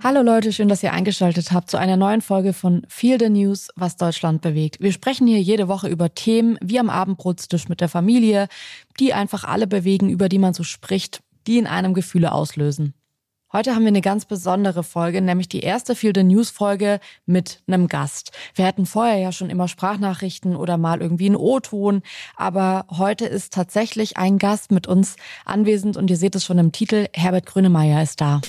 Hallo 0.00 0.22
Leute, 0.22 0.52
schön, 0.52 0.68
dass 0.68 0.84
ihr 0.84 0.92
eingeschaltet 0.92 1.50
habt 1.50 1.68
zu 1.68 1.76
einer 1.76 1.96
neuen 1.96 2.22
Folge 2.22 2.52
von 2.52 2.82
Feel 2.88 3.18
the 3.18 3.28
News, 3.28 3.68
was 3.74 3.96
Deutschland 3.96 4.42
bewegt. 4.42 4.80
Wir 4.80 4.92
sprechen 4.92 5.26
hier 5.26 5.40
jede 5.40 5.66
Woche 5.66 5.88
über 5.88 6.14
Themen 6.14 6.56
wie 6.62 6.78
am 6.78 6.88
Abendbrotstisch 6.88 7.68
mit 7.68 7.80
der 7.80 7.88
Familie, 7.88 8.46
die 9.00 9.12
einfach 9.12 9.42
alle 9.42 9.66
bewegen, 9.66 10.08
über 10.08 10.28
die 10.28 10.38
man 10.38 10.54
so 10.54 10.62
spricht, 10.62 11.20
die 11.48 11.58
in 11.58 11.66
einem 11.66 11.94
Gefühle 11.94 12.30
auslösen. 12.30 12.94
Heute 13.52 13.74
haben 13.74 13.82
wir 13.82 13.88
eine 13.88 14.00
ganz 14.00 14.24
besondere 14.24 14.84
Folge, 14.84 15.20
nämlich 15.20 15.48
die 15.48 15.60
erste 15.60 15.96
Feel 15.96 16.12
the 16.14 16.22
News 16.22 16.50
Folge 16.50 17.00
mit 17.26 17.62
einem 17.66 17.88
Gast. 17.88 18.30
Wir 18.54 18.66
hatten 18.66 18.86
vorher 18.86 19.18
ja 19.18 19.32
schon 19.32 19.50
immer 19.50 19.66
Sprachnachrichten 19.66 20.54
oder 20.54 20.78
mal 20.78 21.00
irgendwie 21.00 21.26
einen 21.26 21.36
O-Ton, 21.36 22.02
aber 22.36 22.86
heute 22.88 23.26
ist 23.26 23.52
tatsächlich 23.52 24.16
ein 24.16 24.38
Gast 24.38 24.70
mit 24.70 24.86
uns 24.86 25.16
anwesend 25.44 25.96
und 25.96 26.08
ihr 26.08 26.16
seht 26.16 26.36
es 26.36 26.44
schon 26.44 26.58
im 26.58 26.70
Titel, 26.70 27.08
Herbert 27.14 27.46
Grönemeyer 27.46 28.00
ist 28.00 28.20
da. 28.20 28.40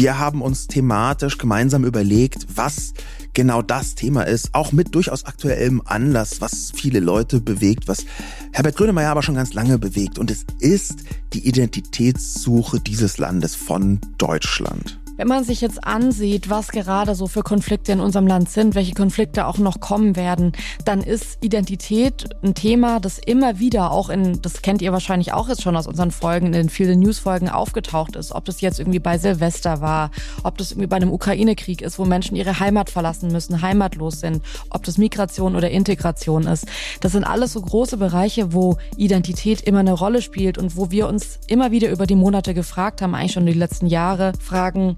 Wir 0.00 0.18
haben 0.18 0.40
uns 0.40 0.66
thematisch 0.66 1.36
gemeinsam 1.36 1.84
überlegt, 1.84 2.46
was 2.56 2.94
genau 3.34 3.60
das 3.60 3.96
Thema 3.96 4.22
ist, 4.22 4.54
auch 4.54 4.72
mit 4.72 4.94
durchaus 4.94 5.26
aktuellem 5.26 5.82
Anlass, 5.84 6.40
was 6.40 6.72
viele 6.74 7.00
Leute 7.00 7.42
bewegt, 7.42 7.86
was 7.86 8.06
Herbert 8.50 8.76
Grönemeyer 8.76 9.10
aber 9.10 9.22
schon 9.22 9.34
ganz 9.34 9.52
lange 9.52 9.78
bewegt. 9.78 10.18
Und 10.18 10.30
es 10.30 10.46
ist 10.58 11.00
die 11.34 11.46
Identitätssuche 11.46 12.80
dieses 12.80 13.18
Landes 13.18 13.54
von 13.54 14.00
Deutschland. 14.16 14.99
Wenn 15.20 15.28
man 15.28 15.44
sich 15.44 15.60
jetzt 15.60 15.84
ansieht, 15.84 16.48
was 16.48 16.68
gerade 16.68 17.14
so 17.14 17.26
für 17.26 17.42
Konflikte 17.42 17.92
in 17.92 18.00
unserem 18.00 18.26
Land 18.26 18.48
sind, 18.48 18.74
welche 18.74 18.94
Konflikte 18.94 19.46
auch 19.46 19.58
noch 19.58 19.78
kommen 19.78 20.16
werden, 20.16 20.52
dann 20.86 21.02
ist 21.02 21.36
Identität 21.42 22.30
ein 22.42 22.54
Thema, 22.54 23.00
das 23.00 23.18
immer 23.18 23.58
wieder 23.58 23.90
auch 23.90 24.08
in, 24.08 24.40
das 24.40 24.62
kennt 24.62 24.80
ihr 24.80 24.94
wahrscheinlich 24.94 25.34
auch 25.34 25.50
jetzt 25.50 25.60
schon 25.60 25.76
aus 25.76 25.86
unseren 25.86 26.10
Folgen, 26.10 26.46
in 26.46 26.52
den 26.52 26.70
vielen 26.70 27.00
Newsfolgen 27.00 27.50
aufgetaucht 27.50 28.16
ist. 28.16 28.32
Ob 28.32 28.46
das 28.46 28.62
jetzt 28.62 28.78
irgendwie 28.78 28.98
bei 28.98 29.18
Silvester 29.18 29.82
war, 29.82 30.10
ob 30.42 30.56
das 30.56 30.70
irgendwie 30.70 30.86
bei 30.86 30.96
einem 30.96 31.12
Ukraine-Krieg 31.12 31.82
ist, 31.82 31.98
wo 31.98 32.06
Menschen 32.06 32.34
ihre 32.34 32.58
Heimat 32.58 32.88
verlassen 32.88 33.30
müssen, 33.30 33.60
heimatlos 33.60 34.20
sind, 34.20 34.42
ob 34.70 34.84
das 34.84 34.96
Migration 34.96 35.54
oder 35.54 35.68
Integration 35.68 36.46
ist. 36.46 36.64
Das 37.02 37.12
sind 37.12 37.24
alles 37.24 37.52
so 37.52 37.60
große 37.60 37.98
Bereiche, 37.98 38.54
wo 38.54 38.78
Identität 38.96 39.60
immer 39.60 39.80
eine 39.80 39.92
Rolle 39.92 40.22
spielt 40.22 40.56
und 40.56 40.78
wo 40.78 40.90
wir 40.90 41.08
uns 41.08 41.40
immer 41.46 41.72
wieder 41.72 41.90
über 41.90 42.06
die 42.06 42.16
Monate 42.16 42.54
gefragt 42.54 43.02
haben, 43.02 43.14
eigentlich 43.14 43.32
schon 43.32 43.44
die 43.44 43.52
letzten 43.52 43.86
Jahre, 43.86 44.32
fragen, 44.40 44.96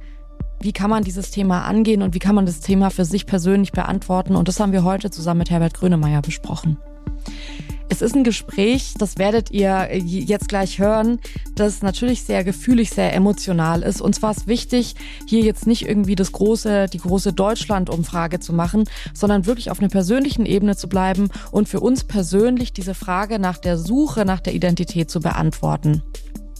wie 0.62 0.72
kann 0.72 0.91
man 0.91 1.05
dieses 1.05 1.30
Thema 1.30 1.64
angehen 1.64 2.02
und 2.02 2.14
wie 2.14 2.18
kann 2.18 2.34
man 2.34 2.46
das 2.46 2.60
Thema 2.60 2.91
für 2.91 3.05
sich 3.05 3.27
persönlich 3.27 3.72
beantworten. 3.72 4.36
Und 4.36 4.48
das 4.48 4.60
haben 4.60 4.72
wir 4.72 4.84
heute 4.84 5.10
zusammen 5.10 5.38
mit 5.38 5.50
Herbert 5.50 5.74
Grönemeyer 5.74 6.22
besprochen. 6.22 6.78
Es 7.88 8.00
ist 8.00 8.16
ein 8.16 8.24
Gespräch, 8.24 8.94
das 8.96 9.18
werdet 9.18 9.50
ihr 9.50 9.94
jetzt 9.94 10.48
gleich 10.48 10.78
hören, 10.78 11.18
das 11.55 11.83
natürlich 11.83 12.22
sehr 12.22 12.42
gefühlig, 12.42 12.88
sehr 12.88 13.12
emotional 13.12 13.83
ist. 13.83 14.00
Uns 14.00 14.22
war 14.22 14.30
es 14.30 14.46
wichtig, 14.46 14.94
hier 15.27 15.42
jetzt 15.42 15.66
nicht 15.66 15.86
irgendwie 15.86 16.16
das 16.16 16.33
große, 16.33 16.86
die 16.90 16.98
große 16.98 17.34
Deutschland-Umfrage 17.34 18.40
zu 18.40 18.55
machen, 18.55 18.84
sondern 19.12 19.44
wirklich 19.44 19.70
auf 19.70 19.78
einer 19.78 19.90
persönlichen 19.90 20.46
Ebene 20.46 20.74
zu 20.74 20.88
bleiben 20.88 21.28
und 21.50 21.68
für 21.68 21.80
uns 21.80 22.05
persönlich 22.05 22.72
diese 22.72 22.94
Frage 22.94 23.38
nach 23.38 23.58
der 23.58 23.77
Suche 23.77 24.24
nach 24.24 24.40
der 24.40 24.55
Identität 24.55 25.10
zu 25.10 25.20
beantworten. 25.20 26.02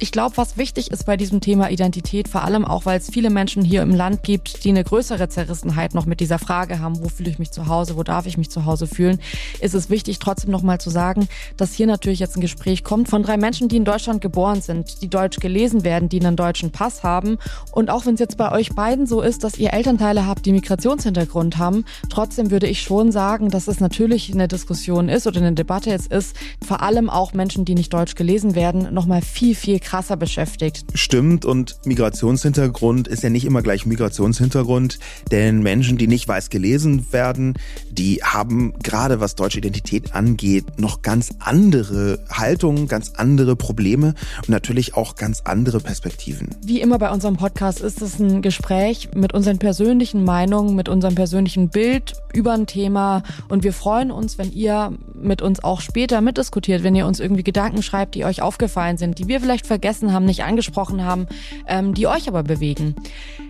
Ich 0.03 0.11
glaube, 0.11 0.37
was 0.37 0.57
wichtig 0.57 0.91
ist 0.91 1.07
bei 1.07 1.17
diesem 1.17 1.41
Thema 1.41 1.71
Identität, 1.71 2.27
vor 2.27 2.43
allem 2.43 2.65
auch, 2.65 2.87
weil 2.87 2.99
es 2.99 3.09
viele 3.09 3.31
Menschen 3.31 3.63
hier 3.63 3.83
im 3.83 3.95
Land 3.95 4.25
gibt, 4.25 4.65
die 4.65 4.71
eine 4.71 4.83
größere 4.83 5.29
Zerrissenheit 5.29 5.95
noch 5.95 6.07
mit 6.07 6.19
dieser 6.19 6.41
Frage 6.41 6.81
haben, 6.81 7.05
wo 7.05 7.09
fühle 7.09 7.31
ich 7.31 7.39
mich 7.39 7.53
zu 7.53 7.69
Hause, 7.69 7.97
wo 7.97 8.03
darf 8.03 8.27
ich 8.27 8.37
mich 8.37 8.51
zu 8.51 8.65
Hause 8.65 8.89
fühlen, 8.89 9.21
ist 9.61 9.77
es 9.77 9.91
wichtig, 9.91 10.19
trotzdem 10.19 10.51
nochmal 10.51 10.81
zu 10.81 10.91
sagen, 10.91 11.29
dass 11.57 11.75
hier 11.75 11.87
natürlich 11.87 12.19
jetzt 12.19 12.37
ein 12.37 12.41
Gespräch 12.41 12.83
kommt 12.83 13.11
von 13.11 13.23
drei 13.23 13.37
Menschen, 13.37 13.69
die 13.69 13.77
in 13.77 13.85
Deutschland 13.85 14.21
geboren 14.21 14.61
sind, 14.61 15.03
die 15.03 15.09
deutsch 15.09 15.39
gelesen 15.39 15.85
werden, 15.85 16.09
die 16.09 16.19
einen 16.19 16.35
deutschen 16.35 16.73
Pass 16.73 17.05
haben. 17.05 17.39
Und 17.71 17.89
auch 17.89 18.05
wenn 18.05 18.15
es 18.15 18.21
jetzt 18.21 18.37
bei 18.37 18.51
euch 18.51 18.71
beiden 18.71 19.07
so 19.07 19.21
ist, 19.21 19.45
dass 19.45 19.57
ihr 19.57 19.73
Elternteile 19.73 20.27
habt, 20.27 20.47
die 20.47 20.53
Migrationshintergrund 20.53 21.59
haben, 21.59 21.85
trotzdem 22.09 22.51
würde 22.51 22.67
ich 22.67 22.83
schon 22.83 23.13
sagen, 23.13 23.51
dass 23.51 23.69
es 23.69 23.79
natürlich 23.79 24.35
eine 24.35 24.49
Diskussion 24.49 25.09
ist 25.09 25.29
oder 25.29 25.39
eine 25.39 25.53
Debatte 25.53 25.91
jetzt 25.91 26.11
ist, 26.11 26.35
vor 26.61 26.83
allem 26.83 27.09
auch 27.09 27.35
Menschen, 27.35 27.65
die 27.65 27.77
nicht 27.77 27.93
deutsch 27.95 28.17
gelesen 28.17 28.57
werden, 28.57 28.93
nochmal 28.93 29.23
viel, 29.23 29.55
viel 29.55 29.79
krasser 29.79 29.92
krasser 29.93 30.17
beschäftigt. 30.17 30.87
Stimmt 30.95 31.45
und 31.45 31.77
Migrationshintergrund 31.85 33.09
ist 33.09 33.23
ja 33.23 33.29
nicht 33.29 33.45
immer 33.45 33.61
gleich 33.61 33.85
Migrationshintergrund, 33.85 34.99
denn 35.31 35.63
Menschen, 35.63 35.99
die 35.99 36.07
nicht 36.07 36.27
weiß 36.27 36.49
gelesen 36.49 37.13
werden, 37.13 37.59
die 37.91 38.23
haben 38.25 38.73
gerade 38.83 39.21
was 39.21 39.35
deutsche 39.35 39.59
Identität 39.59 40.15
angeht, 40.15 40.81
noch 40.81 41.03
ganz 41.03 41.35
andere 41.41 42.21
Haltungen, 42.31 42.89
ganz 42.89 43.11
andere 43.17 43.55
Probleme 43.55 44.15
und 44.39 44.49
natürlich 44.49 44.95
auch 44.95 45.15
ganz 45.15 45.43
andere 45.43 45.79
Perspektiven. 45.79 46.49
Wie 46.65 46.81
immer 46.81 46.99
bei 46.99 47.11
unserem 47.11 47.37
Podcast 47.37 47.83
ist 47.83 48.01
es 48.01 48.19
ein 48.19 48.41
Gespräch 48.41 49.11
mit 49.15 49.35
unseren 49.35 49.59
persönlichen 49.59 50.25
Meinungen, 50.25 50.75
mit 50.75 50.89
unserem 50.89 51.17
persönlichen 51.17 51.69
Bild 51.69 52.15
über 52.33 52.55
ein 52.55 52.67
Thema 52.67 53.25
und 53.51 53.63
wir 53.63 53.75
freuen 53.75 54.11
uns, 54.11 54.39
wenn 54.39 54.53
ihr 54.53 54.97
mit 55.13 55.43
uns 55.43 55.63
auch 55.63 55.83
später 55.83 56.23
mitdiskutiert, 56.23 56.83
wenn 56.83 56.95
ihr 56.95 57.07
uns 57.07 57.21
irgendwie 57.21 57.45
Gedanken 57.45 57.83
schreibt, 57.83 58.15
die 58.15 58.25
euch 58.25 58.41
aufgefallen 58.41 58.97
sind, 58.97 59.19
die 59.19 59.29
wir 59.29 59.39
vielleicht 59.39 59.67
vergessen 59.67 59.82
vergessen 59.83 60.13
haben, 60.13 60.27
nicht 60.27 60.45
angesprochen 60.45 61.05
haben, 61.05 61.27
ähm, 61.67 61.93
die 61.93 62.07
euch 62.07 62.29
aber 62.29 62.45
bewegen. 62.45 62.95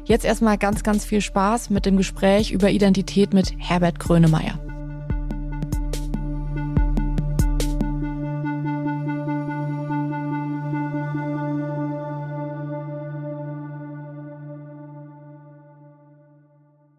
Jetzt 0.07 0.25
erstmal 0.25 0.57
ganz, 0.57 0.83
ganz 0.83 1.05
viel 1.05 1.21
Spaß 1.21 1.69
mit 1.69 1.85
dem 1.85 1.99
Gespräch 1.99 2.53
über 2.53 2.71
Identität 2.71 3.35
mit 3.35 3.53
Herbert 3.59 4.01
Grönemeyer. 4.01 4.59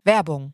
Werbung 0.04 0.54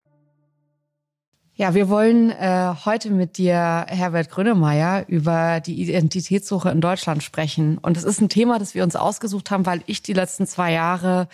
Ja, 1.61 1.75
wir 1.75 1.89
wollen 1.89 2.31
äh, 2.31 2.73
heute 2.85 3.11
mit 3.11 3.37
dir, 3.37 3.85
Herbert 3.87 4.31
Grönemeyer, 4.31 5.05
über 5.07 5.59
die 5.59 5.79
Identitätssuche 5.79 6.71
in 6.71 6.81
Deutschland 6.81 7.21
sprechen. 7.21 7.77
Und 7.77 7.97
es 7.97 8.03
ist 8.03 8.19
ein 8.19 8.29
Thema, 8.29 8.57
das 8.57 8.73
wir 8.73 8.83
uns 8.83 8.95
ausgesucht 8.95 9.51
haben, 9.51 9.67
weil 9.67 9.83
ich 9.85 10.01
die 10.01 10.13
letzten 10.13 10.47
zwei 10.47 10.71
Jahre 10.71 11.27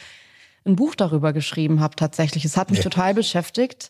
ein 0.65 0.75
Buch 0.75 0.95
darüber 0.95 1.31
geschrieben 1.31 1.79
habe 1.79 1.95
tatsächlich. 1.95 2.43
Es 2.43 2.57
hat 2.57 2.71
mich 2.71 2.79
ja. 2.79 2.83
total 2.83 3.13
beschäftigt 3.13 3.89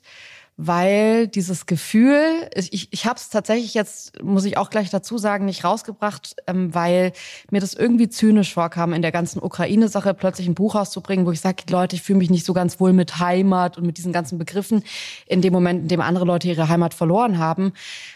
weil 0.58 1.28
dieses 1.28 1.68
Gefühl, 1.68 2.50
ich, 2.56 2.92
ich 2.92 3.06
habe 3.06 3.18
es 3.18 3.30
tatsächlich 3.30 3.76
jetzt, 3.76 4.24
muss 4.24 4.44
ich 4.44 4.58
auch 4.58 4.72
gleich 4.72 4.90
dazu 4.90 5.20
sagen, 5.20 5.46
nicht 5.46 5.64
rausgebracht, 5.64 6.36
ähm, 6.48 6.74
weil 6.74 7.14
mir 7.52 7.62
das 7.62 7.76
irgendwie 7.76 8.10
zynisch 8.10 8.56
vorkam, 8.56 8.92
in 8.94 9.04
der 9.04 9.12
ganzen 9.12 9.42
Ukraine-Sache 9.42 10.16
plötzlich 10.16 10.48
ein 10.48 10.56
Buch 10.56 10.74
rauszubringen, 10.74 11.28
wo 11.28 11.32
ich 11.32 11.42
sage, 11.42 11.64
Leute, 11.70 11.96
ich 11.96 12.02
fühle 12.02 12.18
mich 12.18 12.32
nicht 12.32 12.44
so 12.44 12.54
ganz 12.54 12.80
wohl 12.80 12.92
mit 12.92 13.20
Heimat 13.20 13.78
und 13.78 13.86
mit 13.86 14.00
diesen 14.00 14.12
ganzen 14.12 14.40
Begriffen 14.40 14.84
in 15.28 15.44
dem 15.44 15.54
Moment, 15.54 15.84
in 15.84 15.88
dem 15.90 16.02
andere 16.02 16.26
Leute 16.26 16.48
ihre 16.48 16.70
Heimat 16.70 16.96
verloren 16.96 17.38
haben. 17.38 17.74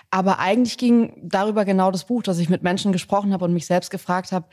Aber 0.09 0.39
eigentlich 0.39 0.79
ging 0.79 1.13
darüber 1.21 1.63
genau 1.63 1.91
das 1.91 2.05
Buch, 2.05 2.23
dass 2.23 2.39
ich 2.39 2.49
mit 2.49 2.63
Menschen 2.63 2.91
gesprochen 2.91 3.33
habe 3.33 3.45
und 3.45 3.53
mich 3.53 3.67
selbst 3.67 3.91
gefragt 3.91 4.31
habe, 4.31 4.47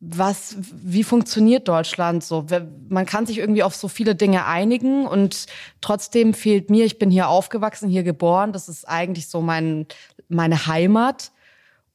was, 0.00 0.56
wie 0.58 1.04
funktioniert 1.04 1.68
Deutschland 1.68 2.24
so? 2.24 2.46
Man 2.88 3.04
kann 3.04 3.26
sich 3.26 3.38
irgendwie 3.38 3.62
auf 3.62 3.74
so 3.74 3.86
viele 3.86 4.14
Dinge 4.14 4.46
einigen 4.46 5.06
und 5.06 5.46
trotzdem 5.82 6.32
fehlt 6.32 6.70
mir, 6.70 6.86
ich 6.86 6.98
bin 6.98 7.10
hier 7.10 7.28
aufgewachsen, 7.28 7.88
hier 7.88 8.02
geboren, 8.02 8.52
das 8.54 8.70
ist 8.70 8.88
eigentlich 8.88 9.28
so 9.28 9.42
mein, 9.42 9.86
meine 10.28 10.66
Heimat. 10.66 11.32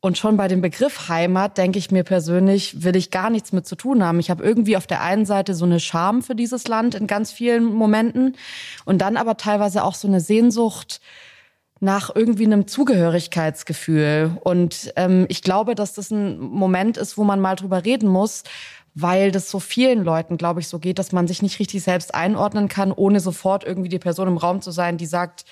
Und 0.02 0.19
schon 0.19 0.38
bei 0.38 0.48
dem 0.48 0.62
Begriff 0.62 1.10
Heimat 1.10 1.57
denke 1.57 1.80
ich 1.80 1.90
mir 1.90 2.04
persönlich, 2.04 2.84
will 2.84 2.96
ich 2.96 3.10
gar 3.10 3.31
nichts 3.31 3.52
mit 3.54 3.66
zu 3.66 3.75
tun 3.75 4.04
haben. 4.04 4.19
Ich 4.19 4.30
habe 4.30 4.44
irgendwie 4.44 4.78
auf 4.78 4.86
der 4.86 5.01
einen 5.01 5.25
Seite 5.25 5.56
so 5.56 5.66
eine 5.66 5.80
Scham 5.80 6.22
für 6.22 6.36
dieses 6.36 6.68
Land 6.68 6.94
in 6.94 7.08
ganz 7.08 7.31
vielen 7.31 7.66
Momenten 7.66 8.36
und 8.86 9.00
dann 9.00 9.18
aber 9.18 9.36
teilweise 9.36 9.84
auch 9.84 9.96
so 9.96 10.08
eine 10.08 10.22
Sehnsucht, 10.22 11.01
nach 11.80 12.13
irgendwie 12.16 12.45
einem 12.45 12.68
Zugehörigkeitsgefühl. 12.68 14.38
Und 14.44 14.94
ähm, 14.95 15.25
ich 15.30 15.42
glaube, 15.42 15.75
dass 15.75 15.94
das 15.94 16.12
ein 16.12 16.39
Moment 16.39 16.98
ist, 16.98 17.18
wo 17.18 17.24
man 17.24 17.39
mal 17.39 17.56
drüber 17.56 17.83
reden 17.83 18.07
muss, 18.07 18.44
weil 18.94 19.31
das 19.31 19.50
so 19.50 19.60
vielen 19.60 20.04
Leuten, 20.04 20.38
glaube 20.38 20.62
ich, 20.62 20.69
so 20.69 20.80
geht, 20.80 21.00
dass 21.00 21.12
man 21.12 21.27
sich 21.27 21.42
nicht 21.42 21.60
richtig 21.60 21.83
selbst 21.83 22.16
einordnen 22.16 22.69
kann, 22.69 22.94
ohne 22.94 23.19
sofort 23.19 23.66
irgendwie 23.66 23.89
die 23.89 24.00
Person 24.00 24.30
im 24.30 24.38
Raum 24.38 24.62
zu 24.62 24.72
sein, 24.72 24.98
die 24.98 25.06
sagt, 25.06 25.45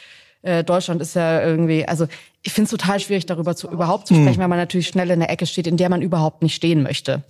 äh, 0.44 0.63
Deutschland 0.63 1.01
ist 1.01 1.16
ja 1.16 1.42
irgendwie, 1.42 1.88
also 1.88 2.07
ich 2.42 2.51
finde 2.51 2.66
es 2.66 2.72
total 2.72 3.00
schwierig, 3.00 3.25
darüber 3.25 3.56
zu, 3.56 3.69
überhaupt 3.69 4.07
zu 4.07 4.13
sprechen, 4.13 4.36
mhm. 4.36 4.42
weil 4.42 4.48
man 4.50 4.57
natürlich 4.57 4.88
schnell 4.88 5.10
in 5.10 5.22
der 5.22 5.30
Ecke 5.30 5.45
steht, 5.45 5.66
in 5.66 5.78
der 5.78 5.90
man 5.90 6.01
überhaupt 6.01 6.42
nicht 6.42 6.54
stehen 6.54 6.84
möchte. 6.84 7.24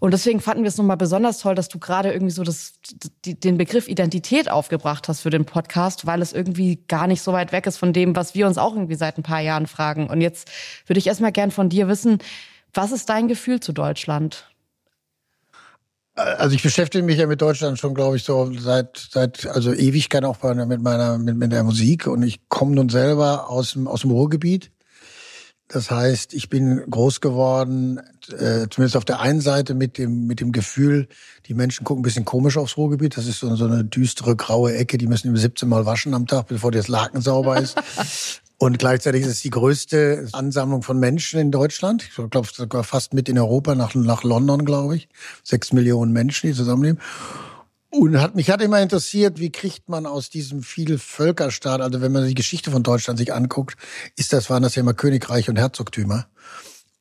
Und 0.00 0.10
deswegen 0.10 0.40
fanden 0.40 0.64
wir 0.64 0.68
es 0.68 0.76
nochmal 0.76 0.96
besonders 0.96 1.38
toll, 1.38 1.54
dass 1.54 1.68
du 1.68 1.78
gerade 1.78 2.12
irgendwie 2.12 2.32
so 2.32 2.42
das, 2.42 2.74
die, 3.24 3.38
den 3.38 3.56
Begriff 3.56 3.88
Identität 3.88 4.50
aufgebracht 4.50 5.06
hast 5.08 5.20
für 5.20 5.30
den 5.30 5.44
Podcast, 5.44 6.06
weil 6.06 6.20
es 6.20 6.32
irgendwie 6.32 6.82
gar 6.88 7.06
nicht 7.06 7.22
so 7.22 7.32
weit 7.32 7.52
weg 7.52 7.66
ist 7.66 7.76
von 7.76 7.92
dem, 7.92 8.16
was 8.16 8.34
wir 8.34 8.48
uns 8.48 8.58
auch 8.58 8.74
irgendwie 8.74 8.96
seit 8.96 9.16
ein 9.16 9.22
paar 9.22 9.40
Jahren 9.40 9.68
fragen. 9.68 10.08
Und 10.10 10.20
jetzt 10.20 10.50
würde 10.86 10.98
ich 10.98 11.06
erstmal 11.06 11.32
gern 11.32 11.52
von 11.52 11.68
dir 11.68 11.86
wissen, 11.86 12.18
was 12.74 12.90
ist 12.90 13.08
dein 13.08 13.28
Gefühl 13.28 13.60
zu 13.60 13.72
Deutschland? 13.72 14.50
Also 16.18 16.56
ich 16.56 16.62
beschäftige 16.62 17.04
mich 17.04 17.18
ja 17.18 17.26
mit 17.28 17.40
Deutschland 17.40 17.78
schon, 17.78 17.94
glaube 17.94 18.16
ich, 18.16 18.24
so 18.24 18.52
seit 18.58 19.08
seit 19.10 19.46
also 19.46 19.72
Ewigkeit 19.72 20.24
auch 20.24 20.42
mit 20.42 20.82
meiner 20.82 21.16
mit, 21.16 21.36
mit 21.36 21.52
der 21.52 21.62
Musik 21.62 22.08
und 22.08 22.24
ich 22.24 22.40
komme 22.48 22.74
nun 22.74 22.88
selber 22.88 23.48
aus 23.48 23.72
dem 23.72 23.86
aus 23.86 24.00
dem 24.00 24.10
Ruhrgebiet. 24.10 24.72
Das 25.68 25.90
heißt, 25.90 26.32
ich 26.32 26.48
bin 26.48 26.82
groß 26.90 27.20
geworden, 27.20 28.00
äh, 28.32 28.68
zumindest 28.70 28.96
auf 28.96 29.04
der 29.04 29.20
einen 29.20 29.42
Seite 29.42 29.74
mit 29.74 29.98
dem 29.98 30.26
mit 30.26 30.40
dem 30.40 30.50
Gefühl, 30.50 31.08
die 31.46 31.54
Menschen 31.54 31.84
gucken 31.84 32.00
ein 32.00 32.04
bisschen 32.04 32.24
komisch 32.24 32.56
aufs 32.56 32.76
Ruhrgebiet. 32.76 33.16
Das 33.16 33.26
ist 33.26 33.38
so, 33.38 33.54
so 33.54 33.66
eine 33.66 33.84
düstere 33.84 34.34
graue 34.34 34.74
Ecke, 34.74 34.98
die 34.98 35.06
müssen 35.06 35.36
17 35.36 35.68
Mal 35.68 35.86
waschen 35.86 36.14
am 36.14 36.26
Tag, 36.26 36.48
bevor 36.48 36.72
das 36.72 36.88
Laken 36.88 37.20
sauber 37.20 37.60
ist. 37.60 37.76
Und 38.60 38.80
gleichzeitig 38.80 39.22
ist 39.22 39.28
es 39.28 39.40
die 39.42 39.50
größte 39.50 40.28
Ansammlung 40.32 40.82
von 40.82 40.98
Menschen 40.98 41.38
in 41.38 41.52
Deutschland. 41.52 42.02
Ich 42.02 42.30
glaube 42.30 42.48
sogar 42.52 42.82
fast 42.82 43.14
mit 43.14 43.28
in 43.28 43.38
Europa, 43.38 43.76
nach, 43.76 43.94
nach 43.94 44.24
London, 44.24 44.64
glaube 44.64 44.96
ich. 44.96 45.08
Sechs 45.44 45.72
Millionen 45.72 46.12
Menschen, 46.12 46.48
die 46.48 46.56
zusammenleben. 46.56 47.00
Und 47.90 48.20
hat, 48.20 48.34
mich 48.34 48.50
hat 48.50 48.60
immer 48.60 48.82
interessiert, 48.82 49.38
wie 49.38 49.50
kriegt 49.50 49.88
man 49.88 50.06
aus 50.06 50.28
diesem 50.28 50.62
viel 50.62 50.98
Völkerstaat, 50.98 51.80
also 51.80 52.02
wenn 52.02 52.12
man 52.12 52.26
die 52.26 52.34
Geschichte 52.34 52.70
von 52.70 52.82
Deutschland 52.82 53.18
sich 53.18 53.32
anguckt, 53.32 53.76
ist 54.16 54.32
das, 54.32 54.50
waren 54.50 54.62
das 54.62 54.74
ja 54.74 54.80
immer 54.80 54.92
Königreich 54.92 55.48
und 55.48 55.56
Herzogtümer. 55.56 56.26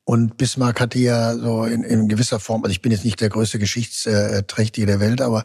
Und 0.06 0.38
Bismarck 0.38 0.80
hatte 0.80 1.00
ja 1.00 1.36
so 1.36 1.65
in, 1.65 1.83
in 1.83 2.07
gewisser 2.07 2.39
Form, 2.39 2.63
also 2.63 2.71
ich 2.71 2.81
bin 2.81 2.94
jetzt 2.94 3.04
nicht 3.04 3.19
der 3.19 3.27
größte 3.27 3.59
Geschichtsträchtige 3.59 4.88
der 4.88 5.01
Welt, 5.01 5.19
aber 5.19 5.44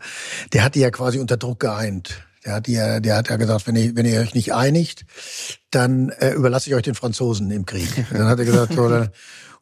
der 0.52 0.62
hat 0.62 0.76
die 0.76 0.80
ja 0.80 0.90
quasi 0.92 1.18
unter 1.18 1.36
Druck 1.38 1.58
geeint. 1.58 2.22
Der 2.44 2.54
hat 2.54 2.68
ja, 2.68 3.00
der 3.00 3.16
hat 3.16 3.28
ja 3.28 3.36
gesagt, 3.36 3.66
wenn 3.66 3.76
ihr, 3.76 3.94
wenn 3.94 4.06
ihr 4.06 4.20
euch 4.20 4.34
nicht 4.34 4.52
einigt, 4.52 5.04
dann 5.70 6.10
äh, 6.10 6.32
überlasse 6.32 6.68
ich 6.68 6.74
euch 6.74 6.82
den 6.82 6.94
Franzosen 6.94 7.50
im 7.50 7.66
Krieg. 7.66 7.88
Dann 8.12 8.26
hat 8.26 8.38
er 8.38 8.44
gesagt, 8.44 8.76
dann, 8.76 9.10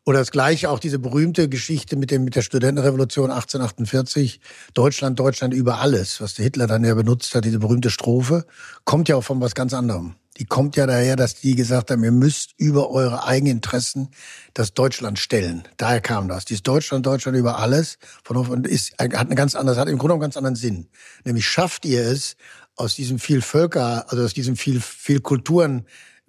oder 0.06 0.18
das 0.18 0.30
gleiche 0.30 0.70
auch 0.70 0.78
diese 0.78 0.98
berühmte 0.98 1.48
Geschichte 1.48 1.94
mit 1.94 2.10
dem 2.10 2.24
mit 2.24 2.34
der 2.34 2.42
Studentenrevolution 2.42 3.30
1848, 3.30 4.40
Deutschland, 4.72 5.20
Deutschland 5.20 5.52
über 5.52 5.80
alles, 5.80 6.20
was 6.20 6.34
der 6.34 6.44
Hitler 6.44 6.66
dann 6.66 6.84
ja 6.84 6.94
benutzt 6.94 7.34
hat, 7.34 7.44
diese 7.44 7.58
berühmte 7.58 7.90
Strophe, 7.90 8.46
kommt 8.84 9.08
ja 9.08 9.16
auch 9.16 9.24
von 9.24 9.40
was 9.40 9.54
ganz 9.54 9.74
anderem. 9.74 10.14
Die 10.38 10.46
kommt 10.46 10.74
ja 10.76 10.86
daher, 10.86 11.16
dass 11.16 11.34
die 11.34 11.54
gesagt 11.54 11.90
haben, 11.90 12.02
ihr 12.02 12.12
müsst 12.12 12.54
über 12.56 12.90
eure 12.90 13.24
eigenen 13.24 13.56
Interessen 13.56 14.08
das 14.54 14.72
Deutschland 14.72 15.18
stellen. 15.18 15.64
Daher 15.76 16.00
kam 16.00 16.28
das. 16.28 16.46
Dieses 16.46 16.62
Deutschland, 16.62 17.04
Deutschland 17.04 17.36
über 17.36 17.58
alles, 17.58 17.98
von 18.24 18.64
ist 18.64 18.92
hat 18.98 19.14
eine 19.14 19.34
ganz 19.34 19.54
andere, 19.54 19.76
hat 19.76 19.88
im 19.88 19.99
Grunde 19.99 20.14
einen 20.14 20.22
ganz 20.22 20.38
anderen 20.38 20.56
Sinn. 20.56 20.88
Nämlich 21.25 21.46
schafft 21.46 21.84
ihr 21.84 22.02
es, 22.06 22.37
aus 22.80 22.94
diesem 22.94 23.18
viel 23.18 23.42
Völker, 23.42 24.10
also 24.10 24.25
aus 24.25 24.34
diesem 24.34 24.56
viel, 24.56 24.80
viel 24.80 25.20
Kulturen 25.20 25.87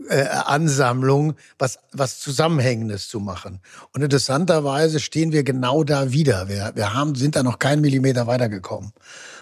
äh, 0.09 0.23
Ansammlung 0.23 1.35
was, 1.57 1.79
was 1.91 2.19
Zusammenhängendes 2.19 3.07
zu 3.07 3.19
machen. 3.19 3.59
Und 3.93 4.01
interessanterweise 4.01 4.99
stehen 4.99 5.31
wir 5.31 5.43
genau 5.43 5.83
da 5.83 6.11
wieder. 6.11 6.49
Wir, 6.49 6.71
wir 6.75 6.93
haben, 6.93 7.15
sind 7.15 7.35
da 7.35 7.43
noch 7.43 7.59
keinen 7.59 7.81
Millimeter 7.81 8.27
weitergekommen. 8.27 8.93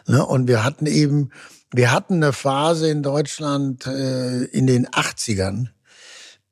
Ne? 0.07 0.25
Und 0.25 0.47
wir 0.47 0.63
hatten 0.63 0.85
eben, 0.85 1.31
wir 1.71 1.91
hatten 1.91 2.15
eine 2.15 2.33
Phase 2.33 2.89
in 2.89 3.03
Deutschland 3.03 3.85
äh, 3.87 4.43
in 4.45 4.67
den 4.67 4.87
80ern, 4.87 5.67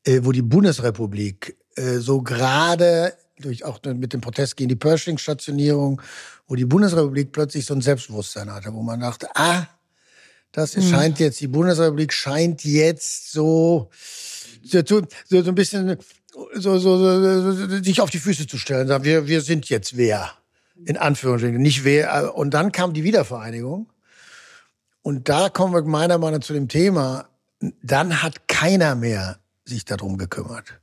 äh, 0.05 0.21
wo 0.23 0.31
die 0.31 0.41
Bundesrepublik 0.41 1.57
äh, 1.75 1.97
so 1.97 2.21
gerade 2.21 3.13
durch 3.39 3.65
auch 3.65 3.79
mit 3.83 4.13
dem 4.13 4.21
Protest 4.21 4.57
gegen 4.57 4.69
die 4.69 4.75
Pershing-Stationierung, 4.75 6.01
wo 6.47 6.55
die 6.55 6.65
Bundesrepublik 6.65 7.31
plötzlich 7.31 7.65
so 7.65 7.75
ein 7.75 7.81
Selbstbewusstsein 7.81 8.51
hatte, 8.51 8.73
wo 8.73 8.81
man 8.81 8.99
dachte, 8.99 9.27
ah, 9.35 9.67
das 10.51 10.75
mhm. 10.75 10.81
scheint 10.81 11.19
jetzt, 11.19 11.39
die 11.41 11.47
Bundesrepublik 11.47 12.13
scheint 12.13 12.63
jetzt 12.63 13.31
so, 13.31 13.89
so, 14.63 14.81
so, 14.85 15.01
so 15.29 15.49
ein 15.49 15.55
bisschen 15.55 15.97
so, 16.53 16.77
so, 16.77 16.97
so, 16.97 17.81
sich 17.83 18.01
auf 18.01 18.09
die 18.09 18.19
Füße 18.19 18.47
zu 18.47 18.57
stellen. 18.57 18.87
Sagen, 18.87 19.03
wir, 19.03 19.27
wir 19.27 19.41
sind 19.41 19.69
jetzt 19.69 19.97
wer. 19.97 20.31
In 20.85 20.97
Anführungsstrichen. 20.97 21.61
Nicht 21.61 21.83
wer. 21.83 22.35
Und 22.35 22.53
dann 22.53 22.71
kam 22.71 22.93
die 22.93 23.03
Wiedervereinigung. 23.03 23.91
Und 25.01 25.29
da 25.29 25.49
kommen 25.49 25.73
wir 25.73 25.81
meiner 25.83 26.17
Meinung 26.17 26.39
nach 26.39 26.45
zu 26.45 26.53
dem 26.53 26.67
Thema, 26.67 27.29
dann 27.81 28.21
hat 28.21 28.47
keiner 28.47 28.95
mehr 28.95 29.39
sich 29.65 29.85
darum 29.85 30.17
gekümmert. 30.17 30.79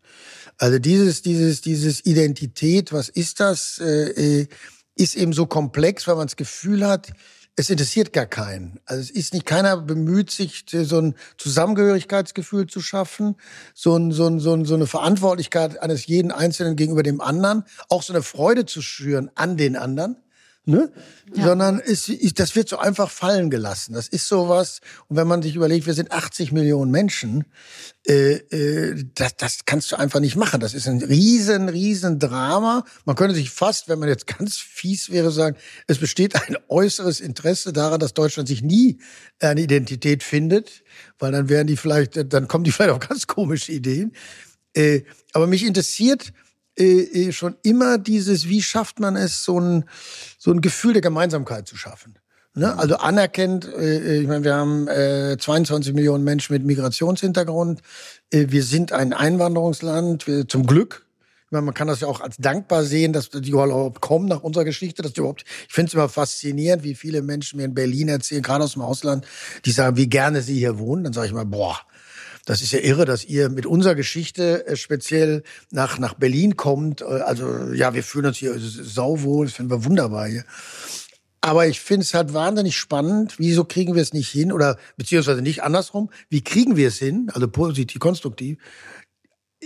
Also 0.59 0.79
dieses, 0.79 1.23
dieses, 1.23 1.61
dieses 1.61 2.05
Identität, 2.07 2.93
was 2.93 3.09
ist 3.09 3.41
das, 3.41 3.79
äh, 3.79 4.43
äh 4.43 4.49
ist 4.97 5.17
eben 5.17 5.33
so 5.33 5.47
komplex, 5.47 6.07
weil 6.07 6.15
man 6.15 6.29
das 6.29 6.37
Gefühl 6.37 6.87
hat, 6.87 7.13
es 7.57 7.71
interessiert 7.71 8.13
gar 8.13 8.27
keinen. 8.27 8.81
Also 8.85 9.03
es 9.03 9.11
ist 9.11 9.33
nicht, 9.33 9.47
keiner 9.47 9.77
bemüht 9.77 10.31
sich, 10.31 10.65
so 10.69 10.99
ein 10.99 11.15
Zusammengehörigkeitsgefühl 11.39 12.67
zu 12.67 12.81
schaffen, 12.81 13.37
so, 13.75 13.97
ein, 13.97 14.11
so, 14.11 14.27
ein, 14.27 14.41
so, 14.41 14.55
ein, 14.55 14.65
so 14.65 14.75
eine 14.75 14.87
Verantwortlichkeit 14.87 15.81
eines 15.81 16.07
jeden 16.07 16.33
Einzelnen 16.33 16.77
gegenüber 16.77 17.03
dem 17.03 17.21
anderen, 17.21 17.65
auch 17.89 18.03
so 18.03 18.13
eine 18.13 18.23
Freude 18.23 18.67
zu 18.67 18.83
schüren 18.83 19.31
an 19.37 19.57
den 19.57 19.77
anderen, 19.77 20.17
Ne? 20.67 20.91
Ja. 21.35 21.45
Sondern 21.45 21.79
es, 21.79 22.11
das 22.37 22.57
wird 22.57 22.71
so 22.71 22.79
einfach 22.79 23.11
fallen 23.11 23.51
gelassen. 23.51 23.93
Das 23.93 24.09
ist 24.09 24.27
sowas. 24.29 24.81
Und 25.09 25.17
wenn 25.19 25.27
man 25.27 25.43
sich 25.43 25.57
überlegt, 25.57 25.87
wir 25.87 25.93
sind 25.93 26.11
80 26.11 26.53
Millionen 26.53 26.91
Menschen, 26.91 27.45
äh, 28.07 28.37
äh, 28.37 29.05
das, 29.15 29.37
das 29.37 29.59
kannst 29.67 29.93
du 29.93 29.97
einfach 29.97 30.21
nicht 30.21 30.37
machen. 30.37 30.61
Das 30.61 30.73
ist 30.73 30.89
ein 30.89 31.03
riesen, 31.03 31.69
riesen 31.69 32.19
Drama. 32.19 32.87
Man 33.05 33.15
könnte 33.15 33.35
sich 33.35 33.51
fast, 33.51 33.89
wenn 33.91 33.99
man 33.99 34.09
jetzt 34.09 34.27
ganz 34.27 34.57
fies 34.57 35.11
wäre, 35.11 35.31
sagen, 35.31 35.59
es 35.87 35.99
besteht 35.99 36.35
ein 36.35 36.57
äußeres 36.69 37.21
Interesse 37.21 37.75
daran, 37.75 38.01
dass 38.01 38.15
Deutschland 38.15 38.49
sich 38.49 38.63
nie 38.63 39.01
eine 39.41 39.61
Identität 39.61 40.23
findet, 40.23 40.83
weil 41.19 41.33
dann 41.33 41.51
wären 41.51 41.67
die 41.67 41.77
vielleicht, 41.77 42.33
dann 42.33 42.49
kommen 42.49 42.65
die 42.65 42.73
vielleicht 42.73 42.93
auf 42.93 43.07
ganz 43.07 43.27
komische 43.27 43.73
Ideen. 43.73 44.13
Äh, 44.75 45.03
aber 45.35 45.47
mich 45.47 45.65
interessiert, 45.67 46.33
äh, 46.79 47.29
äh, 47.29 47.33
schon 47.33 47.57
immer 47.63 47.99
dieses, 47.99 48.49
wie 48.49 48.63
schafft 48.63 49.01
man 49.01 49.17
es, 49.17 49.45
so 49.45 49.61
ein, 49.61 49.85
so 50.39 50.51
ein 50.51 50.61
Gefühl 50.61 50.93
der 50.93 51.03
Gemeinsamkeit 51.03 51.69
zu 51.69 51.77
schaffen. 51.77 52.19
Ne? 52.55 52.73
Mhm. 52.73 52.79
Also 52.79 52.97
anerkennt, 52.97 53.67
äh, 53.67 53.99
äh, 53.99 54.21
ich 54.21 54.29
meine, 54.29 54.45
wir 54.45 54.55
haben 54.55 54.89
äh, 54.89 55.37
22 55.39 55.93
Millionen 55.95 56.25
Menschen 56.25 56.53
mit 56.53 56.65
Migrationshintergrund. 56.65 57.81
Äh, 58.31 58.47
wir 58.49 58.63
sind 58.63 58.93
ein 58.93 59.13
Einwanderungsland, 59.13 60.27
wir, 60.27 60.49
zum 60.49 60.67
Glück. 60.67 61.07
Ich 61.47 61.53
meine, 61.53 61.67
man 61.67 61.75
kann 61.75 61.89
das 61.89 62.01
ja 62.01 62.09
auch 62.09 62.21
als 62.21 62.37
dankbar 62.39 62.85
sehen, 62.85 63.13
dass 63.13 63.31
die 63.31 63.51
überhaupt 63.51 64.01
kommen 64.01 64.27
nach 64.27 64.43
unserer 64.43 64.65
Geschichte, 64.65 65.03
dass 65.03 65.13
die 65.13 65.21
überhaupt, 65.21 65.45
ich 65.69 65.75
finde 65.75 65.89
es 65.89 65.95
immer 65.95 66.09
faszinierend, 66.09 66.83
wie 66.83 66.95
viele 66.95 67.23
Menschen 67.23 67.59
mir 67.59 67.65
in 67.65 67.75
Berlin 67.75 68.09
erzählen, 68.09 68.43
gerade 68.43 68.65
aus 68.65 68.73
dem 68.73 68.83
Ausland, 68.83 69.27
die 69.65 69.71
sagen, 69.71 69.97
wie 69.97 70.09
gerne 70.09 70.43
sie 70.43 70.59
hier 70.59 70.79
wohnen. 70.79 71.05
Dann 71.05 71.13
sage 71.13 71.29
ich 71.29 71.33
mal, 71.33 71.45
boah, 71.45 71.79
das 72.45 72.63
ist 72.63 72.73
ja 72.73 72.81
irre, 72.81 73.05
dass 73.05 73.25
ihr 73.25 73.49
mit 73.49 73.67
unserer 73.67 73.95
Geschichte 73.95 74.67
äh, 74.67 74.77
speziell 74.77 75.43
nach, 75.71 75.99
nach 75.99 76.15
Berlin 76.15 76.57
kommt. 76.57 77.01
Äh, 77.01 77.05
also 77.05 77.73
ja, 77.73 77.95
wir 77.95 78.03
fühlen 78.03 78.27
uns 78.27 78.39
hier 78.39 78.55
sauwohl, 78.59 79.47
das 79.47 79.55
finden 79.55 79.71
wir 79.71 79.85
wunderbar 79.85 80.29
hier. 80.29 80.45
Aber 81.41 81.67
ich 81.67 81.81
finde 81.81 82.05
es 82.05 82.15
halt 82.15 82.33
wahnsinnig 82.33 82.77
spannend. 82.77 83.35
Wieso 83.39 83.65
kriegen 83.65 83.95
wir 83.95 84.01
es 84.01 84.15
nicht 84.15 84.31
hin? 84.31 84.51
Oder 84.51 84.79
beziehungsweise 84.97 85.43
nicht 85.43 85.63
andersrum. 85.63 86.11
Wie 86.31 86.43
kriegen 86.43 86.77
wir 86.77 86.89
es 86.89 86.97
hin? 86.97 87.31
Also 87.35 87.49
positiv, 87.49 88.01
konstruktiv 88.01 88.57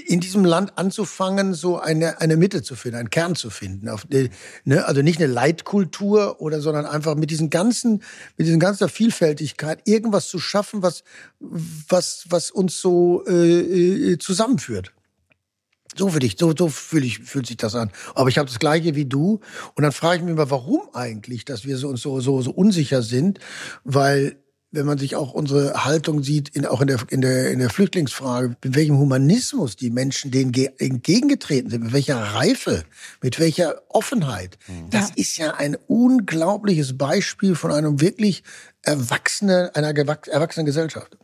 in 0.06 0.20
diesem 0.20 0.44
Land 0.44 0.76
anzufangen, 0.76 1.54
so 1.54 1.78
eine, 1.78 2.20
eine 2.20 2.36
Mitte 2.36 2.62
zu 2.62 2.76
finden, 2.76 2.98
einen 2.98 3.10
Kern 3.10 3.34
zu 3.34 3.50
finden. 3.50 3.88
Auf 3.88 4.06
die, 4.06 4.30
ne? 4.64 4.86
Also 4.86 5.02
nicht 5.02 5.20
eine 5.20 5.32
Leitkultur 5.32 6.40
oder, 6.40 6.60
sondern 6.60 6.86
einfach 6.86 7.14
mit 7.14 7.30
diesen 7.30 7.50
ganzen, 7.50 8.02
mit 8.36 8.46
diesen 8.46 8.60
ganzen 8.60 8.88
Vielfältigkeit 8.88 9.80
irgendwas 9.84 10.28
zu 10.28 10.38
schaffen, 10.38 10.82
was, 10.82 11.04
was, 11.40 12.26
was 12.28 12.50
uns 12.50 12.80
so 12.80 13.24
äh, 13.26 14.12
äh 14.12 14.18
zusammenführt. 14.18 14.92
So 15.96 16.10
für 16.10 16.20
dich, 16.20 16.36
so, 16.38 16.54
so 16.56 16.68
fühle 16.68 17.06
ich, 17.06 17.18
fühlt 17.18 17.46
sich 17.46 17.56
das 17.56 17.74
an. 17.74 17.90
Aber 18.14 18.28
ich 18.28 18.38
habe 18.38 18.48
das 18.48 18.58
Gleiche 18.58 18.94
wie 18.94 19.06
du. 19.06 19.40
Und 19.74 19.82
dann 19.82 19.92
frage 19.92 20.18
ich 20.18 20.22
mich 20.22 20.32
immer, 20.32 20.50
warum 20.50 20.82
eigentlich, 20.92 21.44
dass 21.44 21.64
wir 21.64 21.76
so, 21.76 21.96
so, 21.96 22.20
so, 22.20 22.40
so 22.40 22.50
unsicher 22.52 23.02
sind, 23.02 23.40
weil 23.84 24.36
wenn 24.70 24.84
man 24.84 24.98
sich 24.98 25.16
auch 25.16 25.32
unsere 25.32 25.84
Haltung 25.84 26.22
sieht, 26.22 26.50
in, 26.50 26.66
auch 26.66 26.82
in 26.82 26.88
der, 26.88 26.98
in, 27.08 27.20
der, 27.22 27.50
in 27.50 27.58
der 27.58 27.70
Flüchtlingsfrage, 27.70 28.56
mit 28.62 28.74
welchem 28.74 28.98
Humanismus 28.98 29.76
die 29.76 29.90
Menschen 29.90 30.30
denen 30.30 30.52
entgegengetreten 30.78 31.70
sind, 31.70 31.84
mit 31.84 31.92
welcher 31.92 32.18
Reife, 32.18 32.84
mit 33.22 33.40
welcher 33.40 33.82
Offenheit. 33.88 34.58
Mhm. 34.68 34.90
Das 34.90 35.10
ist 35.10 35.38
ja 35.38 35.54
ein 35.54 35.76
unglaubliches 35.86 36.98
Beispiel 36.98 37.54
von 37.54 37.72
einem 37.72 38.00
wirklich 38.00 38.42
erwachsenen, 38.82 39.70
einer 39.74 39.88
erwachsenen 39.88 40.66
Gesellschaft. 40.66 41.16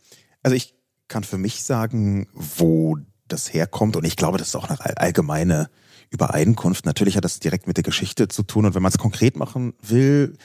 Also 0.43 0.57
ich 0.57 0.75
kann 1.09 1.25
für 1.25 1.39
mich 1.39 1.65
sagen, 1.65 2.29
wo 2.33 2.97
das 3.29 3.53
herkommt 3.53 3.97
und 3.97 4.05
ich 4.05 4.17
glaube, 4.17 4.39
das 4.39 4.49
ist 4.49 4.57
auch 4.57 4.69
eine 4.69 4.97
allgemeine 4.97 5.69
Übereinkunft. 6.11 6.87
Natürlich 6.87 7.17
hat 7.17 7.25
das 7.25 7.41
direkt 7.41 7.67
mit 7.67 7.77
der 7.77 7.85
Geschichte 7.85 8.29
zu 8.29 8.43
tun 8.43 8.65
und 8.65 8.75
wenn 8.75 8.83
man 8.83 8.93
es 8.93 8.99
konkret 8.99 9.37
machen 9.37 9.75
will, 9.83 10.37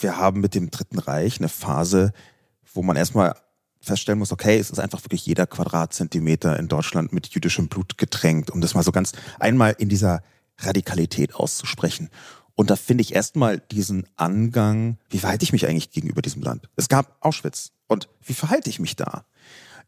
wir 0.00 0.16
haben 0.16 0.40
mit 0.40 0.54
dem 0.54 0.70
Dritten 0.70 0.98
Reich 0.98 1.38
eine 1.38 1.48
Phase, 1.48 2.12
wo 2.72 2.82
man 2.82 2.96
erstmal 2.96 3.34
feststellen 3.80 4.18
muss, 4.18 4.32
okay, 4.32 4.58
es 4.58 4.70
ist 4.70 4.78
einfach 4.78 5.04
wirklich 5.04 5.24
jeder 5.26 5.46
Quadratzentimeter 5.46 6.58
in 6.58 6.68
Deutschland 6.68 7.12
mit 7.12 7.28
jüdischem 7.28 7.68
Blut 7.68 7.96
getränkt, 7.96 8.50
um 8.50 8.60
das 8.60 8.74
mal 8.74 8.82
so 8.82 8.92
ganz 8.92 9.12
einmal 9.38 9.74
in 9.78 9.88
dieser 9.88 10.22
Radikalität 10.58 11.34
auszusprechen. 11.34 12.10
Und 12.54 12.70
da 12.70 12.76
finde 12.76 13.02
ich 13.02 13.14
erstmal 13.14 13.58
diesen 13.58 14.06
Angang, 14.16 14.98
wie 15.10 15.20
verhalte 15.20 15.44
ich 15.44 15.52
mich 15.52 15.66
eigentlich 15.66 15.92
gegenüber 15.92 16.22
diesem 16.22 16.42
Land? 16.42 16.68
Es 16.74 16.88
gab 16.88 17.16
Auschwitz. 17.20 17.70
Und 17.86 18.08
wie 18.20 18.34
verhalte 18.34 18.68
ich 18.68 18.80
mich 18.80 18.96
da? 18.96 19.24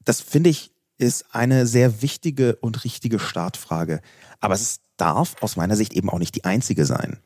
Das 0.04 0.20
finde 0.20 0.50
ich 0.50 0.72
ist 0.96 1.34
eine 1.34 1.66
sehr 1.66 2.02
wichtige 2.02 2.56
und 2.56 2.84
richtige 2.84 3.18
Startfrage. 3.18 4.02
Aber 4.38 4.54
es 4.54 4.80
darf 4.98 5.34
aus 5.40 5.56
meiner 5.56 5.74
Sicht 5.74 5.94
eben 5.94 6.10
auch 6.10 6.18
nicht 6.18 6.34
die 6.36 6.44
einzige 6.44 6.84
sein. 6.84 7.18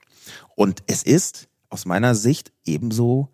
Und 0.55 0.83
es 0.87 1.03
ist 1.03 1.49
aus 1.71 1.87
meiner 1.87 2.15
Sicht 2.15 2.53
ebenso 2.65 3.31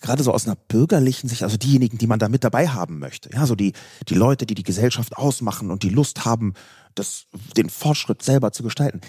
gerade 0.00 0.22
so 0.22 0.32
aus 0.32 0.46
einer 0.46 0.56
bürgerlichen 0.56 1.28
Sicht, 1.28 1.42
also 1.42 1.56
diejenigen, 1.56 1.98
die 1.98 2.06
man 2.06 2.18
da 2.18 2.28
mit 2.28 2.44
dabei 2.44 2.68
haben 2.68 2.98
möchte, 2.98 3.30
ja, 3.32 3.46
so 3.46 3.54
die, 3.54 3.72
die 4.08 4.14
Leute, 4.14 4.46
die 4.46 4.54
die 4.54 4.62
Gesellschaft 4.62 5.16
ausmachen 5.16 5.70
und 5.70 5.82
die 5.82 5.90
Lust 5.90 6.24
haben, 6.24 6.54
das, 6.94 7.26
den 7.56 7.68
Fortschritt 7.68 8.22
selber 8.22 8.52
zu 8.52 8.62
gestalten, 8.62 9.00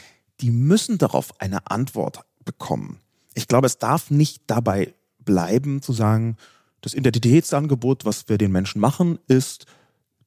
die 0.42 0.52
müssen 0.52 0.98
darauf 0.98 1.40
eine 1.40 1.70
Antwort 1.70 2.22
bekommen. 2.44 3.00
Ich 3.36 3.48
glaube, 3.48 3.68
es 3.68 3.78
darf 3.78 4.10
nicht 4.10 4.44
dabei 4.48 4.94
bleiben 5.20 5.82
zu 5.82 5.94
sagen, 5.94 6.38
das 6.82 6.94
Identitätsangebot, 6.94 8.06
was 8.06 8.30
wir 8.30 8.38
den 8.38 8.52
Menschen 8.52 8.80
machen, 8.82 9.20
ist 9.28 9.66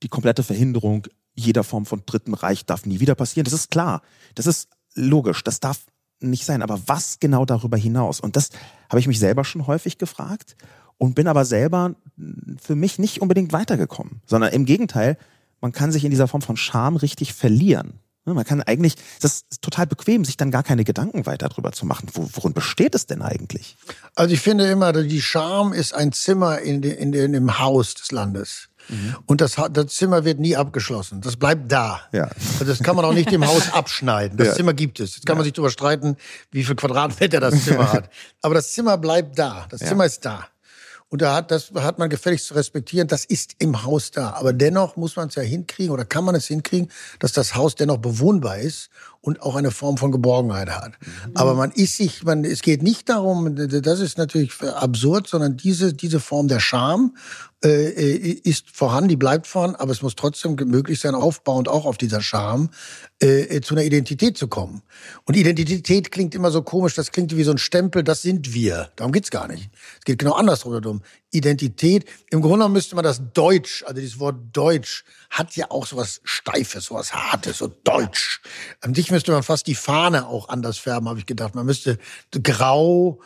die 0.02 0.08
komplette 0.08 0.42
Verhinderung 0.42 1.06
jeder 1.34 1.64
Form 1.64 1.86
von 1.86 2.02
Dritten 2.04 2.34
Reich 2.34 2.66
darf 2.66 2.84
nie 2.84 3.00
wieder 3.00 3.14
passieren. 3.14 3.44
Das 3.44 3.54
ist 3.54 3.70
klar. 3.70 4.02
Das 4.34 4.46
ist 4.46 4.68
logisch. 4.94 5.42
Das 5.44 5.60
darf 5.60 5.86
nicht 6.30 6.44
sein. 6.44 6.62
Aber 6.62 6.80
was 6.86 7.18
genau 7.20 7.44
darüber 7.44 7.76
hinaus? 7.76 8.20
Und 8.20 8.36
das 8.36 8.50
habe 8.88 9.00
ich 9.00 9.06
mich 9.06 9.18
selber 9.18 9.44
schon 9.44 9.66
häufig 9.66 9.98
gefragt 9.98 10.56
und 10.98 11.14
bin 11.14 11.26
aber 11.26 11.44
selber 11.44 11.94
für 12.60 12.76
mich 12.76 12.98
nicht 12.98 13.20
unbedingt 13.20 13.52
weitergekommen, 13.52 14.20
sondern 14.26 14.52
im 14.52 14.64
Gegenteil, 14.64 15.16
man 15.60 15.72
kann 15.72 15.92
sich 15.92 16.04
in 16.04 16.10
dieser 16.10 16.28
Form 16.28 16.42
von 16.42 16.56
Scham 16.56 16.96
richtig 16.96 17.34
verlieren. 17.34 18.00
Ne, 18.24 18.34
man 18.34 18.44
kann 18.44 18.62
eigentlich, 18.62 18.94
das 19.20 19.44
ist 19.50 19.62
total 19.62 19.88
bequem, 19.88 20.24
sich 20.24 20.36
dann 20.36 20.52
gar 20.52 20.62
keine 20.62 20.84
Gedanken 20.84 21.26
weiter 21.26 21.48
darüber 21.48 21.72
zu 21.72 21.86
machen. 21.86 22.08
Worin 22.14 22.52
besteht 22.52 22.94
es 22.94 23.06
denn 23.06 23.20
eigentlich? 23.20 23.76
Also 24.14 24.32
ich 24.32 24.40
finde 24.40 24.70
immer, 24.70 24.92
die 24.92 25.22
Scham 25.22 25.72
ist 25.72 25.92
ein 25.92 26.12
Zimmer 26.12 26.60
in, 26.60 26.84
in, 26.84 27.12
in 27.12 27.32
dem 27.32 27.58
Haus 27.58 27.94
des 27.94 28.12
Landes. 28.12 28.68
Mhm. 28.88 29.16
Und 29.26 29.40
das, 29.40 29.56
das, 29.72 29.86
Zimmer 29.86 30.24
wird 30.24 30.38
nie 30.38 30.56
abgeschlossen. 30.56 31.20
Das 31.20 31.36
bleibt 31.36 31.70
da. 31.70 32.00
Ja. 32.12 32.28
Also 32.54 32.64
das 32.64 32.82
kann 32.82 32.96
man 32.96 33.04
auch 33.04 33.14
nicht 33.14 33.32
im 33.32 33.46
Haus 33.46 33.72
abschneiden. 33.72 34.36
Das 34.38 34.48
ja. 34.48 34.54
Zimmer 34.54 34.74
gibt 34.74 35.00
es. 35.00 35.16
Jetzt 35.16 35.26
kann 35.26 35.34
ja. 35.34 35.38
man 35.38 35.44
sich 35.44 35.52
darüber 35.52 35.70
streiten, 35.70 36.16
wie 36.50 36.64
viel 36.64 36.74
Quadratmeter 36.74 37.40
das 37.40 37.64
Zimmer 37.64 37.92
hat. 37.92 38.10
Aber 38.42 38.54
das 38.54 38.72
Zimmer 38.72 38.98
bleibt 38.98 39.38
da. 39.38 39.66
Das. 39.70 39.80
Zimmer 39.80 40.04
ist 40.04 40.24
da. 40.24 40.46
Und 41.12 41.20
da 41.20 41.34
hat, 41.34 41.50
das 41.50 41.72
hat 41.74 41.98
man 41.98 42.08
gefälligst 42.08 42.46
zu 42.46 42.54
respektieren. 42.54 43.06
Das 43.06 43.26
ist 43.26 43.56
im 43.58 43.84
Haus 43.84 44.12
da. 44.12 44.30
Aber 44.30 44.54
dennoch 44.54 44.96
muss 44.96 45.14
man 45.16 45.28
es 45.28 45.34
ja 45.34 45.42
hinkriegen 45.42 45.92
oder 45.92 46.06
kann 46.06 46.24
man 46.24 46.34
es 46.34 46.46
hinkriegen, 46.46 46.90
dass 47.18 47.32
das 47.32 47.54
Haus 47.54 47.74
dennoch 47.74 47.98
bewohnbar 47.98 48.58
ist 48.58 48.88
und 49.22 49.40
auch 49.40 49.54
eine 49.54 49.70
Form 49.70 49.96
von 49.96 50.10
Geborgenheit 50.10 50.68
hat. 50.68 50.92
Mhm. 51.00 51.32
Aber 51.34 51.54
man 51.54 51.70
ist 51.70 51.96
sich, 51.96 52.24
man, 52.24 52.44
es 52.44 52.60
geht 52.60 52.82
nicht 52.82 53.08
darum, 53.08 53.54
das 53.56 54.00
ist 54.00 54.18
natürlich 54.18 54.52
absurd, 54.62 55.28
sondern 55.28 55.56
diese, 55.56 55.94
diese 55.94 56.18
Form 56.20 56.48
der 56.48 56.58
Scham 56.58 57.16
äh, 57.64 57.90
ist 57.92 58.70
vorhanden, 58.70 59.08
die 59.08 59.16
bleibt 59.16 59.46
vorhanden, 59.46 59.76
aber 59.76 59.92
es 59.92 60.02
muss 60.02 60.16
trotzdem 60.16 60.56
möglich 60.56 60.98
sein, 60.98 61.14
aufbauend 61.14 61.68
auch 61.68 61.86
auf 61.86 61.96
dieser 61.96 62.20
Scham 62.20 62.70
äh, 63.20 63.60
zu 63.60 63.74
einer 63.74 63.84
Identität 63.84 64.36
zu 64.36 64.48
kommen. 64.48 64.82
Und 65.24 65.36
Identität 65.36 66.10
klingt 66.10 66.34
immer 66.34 66.50
so 66.50 66.62
komisch, 66.62 66.94
das 66.94 67.12
klingt 67.12 67.36
wie 67.36 67.44
so 67.44 67.52
ein 67.52 67.58
Stempel, 67.58 68.02
das 68.02 68.22
sind 68.22 68.52
wir. 68.52 68.90
Darum 68.96 69.12
geht's 69.12 69.30
gar 69.30 69.46
nicht. 69.46 69.70
Es 70.00 70.04
geht 70.04 70.18
genau 70.18 70.32
andersrum. 70.32 71.02
Identität, 71.30 72.06
im 72.30 72.40
Grunde 72.40 72.56
genommen 72.56 72.74
müsste 72.74 72.96
man 72.96 73.04
das 73.04 73.22
Deutsch, 73.32 73.84
also 73.86 74.00
dieses 74.00 74.18
Wort 74.18 74.36
Deutsch, 74.52 75.04
hat 75.32 75.56
ja 75.56 75.70
auch 75.70 75.86
sowas 75.86 76.20
Steifes, 76.24 76.84
sowas 76.84 77.14
Hartes, 77.14 77.58
so 77.58 77.66
Deutsch. 77.66 78.40
An 78.82 78.94
sich 78.94 79.10
müsste 79.10 79.32
man 79.32 79.42
fast 79.42 79.66
die 79.66 79.74
Fahne 79.74 80.26
auch 80.26 80.48
anders 80.48 80.78
färben, 80.78 81.08
habe 81.08 81.18
ich 81.18 81.26
gedacht. 81.26 81.54
Man 81.54 81.66
müsste 81.66 81.98
grau, 82.42 83.20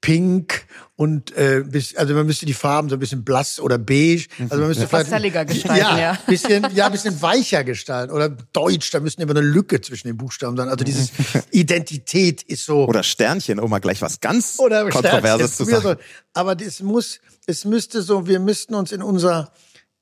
pink 0.00 0.64
und 0.96 1.36
äh, 1.36 1.62
bis, 1.66 1.94
also 1.94 2.14
man 2.14 2.24
müsste 2.24 2.46
die 2.46 2.54
Farben 2.54 2.88
so 2.88 2.96
ein 2.96 2.98
bisschen 2.98 3.22
blass 3.22 3.60
oder 3.60 3.76
beige, 3.76 4.28
also 4.38 4.56
man 4.56 4.68
müsste 4.68 4.88
vielleicht 4.88 5.10
pastelliger 5.10 5.44
gestalten, 5.44 5.76
ja, 5.76 5.98
ja, 5.98 6.18
bisschen 6.26 6.66
ja, 6.74 6.88
bisschen 6.88 7.20
weicher 7.20 7.64
gestalten 7.64 8.10
oder 8.10 8.30
deutsch, 8.30 8.90
da 8.90 9.00
müsste 9.00 9.22
immer 9.22 9.32
eine 9.32 9.42
Lücke 9.42 9.82
zwischen 9.82 10.08
den 10.08 10.16
Buchstaben 10.16 10.56
sein. 10.56 10.70
Also 10.70 10.84
dieses 10.84 11.10
Identität 11.50 12.42
ist 12.42 12.64
so 12.64 12.86
oder 12.86 13.02
Sternchen, 13.02 13.60
um 13.60 13.68
mal 13.68 13.80
gleich 13.80 14.00
was 14.00 14.20
ganz 14.20 14.58
oder 14.58 14.88
kontroverses 14.88 15.56
zu 15.56 15.64
sagen. 15.64 15.82
So. 15.82 15.96
Aber 16.32 16.58
es 16.58 16.80
muss 16.80 17.20
es 17.46 17.64
müsste 17.66 18.00
so, 18.00 18.26
wir 18.26 18.40
müssten 18.40 18.74
uns 18.74 18.92
in 18.92 19.02
unser 19.02 19.52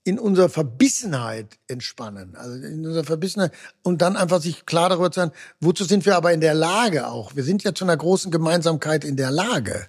in 0.08 0.18
unserer 0.18 0.48
Verbissenheit 0.48 1.58
entspannen. 1.66 2.34
Also 2.34 2.54
in 2.66 2.86
unserer 2.86 3.04
Verbissenheit 3.04 3.52
und 3.82 4.00
dann 4.00 4.16
einfach 4.16 4.40
sich 4.40 4.64
klar 4.64 4.88
darüber 4.88 5.10
zu 5.10 5.20
sein, 5.20 5.32
wozu 5.60 5.84
sind 5.84 6.06
wir 6.06 6.16
aber 6.16 6.32
in 6.32 6.40
der 6.40 6.54
Lage 6.54 7.08
auch? 7.08 7.36
Wir 7.36 7.44
sind 7.44 7.62
ja 7.62 7.74
zu 7.74 7.84
einer 7.84 7.96
großen 7.98 8.30
Gemeinsamkeit 8.30 9.04
in 9.04 9.16
der 9.16 9.30
Lage. 9.30 9.88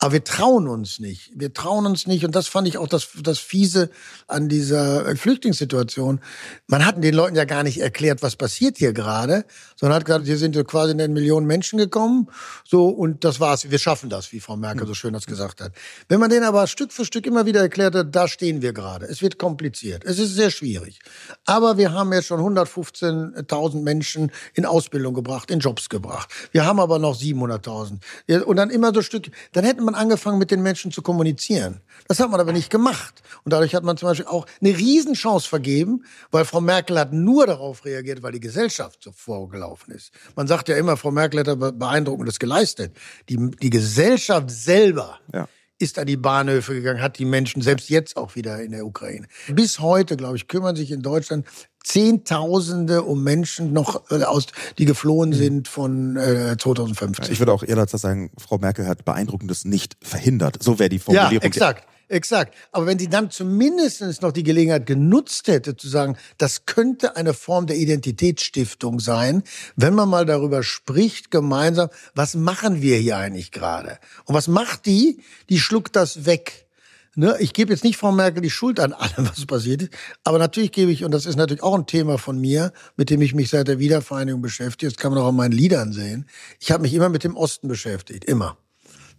Aber 0.00 0.14
wir 0.14 0.24
trauen 0.24 0.66
uns 0.66 0.98
nicht. 0.98 1.30
Wir 1.36 1.54
trauen 1.54 1.86
uns 1.86 2.08
nicht. 2.08 2.24
Und 2.24 2.34
das 2.34 2.48
fand 2.48 2.66
ich 2.66 2.78
auch 2.78 2.88
das, 2.88 3.10
das 3.22 3.38
Fiese 3.38 3.90
an 4.26 4.48
dieser 4.48 5.14
Flüchtlingssituation. 5.14 6.18
Man 6.66 6.84
hat 6.84 7.00
den 7.04 7.14
Leuten 7.14 7.36
ja 7.36 7.44
gar 7.44 7.62
nicht 7.62 7.80
erklärt, 7.80 8.24
was 8.24 8.34
passiert 8.34 8.76
hier 8.76 8.92
gerade, 8.92 9.44
sondern 9.76 10.00
hat 10.00 10.04
gesagt, 10.04 10.26
hier 10.26 10.38
sind 10.38 10.56
so 10.56 10.64
quasi 10.64 10.94
eine 10.94 11.06
Million 11.06 11.46
Menschen 11.46 11.78
gekommen. 11.78 12.26
So, 12.64 12.88
und 12.88 13.22
das 13.22 13.38
war's. 13.38 13.70
Wir 13.70 13.78
schaffen 13.78 14.10
das, 14.10 14.32
wie 14.32 14.40
Frau 14.40 14.56
Merkel 14.56 14.88
so 14.88 14.94
schön 14.94 15.12
das 15.12 15.26
gesagt 15.26 15.60
hat. 15.60 15.70
Wenn 16.08 16.18
man 16.18 16.28
denen 16.28 16.44
aber 16.44 16.66
Stück 16.66 16.92
für 16.92 17.04
Stück 17.04 17.24
immer 17.24 17.46
wieder 17.46 17.60
erklärt 17.60 17.94
hat, 17.94 18.16
da 18.16 18.26
stehen 18.26 18.62
wir 18.62 18.72
gerade. 18.72 19.06
Es 19.06 19.22
wird 19.22 19.38
kompliziert. 19.38 19.59
Es 20.04 20.18
ist 20.18 20.34
sehr 20.34 20.50
schwierig. 20.50 21.00
Aber 21.44 21.76
wir 21.76 21.92
haben 21.92 22.12
jetzt 22.12 22.26
schon 22.26 22.40
115.000 22.40 23.82
Menschen 23.82 24.32
in 24.54 24.66
Ausbildung 24.66 25.14
gebracht, 25.14 25.50
in 25.50 25.60
Jobs 25.60 25.88
gebracht. 25.88 26.30
Wir 26.52 26.64
haben 26.64 26.80
aber 26.80 26.98
noch 26.98 27.16
700.000. 27.16 28.42
Und 28.42 28.56
dann 28.56 28.70
immer 28.70 28.92
so 28.94 29.02
Stück, 29.02 29.30
dann 29.52 29.64
hätte 29.64 29.82
man 29.82 29.94
angefangen, 29.94 30.38
mit 30.38 30.50
den 30.50 30.62
Menschen 30.62 30.90
zu 30.90 31.02
kommunizieren. 31.02 31.80
Das 32.08 32.20
hat 32.20 32.30
man 32.30 32.40
aber 32.40 32.52
nicht 32.52 32.70
gemacht. 32.70 33.22
Und 33.44 33.52
dadurch 33.52 33.74
hat 33.74 33.84
man 33.84 33.96
zum 33.96 34.08
Beispiel 34.08 34.26
auch 34.26 34.46
eine 34.60 34.76
Riesenchance 34.76 35.48
vergeben, 35.48 36.04
weil 36.30 36.44
Frau 36.44 36.60
Merkel 36.60 36.98
hat 36.98 37.12
nur 37.12 37.46
darauf 37.46 37.84
reagiert, 37.84 38.22
weil 38.22 38.32
die 38.32 38.40
Gesellschaft 38.40 39.02
so 39.02 39.12
vorgelaufen 39.12 39.94
ist. 39.94 40.12
Man 40.36 40.46
sagt 40.46 40.68
ja 40.68 40.76
immer, 40.76 40.96
Frau 40.96 41.10
Merkel 41.10 41.40
hat 41.40 41.78
beeindruckendes 41.78 42.38
geleistet. 42.38 42.96
Die, 43.28 43.50
die 43.50 43.70
Gesellschaft 43.70 44.50
selber 44.50 45.20
ja 45.32 45.48
ist 45.80 45.98
an 45.98 46.06
die 46.06 46.16
Bahnhöfe 46.16 46.74
gegangen, 46.74 47.02
hat 47.02 47.18
die 47.18 47.24
Menschen 47.24 47.62
selbst 47.62 47.88
jetzt 47.88 48.16
auch 48.16 48.36
wieder 48.36 48.62
in 48.62 48.72
der 48.72 48.86
Ukraine. 48.86 49.26
Bis 49.48 49.80
heute, 49.80 50.16
glaube 50.16 50.36
ich, 50.36 50.46
kümmern 50.46 50.76
sich 50.76 50.90
in 50.90 51.02
Deutschland 51.02 51.46
Zehntausende 51.82 53.02
um 53.02 53.24
Menschen 53.24 53.72
noch 53.72 54.10
äh, 54.10 54.22
aus, 54.22 54.46
die 54.76 54.84
geflohen 54.84 55.32
sind 55.32 55.66
von 55.66 56.16
äh, 56.16 56.56
2015. 56.58 57.32
Ich 57.32 57.38
würde 57.38 57.54
auch 57.54 57.62
eher 57.62 57.76
dazu 57.76 57.96
sagen, 57.96 58.30
Frau 58.36 58.58
Merkel 58.58 58.86
hat 58.86 59.06
Beeindruckendes 59.06 59.64
nicht 59.64 59.96
verhindert. 60.02 60.62
So 60.62 60.78
wäre 60.78 60.90
die 60.90 60.98
Formulierung. 60.98 61.40
Ja, 61.40 61.40
exakt. 61.40 61.86
Exakt. 62.10 62.54
Aber 62.72 62.86
wenn 62.86 62.98
sie 62.98 63.08
dann 63.08 63.30
zumindest 63.30 64.20
noch 64.20 64.32
die 64.32 64.42
Gelegenheit 64.42 64.84
genutzt 64.84 65.46
hätte, 65.46 65.76
zu 65.76 65.88
sagen, 65.88 66.16
das 66.38 66.66
könnte 66.66 67.14
eine 67.14 67.34
Form 67.34 67.68
der 67.68 67.76
Identitätsstiftung 67.76 68.98
sein, 68.98 69.44
wenn 69.76 69.94
man 69.94 70.08
mal 70.08 70.26
darüber 70.26 70.64
spricht, 70.64 71.30
gemeinsam, 71.30 71.88
was 72.16 72.34
machen 72.34 72.82
wir 72.82 72.96
hier 72.96 73.16
eigentlich 73.16 73.52
gerade? 73.52 74.00
Und 74.24 74.34
was 74.34 74.48
macht 74.48 74.86
die? 74.86 75.22
Die 75.50 75.60
schluckt 75.60 75.94
das 75.94 76.26
weg. 76.26 76.66
Ne, 77.14 77.36
ich 77.38 77.52
gebe 77.52 77.72
jetzt 77.72 77.84
nicht 77.84 77.96
Frau 77.96 78.10
Merkel 78.10 78.42
die 78.42 78.50
Schuld 78.50 78.80
an 78.80 78.92
allem, 78.92 79.28
was 79.28 79.46
passiert 79.46 79.82
ist, 79.82 79.92
aber 80.24 80.38
natürlich 80.38 80.72
gebe 80.72 80.90
ich, 80.90 81.04
und 81.04 81.12
das 81.12 81.26
ist 81.26 81.36
natürlich 81.36 81.62
auch 81.62 81.74
ein 81.74 81.86
Thema 81.86 82.18
von 82.18 82.40
mir, 82.40 82.72
mit 82.96 83.10
dem 83.10 83.20
ich 83.20 83.34
mich 83.34 83.50
seit 83.50 83.68
der 83.68 83.78
Wiedervereinigung 83.78 84.42
beschäftige, 84.42 84.90
das 84.90 84.96
kann 84.96 85.12
man 85.12 85.20
auch 85.20 85.28
an 85.28 85.36
meinen 85.36 85.52
Liedern 85.52 85.92
sehen, 85.92 86.26
ich 86.60 86.70
habe 86.70 86.82
mich 86.82 86.94
immer 86.94 87.08
mit 87.08 87.24
dem 87.24 87.36
Osten 87.36 87.66
beschäftigt, 87.66 88.24
immer. 88.24 88.56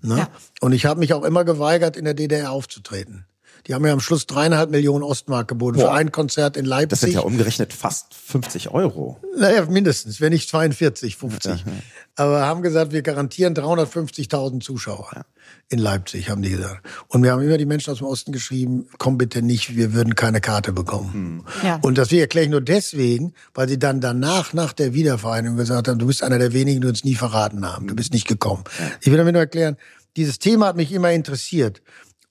Ne? 0.01 0.17
Ja. 0.17 0.29
Und 0.61 0.73
ich 0.73 0.85
habe 0.85 0.99
mich 0.99 1.13
auch 1.13 1.23
immer 1.23 1.45
geweigert, 1.45 1.97
in 1.97 2.05
der 2.05 2.13
DDR 2.13 2.51
aufzutreten. 2.51 3.25
Die 3.67 3.73
haben 3.73 3.81
mir 3.81 3.91
am 3.91 3.99
Schluss 3.99 4.25
dreieinhalb 4.25 4.71
Millionen 4.71 5.03
Ostmark 5.03 5.47
geboten 5.47 5.77
Boah. 5.77 5.87
für 5.87 5.91
ein 5.91 6.11
Konzert 6.11 6.57
in 6.57 6.65
Leipzig. 6.65 6.89
Das 6.89 6.99
sind 7.01 7.13
ja 7.13 7.21
umgerechnet 7.21 7.73
fast 7.73 8.13
50 8.13 8.71
Euro. 8.71 9.19
Naja, 9.37 9.65
mindestens, 9.65 10.19
wenn 10.19 10.33
nicht 10.33 10.49
42, 10.49 11.15
50. 11.15 11.51
Ja, 11.51 11.57
ja. 11.57 11.63
Aber 12.15 12.45
haben 12.45 12.61
gesagt, 12.61 12.91
wir 12.91 13.01
garantieren 13.01 13.53
350.000 13.53 14.61
Zuschauer. 14.61 15.09
Ja. 15.15 15.25
In 15.69 15.79
Leipzig, 15.79 16.29
haben 16.29 16.41
die 16.41 16.49
gesagt. 16.49 16.85
Und 17.07 17.23
wir 17.23 17.31
haben 17.31 17.41
immer 17.41 17.57
die 17.57 17.65
Menschen 17.65 17.91
aus 17.91 17.99
dem 17.99 18.07
Osten 18.07 18.31
geschrieben, 18.31 18.87
komm 18.97 19.17
bitte 19.17 19.41
nicht, 19.41 19.75
wir 19.75 19.93
würden 19.93 20.15
keine 20.15 20.41
Karte 20.41 20.73
bekommen. 20.73 21.13
Hm. 21.13 21.45
Ja. 21.63 21.79
Und 21.81 21.97
das 21.97 22.11
erkläre 22.11 22.45
ich 22.45 22.51
nur 22.51 22.61
deswegen, 22.61 23.33
weil 23.53 23.69
sie 23.69 23.79
dann 23.79 24.01
danach, 24.01 24.53
nach 24.53 24.73
der 24.73 24.93
Wiedervereinigung 24.93 25.57
gesagt 25.57 25.87
haben, 25.87 25.99
du 25.99 26.07
bist 26.07 26.23
einer 26.23 26.39
der 26.39 26.53
wenigen, 26.53 26.81
die 26.81 26.87
uns 26.87 27.03
nie 27.03 27.15
verraten 27.15 27.65
haben. 27.65 27.87
Du 27.87 27.95
bist 27.95 28.13
nicht 28.13 28.27
gekommen. 28.27 28.63
Ich 29.01 29.07
will 29.07 29.17
damit 29.17 29.33
nur 29.33 29.41
erklären, 29.41 29.77
dieses 30.17 30.39
Thema 30.39 30.67
hat 30.67 30.75
mich 30.75 30.91
immer 30.91 31.11
interessiert. 31.11 31.81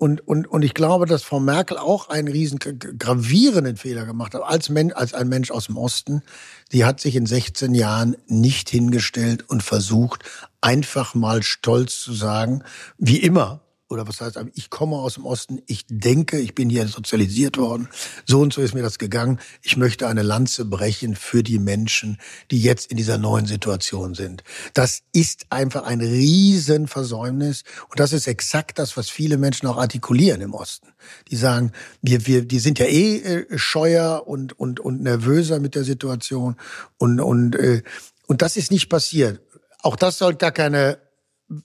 Und, 0.01 0.27
und, 0.27 0.47
und 0.47 0.63
ich 0.63 0.73
glaube, 0.73 1.05
dass 1.05 1.25
Frau 1.25 1.41
Merkel 1.41 1.77
auch 1.77 2.09
einen 2.09 2.27
riesen 2.27 2.59
gravierenden 2.59 3.77
Fehler 3.77 4.07
gemacht 4.07 4.33
hat, 4.33 4.41
als, 4.43 4.71
Men 4.71 4.95
als 4.95 5.13
ein 5.13 5.29
Mensch 5.29 5.51
aus 5.51 5.67
dem 5.67 5.77
Osten. 5.77 6.23
Sie 6.71 6.87
hat 6.87 7.01
sich 7.01 7.17
in 7.17 7.27
16 7.27 7.75
Jahren 7.75 8.17
nicht 8.27 8.71
hingestellt 8.71 9.45
und 9.47 9.63
versucht, 9.63 10.25
einfach 10.63 11.15
mal 11.15 11.43
stolz 11.43 12.01
zu 12.01 12.15
sagen, 12.15 12.65
wie 12.97 13.19
immer, 13.19 13.61
oder 13.91 14.07
was 14.07 14.21
heißt, 14.21 14.39
ich 14.55 14.71
komme 14.71 14.97
aus 14.97 15.15
dem 15.15 15.27
Osten, 15.27 15.61
ich 15.67 15.85
denke, 15.89 16.39
ich 16.39 16.55
bin 16.55 16.71
hier 16.71 16.87
sozialisiert 16.87 17.59
worden, 17.59 17.89
so 18.25 18.41
und 18.41 18.53
so 18.53 18.63
ist 18.63 18.73
mir 18.73 18.83
das 18.83 18.99
gegangen. 18.99 19.41
Ich 19.63 19.77
möchte 19.77 20.07
eine 20.07 20.23
Lanze 20.23 20.65
brechen 20.65 21.17
für 21.17 21.43
die 21.43 21.59
Menschen, 21.59 22.19
die 22.53 22.63
jetzt 22.63 22.91
in 22.91 22.97
dieser 22.97 23.19
neuen 23.19 23.47
Situation 23.47 24.15
sind. 24.15 24.45
Das 24.75 25.03
ist 25.13 25.47
einfach 25.51 25.83
ein 25.83 26.01
Riesenversäumnis 26.01 27.65
und 27.89 27.99
das 27.99 28.13
ist 28.13 28.29
exakt 28.29 28.79
das, 28.79 28.97
was 28.97 29.11
viele 29.11 29.37
Menschen 29.39 29.67
auch 29.67 29.77
artikulieren 29.77 30.41
im 30.41 30.55
Osten. 30.55 30.89
Die 31.29 31.37
sagen, 31.37 31.73
wir, 32.01 32.27
wir, 32.27 32.47
die 32.47 32.61
sind 32.61 32.79
ja 32.79 32.87
eh 32.87 33.17
äh, 33.17 33.59
scheuer 33.59 34.27
und, 34.27 34.59
und, 34.59 34.79
und 34.79 35.03
nervöser 35.03 35.59
mit 35.59 35.75
der 35.75 35.85
Situation 35.85 36.57
und, 36.97 37.21
und, 37.21 37.57
äh, 37.57 37.83
und 38.29 38.43
das 38.43 38.57
ist 38.57 38.71
nicht 38.71 38.89
passiert. 38.89 39.41
Auch 39.83 39.97
das 39.97 40.19
soll 40.19 40.35
gar 40.35 40.53
keine 40.53 40.99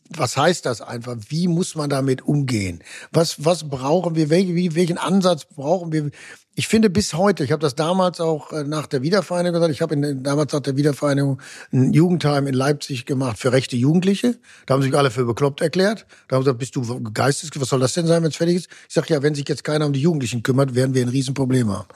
was 0.09 0.35
heißt 0.35 0.65
das 0.65 0.81
einfach? 0.81 1.15
Wie 1.29 1.47
muss 1.47 1.75
man 1.75 1.89
damit 1.89 2.23
umgehen? 2.23 2.83
Was, 3.11 3.45
was 3.45 3.69
brauchen 3.69 4.15
wir? 4.15 4.29
Welch, 4.31 4.47
wie, 4.55 4.73
welchen 4.73 4.97
Ansatz 4.97 5.45
brauchen 5.45 5.91
wir? 5.91 6.09
Ich 6.57 6.67
finde 6.67 6.89
bis 6.89 7.13
heute, 7.13 7.43
ich 7.43 7.51
habe 7.51 7.61
das 7.61 7.75
damals 7.75 8.19
auch 8.21 8.51
äh, 8.51 8.63
nach 8.63 8.87
der 8.87 9.01
Wiedervereinigung 9.01 9.55
gesagt, 9.55 9.73
ich 9.73 9.81
habe 9.81 10.15
damals 10.15 10.53
nach 10.53 10.61
der 10.61 10.77
Wiedervereinigung 10.77 11.41
ein 11.71 11.93
Jugendheim 11.93 12.47
in 12.47 12.53
Leipzig 12.53 13.05
gemacht 13.05 13.37
für 13.37 13.51
rechte 13.51 13.75
Jugendliche. 13.75 14.39
Da 14.65 14.73
haben 14.73 14.81
sich 14.81 14.95
alle 14.95 15.11
für 15.11 15.25
bekloppt 15.25 15.61
erklärt. 15.61 16.07
Da 16.27 16.37
haben 16.37 16.43
sie 16.43 16.45
gesagt, 16.45 16.59
bist 16.59 16.75
du 16.77 17.11
geistes, 17.13 17.51
was 17.55 17.69
soll 17.69 17.81
das 17.81 17.93
denn 17.93 18.07
sein, 18.07 18.23
wenn 18.23 18.29
es 18.29 18.37
fertig 18.37 18.55
ist? 18.55 18.69
Ich 18.87 18.93
sage, 18.95 19.13
ja, 19.13 19.21
wenn 19.21 19.35
sich 19.35 19.47
jetzt 19.47 19.65
keiner 19.65 19.85
um 19.85 19.93
die 19.93 20.01
Jugendlichen 20.01 20.41
kümmert, 20.41 20.73
werden 20.73 20.95
wir 20.95 21.03
ein 21.03 21.09
Riesenproblem 21.09 21.69
haben. 21.69 21.87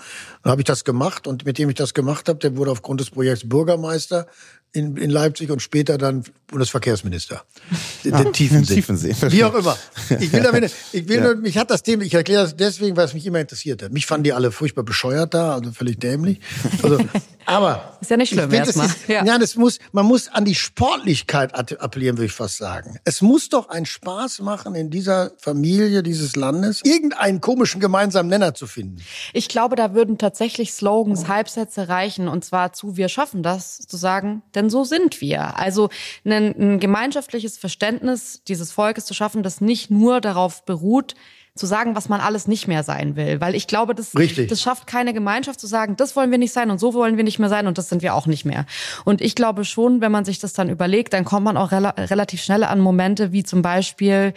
Dann 0.43 0.52
habe 0.52 0.62
ich 0.62 0.65
das 0.65 0.84
gemacht 0.84 1.25
und 1.25 1.45
mit 1.45 1.58
dem 1.58 1.69
ich 1.69 1.75
das 1.75 1.93
gemacht 1.93 2.28
habe, 2.30 2.39
der 2.39 2.58
wurde 2.58 2.71
aufgrund 2.71 2.99
des 2.99 3.10
Projekts 3.12 3.47
Bürgermeister 3.47 4.28
in, 4.71 4.97
in 4.97 5.10
Leipzig 5.10 5.49
und 5.49 5.62
später 5.62 5.97
dann 5.97 6.23
Bundesverkehrsminister. 6.47 7.43
Ah, 8.12 8.23
den 8.23 8.34
Tiefensee. 8.34 8.75
Tiefensee. 8.75 9.15
Wie 9.29 9.43
auch 9.43 9.53
immer. 9.55 9.77
Ich 10.19 10.34
will 10.34 10.41
damit, 10.41 10.71
ich 10.91 11.08
will 11.08 11.17
ja. 11.17 11.23
nur, 11.23 11.36
mich 11.36 11.58
hat 11.58 11.69
das 11.69 11.84
Thema, 11.84 12.03
ich 12.03 12.13
erkläre 12.13 12.43
das 12.43 12.55
deswegen, 12.55 12.97
weil 12.97 13.05
es 13.05 13.13
mich 13.13 13.25
immer 13.25 13.39
interessiert 13.39 13.82
hat. 13.84 13.91
Mich 13.91 14.05
fanden 14.05 14.23
die 14.23 14.34
alle 14.34 14.51
furchtbar 14.51 14.84
bescheuert 14.84 15.34
da, 15.34 15.53
also 15.53 15.71
völlig 15.71 15.99
dämlich. 15.99 16.39
Also, 16.82 16.99
aber. 17.49 17.97
Ist 18.01 18.12
ja 18.12 18.17
nicht 18.17 18.29
schlimm, 18.29 18.51
erstmal. 18.53 18.89
Ja. 19.07 19.25
ja, 19.25 19.38
das 19.38 19.55
muss, 19.55 19.79
man 19.91 20.05
muss 20.05 20.27
an 20.29 20.45
die 20.45 20.55
Sportlichkeit 20.55 21.53
appellieren, 21.53 22.17
würde 22.17 22.27
ich 22.27 22.31
fast 22.31 22.57
sagen. 22.57 22.99
Es 23.03 23.21
muss 23.21 23.49
doch 23.49 23.69
einen 23.69 23.85
Spaß 23.85 24.39
machen, 24.39 24.75
in 24.75 24.89
dieser 24.89 25.31
Familie 25.38 26.03
dieses 26.03 26.35
Landes 26.35 26.81
irgendeinen 26.83 27.41
komischen 27.41 27.81
gemeinsamen 27.81 28.29
Nenner 28.29 28.53
zu 28.53 28.67
finden. 28.67 29.03
Ich 29.33 29.49
glaube, 29.49 29.75
da 29.75 29.93
würden 29.93 30.17
tatsächlich 30.17 30.73
Slogans, 30.73 31.27
Halbsätze 31.27 31.89
reichen, 31.89 32.27
und 32.27 32.45
zwar 32.45 32.73
zu, 32.73 32.97
wir 32.97 33.09
schaffen 33.09 33.43
das, 33.43 33.79
zu 33.79 33.97
sagen, 33.97 34.43
denn 34.55 34.69
so 34.69 34.83
sind 34.83 35.21
wir. 35.21 35.57
Also 35.57 35.89
ein, 36.23 36.55
ein 36.57 36.79
gemeinschaftliches 36.79 37.57
Verständnis 37.57 38.43
dieses 38.47 38.71
Volkes 38.71 39.05
zu 39.05 39.13
schaffen, 39.13 39.43
das 39.43 39.62
nicht 39.62 39.89
nur 39.89 40.21
darauf 40.21 40.65
beruht, 40.65 41.15
zu 41.55 41.65
sagen, 41.65 41.95
was 41.95 42.09
man 42.09 42.21
alles 42.21 42.47
nicht 42.47 42.67
mehr 42.67 42.83
sein 42.83 43.15
will. 43.15 43.41
Weil 43.41 43.55
ich 43.55 43.67
glaube, 43.67 43.95
das, 43.95 44.12
das 44.12 44.62
schafft 44.62 44.88
keine 44.88 45.13
Gemeinschaft 45.13 45.59
zu 45.59 45.67
sagen, 45.67 45.95
das 45.97 46.15
wollen 46.15 46.31
wir 46.31 46.38
nicht 46.38 46.53
sein 46.53 46.71
und 46.71 46.79
so 46.79 46.93
wollen 46.93 47.17
wir 47.17 47.23
nicht 47.23 47.39
mehr 47.39 47.49
sein 47.49 47.67
und 47.67 47.77
das 47.77 47.89
sind 47.89 48.01
wir 48.01 48.13
auch 48.15 48.27
nicht 48.27 48.45
mehr. 48.45 48.65
Und 49.05 49.21
ich 49.21 49.35
glaube 49.35 49.65
schon, 49.65 50.01
wenn 50.01 50.12
man 50.12 50.25
sich 50.25 50.39
das 50.39 50.53
dann 50.53 50.69
überlegt, 50.69 51.13
dann 51.13 51.25
kommt 51.25 51.45
man 51.45 51.57
auch 51.57 51.71
rel 51.71 51.85
relativ 51.85 52.41
schnell 52.41 52.63
an 52.63 52.79
Momente 52.79 53.31
wie 53.31 53.43
zum 53.43 53.62
Beispiel, 53.62 54.33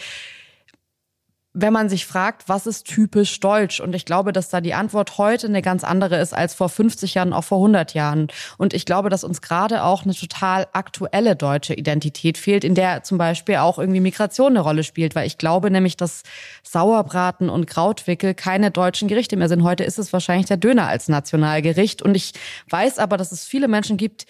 wenn 1.55 1.73
man 1.73 1.91
sich 1.91 2.07
fragt, 2.07 2.49
was 2.49 2.67
ist 2.67 2.87
typisch 2.87 3.39
deutsch? 3.41 3.81
Und 3.81 3.95
ich 3.95 4.07
glaube, 4.07 4.33
dass 4.33 4.49
da 4.49 4.63
die 4.63 4.73
Antwort 4.73 5.19
heute 5.19 5.47
eine 5.47 5.61
ganz 5.61 5.85
andere 5.85 6.17
ist 6.19 6.33
als 6.33 6.55
vor 6.55 6.71
50 6.71 7.15
Jahren, 7.15 7.35
auch 7.35 7.45
vor 7.45 7.59
100 7.59 7.93
Jahren. 7.93 8.29
Und 8.57 8.73
ich 8.73 8.87
glaube, 8.87 9.11
dass 9.11 9.23
uns 9.23 9.43
gerade 9.43 9.85
auch 9.85 10.05
eine 10.05 10.15
total 10.15 10.67
aktuelle 10.73 11.37
deutsche 11.37 11.75
Identität 11.75 12.39
fehlt, 12.39 12.65
in 12.65 12.75
der 12.75 13.03
zum 13.03 13.19
Beispiel 13.19 13.57
auch 13.57 13.79
irgendwie 13.79 14.01
Migration 14.01 14.53
eine 14.53 14.61
Rolle 14.61 14.83
spielt. 14.83 15.15
Weil 15.15 15.27
ich 15.27 15.37
glaube 15.37 15.71
nämlich, 15.71 15.99
dass 15.99 16.23
Sauerbraten 16.63 17.51
und 17.51 17.67
Krautwickel 17.67 18.33
keine 18.33 18.71
deutschen 18.71 19.09
Gerichte 19.09 19.37
mehr 19.37 19.49
sind. 19.51 19.63
Heute 19.63 19.85
ist 19.85 19.99
es 19.99 20.13
wahrscheinlich 20.15 20.47
der 20.47 20.57
Döner 20.57 20.89
als 20.89 21.09
Nationalgericht. 21.09 22.01
Und 22.01 22.15
ich 22.15 22.33
weiß 22.71 22.99
aber, 22.99 23.19
dass 23.19 23.31
es 23.31 23.45
viele 23.45 23.69
Menschen 23.69 23.99
gibt, 23.99 24.25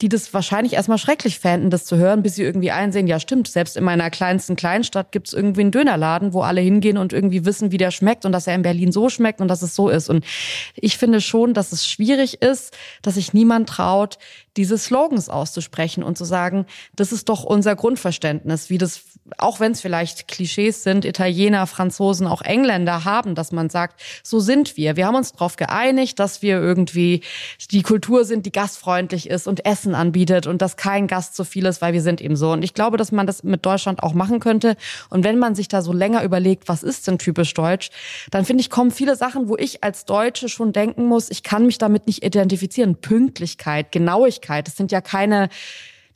die 0.00 0.08
das 0.08 0.32
wahrscheinlich 0.32 0.74
erstmal 0.74 0.98
schrecklich 0.98 1.38
fänden, 1.40 1.70
das 1.70 1.84
zu 1.84 1.96
hören, 1.96 2.22
bis 2.22 2.36
sie 2.36 2.44
irgendwie 2.44 2.70
einsehen, 2.70 3.06
ja 3.06 3.18
stimmt, 3.18 3.48
selbst 3.48 3.76
in 3.76 3.84
meiner 3.84 4.10
kleinsten 4.10 4.54
Kleinstadt 4.54 5.10
gibt's 5.10 5.32
irgendwie 5.32 5.62
einen 5.62 5.70
Dönerladen, 5.72 6.32
wo 6.32 6.42
alle 6.42 6.60
hingehen 6.60 6.98
und 6.98 7.12
irgendwie 7.12 7.44
wissen, 7.44 7.72
wie 7.72 7.78
der 7.78 7.90
schmeckt 7.90 8.24
und 8.24 8.32
dass 8.32 8.46
er 8.46 8.54
in 8.54 8.62
Berlin 8.62 8.92
so 8.92 9.08
schmeckt 9.08 9.40
und 9.40 9.48
dass 9.48 9.62
es 9.62 9.74
so 9.74 9.88
ist. 9.88 10.08
Und 10.08 10.24
ich 10.76 10.98
finde 10.98 11.20
schon, 11.20 11.52
dass 11.52 11.72
es 11.72 11.86
schwierig 11.86 12.42
ist, 12.42 12.76
dass 13.02 13.14
sich 13.14 13.34
niemand 13.34 13.68
traut, 13.68 14.18
diese 14.56 14.78
Slogans 14.78 15.28
auszusprechen 15.28 16.02
und 16.02 16.18
zu 16.18 16.24
sagen, 16.24 16.66
das 16.94 17.12
ist 17.12 17.28
doch 17.28 17.44
unser 17.44 17.76
Grundverständnis, 17.76 18.70
wie 18.70 18.78
das, 18.78 19.02
auch 19.36 19.60
wenn 19.60 19.72
es 19.72 19.80
vielleicht 19.80 20.28
Klischees 20.28 20.82
sind, 20.82 21.04
Italiener, 21.04 21.66
Franzosen, 21.66 22.26
auch 22.26 22.42
Engländer 22.42 23.04
haben, 23.04 23.34
dass 23.34 23.52
man 23.52 23.68
sagt, 23.70 24.00
so 24.22 24.40
sind 24.40 24.76
wir. 24.76 24.96
Wir 24.96 25.06
haben 25.06 25.14
uns 25.14 25.32
darauf 25.32 25.56
geeinigt, 25.56 26.18
dass 26.18 26.42
wir 26.42 26.58
irgendwie 26.58 27.22
die 27.70 27.82
Kultur 27.82 28.24
sind, 28.24 28.46
die 28.46 28.52
gastfreundlich 28.52 29.28
ist 29.28 29.46
und 29.46 29.66
Essen 29.66 29.94
anbietet 29.94 30.46
und 30.46 30.62
dass 30.62 30.76
kein 30.76 31.06
Gast 31.06 31.36
so 31.36 31.44
viel 31.44 31.66
ist, 31.66 31.82
weil 31.82 31.92
wir 31.92 32.02
sind 32.02 32.20
eben 32.20 32.36
so. 32.36 32.52
Und 32.52 32.62
ich 32.62 32.74
glaube, 32.74 32.96
dass 32.96 33.12
man 33.12 33.26
das 33.26 33.42
mit 33.42 33.66
Deutschland 33.66 34.02
auch 34.02 34.14
machen 34.14 34.40
könnte. 34.40 34.76
Und 35.10 35.24
wenn 35.24 35.38
man 35.38 35.54
sich 35.54 35.68
da 35.68 35.82
so 35.82 35.92
länger 35.92 36.22
überlegt, 36.22 36.68
was 36.68 36.82
ist 36.82 37.06
denn 37.06 37.18
typisch 37.18 37.52
deutsch, 37.54 37.90
dann 38.30 38.44
finde 38.44 38.62
ich, 38.62 38.70
kommen 38.70 38.90
viele 38.90 39.16
Sachen, 39.16 39.48
wo 39.48 39.56
ich 39.56 39.84
als 39.84 40.04
Deutsche 40.04 40.48
schon 40.48 40.72
denken 40.72 41.06
muss, 41.06 41.30
ich 41.30 41.42
kann 41.42 41.66
mich 41.66 41.78
damit 41.78 42.06
nicht 42.06 42.24
identifizieren. 42.24 42.96
Pünktlichkeit, 42.96 43.92
Genauigkeit. 43.92 44.66
Das 44.66 44.76
sind 44.76 44.92
ja 44.92 45.00
keine, 45.00 45.48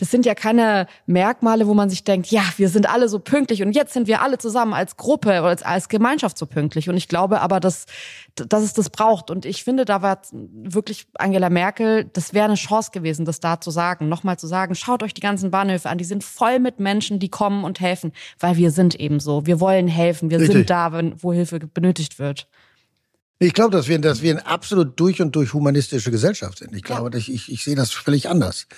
das 0.02 0.10
sind 0.10 0.26
ja 0.26 0.34
keine 0.34 0.88
Merkmale, 1.06 1.68
wo 1.68 1.74
man 1.74 1.88
sich 1.88 2.02
denkt, 2.02 2.32
ja, 2.32 2.42
wir 2.56 2.68
sind 2.68 2.92
alle 2.92 3.08
so 3.08 3.20
pünktlich 3.20 3.62
und 3.62 3.70
jetzt 3.70 3.92
sind 3.92 4.08
wir 4.08 4.20
alle 4.20 4.36
zusammen 4.36 4.72
als 4.72 4.96
Gruppe 4.96 5.28
oder 5.28 5.44
als, 5.44 5.62
als 5.62 5.88
Gemeinschaft 5.88 6.36
so 6.36 6.46
pünktlich. 6.46 6.88
Und 6.88 6.96
ich 6.96 7.06
glaube 7.06 7.40
aber, 7.40 7.60
dass, 7.60 7.86
dass 8.34 8.64
es 8.64 8.72
das 8.72 8.90
braucht. 8.90 9.30
Und 9.30 9.46
ich 9.46 9.62
finde, 9.62 9.84
da 9.84 10.02
war 10.02 10.20
wirklich 10.32 11.06
Angela 11.14 11.50
Merkel, 11.50 12.10
das 12.12 12.34
wäre 12.34 12.46
eine 12.46 12.56
Chance 12.56 12.90
gewesen, 12.92 13.24
das 13.24 13.38
da 13.38 13.60
zu 13.60 13.70
sagen, 13.70 14.08
nochmal 14.08 14.40
zu 14.40 14.48
sagen, 14.48 14.74
schaut 14.74 15.04
euch 15.04 15.14
die 15.14 15.20
ganzen 15.20 15.52
Bahnhöfe 15.52 15.88
an, 15.88 15.98
die 15.98 16.04
sind 16.04 16.24
voll 16.24 16.58
mit 16.58 16.80
Menschen, 16.80 17.20
die 17.20 17.28
kommen 17.28 17.62
und 17.62 17.78
helfen, 17.78 18.10
weil 18.40 18.56
wir 18.56 18.72
sind 18.72 18.98
eben 18.98 19.20
so. 19.20 19.46
Wir 19.46 19.60
wollen 19.60 19.86
helfen, 19.86 20.30
wir 20.30 20.40
Richtig. 20.40 20.56
sind 20.56 20.70
da, 20.70 20.92
wenn, 20.92 21.22
wo 21.22 21.32
Hilfe 21.32 21.60
benötigt 21.60 22.18
wird. 22.18 22.48
Ich 23.42 23.54
glaube, 23.54 23.72
dass 23.76 23.88
wir, 23.88 23.98
dass 23.98 24.22
wir 24.22 24.30
eine 24.30 24.46
absolut 24.46 25.00
durch 25.00 25.20
und 25.20 25.34
durch 25.34 25.52
humanistische 25.52 26.12
Gesellschaft 26.12 26.58
sind. 26.58 26.76
Ich 26.76 26.84
glaube, 26.84 27.18
ich, 27.18 27.28
ich, 27.28 27.50
ich 27.50 27.64
sehe 27.64 27.74
das 27.74 27.90
völlig 27.90 28.28
anders. 28.28 28.68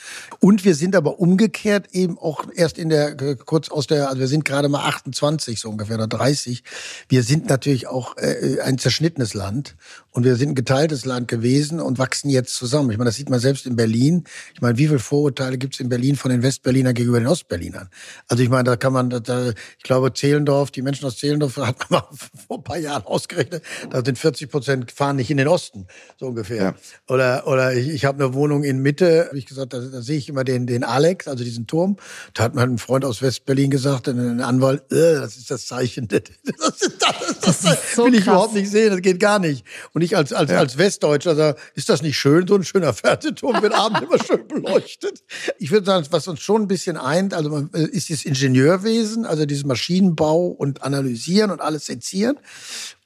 Und 0.41 0.65
wir 0.65 0.75
sind 0.75 0.97
aber 0.97 1.21
umgekehrt 1.21 1.89
eben 1.93 2.17
auch 2.19 2.47
erst 2.55 2.79
in 2.79 2.89
der, 2.89 3.15
kurz 3.37 3.69
aus 3.69 3.87
der, 3.89 4.09
also 4.09 4.21
wir 4.21 4.27
sind 4.27 4.47
gerade 4.47 4.71
mal 4.71 4.87
28 4.87 5.61
so 5.61 5.69
ungefähr 5.69 5.97
oder 5.97 6.07
30. 6.07 6.63
Wir 7.11 7.23
sind 7.23 7.51
natürlich 7.51 7.89
auch 7.89 8.17
äh, 8.17 8.59
ein 8.63 8.79
zerschnittenes 8.79 9.35
Land 9.35 9.77
und 10.13 10.25
wir 10.25 10.37
sind 10.37 10.51
ein 10.51 10.55
geteiltes 10.55 11.05
Land 11.05 11.29
gewesen 11.29 11.79
und 11.79 11.99
wachsen 11.99 12.31
jetzt 12.31 12.55
zusammen. 12.55 12.91
Ich 12.91 12.97
meine, 12.97 13.09
das 13.09 13.17
sieht 13.17 13.29
man 13.29 13.41
selbst 13.41 13.67
in 13.67 13.77
Berlin. 13.77 14.25
Ich 14.55 14.63
meine, 14.63 14.79
wie 14.79 14.87
viele 14.87 14.99
Vorurteile 14.99 15.59
gibt 15.59 15.75
es 15.75 15.81
in 15.81 15.91
Berlin 15.91 16.17
von 16.17 16.31
den 16.31 16.43
Westberlinern 16.43 16.95
gegenüber 16.95 17.19
den 17.19 17.27
Ostberlinern? 17.27 17.91
Also 18.29 18.43
ich 18.43 18.49
meine, 18.49 18.65
da 18.65 18.77
kann 18.77 18.95
man, 18.95 19.11
da, 19.11 19.51
ich 19.51 19.83
glaube, 19.83 20.15
Zehlendorf, 20.15 20.71
die 20.71 20.81
Menschen 20.81 21.05
aus 21.05 21.19
Zehlendorf 21.19 21.57
hat 21.59 21.91
man 21.91 22.01
mal 22.01 22.09
vor 22.47 22.59
ein 22.59 22.65
paar 22.65 22.79
Jahren 22.79 23.05
ausgerechnet, 23.05 23.63
da 23.91 24.03
sind 24.03 24.19
40 24.19 24.54
Prozent 24.55 24.93
fahren 24.93 25.17
nicht 25.17 25.33
in 25.33 25.37
den 25.37 25.49
Osten, 25.49 25.89
so 26.17 26.27
ungefähr. 26.27 26.63
Ja. 26.63 26.75
Oder, 27.09 27.47
oder 27.49 27.75
ich, 27.75 27.89
ich 27.89 28.05
habe 28.05 28.23
eine 28.23 28.35
Wohnung 28.35 28.63
in 28.63 28.79
Mitte, 28.79 29.27
habe 29.27 29.37
ich 29.37 29.47
gesagt, 29.47 29.73
da, 29.73 29.81
da 29.81 30.01
sehe 30.01 30.17
ich 30.17 30.29
immer 30.29 30.45
den, 30.45 30.69
den 30.69 30.85
Alex, 30.85 31.27
also 31.27 31.43
diesen 31.43 31.67
Turm. 31.67 31.97
Da 32.35 32.45
hat 32.45 32.55
mir 32.55 32.63
ein 32.63 32.79
Freund 32.79 33.05
aus 33.05 33.21
Westberlin 33.21 33.71
gesagt, 33.71 34.07
ein 34.07 34.41
Anwalt, 34.41 34.93
äh, 34.93 35.15
das 35.15 35.37
ist 35.37 35.51
das 35.51 35.67
Zeichen. 35.67 36.09
Das, 36.65 36.81
ist, 36.81 37.03
das, 37.03 37.41
das, 37.41 37.61
das 37.63 37.95
so 37.95 38.07
will 38.07 38.15
ich 38.15 38.25
krass. 38.25 38.35
überhaupt 38.35 38.55
nicht 38.55 38.71
sehen, 38.71 38.91
das 38.91 39.03
geht 39.03 39.19
gar 39.19 39.39
nicht. 39.39 39.65
Und 39.93 40.03
ich 40.03 40.17
als, 40.17 40.33
als, 40.33 40.51
ja. 40.51 40.59
als 40.59 40.79
Westdeutscher 40.79 41.35
sage, 41.35 41.59
ist 41.75 41.89
das 41.89 42.03
nicht 42.03 42.17
schön, 42.17 42.47
so 42.47 42.55
ein 42.55 42.65
schöner 42.65 42.93
Fernsehturm 42.93 43.61
wird 43.61 43.75
abends 43.75 44.03
immer 44.03 44.23
schön 44.23 44.47
beleuchtet. 44.47 45.25
Ich 45.59 45.71
würde 45.71 45.87
sagen, 45.87 46.07
was 46.11 46.29
uns 46.29 46.41
schon 46.41 46.63
ein 46.63 46.69
bisschen 46.69 46.97
eint, 46.97 47.35
also 47.35 47.51
man, 47.51 47.71
ist 47.71 48.11
das 48.11 48.25
Ingenieurwesen, 48.25 49.27
also 49.27 49.47
dieses 49.47 49.65
Maschinenbau 49.65 50.47
und 50.47 50.83
Analysieren 50.83 51.51
und 51.51 51.61
alles 51.61 51.87
sezieren. 51.87 52.39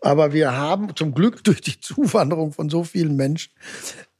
Aber 0.00 0.32
wir 0.32 0.52
haben 0.56 0.94
zum 0.94 1.14
Glück 1.14 1.42
durch 1.44 1.60
die 1.60 1.80
Zuwanderung 1.80 2.52
von 2.52 2.68
so 2.68 2.84
vielen 2.84 3.16
Menschen, 3.16 3.52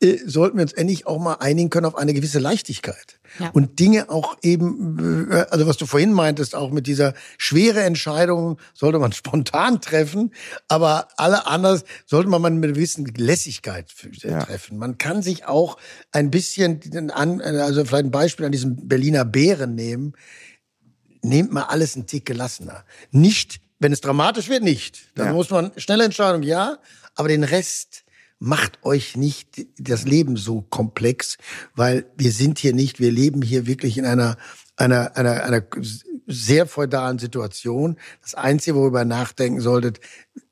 äh, 0.01 0.19
sollten 0.25 0.59
wir 0.59 0.62
uns 0.62 0.73
endlich 0.73 1.09
auch 1.09 1.19
mal 1.19 1.35
einigen 1.35 1.71
können 1.71 1.87
auf 1.87 1.97
eine 1.97 2.14
gewisse 2.14 2.38
Leichtigkeit. 2.38 3.19
Ja. 3.41 3.51
Und 3.51 3.81
Dinge 3.81 4.11
auch 4.11 4.37
eben, 4.43 5.29
äh, 5.31 5.47
also 5.51 5.67
was 5.67 5.77
du 5.77 5.87
vorhin 5.87 6.12
meintest, 6.12 6.55
auch 6.55 6.71
mit 6.71 6.87
dieser 6.87 7.14
schwere 7.37 7.83
Entscheidung 7.83 8.59
sollte 8.75 9.01
man 9.01 9.12
spontan 9.12 9.81
treffen, 9.81 10.33
aber 10.69 11.09
alle 11.17 11.47
anders 11.47 11.85
sollte 12.07 12.31
man 12.31 12.43
mit 12.43 12.64
einer 12.64 12.75
gewissen 12.75 13.07
Lässigkeit 13.07 13.93
äh, 14.23 14.31
ja. 14.31 14.45
treffen. 14.45 14.79
Man 14.79 14.99
kann 14.99 15.23
sich 15.23 15.47
auch 15.47 15.79
ein 16.12 16.31
bisschen, 16.31 16.81
also 17.11 17.85
vielleicht 17.85 18.05
ein 18.05 18.11
Beispiel 18.12 18.47
an 18.47 18.53
diesem 18.53 18.88
Berliner 18.88 19.25
Bären 19.25 19.75
nehmen, 19.75 20.12
nehmt 21.23 21.53
mal 21.53 21.64
alles 21.64 21.97
einen 21.97 22.07
Tick 22.07 22.25
gelassener. 22.25 22.85
Nicht 23.11 23.61
wenn 23.79 23.93
es 23.93 24.01
dramatisch 24.01 24.49
wird, 24.49 24.62
nicht. 24.62 25.09
Dann 25.14 25.29
ja. 25.29 25.33
muss 25.33 25.51
man 25.51 25.73
schnelle 25.77 26.05
Entscheidung, 26.05 26.43
ja, 26.43 26.79
aber 27.14 27.29
den 27.29 27.45
Rest 27.45 28.05
macht 28.41 28.85
euch 28.85 29.17
nicht 29.17 29.67
das 29.79 30.05
Leben 30.05 30.37
so 30.37 30.62
komplex, 30.62 31.38
weil 31.75 32.07
wir 32.17 32.31
sind 32.31 32.59
hier 32.59 32.73
nicht, 32.73 33.01
wir 33.01 33.11
leben 33.11 33.43
hier 33.43 33.67
wirklich 33.67 33.99
in 33.99 34.05
einer 34.05 34.37
einer, 34.79 35.17
einer, 35.17 35.45
einer 35.45 35.62
sehr 36.27 36.67
feudalen 36.67 37.19
Situation. 37.19 37.97
Das 38.23 38.35
Einzige, 38.35 38.77
worüber 38.77 39.03
ihr 39.03 39.07
nachdenken 39.07 39.61
solltet, 39.61 40.01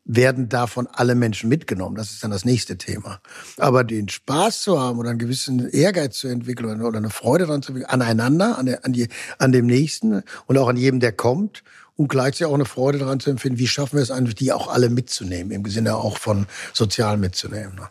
werden 0.05 0.49
davon 0.49 0.87
alle 0.87 1.15
Menschen 1.15 1.49
mitgenommen. 1.49 1.97
Das 1.97 2.12
ist 2.12 2.23
dann 2.23 2.31
das 2.31 2.45
nächste 2.45 2.79
Thema. 2.79 3.21
Aber 3.57 3.83
den 3.83 4.09
Spaß 4.09 4.62
zu 4.62 4.81
haben 4.81 4.99
oder 4.99 5.11
einen 5.11 5.19
gewissen 5.19 5.69
Ehrgeiz 5.69 6.19
zu 6.19 6.29
entwickeln 6.29 6.81
oder 6.81 6.99
eine 6.99 7.11
Freude 7.11 7.47
daran 7.47 7.62
zu 7.62 7.73
entwickeln, 7.73 7.91
aneinander, 7.91 8.59
an, 8.59 8.67
der, 8.67 8.85
an, 8.85 8.93
die, 8.93 9.09
an 9.39 9.53
dem 9.53 9.67
Nächsten 9.67 10.23
und 10.47 10.59
auch 10.59 10.69
an 10.69 10.77
jedem, 10.77 11.01
der 11.01 11.12
kommt 11.12 11.62
und 11.97 12.09
gleichzeitig 12.09 12.47
auch 12.47 12.55
eine 12.55 12.65
Freude 12.65 12.99
daran 12.99 13.21
zu 13.21 13.31
empfinden, 13.31 13.59
wie 13.59 13.67
schaffen 13.67 13.97
wir 13.97 14.03
es 14.03 14.11
eigentlich, 14.11 14.35
die 14.35 14.53
auch 14.53 14.69
alle 14.69 14.91
mitzunehmen, 14.91 15.51
im 15.51 15.65
Sinne 15.67 15.97
auch 15.97 16.19
von 16.19 16.47
sozial 16.73 17.17
mitzunehmen. 17.17 17.75
Ne? 17.75 17.89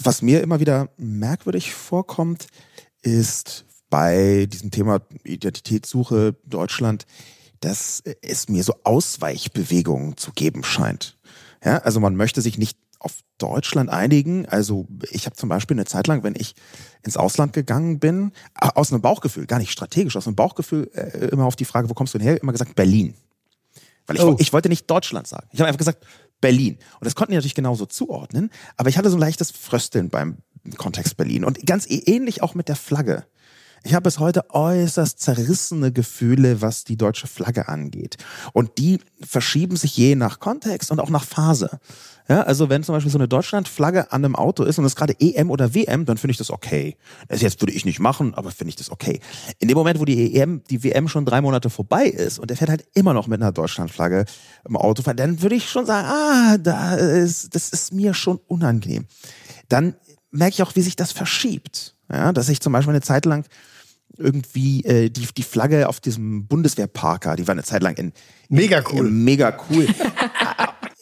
Was 0.00 0.22
mir 0.22 0.40
immer 0.40 0.60
wieder 0.60 0.88
merkwürdig 0.96 1.74
vorkommt, 1.74 2.46
ist 3.02 3.64
bei 3.90 4.46
diesem 4.46 4.70
Thema 4.70 5.02
Identitätssuche 5.24 6.34
Deutschland, 6.44 7.06
dass 7.60 8.02
es 8.22 8.48
mir 8.48 8.62
so 8.62 8.74
Ausweichbewegungen 8.84 10.16
zu 10.16 10.32
geben 10.32 10.64
scheint. 10.64 11.18
Ja, 11.64 11.78
also 11.78 12.00
man 12.00 12.14
möchte 12.14 12.42
sich 12.42 12.58
nicht 12.58 12.78
auf 13.04 13.20
Deutschland 13.38 13.90
einigen. 13.90 14.46
Also 14.46 14.86
ich 15.10 15.26
habe 15.26 15.36
zum 15.36 15.48
Beispiel 15.48 15.76
eine 15.76 15.84
Zeit 15.84 16.06
lang, 16.06 16.22
wenn 16.22 16.34
ich 16.36 16.54
ins 17.02 17.16
Ausland 17.16 17.52
gegangen 17.52 17.98
bin, 17.98 18.32
äh, 18.60 18.68
aus 18.74 18.92
einem 18.92 19.02
Bauchgefühl, 19.02 19.46
gar 19.46 19.58
nicht 19.58 19.70
strategisch, 19.70 20.16
aus 20.16 20.26
einem 20.26 20.36
Bauchgefühl 20.36 20.90
äh, 20.94 21.26
immer 21.26 21.44
auf 21.44 21.56
die 21.56 21.64
Frage, 21.64 21.90
wo 21.90 21.94
kommst 21.94 22.14
du 22.14 22.18
denn 22.18 22.26
her, 22.26 22.40
immer 22.40 22.52
gesagt 22.52 22.74
Berlin. 22.74 23.14
Weil 24.06 24.16
ich, 24.16 24.22
oh. 24.22 24.36
ich 24.38 24.52
wollte 24.52 24.68
nicht 24.68 24.90
Deutschland 24.90 25.26
sagen. 25.26 25.46
Ich 25.52 25.60
habe 25.60 25.68
einfach 25.68 25.78
gesagt 25.78 26.04
Berlin. 26.40 26.78
Und 27.00 27.04
das 27.04 27.14
konnten 27.14 27.32
die 27.32 27.36
natürlich 27.36 27.54
genauso 27.54 27.86
zuordnen, 27.86 28.50
aber 28.76 28.88
ich 28.88 28.98
hatte 28.98 29.10
so 29.10 29.16
ein 29.16 29.20
leichtes 29.20 29.50
Frösteln 29.50 30.10
beim 30.10 30.38
Kontext 30.76 31.16
Berlin. 31.16 31.44
Und 31.44 31.64
ganz 31.66 31.86
ähnlich 31.88 32.42
auch 32.42 32.54
mit 32.54 32.68
der 32.68 32.76
Flagge. 32.76 33.24
Ich 33.86 33.92
habe 33.92 34.04
bis 34.04 34.18
heute 34.18 34.48
äußerst 34.48 35.20
zerrissene 35.20 35.92
Gefühle, 35.92 36.62
was 36.62 36.84
die 36.84 36.96
deutsche 36.96 37.26
Flagge 37.26 37.68
angeht. 37.68 38.16
Und 38.54 38.78
die 38.78 38.98
verschieben 39.20 39.76
sich 39.76 39.94
je 39.94 40.14
nach 40.14 40.40
Kontext 40.40 40.90
und 40.90 41.00
auch 41.00 41.10
nach 41.10 41.24
Phase. 41.24 41.68
Ja, 42.26 42.40
also 42.44 42.70
wenn 42.70 42.82
zum 42.82 42.94
Beispiel 42.94 43.12
so 43.12 43.18
eine 43.18 43.28
Deutschlandflagge 43.28 44.10
an 44.10 44.24
einem 44.24 44.36
Auto 44.36 44.64
ist 44.64 44.78
und 44.78 44.86
es 44.86 44.96
gerade 44.96 45.14
EM 45.20 45.50
oder 45.50 45.74
WM, 45.74 46.06
dann 46.06 46.16
finde 46.16 46.30
ich 46.30 46.38
das 46.38 46.50
okay. 46.50 46.96
Das 47.28 47.42
jetzt 47.42 47.60
würde 47.60 47.74
ich 47.74 47.84
nicht 47.84 48.00
machen, 48.00 48.32
aber 48.32 48.50
finde 48.50 48.70
ich 48.70 48.76
das 48.76 48.90
okay. 48.90 49.20
In 49.58 49.68
dem 49.68 49.76
Moment, 49.76 50.00
wo 50.00 50.06
die 50.06 50.34
EM, 50.34 50.62
die 50.70 50.82
WM 50.82 51.06
schon 51.06 51.26
drei 51.26 51.42
Monate 51.42 51.68
vorbei 51.68 52.06
ist 52.06 52.38
und 52.38 52.48
der 52.48 52.56
fährt 52.56 52.70
halt 52.70 52.86
immer 52.94 53.12
noch 53.12 53.26
mit 53.26 53.42
einer 53.42 53.52
Deutschlandflagge 53.52 54.24
im 54.66 54.76
Auto, 54.78 55.02
dann 55.12 55.42
würde 55.42 55.56
ich 55.56 55.68
schon 55.68 55.84
sagen, 55.84 56.08
ah, 56.08 56.56
da 56.56 56.94
ist, 56.94 57.54
das 57.54 57.68
ist 57.68 57.92
mir 57.92 58.14
schon 58.14 58.40
unangenehm. 58.46 59.04
Dann 59.68 59.94
merke 60.30 60.54
ich 60.54 60.62
auch, 60.62 60.74
wie 60.74 60.80
sich 60.80 60.96
das 60.96 61.12
verschiebt. 61.12 61.96
Ja, 62.10 62.32
dass 62.32 62.48
ich 62.48 62.60
zum 62.60 62.72
Beispiel 62.72 62.92
eine 62.92 63.02
Zeit 63.02 63.26
lang 63.26 63.44
irgendwie 64.16 64.84
äh, 64.84 65.10
die, 65.10 65.26
die 65.36 65.42
Flagge 65.42 65.88
auf 65.88 66.00
diesem 66.00 66.46
Bundeswehrparker, 66.46 67.36
die 67.36 67.46
war 67.46 67.52
eine 67.52 67.64
Zeit 67.64 67.82
lang 67.82 67.96
in 67.96 68.12
mega 68.48 68.82
cool. 68.92 69.06
In, 69.06 69.24
mega 69.24 69.56
cool. 69.70 69.86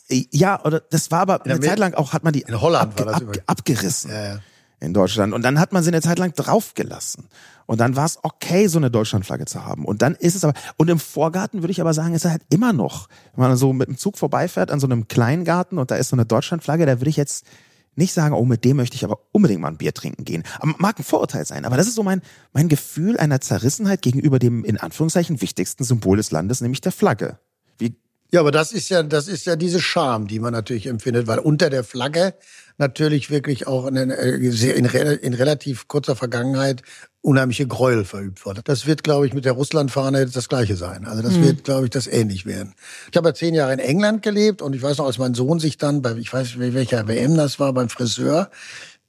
ja, 0.08 0.62
oder 0.64 0.80
das 0.80 1.10
war 1.10 1.20
aber 1.20 1.44
eine 1.44 1.60
Zeit 1.60 1.78
lang 1.78 1.94
auch 1.94 2.12
hat 2.12 2.24
man 2.24 2.32
die 2.32 2.42
in 2.42 2.60
Holland 2.60 3.00
ab, 3.00 3.14
ab, 3.14 3.22
abgerissen. 3.46 4.10
Ja, 4.10 4.22
ja. 4.22 4.40
In 4.80 4.92
Deutschland. 4.92 5.32
Und 5.32 5.42
dann 5.42 5.60
hat 5.60 5.72
man 5.72 5.84
sie 5.84 5.90
eine 5.90 6.02
Zeit 6.02 6.18
lang 6.18 6.32
draufgelassen. 6.34 7.28
Und 7.66 7.80
dann 7.80 7.94
war 7.94 8.04
es 8.04 8.18
okay, 8.22 8.66
so 8.66 8.78
eine 8.78 8.90
Deutschlandflagge 8.90 9.44
zu 9.44 9.64
haben. 9.64 9.84
Und 9.84 10.02
dann 10.02 10.16
ist 10.16 10.34
es 10.34 10.42
aber, 10.42 10.54
und 10.76 10.90
im 10.90 10.98
Vorgarten 10.98 11.62
würde 11.62 11.70
ich 11.70 11.80
aber 11.80 11.94
sagen, 11.94 12.14
ist 12.14 12.24
er 12.24 12.32
halt 12.32 12.42
immer 12.50 12.72
noch. 12.72 13.08
Wenn 13.36 13.48
man 13.48 13.56
so 13.56 13.72
mit 13.72 13.86
dem 13.86 13.96
Zug 13.96 14.18
vorbeifährt 14.18 14.72
an 14.72 14.80
so 14.80 14.88
einem 14.88 15.06
Kleingarten 15.06 15.78
und 15.78 15.92
da 15.92 15.94
ist 15.94 16.08
so 16.08 16.16
eine 16.16 16.26
Deutschlandflagge, 16.26 16.84
da 16.84 16.98
würde 16.98 17.10
ich 17.10 17.16
jetzt 17.16 17.46
nicht 17.94 18.12
sagen, 18.12 18.34
oh, 18.34 18.44
mit 18.44 18.64
dem 18.64 18.76
möchte 18.76 18.96
ich 18.96 19.04
aber 19.04 19.18
unbedingt 19.32 19.60
mal 19.60 19.68
ein 19.68 19.76
Bier 19.76 19.92
trinken 19.92 20.24
gehen. 20.24 20.44
Mag 20.78 20.98
ein 20.98 21.04
Vorurteil 21.04 21.44
sein, 21.44 21.64
aber 21.64 21.76
das 21.76 21.86
ist 21.86 21.94
so 21.94 22.02
mein, 22.02 22.22
mein 22.52 22.68
Gefühl 22.68 23.16
einer 23.18 23.40
Zerrissenheit 23.40 24.02
gegenüber 24.02 24.38
dem 24.38 24.64
in 24.64 24.78
Anführungszeichen 24.78 25.40
wichtigsten 25.40 25.84
Symbol 25.84 26.16
des 26.16 26.30
Landes, 26.30 26.60
nämlich 26.60 26.80
der 26.80 26.92
Flagge. 26.92 27.38
Wie 27.78 27.94
ja, 28.32 28.40
aber 28.40 28.50
das 28.50 28.72
ist 28.72 28.88
ja, 28.88 29.02
das 29.02 29.28
ist 29.28 29.44
ja 29.44 29.56
diese 29.56 29.80
Scham, 29.80 30.26
die 30.26 30.40
man 30.40 30.52
natürlich 30.54 30.86
empfindet, 30.86 31.26
weil 31.26 31.38
unter 31.38 31.68
der 31.68 31.84
Flagge 31.84 32.34
natürlich 32.78 33.30
wirklich 33.30 33.66
auch 33.66 33.86
in, 33.86 33.96
äh, 33.96 34.30
in, 34.30 34.86
in 34.86 35.34
relativ 35.34 35.86
kurzer 35.86 36.16
Vergangenheit 36.16 36.82
unheimliche 37.22 37.66
Gräuel 37.66 38.04
verübt 38.04 38.44
worden. 38.44 38.62
Das 38.64 38.86
wird, 38.86 39.04
glaube 39.04 39.26
ich, 39.26 39.32
mit 39.32 39.44
der 39.44 39.52
Russlandfahne 39.52 40.26
das 40.26 40.48
Gleiche 40.48 40.76
sein. 40.76 41.06
Also 41.06 41.22
das 41.22 41.34
mhm. 41.34 41.44
wird, 41.44 41.64
glaube 41.64 41.84
ich, 41.84 41.90
das 41.90 42.08
ähnlich 42.08 42.46
werden. 42.46 42.74
Ich 43.10 43.16
habe 43.16 43.28
ja 43.28 43.34
zehn 43.34 43.54
Jahre 43.54 43.72
in 43.72 43.78
England 43.78 44.22
gelebt 44.22 44.60
und 44.60 44.74
ich 44.74 44.82
weiß 44.82 44.98
noch, 44.98 45.06
als 45.06 45.18
mein 45.18 45.34
Sohn 45.34 45.60
sich 45.60 45.78
dann 45.78 46.02
bei, 46.02 46.16
ich 46.16 46.32
weiß 46.32 46.56
nicht, 46.56 46.74
welcher 46.74 47.06
WM 47.06 47.36
das 47.36 47.60
war, 47.60 47.72
beim 47.72 47.88
Friseur, 47.88 48.50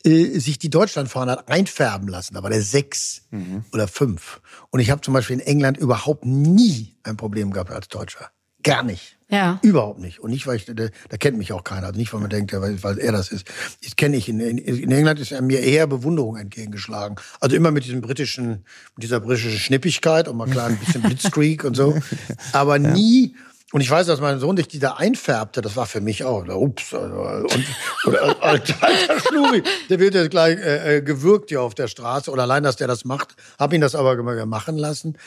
äh, 0.06 0.40
sich 0.40 0.60
die 0.60 0.70
Deutschlandfahne 0.70 1.32
hat 1.32 1.50
einfärben 1.50 2.08
lassen. 2.08 2.36
Da 2.36 2.44
war 2.44 2.52
der 2.52 2.62
sechs 2.62 3.24
mhm. 3.32 3.66
oder 3.74 3.88
fünf. 3.88 4.42
Und 4.70 4.80
ich 4.80 4.92
habe 4.92 5.02
zum 5.02 5.14
Beispiel 5.14 5.40
in 5.40 5.46
England 5.46 5.78
überhaupt 5.78 6.24
nie 6.24 6.96
ein 7.04 7.18
Problem 7.18 7.52
gehabt 7.52 7.72
als 7.72 7.88
Deutscher. 7.88 8.30
Gar 8.62 8.84
nicht. 8.84 9.18
Ja. 9.34 9.60
Überhaupt 9.64 10.00
nicht. 10.00 10.20
Und 10.20 10.30
nicht, 10.30 10.46
weil 10.46 10.58
ich, 10.58 10.66
da, 10.66 10.74
da 10.74 11.18
kennt 11.18 11.40
mich 11.40 11.52
auch 11.54 11.64
keiner. 11.64 11.88
Also 11.88 12.00
nicht, 12.00 12.14
weil 12.14 12.22
man 12.22 12.30
denkt, 12.30 12.54
weil, 12.54 12.84
weil 12.84 13.00
er 13.00 13.12
das 13.12 13.30
ist. 13.32 13.48
Ich 13.82 13.96
kenne 13.96 14.16
ich. 14.16 14.30
In, 14.30 14.40
in, 14.40 14.92
England 14.92 15.20
ist 15.20 15.32
er 15.32 15.42
mir 15.42 15.60
eher 15.60 15.88
Bewunderung 15.88 16.38
entgegengeschlagen. 16.38 17.18
Also 17.40 17.56
immer 17.56 17.72
mit 17.72 17.84
diesem 17.84 18.02
britischen, 18.02 18.64
mit 18.96 19.04
dieser 19.04 19.20
britischen 19.20 19.58
Schnippigkeit 19.58 20.28
und 20.28 20.38
mal 20.38 20.48
klar 20.48 20.68
ein 20.68 20.78
bisschen 20.78 21.02
Blitzkrieg 21.02 21.64
und 21.64 21.76
so. 21.76 21.98
Aber 22.54 22.78
ja. 22.78 22.92
nie, 22.92 23.34
und 23.74 23.82
ich 23.82 23.90
weiß, 23.90 24.06
dass 24.06 24.22
mein 24.22 24.40
Sohn 24.40 24.56
sich 24.56 24.68
die 24.68 24.78
da 24.78 24.94
einfärbte, 24.94 25.62
das 25.62 25.76
war 25.76 25.88
für 25.88 26.00
mich 26.00 26.24
auch. 26.24 26.48
Ups, 26.48 26.94
also, 26.94 27.16
und, 27.16 27.66
und 28.06 28.44
alter, 28.44 28.76
alter 28.82 29.20
Schnuri, 29.20 29.64
der 29.90 30.00
wird 30.00 30.14
jetzt 30.14 30.30
gleich 30.30 30.60
äh, 30.60 30.98
äh, 30.98 31.02
gewürgt 31.02 31.50
hier 31.50 31.64
auf 31.64 31.74
der 31.74 31.88
Straße. 31.88 32.30
Oder 32.30 32.44
allein, 32.44 32.62
dass 32.62 32.76
der 32.76 32.86
das 32.86 33.04
macht, 33.04 33.36
habe 33.58 33.74
ihn 33.74 33.82
das 33.82 33.96
aber 33.96 34.46
machen 34.46 34.78
lassen. 34.78 35.18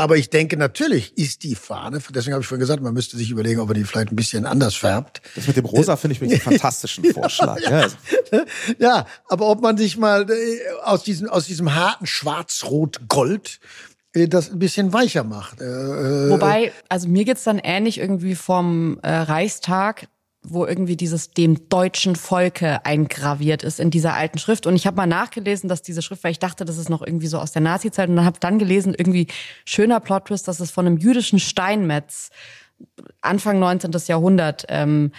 Aber 0.00 0.16
ich 0.16 0.30
denke, 0.30 0.56
natürlich 0.56 1.16
ist 1.18 1.42
die 1.42 1.54
Fahne, 1.54 2.00
deswegen 2.14 2.32
habe 2.32 2.42
ich 2.42 2.48
vorhin 2.48 2.60
gesagt, 2.60 2.82
man 2.82 2.94
müsste 2.94 3.18
sich 3.18 3.30
überlegen, 3.30 3.60
ob 3.60 3.68
man 3.68 3.76
die 3.76 3.84
vielleicht 3.84 4.10
ein 4.10 4.16
bisschen 4.16 4.46
anders 4.46 4.74
färbt. 4.74 5.20
Das 5.34 5.46
mit 5.46 5.56
dem 5.56 5.66
Rosa 5.66 5.96
finde 5.96 6.16
ich 6.16 6.22
einen 6.22 6.40
fantastischen 6.40 7.04
Vorschlag. 7.04 7.60
Ja, 7.60 7.80
ja. 7.80 7.88
ja, 8.78 9.06
aber 9.28 9.48
ob 9.48 9.60
man 9.60 9.76
sich 9.76 9.98
mal 9.98 10.30
äh, 10.30 10.58
aus 10.84 11.02
diesem, 11.02 11.28
aus 11.28 11.44
diesem 11.44 11.74
harten 11.74 12.06
Schwarz-Rot-Gold 12.06 13.60
äh, 14.14 14.26
das 14.26 14.50
ein 14.50 14.58
bisschen 14.58 14.94
weicher 14.94 15.22
macht. 15.22 15.60
Äh, 15.60 16.30
Wobei, 16.30 16.72
also 16.88 17.06
mir 17.06 17.26
geht's 17.26 17.44
dann 17.44 17.58
ähnlich 17.58 17.98
irgendwie 17.98 18.36
vom 18.36 18.98
Reichstag 19.02 20.08
wo 20.42 20.64
irgendwie 20.66 20.96
dieses 20.96 21.32
dem 21.32 21.68
deutschen 21.68 22.16
Volke 22.16 22.84
eingraviert 22.86 23.62
ist 23.62 23.78
in 23.78 23.90
dieser 23.90 24.14
alten 24.14 24.38
Schrift. 24.38 24.66
Und 24.66 24.74
ich 24.74 24.86
habe 24.86 24.96
mal 24.96 25.06
nachgelesen, 25.06 25.68
dass 25.68 25.82
diese 25.82 26.00
Schrift, 26.00 26.24
weil 26.24 26.32
ich 26.32 26.38
dachte, 26.38 26.64
das 26.64 26.78
ist 26.78 26.88
noch 26.88 27.02
irgendwie 27.02 27.26
so 27.26 27.38
aus 27.38 27.52
der 27.52 27.62
Nazi-Zeit 27.62 28.08
und 28.08 28.16
dann 28.16 28.24
habe 28.24 28.40
dann 28.40 28.58
gelesen, 28.58 28.94
irgendwie 28.96 29.26
schöner 29.64 30.00
Plot-Twist, 30.00 30.48
dass 30.48 30.60
es 30.60 30.70
von 30.70 30.86
einem 30.86 30.96
jüdischen 30.96 31.38
Steinmetz 31.38 32.30
Anfang 33.20 33.58
19. 33.58 33.90
Jahrhundert 34.06 34.64
ähm, 34.68 35.12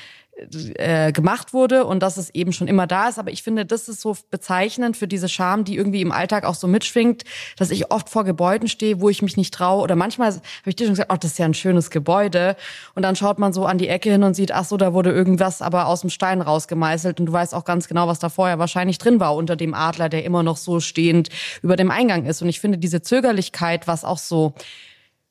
äh, 0.76 1.12
gemacht 1.12 1.54
wurde 1.54 1.86
und 1.86 2.02
dass 2.02 2.18
es 2.18 2.30
eben 2.32 2.54
schon 2.54 2.68
immer 2.68 2.88
da 2.88 3.08
ist. 3.08 3.20
Aber 3.20 3.32
ich 3.32 3.44
finde, 3.44 3.66
das 3.66 3.88
ist 3.88 4.02
so 4.02 4.16
bezeichnend 4.30 4.98
für 4.98 5.08
diese 5.08 5.30
Scham, 5.30 5.64
die 5.64 5.76
irgendwie 5.76 6.02
im 6.02 6.12
Alltag 6.12 6.46
auch 6.46 6.56
so 6.56 6.68
mitschwingt, 6.68 7.24
dass 7.58 7.72
ich 7.72 7.92
oft 7.92 8.10
vor 8.10 8.24
Gebäuden 8.24 8.68
stehe, 8.68 9.02
wo 9.02 9.10
ich 9.10 9.22
mich 9.22 9.38
nicht 9.38 9.54
traue. 9.54 9.84
Oder 9.84 9.96
manchmal 9.96 10.32
habe 10.34 10.42
ich 10.66 10.76
dir 10.76 10.86
schon 10.86 10.94
gesagt, 10.94 11.12
oh, 11.14 11.18
das 11.20 11.32
ist 11.32 11.38
ja 11.38 11.46
ein 11.46 11.54
schönes 11.54 11.90
Gebäude. 11.90 12.56
Und 12.96 13.04
dann 13.04 13.16
schaut 13.16 13.40
man 13.40 13.54
so 13.54 13.66
an 13.66 13.78
die 13.78 13.88
Ecke 13.88 14.12
hin 14.12 14.24
und 14.24 14.34
sieht, 14.34 14.52
ach 14.52 14.66
so, 14.66 14.78
da 14.78 14.94
wurde 14.94 15.12
irgendwas 15.12 15.62
aber 15.62 15.88
aus 15.88 16.02
dem 16.02 16.10
Stein 16.10 16.42
rausgemeißelt. 16.42 17.20
Und 17.20 17.28
du 17.28 17.34
weißt 17.34 17.54
auch 17.54 17.66
ganz 17.66 17.88
genau, 17.88 18.08
was 18.08 18.20
da 18.20 18.30
vorher 18.30 18.60
wahrscheinlich 18.60 18.98
drin 18.98 19.20
war 19.20 19.36
unter 19.36 19.56
dem 19.56 19.74
Adler, 19.74 20.10
der 20.10 20.24
immer 20.24 20.44
noch 20.44 20.58
so 20.58 20.80
stehend 20.80 21.30
über 21.62 21.76
dem 21.76 21.92
Eingang 21.92 22.26
ist. 22.26 22.42
Und 22.42 22.50
ich 22.50 22.60
finde 22.60 22.78
diese 22.78 23.02
Zögerlichkeit, 23.02 23.88
was 23.88 24.04
auch 24.04 24.18
so 24.18 24.54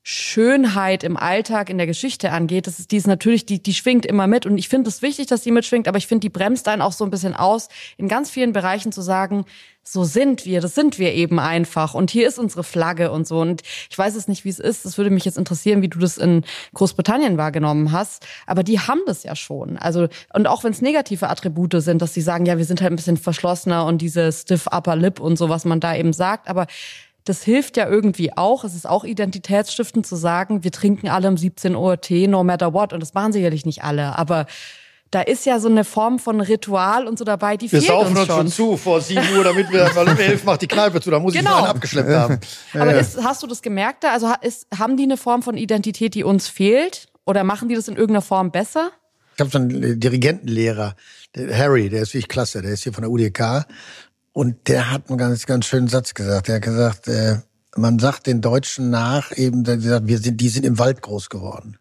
Schönheit 0.02 1.04
im 1.04 1.16
Alltag, 1.16 1.68
in 1.68 1.76
der 1.76 1.86
Geschichte 1.86 2.32
angeht, 2.32 2.66
das 2.66 2.78
ist, 2.78 2.90
die 2.90 2.96
ist 2.96 3.06
natürlich, 3.06 3.44
die, 3.44 3.62
die 3.62 3.74
schwingt 3.74 4.06
immer 4.06 4.26
mit. 4.26 4.46
Und 4.46 4.56
ich 4.56 4.68
finde 4.68 4.88
es 4.88 5.02
wichtig, 5.02 5.26
dass 5.26 5.42
die 5.42 5.50
mitschwingt, 5.50 5.88
aber 5.88 5.98
ich 5.98 6.06
finde, 6.06 6.20
die 6.20 6.30
bremst 6.30 6.68
einen 6.68 6.80
auch 6.80 6.92
so 6.92 7.04
ein 7.04 7.10
bisschen 7.10 7.34
aus, 7.34 7.68
in 7.98 8.08
ganz 8.08 8.30
vielen 8.30 8.52
Bereichen 8.52 8.92
zu 8.92 9.02
sagen, 9.02 9.44
so 9.82 10.04
sind 10.04 10.44
wir, 10.44 10.60
das 10.60 10.74
sind 10.74 10.98
wir 10.98 11.14
eben 11.14 11.38
einfach. 11.38 11.94
Und 11.94 12.10
hier 12.10 12.28
ist 12.28 12.38
unsere 12.38 12.64
Flagge 12.64 13.10
und 13.10 13.26
so. 13.26 13.40
Und 13.40 13.62
ich 13.90 13.96
weiß 13.96 14.14
es 14.14 14.28
nicht, 14.28 14.44
wie 14.44 14.50
es 14.50 14.58
ist. 14.58 14.84
Das 14.84 14.98
würde 14.98 15.10
mich 15.10 15.24
jetzt 15.24 15.38
interessieren, 15.38 15.82
wie 15.82 15.88
du 15.88 15.98
das 15.98 16.16
in 16.16 16.44
Großbritannien 16.74 17.38
wahrgenommen 17.38 17.92
hast. 17.92 18.26
Aber 18.46 18.62
die 18.62 18.78
haben 18.78 19.00
das 19.06 19.22
ja 19.22 19.34
schon. 19.34 19.78
Also, 19.78 20.08
und 20.32 20.46
auch 20.46 20.64
wenn 20.64 20.72
es 20.72 20.82
negative 20.82 21.28
Attribute 21.28 21.82
sind, 21.82 22.02
dass 22.02 22.14
sie 22.14 22.20
sagen, 22.20 22.46
ja, 22.46 22.58
wir 22.58 22.64
sind 22.64 22.80
halt 22.80 22.92
ein 22.92 22.96
bisschen 22.96 23.16
verschlossener 23.16 23.84
und 23.86 23.98
diese 23.98 24.30
stiff 24.32 24.66
upper 24.66 24.96
lip 24.96 25.18
und 25.18 25.36
so, 25.36 25.48
was 25.48 25.64
man 25.64 25.80
da 25.80 25.94
eben 25.94 26.12
sagt. 26.12 26.48
Aber 26.48 26.66
das 27.24 27.42
hilft 27.42 27.76
ja 27.76 27.88
irgendwie 27.88 28.36
auch. 28.36 28.64
Es 28.64 28.74
ist 28.74 28.88
auch 28.88 29.04
identitätsstiftend 29.04 30.06
zu 30.06 30.16
sagen, 30.16 30.64
wir 30.64 30.72
trinken 30.72 31.08
alle 31.08 31.28
um 31.28 31.36
17 31.36 31.74
Uhr 31.74 32.00
Tee, 32.00 32.26
no 32.26 32.44
matter 32.44 32.72
what. 32.72 32.92
Und 32.92 33.00
das 33.00 33.14
machen 33.14 33.32
sicherlich 33.32 33.66
nicht 33.66 33.84
alle. 33.84 34.18
Aber 34.18 34.46
da 35.10 35.22
ist 35.22 35.44
ja 35.44 35.58
so 35.58 35.68
eine 35.68 35.84
Form 35.84 36.18
von 36.18 36.40
Ritual 36.40 37.06
und 37.06 37.18
so 37.18 37.24
dabei, 37.24 37.56
die 37.56 37.70
wir 37.70 37.80
fehlt 37.82 37.90
uns 37.90 38.06
schon. 38.06 38.14
Wir 38.16 38.26
saufen 38.26 38.46
uns 38.46 38.56
schon 38.56 38.66
zu 38.70 38.76
vor 38.76 39.00
7 39.00 39.20
Uhr, 39.36 39.44
damit 39.44 39.70
wir, 39.70 39.90
weil 39.94 40.08
um 40.08 40.16
11 40.16 40.44
macht 40.44 40.62
die 40.62 40.68
Kneipe 40.68 41.00
zu, 41.00 41.10
da 41.10 41.18
muss 41.18 41.34
genau. 41.34 41.50
ich 41.50 41.54
mal 41.54 41.58
einen 41.58 41.76
abgeschleppt 41.76 42.10
haben. 42.10 42.40
Aber 42.74 42.94
ist, 42.94 43.22
hast 43.22 43.42
du 43.42 43.46
das 43.46 43.60
gemerkt 43.60 44.04
da? 44.04 44.12
Also 44.12 44.32
ist, 44.40 44.66
haben 44.76 44.96
die 44.96 45.02
eine 45.02 45.16
Form 45.16 45.42
von 45.42 45.56
Identität, 45.56 46.14
die 46.14 46.24
uns 46.24 46.48
fehlt? 46.48 47.08
Oder 47.26 47.44
machen 47.44 47.68
die 47.68 47.74
das 47.74 47.88
in 47.88 47.96
irgendeiner 47.96 48.22
Form 48.22 48.50
besser? 48.50 48.90
Ich 49.34 49.40
habe 49.40 49.50
so 49.50 49.58
einen 49.58 49.98
Dirigentenlehrer, 49.98 50.94
Harry, 51.36 51.88
der 51.88 52.02
ist 52.02 52.14
wirklich 52.14 52.28
klasse, 52.28 52.62
der 52.62 52.72
ist 52.72 52.82
hier 52.82 52.92
von 52.92 53.02
der 53.02 53.10
UDK 53.10 53.66
und 54.32 54.68
der 54.68 54.90
hat 54.90 55.08
einen 55.08 55.18
ganz, 55.18 55.46
ganz 55.46 55.66
schönen 55.66 55.88
Satz 55.88 56.14
gesagt. 56.14 56.48
Er 56.48 56.56
hat 56.56 56.62
gesagt, 56.62 57.08
äh, 57.08 57.38
man 57.76 57.98
sagt 57.98 58.26
den 58.26 58.40
Deutschen 58.40 58.90
nach, 58.90 59.36
eben, 59.36 59.64
gesagt, 59.64 60.06
wir 60.06 60.18
sind, 60.18 60.40
die 60.40 60.48
sind 60.48 60.64
im 60.64 60.78
Wald 60.78 61.02
groß 61.02 61.28
geworden. 61.30 61.78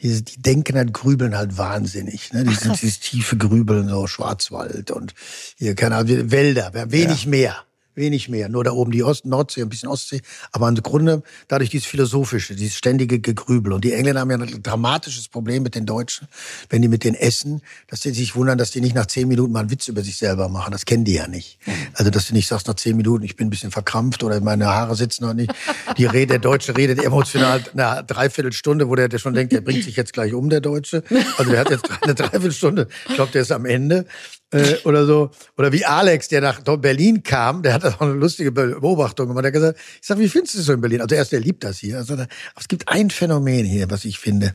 Die, 0.00 0.22
die 0.22 0.42
denken 0.42 0.76
halt, 0.76 0.92
grübeln 0.92 1.36
halt 1.36 1.56
wahnsinnig. 1.56 2.32
Ne? 2.32 2.44
Die 2.44 2.50
Ach, 2.54 2.60
sind 2.60 2.82
dieses 2.82 3.00
tiefe 3.00 3.36
Grübeln, 3.36 3.88
so 3.88 4.06
Schwarzwald 4.06 4.90
und 4.90 5.14
hier, 5.56 5.74
keine 5.74 5.96
Ahnung, 5.96 6.30
Wälder, 6.30 6.72
wenig 6.90 7.24
ja. 7.24 7.30
mehr 7.30 7.56
wenig 7.96 8.28
mehr. 8.28 8.48
Nur 8.48 8.64
da 8.64 8.72
oben 8.72 8.92
die 8.92 9.02
Ost 9.02 9.26
Nordsee, 9.26 9.62
ein 9.62 9.68
bisschen 9.68 9.88
Ostsee. 9.88 10.20
Aber 10.52 10.68
im 10.68 10.76
Grunde 10.76 11.22
dadurch 11.48 11.70
dieses 11.70 11.86
philosophische, 11.86 12.54
dieses 12.54 12.76
ständige 12.76 13.18
Gegrübel. 13.18 13.72
Und 13.72 13.84
die 13.84 13.92
Engländer 13.92 14.20
haben 14.20 14.30
ja 14.30 14.38
ein 14.38 14.62
dramatisches 14.62 15.28
Problem 15.28 15.62
mit 15.62 15.74
den 15.74 15.86
Deutschen, 15.86 16.28
wenn 16.68 16.82
die 16.82 16.88
mit 16.88 17.04
denen 17.04 17.16
essen, 17.16 17.62
dass 17.88 18.00
die 18.00 18.10
sich 18.10 18.36
wundern, 18.36 18.58
dass 18.58 18.70
die 18.70 18.80
nicht 18.80 18.94
nach 18.94 19.06
zehn 19.06 19.28
Minuten 19.28 19.52
mal 19.52 19.60
einen 19.60 19.70
Witz 19.70 19.88
über 19.88 20.02
sich 20.02 20.16
selber 20.18 20.48
machen. 20.48 20.72
Das 20.72 20.84
kennen 20.84 21.04
die 21.04 21.14
ja 21.14 21.26
nicht. 21.26 21.58
Also, 21.94 22.10
dass 22.10 22.28
du 22.28 22.34
nicht 22.34 22.46
sagst, 22.46 22.68
nach 22.68 22.74
zehn 22.74 22.96
Minuten, 22.96 23.24
ich 23.24 23.36
bin 23.36 23.46
ein 23.46 23.50
bisschen 23.50 23.70
verkrampft 23.70 24.22
oder 24.22 24.40
meine 24.40 24.66
Haare 24.66 24.94
sitzen 24.94 25.24
noch 25.24 25.34
nicht. 25.34 25.52
Die 25.96 26.06
Rede, 26.06 26.26
der 26.26 26.38
Deutsche 26.38 26.76
redet 26.76 27.02
emotional 27.02 27.64
eine 27.72 28.04
Dreiviertelstunde, 28.04 28.88
wo 28.88 28.94
der, 28.94 29.08
der 29.08 29.18
schon 29.18 29.34
denkt, 29.34 29.52
der 29.52 29.60
bringt 29.60 29.84
sich 29.84 29.96
jetzt 29.96 30.12
gleich 30.12 30.34
um, 30.34 30.50
der 30.50 30.60
Deutsche. 30.60 31.02
Also, 31.38 31.50
der 31.50 31.60
hat 31.60 31.70
jetzt 31.70 31.90
eine 32.02 32.14
Dreiviertelstunde. 32.14 32.88
Ich 33.08 33.14
glaube, 33.14 33.32
der 33.32 33.42
ist 33.42 33.52
am 33.52 33.64
Ende 33.64 34.06
äh, 34.52 34.76
oder 34.84 35.06
so. 35.06 35.30
Oder 35.56 35.72
wie 35.72 35.84
Alex, 35.84 36.28
der 36.28 36.40
nach 36.40 36.60
Berlin 36.60 37.22
kam, 37.22 37.62
der 37.62 37.74
hat 37.74 37.84
auch 37.84 38.00
eine 38.00 38.12
lustige 38.12 38.52
Beobachtung 38.52 39.28
gemacht. 39.28 39.44
Der 39.44 39.48
hat 39.50 39.54
gesagt, 39.54 39.78
ich 40.00 40.06
sag, 40.06 40.18
wie 40.18 40.28
findest 40.28 40.54
du 40.54 40.58
es 40.60 40.66
so 40.66 40.72
in 40.72 40.80
Berlin? 40.80 41.00
Also 41.00 41.14
erst, 41.14 41.32
der 41.32 41.40
liebt 41.40 41.64
das 41.64 41.78
hier. 41.78 41.98
Also, 41.98 42.14
aber 42.14 42.26
es 42.58 42.68
gibt 42.68 42.88
ein 42.88 43.10
Phänomen 43.10 43.64
hier, 43.64 43.90
was 43.90 44.04
ich 44.04 44.18
finde. 44.18 44.54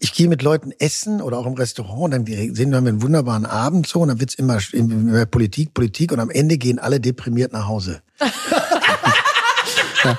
Ich 0.00 0.12
gehe 0.12 0.28
mit 0.28 0.42
Leuten 0.42 0.72
essen 0.78 1.22
oder 1.22 1.38
auch 1.38 1.46
im 1.46 1.54
Restaurant, 1.54 2.12
dann 2.12 2.26
sehen 2.26 2.70
wir 2.70 2.78
einen 2.78 3.02
wunderbaren 3.02 3.46
Abend 3.46 3.86
so 3.86 4.00
und 4.00 4.08
dann 4.08 4.20
wird's 4.20 4.34
immer, 4.34 4.58
immer 4.72 5.26
Politik, 5.26 5.74
Politik 5.74 6.12
und 6.12 6.20
am 6.20 6.30
Ende 6.30 6.58
gehen 6.58 6.78
alle 6.78 7.00
deprimiert 7.00 7.52
nach 7.52 7.66
Hause. 7.68 8.02
ja. 10.04 10.18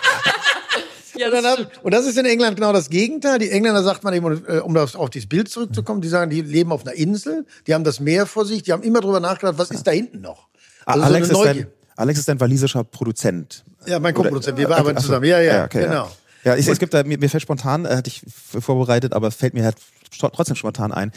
Ja, 1.20 1.30
das 1.30 1.44
haben, 1.44 1.68
und 1.84 1.94
das 1.94 2.06
ist 2.06 2.18
in 2.18 2.26
England 2.26 2.56
genau 2.56 2.72
das 2.72 2.90
Gegenteil. 2.90 3.40
Die 3.40 3.52
Engländer 3.52 3.84
sagt 3.84 4.06
man 4.06 4.14
eben, 4.14 4.46
äh, 4.48 4.60
um 4.60 4.78
auf 4.78 5.10
dieses 5.10 5.28
Bild 5.28 5.50
zurückzukommen, 5.50 6.00
die 6.00 6.08
sagen, 6.08 6.32
die 6.32 6.42
leben 6.42 6.72
auf 6.72 6.86
einer 6.86 6.96
Insel, 6.96 7.46
die 7.68 7.74
haben 7.74 7.84
das 7.84 8.00
Meer 8.00 8.26
vor 8.26 8.46
sich, 8.46 8.64
die 8.64 8.72
haben 8.72 8.84
immer 8.84 9.02
drüber 9.02 9.20
nachgedacht, 9.20 9.58
was 9.58 9.70
ist 9.70 9.86
da 9.86 9.92
hinten 9.92 10.22
noch? 10.22 10.48
Also 10.86 11.04
Alex, 11.04 11.28
so 11.28 11.44
ist 11.44 11.46
dein, 11.46 11.68
Alex 11.98 12.20
ist 12.20 12.30
ein 12.30 12.40
walisischer 12.40 12.86
Produzent. 12.86 13.66
Ja, 13.86 14.00
mein 14.00 14.14
Co-Produzent, 14.14 14.58
wir 14.58 14.70
arbeiten 14.70 14.98
okay, 14.98 15.06
zusammen. 15.06 15.26
Ja, 15.26 15.42
ja, 15.42 15.56
ja 15.58 15.66
okay, 15.66 15.84
genau. 15.84 16.10
Ja, 16.46 16.56
ich, 16.56 16.70
es 16.70 16.80
gibt 16.80 16.94
da, 16.94 17.04
mir, 17.04 17.18
mir 17.18 17.30
fällt 17.30 17.44
spontan, 17.44 17.84
äh, 17.84 17.98
hatte 17.98 18.08
ich 18.08 18.22
vorbereitet, 18.26 19.12
aber 19.12 19.30
fällt 19.32 19.54
mir 19.54 19.66
halt 19.66 19.76
trotzdem 20.18 20.56
spontan 20.56 20.94
ein. 20.94 21.12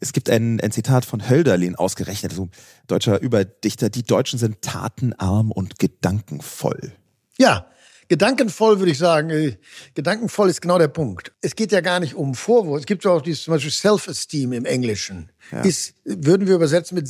Es 0.00 0.12
gibt 0.12 0.28
ein, 0.28 0.60
ein 0.60 0.70
Zitat 0.70 1.06
von 1.06 1.30
Hölderlin 1.30 1.76
ausgerechnet, 1.76 2.32
so 2.32 2.50
deutscher 2.86 3.22
Überdichter. 3.22 3.88
Die 3.88 4.02
Deutschen 4.02 4.38
sind 4.38 4.60
tatenarm 4.60 5.50
und 5.50 5.78
gedankenvoll. 5.78 6.92
Ja, 7.38 7.66
Gedankenvoll 8.08 8.78
würde 8.78 8.92
ich 8.92 8.98
sagen, 8.98 9.30
äh, 9.30 9.56
gedankenvoll 9.94 10.48
ist 10.48 10.60
genau 10.60 10.78
der 10.78 10.88
Punkt. 10.88 11.32
Es 11.40 11.56
geht 11.56 11.72
ja 11.72 11.80
gar 11.80 12.00
nicht 12.00 12.14
um 12.14 12.34
Vorwurf. 12.34 12.80
Es 12.80 12.86
gibt 12.86 13.04
ja 13.04 13.10
auch 13.10 13.22
dieses 13.22 13.44
zum 13.44 13.54
Beispiel 13.54 13.72
Self-Esteem 13.72 14.52
im 14.52 14.64
Englischen. 14.64 15.32
Ja. 15.50 15.62
Ist, 15.62 15.94
würden 16.04 16.46
wir 16.46 16.54
übersetzen 16.54 16.94
mit 16.94 17.08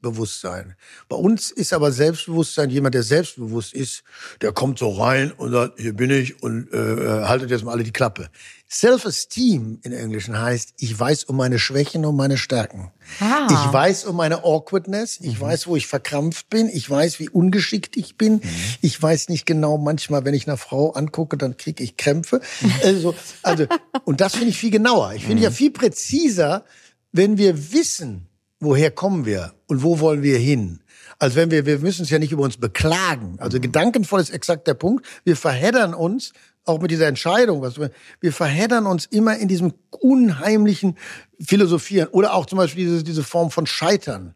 Selbstbewusstsein. 0.00 0.74
Bei 1.08 1.16
uns 1.16 1.50
ist 1.50 1.72
aber 1.72 1.92
Selbstbewusstsein 1.92 2.70
jemand, 2.70 2.94
der 2.94 3.02
selbstbewusst 3.02 3.74
ist, 3.74 4.02
der 4.40 4.52
kommt 4.52 4.78
so 4.78 4.90
rein 4.90 5.30
und 5.32 5.52
sagt, 5.52 5.78
hier 5.78 5.94
bin 5.94 6.10
ich 6.10 6.42
und 6.42 6.72
äh, 6.72 7.24
haltet 7.24 7.50
jetzt 7.50 7.64
mal 7.64 7.72
alle 7.72 7.84
die 7.84 7.92
Klappe. 7.92 8.30
Self-Esteem 8.70 9.80
in 9.82 9.92
Englischen 9.92 10.40
heißt, 10.40 10.74
ich 10.78 10.98
weiß 10.98 11.24
um 11.24 11.36
meine 11.36 11.58
Schwächen 11.58 12.06
und 12.06 12.16
meine 12.16 12.38
Stärken. 12.38 12.92
Ah. 13.18 13.48
Ich 13.50 13.72
weiß 13.72 14.04
um 14.04 14.16
meine 14.16 14.44
Awkwardness. 14.44 15.18
Ich 15.20 15.38
mhm. 15.38 15.40
weiß, 15.40 15.66
wo 15.66 15.76
ich 15.76 15.86
verkrampft 15.86 16.48
bin. 16.48 16.68
Ich 16.68 16.88
weiß, 16.88 17.18
wie 17.18 17.28
ungeschickt 17.28 17.96
ich 17.96 18.16
bin. 18.16 18.34
Mhm. 18.34 18.42
Ich 18.80 19.00
weiß 19.00 19.28
nicht 19.28 19.44
genau, 19.44 19.76
manchmal, 19.76 20.24
wenn 20.24 20.34
ich 20.34 20.46
eine 20.46 20.56
Frau 20.56 20.92
angucke, 20.92 21.36
dann 21.36 21.56
kriege 21.56 21.82
ich 21.82 21.96
Krämpfe. 21.96 22.40
Also, 22.84 23.14
also, 23.42 23.66
und 24.04 24.20
das 24.20 24.34
finde 24.34 24.48
ich 24.48 24.58
viel 24.58 24.70
genauer. 24.70 25.12
Ich 25.14 25.22
finde 25.22 25.38
mhm. 25.38 25.42
ja 25.42 25.50
viel 25.50 25.72
präziser, 25.72 26.64
wenn 27.12 27.36
wir 27.36 27.72
wissen, 27.72 28.29
woher 28.60 28.90
kommen 28.90 29.26
wir 29.26 29.54
und 29.66 29.82
wo 29.82 30.00
wollen 30.00 30.22
wir 30.22 30.38
hin? 30.38 30.80
Also 31.18 31.36
wenn 31.36 31.50
wir, 31.50 31.66
wir 31.66 31.78
müssen 31.78 32.02
es 32.02 32.10
ja 32.10 32.18
nicht 32.18 32.32
über 32.32 32.42
uns 32.42 32.56
beklagen. 32.56 33.36
Also 33.40 33.58
mhm. 33.58 33.62
gedankenvoll 33.62 34.20
ist 34.20 34.30
exakt 34.30 34.66
der 34.66 34.74
Punkt. 34.74 35.06
Wir 35.24 35.36
verheddern 35.36 35.94
uns 35.94 36.32
auch 36.64 36.80
mit 36.80 36.90
dieser 36.90 37.06
Entscheidung, 37.06 37.62
was 37.62 37.78
wir, 37.78 37.90
wir 38.20 38.32
verheddern 38.32 38.86
uns 38.86 39.06
immer 39.06 39.36
in 39.36 39.48
diesem 39.48 39.72
unheimlichen 39.90 40.96
Philosophieren 41.40 42.08
oder 42.08 42.34
auch 42.34 42.46
zum 42.46 42.58
Beispiel 42.58 42.84
diese, 42.84 43.02
diese 43.02 43.24
Form 43.24 43.50
von 43.50 43.66
Scheitern 43.66 44.34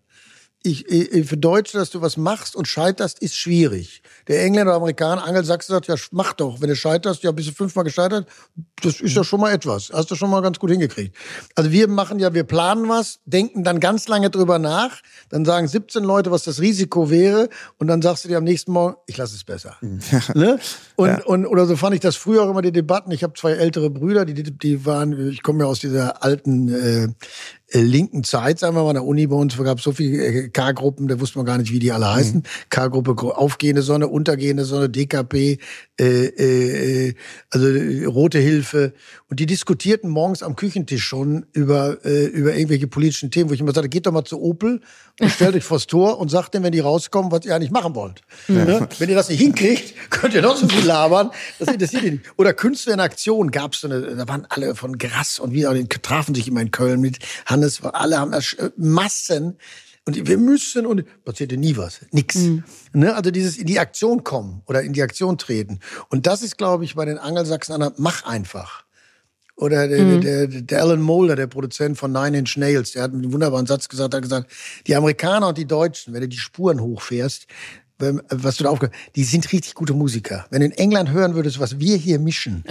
ich, 0.66 0.88
ich, 0.88 1.28
für 1.28 1.36
Deutsche, 1.36 1.76
dass 1.76 1.90
du 1.90 2.00
was 2.00 2.16
machst 2.16 2.56
und 2.56 2.66
scheiterst, 2.66 3.18
ist 3.18 3.36
schwierig. 3.36 4.02
Der 4.28 4.42
Engländer, 4.42 4.72
der 4.72 4.76
Amerikaner, 4.76 5.22
Angelsachsen 5.22 5.74
sagt, 5.74 5.88
ja, 5.88 5.94
mach 6.10 6.32
doch. 6.32 6.62
Wenn 6.62 6.70
du 6.70 6.76
scheiterst, 6.76 7.22
ja, 7.22 7.32
bist 7.32 7.50
du 7.50 7.52
fünfmal 7.52 7.84
gescheitert, 7.84 8.26
das 8.82 9.00
ist 9.00 9.14
ja 9.14 9.24
schon 9.24 9.40
mal 9.40 9.52
etwas. 9.52 9.90
Hast 9.92 10.10
du 10.10 10.14
schon 10.14 10.30
mal 10.30 10.40
ganz 10.40 10.58
gut 10.58 10.70
hingekriegt. 10.70 11.14
Also 11.54 11.70
wir 11.70 11.86
machen 11.86 12.18
ja, 12.18 12.32
wir 12.32 12.44
planen 12.44 12.88
was, 12.88 13.20
denken 13.26 13.62
dann 13.62 13.78
ganz 13.78 14.08
lange 14.08 14.30
drüber 14.30 14.58
nach, 14.58 15.02
dann 15.28 15.44
sagen 15.44 15.68
17 15.68 16.02
Leute, 16.02 16.30
was 16.30 16.44
das 16.44 16.62
Risiko 16.62 17.10
wäre, 17.10 17.50
und 17.76 17.86
dann 17.86 18.00
sagst 18.00 18.24
du 18.24 18.28
dir 18.28 18.38
am 18.38 18.44
nächsten 18.44 18.72
Morgen, 18.72 18.96
ich 19.06 19.18
lasse 19.18 19.36
es 19.36 19.44
besser. 19.44 19.76
ne? 20.34 20.58
Und, 20.96 21.08
ja. 21.08 21.24
und, 21.26 21.46
oder 21.46 21.66
so 21.66 21.76
fand 21.76 21.94
ich 21.94 22.00
das 22.00 22.16
früher 22.16 22.42
auch 22.42 22.50
immer 22.50 22.62
die 22.62 22.72
Debatten. 22.72 23.10
Ich 23.10 23.22
habe 23.22 23.34
zwei 23.34 23.52
ältere 23.52 23.90
Brüder, 23.90 24.24
die, 24.24 24.42
die 24.42 24.86
waren, 24.86 25.28
ich 25.28 25.42
komme 25.42 25.64
ja 25.64 25.66
aus 25.66 25.80
dieser 25.80 26.22
alten 26.22 26.68
äh, 26.72 27.08
linken 27.72 28.24
Zeit, 28.24 28.58
sagen 28.58 28.76
wir 28.76 28.82
mal, 28.82 28.90
an 28.90 28.94
der 28.94 29.04
Uni 29.04 29.26
bei 29.26 29.36
uns 29.36 29.56
gab 29.56 29.78
es 29.78 29.84
so 29.84 29.92
viele 29.92 30.24
äh, 30.24 30.48
K-Gruppen, 30.48 31.08
da 31.08 31.18
wusste 31.18 31.38
man 31.38 31.46
gar 31.46 31.58
nicht, 31.58 31.72
wie 31.72 31.78
die 31.78 31.92
alle 31.92 32.12
heißen. 32.12 32.36
Mhm. 32.36 32.42
K-Gruppe 32.70 33.36
aufgehende 33.36 33.82
Sonne, 33.82 34.08
untergehende 34.08 34.64
Sonne, 34.64 34.88
DKP, 34.90 35.58
äh, 35.98 36.04
äh, 36.04 37.14
also 37.50 37.66
äh, 37.66 38.04
Rote 38.04 38.38
Hilfe. 38.38 38.92
Und 39.30 39.40
die 39.40 39.46
diskutierten 39.46 40.10
morgens 40.10 40.42
am 40.42 40.56
Küchentisch 40.56 41.04
schon 41.04 41.46
über, 41.52 42.04
äh, 42.04 42.26
über 42.26 42.54
irgendwelche 42.54 42.86
politischen 42.86 43.30
Themen, 43.30 43.50
wo 43.50 43.54
ich 43.54 43.60
immer 43.60 43.72
sagte, 43.72 43.88
geht 43.88 44.06
doch 44.06 44.12
mal 44.12 44.24
zu 44.24 44.40
Opel 44.40 44.80
und 45.20 45.30
stellt 45.30 45.54
euch 45.54 45.64
vors 45.64 45.86
Tor 45.86 46.18
und 46.18 46.30
sagt 46.30 46.54
denen, 46.54 46.64
wenn 46.64 46.72
die 46.72 46.80
rauskommen, 46.80 47.32
was 47.32 47.44
ihr 47.44 47.54
eigentlich 47.54 47.70
machen 47.70 47.94
wollt. 47.94 48.20
Ja. 48.48 48.64
Ne? 48.64 48.88
Wenn 48.98 49.08
ihr 49.08 49.16
das 49.16 49.28
nicht 49.28 49.40
hinkriegt, 49.40 49.94
könnt 50.10 50.34
ihr 50.34 50.42
noch 50.42 50.56
so 50.56 50.68
viel 50.68 50.84
labern. 50.84 51.30
Das 51.58 51.68
interessiert 51.68 52.04
nicht. 52.04 52.20
Oder 52.36 52.52
Künstler 52.52 52.94
in 52.94 53.00
Aktion 53.00 53.50
gab 53.50 53.72
es 53.72 53.80
so 53.80 53.88
eine, 53.88 54.02
da 54.02 54.28
waren 54.28 54.46
alle 54.48 54.74
von 54.74 54.98
Grass 54.98 55.38
und 55.38 55.52
wie, 55.52 55.66
die 55.72 55.88
trafen 55.88 56.34
sich 56.34 56.46
immer 56.48 56.60
in 56.60 56.70
Köln 56.70 57.00
mit 57.00 57.18
Hannes, 57.46 57.63
alle 57.82 58.18
haben 58.18 58.32
das, 58.32 58.54
äh, 58.54 58.70
Massen. 58.76 59.58
Und 60.06 60.26
wir 60.26 60.36
müssen 60.36 60.84
und 60.84 61.04
passierte 61.24 61.56
nie 61.56 61.78
was, 61.78 62.00
nix. 62.10 62.34
Mhm. 62.34 62.64
Ne? 62.92 63.14
Also 63.14 63.30
dieses 63.30 63.56
in 63.56 63.66
die 63.66 63.78
Aktion 63.78 64.22
kommen 64.22 64.62
oder 64.66 64.82
in 64.82 64.92
die 64.92 65.02
Aktion 65.02 65.38
treten. 65.38 65.80
Und 66.10 66.26
das 66.26 66.42
ist, 66.42 66.58
glaube 66.58 66.84
ich, 66.84 66.94
bei 66.94 67.06
den 67.06 67.16
Angelsachsen 67.16 67.74
einer 67.74 67.92
mach 67.96 68.24
einfach. 68.24 68.84
Oder 69.56 69.86
der, 69.86 70.02
mhm. 70.02 70.20
der, 70.20 70.46
der 70.48 70.82
Alan 70.82 71.00
Molder, 71.00 71.36
der 71.36 71.46
Produzent 71.46 71.96
von 71.96 72.12
Nine 72.12 72.38
Inch 72.38 72.56
Nails, 72.56 72.92
der 72.92 73.04
hat 73.04 73.12
einen 73.12 73.32
wunderbaren 73.32 73.66
Satz 73.66 73.88
gesagt, 73.88 74.12
hat 74.12 74.22
gesagt, 74.22 74.50
die 74.86 74.96
Amerikaner 74.96 75.48
und 75.48 75.58
die 75.58 75.66
Deutschen, 75.66 76.12
wenn 76.12 76.22
du 76.22 76.28
die 76.28 76.36
Spuren 76.36 76.80
hochfährst, 76.80 77.46
was 78.30 78.56
du 78.56 78.64
da 78.64 78.70
aufgehört 78.70 78.94
die 79.16 79.24
sind 79.24 79.52
richtig 79.52 79.74
gute 79.74 79.94
Musiker. 79.94 80.46
Wenn 80.50 80.60
du 80.60 80.66
in 80.66 80.72
England 80.72 81.10
hören 81.10 81.34
würdest, 81.34 81.60
was 81.60 81.78
wir 81.78 81.96
hier 81.96 82.18
mischen, 82.18 82.64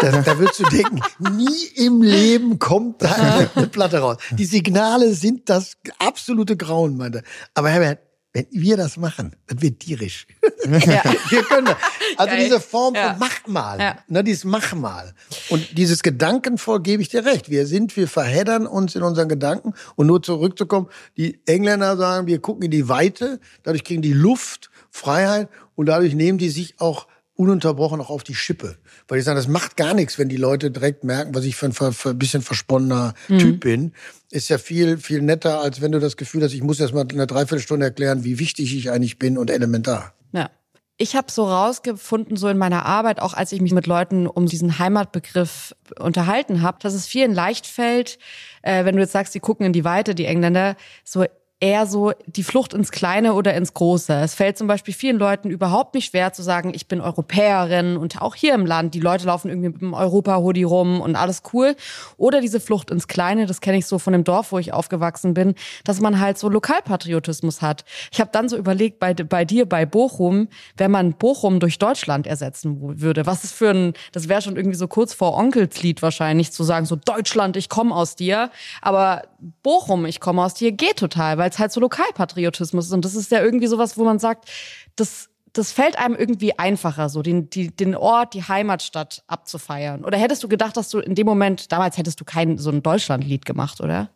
da, 0.00 0.10
da 0.22 0.38
würdest 0.38 0.60
du 0.60 0.64
denken, 0.64 1.00
nie 1.36 1.66
im 1.76 2.02
Leben 2.02 2.58
kommt 2.58 3.02
da 3.02 3.12
eine 3.54 3.66
Platte 3.68 3.98
raus. 3.98 4.16
Die 4.32 4.44
Signale 4.44 5.14
sind 5.14 5.48
das 5.48 5.76
absolute 5.98 6.56
Grauen, 6.56 6.96
meinte. 6.96 7.22
Aber 7.54 7.70
Herbert, 7.70 8.00
wenn 8.36 8.46
wir 8.50 8.76
das 8.76 8.98
machen, 8.98 9.34
dann 9.46 9.62
wird 9.62 9.80
tierisch. 9.80 10.26
Ja. 10.66 11.02
wir 11.30 11.42
können 11.44 11.66
das. 11.66 11.76
Also 12.16 12.30
Geil. 12.30 12.44
diese 12.44 12.60
Form 12.60 12.94
von 12.94 13.04
ja. 13.04 13.16
mach 13.18 13.46
mal, 13.46 13.78
ja. 13.78 13.98
ne, 14.08 14.24
dieses 14.24 14.44
mach 14.44 14.74
mal. 14.74 15.14
Und 15.48 15.76
dieses 15.76 16.02
Gedankenvoll 16.02 16.80
gebe 16.80 17.02
ich 17.02 17.08
dir 17.08 17.24
recht. 17.24 17.50
Wir 17.50 17.66
sind, 17.66 17.96
wir 17.96 18.08
verheddern 18.08 18.66
uns 18.66 18.94
in 18.94 19.02
unseren 19.02 19.28
Gedanken. 19.28 19.74
Und 19.96 20.06
nur 20.06 20.22
zurückzukommen, 20.22 20.88
die 21.16 21.40
Engländer 21.46 21.96
sagen, 21.96 22.26
wir 22.26 22.40
gucken 22.40 22.64
in 22.64 22.70
die 22.70 22.88
Weite, 22.88 23.38
dadurch 23.64 23.84
kriegen 23.84 24.02
die 24.02 24.12
Luft, 24.12 24.70
Freiheit 24.90 25.48
und 25.74 25.86
dadurch 25.86 26.14
nehmen 26.14 26.38
die 26.38 26.48
sich 26.48 26.80
auch 26.80 27.06
ununterbrochen 27.36 28.00
auch 28.00 28.10
auf 28.10 28.24
die 28.24 28.34
Schippe. 28.34 28.76
Weil 29.08 29.18
ich 29.18 29.24
sage, 29.24 29.36
das 29.36 29.48
macht 29.48 29.76
gar 29.76 29.94
nichts, 29.94 30.18
wenn 30.18 30.28
die 30.28 30.36
Leute 30.36 30.70
direkt 30.70 31.04
merken, 31.04 31.34
was 31.34 31.44
ich 31.44 31.56
für 31.56 31.66
ein, 31.66 31.72
für 31.72 32.10
ein 32.10 32.18
bisschen 32.18 32.42
versponnener 32.42 33.14
mhm. 33.28 33.38
Typ 33.38 33.60
bin. 33.60 33.92
Ist 34.30 34.48
ja 34.48 34.58
viel, 34.58 34.98
viel 34.98 35.22
netter, 35.22 35.60
als 35.60 35.80
wenn 35.80 35.92
du 35.92 36.00
das 36.00 36.16
Gefühl 36.16 36.42
hast, 36.42 36.52
ich 36.52 36.62
muss 36.62 36.80
erst 36.80 36.94
mal 36.94 37.02
in 37.02 37.12
einer 37.12 37.26
Dreiviertelstunde 37.26 37.86
erklären, 37.86 38.24
wie 38.24 38.38
wichtig 38.38 38.74
ich 38.76 38.90
eigentlich 38.90 39.18
bin 39.18 39.38
und 39.38 39.50
elementar. 39.50 40.14
Ja. 40.32 40.50
Ich 40.98 41.14
habe 41.14 41.30
so 41.30 41.44
rausgefunden, 41.44 42.38
so 42.38 42.48
in 42.48 42.56
meiner 42.56 42.86
Arbeit, 42.86 43.20
auch 43.20 43.34
als 43.34 43.52
ich 43.52 43.60
mich 43.60 43.72
mit 43.72 43.86
Leuten 43.86 44.26
um 44.26 44.46
diesen 44.46 44.78
Heimatbegriff 44.78 45.74
unterhalten 45.98 46.62
habe, 46.62 46.78
dass 46.80 46.94
es 46.94 47.06
vielen 47.06 47.34
leicht 47.34 47.66
fällt, 47.66 48.18
äh, 48.62 48.86
wenn 48.86 48.96
du 48.96 49.02
jetzt 49.02 49.12
sagst, 49.12 49.34
die 49.34 49.40
gucken 49.40 49.66
in 49.66 49.74
die 49.74 49.84
Weite, 49.84 50.14
die 50.14 50.24
Engländer, 50.24 50.74
so 51.04 51.26
eher 51.58 51.86
so 51.86 52.12
die 52.26 52.42
Flucht 52.42 52.74
ins 52.74 52.90
Kleine 52.90 53.32
oder 53.32 53.54
ins 53.54 53.72
Große. 53.72 54.12
Es 54.12 54.34
fällt 54.34 54.58
zum 54.58 54.66
Beispiel 54.66 54.92
vielen 54.92 55.16
Leuten 55.16 55.48
überhaupt 55.48 55.94
nicht 55.94 56.10
schwer 56.10 56.34
zu 56.34 56.42
sagen, 56.42 56.72
ich 56.74 56.86
bin 56.86 57.00
Europäerin 57.00 57.96
und 57.96 58.20
auch 58.20 58.34
hier 58.34 58.54
im 58.54 58.66
Land, 58.66 58.92
die 58.92 59.00
Leute 59.00 59.24
laufen 59.24 59.48
irgendwie 59.48 59.70
mit 59.70 59.80
dem 59.80 59.94
Europa-Hoodie 59.94 60.64
rum 60.64 61.00
und 61.00 61.16
alles 61.16 61.42
cool. 61.54 61.74
Oder 62.18 62.42
diese 62.42 62.60
Flucht 62.60 62.90
ins 62.90 63.08
Kleine, 63.08 63.46
das 63.46 63.62
kenne 63.62 63.78
ich 63.78 63.86
so 63.86 63.98
von 63.98 64.12
dem 64.12 64.22
Dorf, 64.22 64.52
wo 64.52 64.58
ich 64.58 64.74
aufgewachsen 64.74 65.32
bin, 65.32 65.54
dass 65.84 66.00
man 66.00 66.20
halt 66.20 66.36
so 66.36 66.50
Lokalpatriotismus 66.50 67.62
hat. 67.62 67.86
Ich 68.12 68.20
habe 68.20 68.30
dann 68.32 68.50
so 68.50 68.58
überlegt, 68.58 68.98
bei, 68.98 69.14
bei 69.14 69.46
dir, 69.46 69.66
bei 69.66 69.86
Bochum, 69.86 70.48
wenn 70.76 70.90
man 70.90 71.14
Bochum 71.14 71.58
durch 71.58 71.78
Deutschland 71.78 72.26
ersetzen 72.26 73.00
würde, 73.00 73.24
was 73.24 73.44
ist 73.44 73.54
für 73.54 73.70
ein, 73.70 73.94
das 74.12 74.28
wäre 74.28 74.42
schon 74.42 74.56
irgendwie 74.56 74.76
so 74.76 74.88
kurz 74.88 75.14
vor 75.14 75.34
Onkelslied 75.34 76.02
wahrscheinlich, 76.02 76.52
zu 76.52 76.64
sagen, 76.64 76.84
so 76.84 76.96
Deutschland, 76.96 77.56
ich 77.56 77.70
komme 77.70 77.94
aus 77.94 78.14
dir, 78.14 78.50
aber 78.82 79.22
Bochum, 79.62 80.04
ich 80.04 80.20
komme 80.20 80.44
aus 80.44 80.52
dir, 80.52 80.72
geht 80.72 80.96
total, 80.96 81.38
weil 81.38 81.50
es 81.56 81.60
halt 81.60 81.72
so 81.72 81.80
Lokalpatriotismus 81.80 82.86
ist. 82.86 82.92
Und 82.92 83.04
das 83.04 83.14
ist 83.14 83.30
ja 83.30 83.42
irgendwie 83.42 83.66
sowas, 83.66 83.98
wo 83.98 84.04
man 84.04 84.18
sagt, 84.18 84.48
das, 84.94 85.28
das 85.52 85.72
fällt 85.72 85.98
einem 85.98 86.14
irgendwie 86.14 86.58
einfacher, 86.58 87.08
so 87.08 87.22
den, 87.22 87.50
die, 87.50 87.74
den 87.74 87.94
Ort, 87.94 88.34
die 88.34 88.42
Heimatstadt 88.42 89.24
abzufeiern. 89.26 90.04
Oder 90.04 90.18
hättest 90.18 90.42
du 90.42 90.48
gedacht, 90.48 90.76
dass 90.76 90.90
du 90.90 90.98
in 90.98 91.14
dem 91.14 91.26
Moment, 91.26 91.72
damals 91.72 91.96
hättest 91.96 92.20
du 92.20 92.24
kein 92.24 92.58
so 92.58 92.70
ein 92.70 92.82
Deutschlandlied 92.82 93.44
gemacht, 93.44 93.80
oder? 93.80 94.10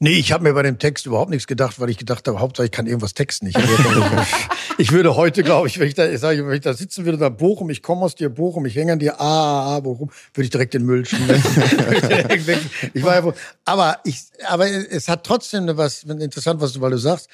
Nee, 0.00 0.18
ich 0.18 0.32
habe 0.32 0.42
mir 0.42 0.52
bei 0.54 0.62
dem 0.62 0.78
Text 0.78 1.06
überhaupt 1.06 1.30
nichts 1.30 1.46
gedacht, 1.46 1.78
weil 1.78 1.88
ich 1.88 1.98
gedacht 1.98 2.26
habe, 2.26 2.40
Hauptsache 2.40 2.66
ich 2.66 2.72
kann 2.72 2.86
irgendwas 2.86 3.14
texten. 3.14 3.46
Ich, 3.46 3.54
ich 4.78 4.92
würde 4.92 5.14
heute, 5.14 5.42
glaube 5.42 5.68
ich, 5.68 5.78
wenn 5.78 5.86
ich, 5.86 5.94
da, 5.94 6.08
ich 6.08 6.18
sag, 6.18 6.36
wenn 6.36 6.52
ich 6.52 6.60
da 6.60 6.74
sitzen 6.74 7.04
würde, 7.04 7.16
da 7.16 7.28
Bochum, 7.28 7.70
ich 7.70 7.82
komme 7.82 8.02
aus 8.02 8.14
dir, 8.14 8.28
Bochum, 8.28 8.66
ich 8.66 8.74
hänge 8.74 8.92
an 8.92 8.98
dir, 8.98 9.20
ah, 9.20 9.24
ah, 9.24 9.76
ah, 9.76 9.80
Bochum, 9.80 10.10
würde 10.34 10.44
ich 10.44 10.50
direkt 10.50 10.74
den 10.74 10.84
Müll 10.84 11.06
schmeißen. 11.06 11.42
ich 12.92 13.04
war 13.04 13.14
ja, 13.14 13.32
aber 13.64 14.00
ich, 14.04 14.20
aber 14.46 14.66
es 14.66 15.08
hat 15.08 15.24
trotzdem 15.24 15.68
was 15.76 16.02
interessant, 16.02 16.60
was 16.60 16.72
du, 16.72 16.80
weil 16.80 16.90
du 16.90 16.98
sagst. 16.98 17.28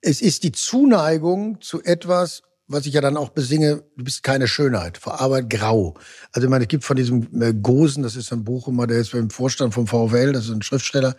Es 0.00 0.22
ist 0.22 0.44
die 0.44 0.52
Zuneigung 0.52 1.60
zu 1.60 1.82
etwas, 1.82 2.42
was 2.68 2.84
ich 2.84 2.92
ja 2.92 3.00
dann 3.00 3.16
auch 3.16 3.30
besinge, 3.30 3.82
du 3.96 4.04
bist 4.04 4.22
keine 4.22 4.46
Schönheit, 4.46 4.98
vor 4.98 5.20
Arbeit 5.20 5.48
grau. 5.48 5.94
Also 6.32 6.46
ich 6.46 6.50
meine, 6.50 6.64
es 6.64 6.68
gibt 6.68 6.84
von 6.84 6.96
diesem 6.96 7.26
äh, 7.40 7.54
Gosen, 7.54 8.02
das 8.02 8.14
ist 8.14 8.30
ein 8.30 8.44
Bochumer, 8.44 8.86
der 8.86 8.98
ist 8.98 9.12
beim 9.12 9.30
Vorstand 9.30 9.72
vom 9.72 9.86
VWL, 9.86 10.34
das 10.34 10.44
ist 10.44 10.50
ein 10.50 10.60
Schriftsteller. 10.60 11.16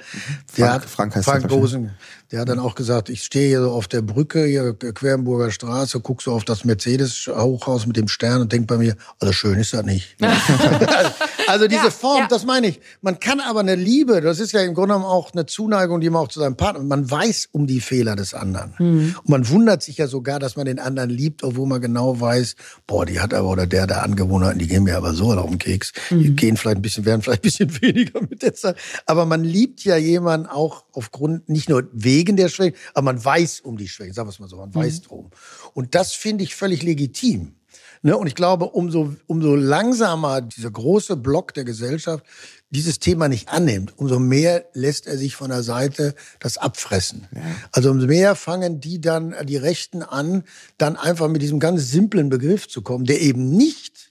Der 0.58 0.68
Frank, 0.68 0.84
hat, 0.84 0.90
Frank, 0.90 1.16
heißt 1.16 1.26
Frank 1.26 1.48
Gosen, 1.48 1.90
der 2.32 2.42
hat 2.42 2.50
dann 2.50 2.60
auch 2.60 2.76
gesagt, 2.76 3.10
ich 3.10 3.24
stehe 3.24 3.48
hier 3.48 3.62
so 3.64 3.72
auf 3.72 3.88
der 3.88 4.04
Brücke, 4.04 4.46
hier 4.46 4.76
Querenburger 4.76 5.50
Straße, 5.50 6.00
guck 6.02 6.22
so 6.22 6.34
auf 6.34 6.46
das 6.46 6.66
Mercedes-Hochhaus 6.66 7.88
mit 7.88 7.98
dem 7.98 8.08
Stern 8.08 8.42
und 8.42 8.52
denk 8.52 8.68
bei 8.68 8.78
mir, 8.78 8.96
also 9.20 9.34
schön 9.34 9.60
ist 9.60 9.74
das 9.74 9.84
nicht. 9.84 10.18
also 11.48 11.68
diese 11.68 11.86
ja, 11.86 11.90
Form, 11.90 12.20
ja. 12.20 12.28
das 12.28 12.46
meine 12.46 12.68
ich. 12.68 12.80
Man 13.02 13.20
kann 13.20 13.40
aber 13.40 13.62
eine 13.62 13.74
Liebe, 13.74 14.22
das 14.22 14.40
ist 14.40 14.52
ja 14.52 14.62
im 14.62 14.76
Grunde 14.76 14.94
genommen 14.94 15.06
auch 15.06 15.34
eine 15.34 15.48
Zuneigung, 15.48 16.00
die 16.00 16.12
man 16.12 16.22
auch 16.22 16.28
zu 16.28 16.40
seinem 16.40 16.56
Partner, 16.56 16.84
man 16.84 17.10
weiß 17.10 17.50
um 17.52 17.66
die 17.66 17.82
Fehler 17.82 18.16
des 18.16 18.36
anderen. 18.36 18.76
Mhm. 18.78 19.16
Und 19.18 19.30
man 19.30 19.50
wundert 19.50 19.82
sich 19.82 19.98
ja 19.98 20.06
sogar, 20.06 20.38
dass 20.38 20.56
man 20.56 20.68
den 20.68 20.78
anderen 20.78 21.10
liebt, 21.10 21.39
obwohl 21.44 21.68
man 21.68 21.82
genau 21.82 22.20
weiß, 22.20 22.56
boah, 22.88 23.06
die 23.06 23.20
hat 23.20 23.34
aber, 23.34 23.50
oder 23.50 23.68
der, 23.68 23.88
der 23.88 24.04
Angewohnheiten, 24.04 24.60
die 24.60 24.68
gehen 24.68 24.84
mir 24.84 24.98
aber 24.98 25.14
so 25.14 25.32
auf 25.32 25.50
den 25.50 25.60
Keks. 25.60 25.94
Mhm. 26.10 26.24
Die 26.24 26.36
gehen 26.36 26.58
vielleicht 26.58 26.78
ein 26.78 26.82
bisschen, 26.82 27.06
werden 27.06 27.22
vielleicht 27.22 27.42
ein 27.42 27.44
bisschen 27.44 27.82
weniger 27.82 28.22
mit 28.22 28.42
der 28.42 28.54
Zeit. 28.54 28.78
Aber 29.06 29.26
man 29.26 29.44
liebt 29.44 29.84
ja 29.84 29.98
jemanden 29.98 30.48
auch 30.48 30.86
aufgrund, 30.94 31.50
nicht 31.50 31.70
nur 31.70 31.88
wegen 31.92 32.38
der 32.38 32.50
Schwäche, 32.50 32.76
aber 32.94 33.06
man 33.06 33.24
weiß 33.24 33.62
um 33.62 33.78
die 33.78 33.88
Schwäche, 33.88 34.14
sagen 34.14 34.28
wir 34.28 34.32
es 34.32 34.40
mal 34.40 34.50
so, 34.50 34.58
man 34.58 34.70
mhm. 34.70 34.76
weiß 34.76 35.02
drum. 35.02 35.30
Und 35.74 35.96
das 35.96 36.14
finde 36.14 36.44
ich 36.44 36.56
völlig 36.56 36.84
legitim. 36.84 37.54
Ne? 38.02 38.16
Und 38.18 38.28
ich 38.28 38.36
glaube, 38.36 38.66
umso, 38.70 39.16
umso 39.28 39.56
langsamer 39.56 40.42
dieser 40.42 40.72
große 40.72 41.18
Block 41.18 41.54
der 41.54 41.66
Gesellschaft 41.66 42.24
dieses 42.72 43.00
Thema 43.00 43.28
nicht 43.28 43.50
annimmt, 43.50 43.94
umso 43.98 44.20
mehr 44.20 44.66
lässt 44.74 45.08
er 45.08 45.18
sich 45.18 45.36
von 45.36 45.50
der 45.50 45.64
Seite 45.64 46.14
das 46.40 46.58
abfressen. 46.58 47.28
Ja. 47.34 47.42
Also 47.72 47.90
umso 47.90 48.08
mehr 48.08 48.36
fangen 48.36 48.80
die 48.80 49.02
dann, 49.02 49.36
die 49.44 49.58
Rechten 49.58 50.04
an, 50.04 50.44
dann 50.78 50.96
einfach 50.96 51.28
mit 51.28 51.42
diesem 51.42 51.60
ganz 51.60 51.90
simplen 51.90 52.30
Begriff 52.30 52.68
zu 52.68 52.82
kommen, 52.82 53.06
der 53.06 53.22
eben 53.22 53.50
nicht 53.50 54.10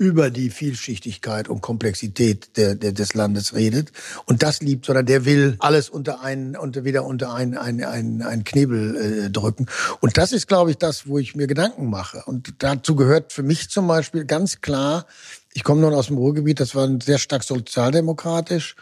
über 0.00 0.30
die 0.30 0.48
Vielschichtigkeit 0.48 1.50
und 1.50 1.60
Komplexität 1.60 2.56
der, 2.56 2.74
der, 2.74 2.92
des 2.92 3.12
Landes 3.12 3.54
redet 3.54 3.92
und 4.24 4.42
das 4.42 4.62
liebt, 4.62 4.86
sondern 4.86 5.04
der 5.04 5.26
will 5.26 5.56
alles 5.58 5.90
unter 5.90 6.22
einen, 6.22 6.56
unter, 6.56 6.84
wieder 6.84 7.04
unter 7.04 7.34
einen, 7.34 7.54
einen, 7.54 7.84
einen, 7.84 8.22
einen 8.22 8.44
Knebel 8.44 8.96
äh, 9.26 9.30
drücken. 9.30 9.66
Und 10.00 10.16
das 10.16 10.32
ist, 10.32 10.46
glaube 10.46 10.70
ich, 10.70 10.78
das, 10.78 11.06
wo 11.06 11.18
ich 11.18 11.36
mir 11.36 11.46
Gedanken 11.46 11.90
mache. 11.90 12.22
Und 12.24 12.54
dazu 12.60 12.96
gehört 12.96 13.34
für 13.34 13.42
mich 13.42 13.68
zum 13.68 13.86
Beispiel 13.88 14.24
ganz 14.24 14.62
klar, 14.62 15.04
ich 15.52 15.64
komme 15.64 15.80
nun 15.80 15.94
aus 15.94 16.06
dem 16.06 16.18
Ruhrgebiet, 16.18 16.60
das 16.60 16.74
war 16.74 16.88
sehr 17.02 17.18
stark 17.18 17.42
sozialdemokratisch 17.42 18.76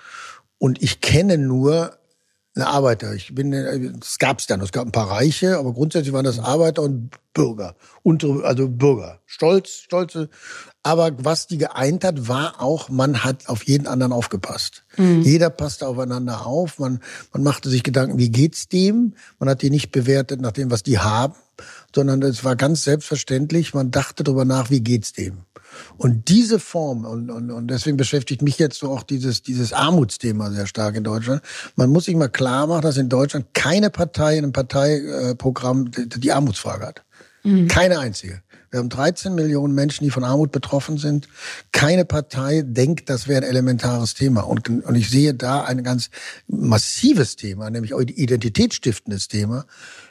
und 0.58 0.82
ich 0.82 1.00
kenne 1.00 1.38
nur 1.38 1.98
ein 2.58 2.62
Arbeiter. 2.62 3.14
Ich 3.14 3.34
bin, 3.34 3.52
es 3.52 4.18
gab's 4.18 4.46
dann, 4.46 4.60
es 4.60 4.72
gab 4.72 4.86
ein 4.86 4.92
paar 4.92 5.10
Reiche, 5.10 5.58
aber 5.58 5.72
grundsätzlich 5.72 6.12
waren 6.12 6.24
das 6.24 6.38
Arbeiter 6.38 6.82
und 6.82 7.10
Bürger, 7.32 7.76
untere, 8.02 8.44
also 8.44 8.68
Bürger, 8.68 9.20
stolz, 9.26 9.70
stolze. 9.84 10.28
Aber 10.82 11.12
was 11.18 11.46
die 11.46 11.58
geeint 11.58 12.04
hat, 12.04 12.26
war 12.26 12.60
auch, 12.60 12.88
man 12.88 13.22
hat 13.22 13.48
auf 13.48 13.64
jeden 13.64 13.86
anderen 13.86 14.12
aufgepasst. 14.12 14.84
Mhm. 14.96 15.22
Jeder 15.22 15.50
passte 15.50 15.86
aufeinander 15.86 16.46
auf. 16.46 16.78
Man, 16.78 17.00
man 17.32 17.42
machte 17.44 17.68
sich 17.68 17.84
Gedanken, 17.84 18.18
wie 18.18 18.30
geht's 18.30 18.68
dem? 18.68 19.14
Man 19.38 19.48
hat 19.48 19.62
die 19.62 19.70
nicht 19.70 19.92
bewertet 19.92 20.40
nach 20.40 20.52
dem, 20.52 20.70
was 20.70 20.82
die 20.82 20.98
haben, 20.98 21.34
sondern 21.94 22.22
es 22.22 22.44
war 22.44 22.56
ganz 22.56 22.84
selbstverständlich. 22.84 23.74
Man 23.74 23.90
dachte 23.90 24.24
darüber 24.24 24.44
nach, 24.44 24.70
wie 24.70 24.80
geht's 24.80 25.12
dem? 25.12 25.38
Und 25.96 26.28
diese 26.28 26.58
Form, 26.58 27.04
und, 27.04 27.30
und, 27.30 27.50
und 27.50 27.68
deswegen 27.68 27.96
beschäftigt 27.96 28.42
mich 28.42 28.58
jetzt 28.58 28.78
so 28.78 28.90
auch 28.90 29.02
dieses, 29.02 29.42
dieses 29.42 29.72
Armutsthema 29.72 30.50
sehr 30.50 30.66
stark 30.66 30.96
in 30.96 31.04
Deutschland. 31.04 31.42
Man 31.76 31.90
muss 31.90 32.04
sich 32.06 32.16
mal 32.16 32.28
klar 32.28 32.66
machen, 32.66 32.82
dass 32.82 32.96
in 32.96 33.08
Deutschland 33.08 33.52
keine 33.54 33.90
Partei 33.90 34.38
in 34.38 34.44
einem 34.44 34.52
Parteiprogramm 34.52 35.90
die, 35.90 36.32
Armutsfrage 36.32 36.86
hat. 36.86 37.04
Mhm. 37.42 37.68
Keine 37.68 37.98
einzige. 37.98 38.42
Wir 38.70 38.80
haben 38.80 38.90
13 38.90 39.34
Millionen 39.34 39.74
Menschen, 39.74 40.04
die 40.04 40.10
von 40.10 40.24
Armut 40.24 40.52
betroffen 40.52 40.98
sind. 40.98 41.28
Keine 41.72 42.04
Partei 42.04 42.62
denkt, 42.62 43.08
das 43.08 43.26
wäre 43.26 43.42
ein 43.42 43.48
elementares 43.48 44.12
Thema. 44.12 44.42
Und, 44.42 44.68
und 44.68 44.94
ich 44.94 45.08
sehe 45.08 45.32
da 45.32 45.64
ein 45.64 45.82
ganz 45.82 46.10
massives 46.48 47.36
Thema, 47.36 47.70
nämlich 47.70 47.92
identitätsstiftendes 47.92 49.28
Thema, 49.28 49.64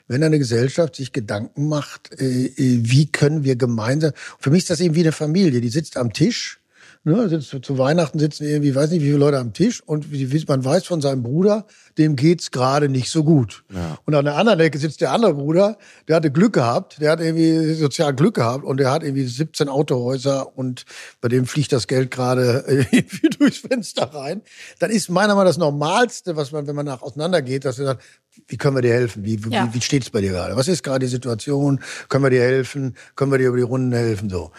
wenn 0.08 0.24
eine 0.24 0.40
Gesellschaft 0.40 0.96
sich 0.96 1.12
Gedanken 1.12 1.68
macht, 1.68 2.20
äh, 2.20 2.46
äh, 2.46 2.80
wie 2.84 3.12
können 3.12 3.44
wir 3.44 3.56
gemeinsam, 3.56 4.12
für 4.40 4.50
mich 4.50 4.64
ist 4.64 4.70
das 4.70 4.80
eben 4.80 4.96
wie 4.96 5.02
eine 5.02 5.12
Familie, 5.12 5.62
die 5.62 5.70
sitzt 5.70 5.98
am 5.98 6.14
Tisch, 6.14 6.60
ne, 7.08 7.30
sitzt, 7.30 7.66
zu 7.66 7.78
Weihnachten 7.78 8.20
sitzen 8.20 8.46
irgendwie, 8.46 8.76
weiß 8.76 8.92
nicht, 8.92 9.02
wie 9.02 9.08
viele 9.08 9.18
Leute 9.18 9.40
am 9.40 9.54
Tisch 9.54 9.82
und 9.82 10.12
wie, 10.12 10.46
man 10.48 10.64
weiß 10.64 10.86
von 10.86 11.02
seinem 11.02 11.24
Bruder, 11.24 11.66
dem 11.98 12.16
geht's 12.16 12.52
gerade 12.52 12.90
nicht 12.90 13.10
so 13.10 13.24
gut. 13.24 13.64
Ja. 13.74 13.98
Und 14.06 14.14
an 14.14 14.26
der 14.26 14.36
anderen 14.36 14.60
Ecke 14.60 14.78
sitzt 14.78 15.02
der 15.02 15.12
andere 15.12 15.34
Bruder, 15.34 15.78
der 16.08 16.18
hatte 16.18 16.32
Glück 16.32 16.54
gehabt, 16.54 17.02
der 17.02 17.12
hat 17.12 17.20
irgendwie 17.20 17.74
sozial 17.74 18.14
Glück 18.14 18.36
gehabt 18.36 18.64
und 18.64 18.78
der 18.78 18.92
hat 18.92 19.04
irgendwie 19.04 19.26
17 19.26 19.70
Autohäuser 19.70 20.58
und 20.58 20.86
bei 21.22 21.30
dem 21.30 21.46
fliegt 21.46 21.72
das 21.72 21.88
Geld 21.88 22.12
gerade 22.12 22.64
irgendwie 22.92 23.30
durchs 23.30 23.60
Fenster 23.60 24.14
rein. 24.14 24.42
Dann 24.80 24.92
ist 24.92 25.10
meiner 25.10 25.30
Meinung 25.30 25.46
nach 25.46 25.50
das 25.50 25.58
Normalste, 25.58 26.36
was 26.36 26.52
man, 26.52 26.68
wenn 26.68 26.76
man 26.76 26.86
nach 26.86 27.02
auseinander 27.02 27.42
geht, 27.42 27.66
dass 27.66 27.80
er 27.80 27.86
sagt, 27.86 28.04
wie 28.48 28.58
können 28.58 28.76
wir 28.76 28.82
dir 28.82 28.94
helfen? 28.94 29.24
Wie, 29.24 29.36
ja. 29.50 29.68
wie, 29.68 29.76
wie 29.76 29.82
steht's 29.82 30.10
bei 30.10 30.22
dir 30.22 30.32
gerade? 30.32 30.56
Was 30.56 30.68
ist 30.68 30.84
gerade 30.84 31.06
die 31.06 31.12
Situation? 31.12 31.82
Können 32.10 32.24
wir 32.24 32.30
dir 32.30 32.42
helfen? 32.42 32.96
Können 33.16 33.32
wir 33.32 33.38
dir 33.38 33.50
über 33.50 33.58
die 33.58 33.64
Runden 33.64 33.94
helfen? 33.94 34.30
So. 34.30 34.52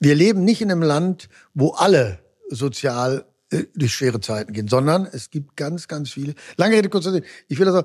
Wir 0.00 0.14
leben 0.14 0.44
nicht 0.44 0.60
in 0.60 0.70
einem 0.70 0.82
Land, 0.82 1.28
wo 1.54 1.70
alle 1.70 2.18
sozial 2.50 3.24
äh, 3.50 3.64
durch 3.74 3.94
schwere 3.94 4.20
Zeiten 4.20 4.52
gehen, 4.52 4.68
sondern 4.68 5.06
es 5.10 5.30
gibt 5.30 5.56
ganz, 5.56 5.88
ganz 5.88 6.10
viele. 6.10 6.34
Lange 6.56 6.76
Rede, 6.76 6.88
kurzer 6.88 7.12
Sinn. 7.12 7.24
Ich 7.48 7.58
will 7.58 7.66
das 7.66 7.74
auch, 7.74 7.84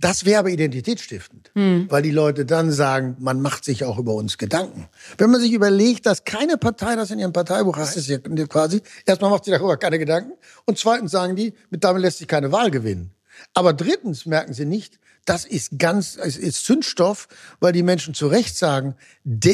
das 0.00 0.24
wäre 0.24 0.40
aber 0.40 0.48
identitätsstiftend, 0.48 1.50
hm. 1.54 1.86
weil 1.90 2.02
die 2.02 2.10
Leute 2.10 2.46
dann 2.46 2.72
sagen, 2.72 3.16
man 3.18 3.42
macht 3.42 3.64
sich 3.64 3.84
auch 3.84 3.98
über 3.98 4.14
uns 4.14 4.38
Gedanken. 4.38 4.88
Wenn 5.18 5.30
man 5.30 5.40
sich 5.40 5.52
überlegt, 5.52 6.06
dass 6.06 6.24
keine 6.24 6.56
Partei 6.56 6.96
das 6.96 7.10
in 7.10 7.18
ihrem 7.18 7.34
Parteibuch 7.34 7.76
hat, 7.76 7.94
ist 7.94 8.08
ja 8.08 8.18
quasi, 8.18 8.80
erstmal 9.04 9.30
macht 9.30 9.44
sie 9.44 9.50
darüber 9.50 9.76
keine 9.76 9.98
Gedanken 9.98 10.32
und 10.64 10.78
zweitens 10.78 11.10
sagen 11.10 11.36
die, 11.36 11.52
mit 11.68 11.84
damit 11.84 12.00
lässt 12.00 12.18
sich 12.18 12.28
keine 12.28 12.50
Wahl 12.50 12.70
gewinnen. 12.70 13.12
Aber 13.54 13.72
drittens 13.72 14.26
merken 14.26 14.54
sie 14.54 14.64
nicht, 14.64 14.98
das 15.24 15.44
ist 15.44 15.78
ganz, 15.78 16.16
es 16.16 16.36
ist 16.36 16.64
Zündstoff, 16.64 17.28
weil 17.60 17.72
die 17.72 17.82
Menschen 17.82 18.14
zu 18.14 18.26
Recht 18.26 18.56
sagen, 18.56 18.94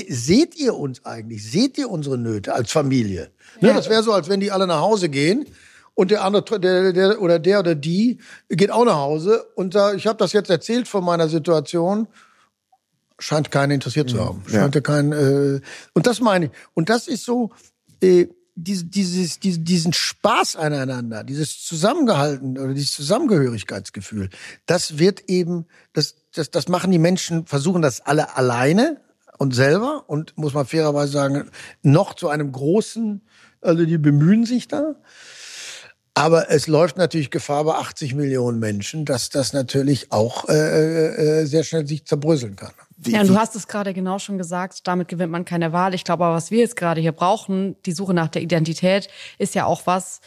seht 0.09 0.55
ihr 0.57 0.74
uns 0.74 1.05
eigentlich? 1.05 1.51
Seht 1.51 1.76
ihr 1.76 1.91
unsere 1.91 2.16
Nöte 2.18 2.55
als 2.55 2.70
Familie? 2.70 3.30
Ne, 3.61 3.68
ja. 3.68 3.74
Das 3.74 3.89
wäre 3.89 4.03
so, 4.03 4.12
als 4.12 4.28
wenn 4.28 4.41
die 4.41 4.53
alle 4.53 4.66
nach 4.66 4.80
Hause 4.80 5.09
gehen 5.09 5.47
und 5.95 6.11
der 6.11 6.24
andere, 6.24 6.61
der, 6.61 6.93
der 6.93 7.20
oder 7.20 7.39
der 7.39 7.59
oder 7.59 7.74
die 7.74 8.20
geht 8.49 8.70
auch 8.70 8.84
nach 8.84 8.97
Hause 8.97 9.45
und 9.55 9.72
sagt, 9.72 9.97
ich 9.97 10.07
habe 10.07 10.18
das 10.18 10.32
jetzt 10.32 10.51
erzählt 10.51 10.89
von 10.89 11.05
meiner 11.05 11.28
Situation, 11.28 12.07
scheint 13.18 13.51
keinen 13.51 13.72
interessiert 13.72 14.11
zu 14.11 14.16
mhm. 14.16 14.20
haben. 14.20 14.45
Scheint 14.47 14.74
ja, 14.74 14.80
keinen. 14.80 15.12
Äh, 15.12 15.61
und 15.95 16.07
das 16.07 16.20
meine 16.20 16.47
ich. 16.47 16.51
Und 16.74 16.89
das 16.89 17.09
ist 17.09 17.24
so. 17.24 17.51
Äh, 18.03 18.26
dieses, 18.57 19.38
dieses, 19.38 19.64
diesen 19.64 19.92
Spaß 19.92 20.57
aneinander, 20.57 21.22
dieses 21.22 21.62
Zusammengehalten 21.62 22.59
oder 22.59 22.72
dieses 22.72 22.94
Zusammengehörigkeitsgefühl, 22.94 24.30
das 24.64 24.98
wird 24.98 25.28
eben, 25.28 25.66
das, 25.92 26.16
das, 26.34 26.50
das 26.50 26.66
machen 26.68 26.90
die 26.90 26.98
Menschen, 26.98 27.46
versuchen 27.46 27.82
das 27.82 28.00
alle 28.00 28.36
alleine 28.36 29.00
und 29.38 29.54
selber 29.54 30.04
und 30.09 30.36
muss 30.38 30.54
man 30.54 30.66
fairerweise 30.66 31.12
sagen, 31.12 31.50
noch 31.82 32.14
zu 32.14 32.28
einem 32.28 32.50
großen, 32.50 33.20
also 33.61 33.84
die 33.84 33.98
bemühen 33.98 34.46
sich 34.46 34.68
da. 34.68 34.96
Aber 36.14 36.50
es 36.50 36.66
läuft 36.66 36.96
natürlich 36.96 37.30
Gefahr 37.30 37.64
bei 37.64 37.74
80 37.74 38.14
Millionen 38.14 38.59
Menschen, 38.59 39.04
dass 39.04 39.28
das 39.28 39.52
natürlich 39.52 40.12
auch 40.12 40.48
äh, 40.48 40.54
äh, 40.54 41.42
äh 41.42 41.44
sehr 41.44 41.62
schnell 41.62 41.86
sich 41.86 42.07
zerbröseln 42.07 42.57
kann. 42.57 42.72
Wie, 42.97 43.12
ja, 43.12 43.20
und 43.20 43.28
du 43.28 43.36
hast 43.36 43.55
es 43.57 43.68
gerade 43.68 43.92
genau 43.92 44.18
schon 44.18 44.38
gesagt, 44.38 44.86
damit 44.86 45.09
gewinnt 45.09 45.30
man 45.30 45.44
keine 45.44 45.72
Wahl. 45.72 45.94
Ich 45.94 46.05
glaube 46.05 46.24
aber, 46.24 46.34
was 46.34 46.51
wir 46.51 46.61
jetzt 46.61 46.76
gerade 46.76 47.01
hier 47.01 47.12
brauchen, 47.12 47.76
die 47.84 47.92
Suche 47.92 48.14
nach 48.14 48.28
der 48.28 48.42
Identität, 48.42 49.09
ist 49.38 49.55
ja 49.55 49.66
auch 49.66 49.82
was, 49.84 50.20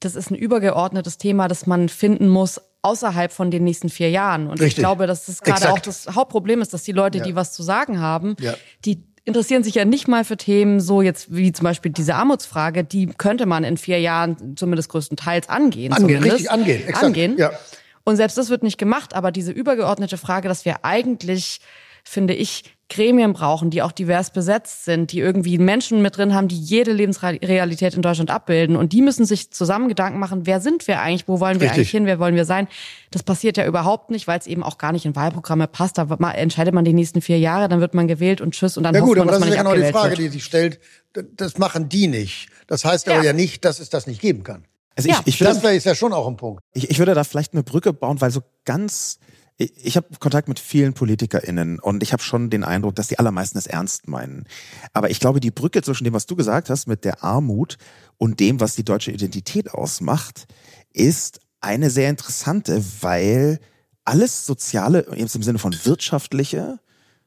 das 0.00 0.14
ist 0.14 0.30
ein 0.30 0.34
übergeordnetes 0.34 1.18
Thema, 1.18 1.48
das 1.48 1.66
man 1.66 1.88
finden 1.88 2.28
muss 2.28 2.60
außerhalb 2.80 3.32
von 3.32 3.50
den 3.50 3.64
nächsten 3.64 3.88
vier 3.88 4.10
Jahren. 4.10 4.44
Und 4.44 4.52
Richtig. 4.52 4.68
ich 4.68 4.76
glaube, 4.76 5.06
dass 5.06 5.26
das 5.26 5.42
gerade 5.42 5.70
auch 5.72 5.78
das 5.78 6.06
Hauptproblem 6.14 6.60
ist, 6.60 6.72
dass 6.72 6.82
die 6.82 6.92
Leute, 6.92 7.18
ja. 7.18 7.24
die 7.24 7.34
was 7.34 7.52
zu 7.52 7.62
sagen 7.62 8.00
haben, 8.00 8.36
ja. 8.40 8.54
die 8.84 9.02
interessieren 9.24 9.64
sich 9.64 9.74
ja 9.74 9.84
nicht 9.84 10.06
mal 10.06 10.24
für 10.24 10.36
Themen 10.36 10.80
so 10.80 11.00
jetzt 11.00 11.34
wie 11.34 11.52
zum 11.52 11.64
Beispiel 11.64 11.90
diese 11.90 12.14
Armutsfrage, 12.14 12.84
die 12.84 13.06
könnte 13.06 13.46
man 13.46 13.64
in 13.64 13.78
vier 13.78 14.00
Jahren 14.00 14.56
zumindest 14.56 14.90
größtenteils 14.90 15.48
angehen. 15.48 15.92
Angehen, 15.92 16.22
richtig 16.22 16.50
angehen. 16.50 16.82
Exakt. 16.86 17.04
Angehen. 17.04 17.38
Ja. 17.38 17.52
Und 18.04 18.16
selbst 18.16 18.36
das 18.36 18.50
wird 18.50 18.62
nicht 18.62 18.76
gemacht, 18.76 19.14
aber 19.14 19.32
diese 19.32 19.50
übergeordnete 19.50 20.18
Frage, 20.18 20.48
dass 20.48 20.66
wir 20.66 20.84
eigentlich 20.84 21.60
finde 22.04 22.34
ich, 22.34 22.64
Gremien 22.90 23.32
brauchen, 23.32 23.70
die 23.70 23.82
auch 23.82 23.92
divers 23.92 24.30
besetzt 24.30 24.84
sind, 24.84 25.10
die 25.10 25.18
irgendwie 25.18 25.58
Menschen 25.58 26.02
mit 26.02 26.16
drin 26.16 26.34
haben, 26.34 26.48
die 26.48 26.58
jede 26.58 26.92
Lebensrealität 26.92 27.94
in 27.94 28.02
Deutschland 28.02 28.30
abbilden. 28.30 28.76
Und 28.76 28.92
die 28.92 29.00
müssen 29.00 29.24
sich 29.24 29.50
zusammen 29.50 29.88
Gedanken 29.88 30.18
machen, 30.18 30.46
wer 30.46 30.60
sind 30.60 30.86
wir 30.86 31.00
eigentlich, 31.00 31.26
wo 31.26 31.40
wollen 31.40 31.60
wir 31.60 31.62
Richtig. 31.62 31.78
eigentlich 31.78 31.90
hin, 31.90 32.06
wer 32.06 32.18
wollen 32.18 32.36
wir 32.36 32.44
sein. 32.44 32.68
Das 33.10 33.22
passiert 33.22 33.56
ja 33.56 33.66
überhaupt 33.66 34.10
nicht, 34.10 34.26
weil 34.26 34.38
es 34.38 34.46
eben 34.46 34.62
auch 34.62 34.76
gar 34.76 34.92
nicht 34.92 35.06
in 35.06 35.16
Wahlprogramme 35.16 35.66
passt. 35.66 35.96
Da 35.96 36.04
entscheidet 36.32 36.74
man 36.74 36.84
die 36.84 36.92
nächsten 36.92 37.22
vier 37.22 37.38
Jahre, 37.38 37.68
dann 37.68 37.80
wird 37.80 37.94
man 37.94 38.06
gewählt 38.06 38.40
und 38.40 38.52
tschüss 38.52 38.76
und 38.76 38.84
dann 38.84 38.94
ja, 38.94 39.00
gut, 39.00 39.16
hofft 39.16 39.18
man, 39.18 39.28
aber 39.28 39.38
das 39.38 39.48
ist 39.48 39.54
ja 39.54 39.62
genau 39.62 39.74
die 39.74 39.92
Frage, 39.92 40.10
wird. 40.10 40.18
die 40.20 40.28
sich 40.28 40.44
stellt. 40.44 40.78
Das 41.36 41.58
machen 41.58 41.88
die 41.88 42.06
nicht. 42.06 42.48
Das 42.66 42.84
heißt 42.84 43.06
ja. 43.06 43.14
aber 43.14 43.24
ja 43.24 43.32
nicht, 43.32 43.64
dass 43.64 43.80
es 43.80 43.88
das 43.88 44.06
nicht 44.06 44.20
geben 44.20 44.44
kann. 44.44 44.64
Also 44.96 45.08
ich, 45.08 45.14
ja. 45.14 45.22
ich 45.24 45.40
würde, 45.40 45.58
das 45.60 45.72
ist 45.72 45.86
ja 45.86 45.94
schon 45.94 46.12
auch 46.12 46.28
ein 46.28 46.36
Punkt. 46.36 46.62
Ich, 46.74 46.90
ich 46.90 46.98
würde 46.98 47.14
da 47.14 47.24
vielleicht 47.24 47.54
eine 47.54 47.62
Brücke 47.62 47.92
bauen, 47.92 48.20
weil 48.20 48.30
so 48.30 48.42
ganz 48.64 49.18
ich 49.56 49.96
habe 49.96 50.08
Kontakt 50.18 50.48
mit 50.48 50.58
vielen 50.58 50.94
PolitikerInnen 50.94 51.78
und 51.78 52.02
ich 52.02 52.12
habe 52.12 52.22
schon 52.22 52.50
den 52.50 52.64
Eindruck, 52.64 52.96
dass 52.96 53.08
die 53.08 53.18
allermeisten 53.18 53.56
es 53.56 53.66
ernst 53.66 54.08
meinen. 54.08 54.46
Aber 54.92 55.10
ich 55.10 55.20
glaube, 55.20 55.38
die 55.38 55.52
Brücke 55.52 55.82
zwischen 55.82 56.04
dem, 56.04 56.12
was 56.12 56.26
du 56.26 56.34
gesagt 56.34 56.70
hast, 56.70 56.88
mit 56.88 57.04
der 57.04 57.22
Armut 57.22 57.78
und 58.18 58.40
dem, 58.40 58.58
was 58.58 58.74
die 58.74 58.84
deutsche 58.84 59.12
Identität 59.12 59.70
ausmacht, 59.70 60.46
ist 60.92 61.40
eine 61.60 61.90
sehr 61.90 62.10
interessante, 62.10 62.84
weil 63.00 63.60
alles 64.04 64.44
Soziale, 64.44 65.00
im 65.00 65.28
Sinne 65.28 65.58
von 65.58 65.74
wirtschaftliche, 65.84 66.80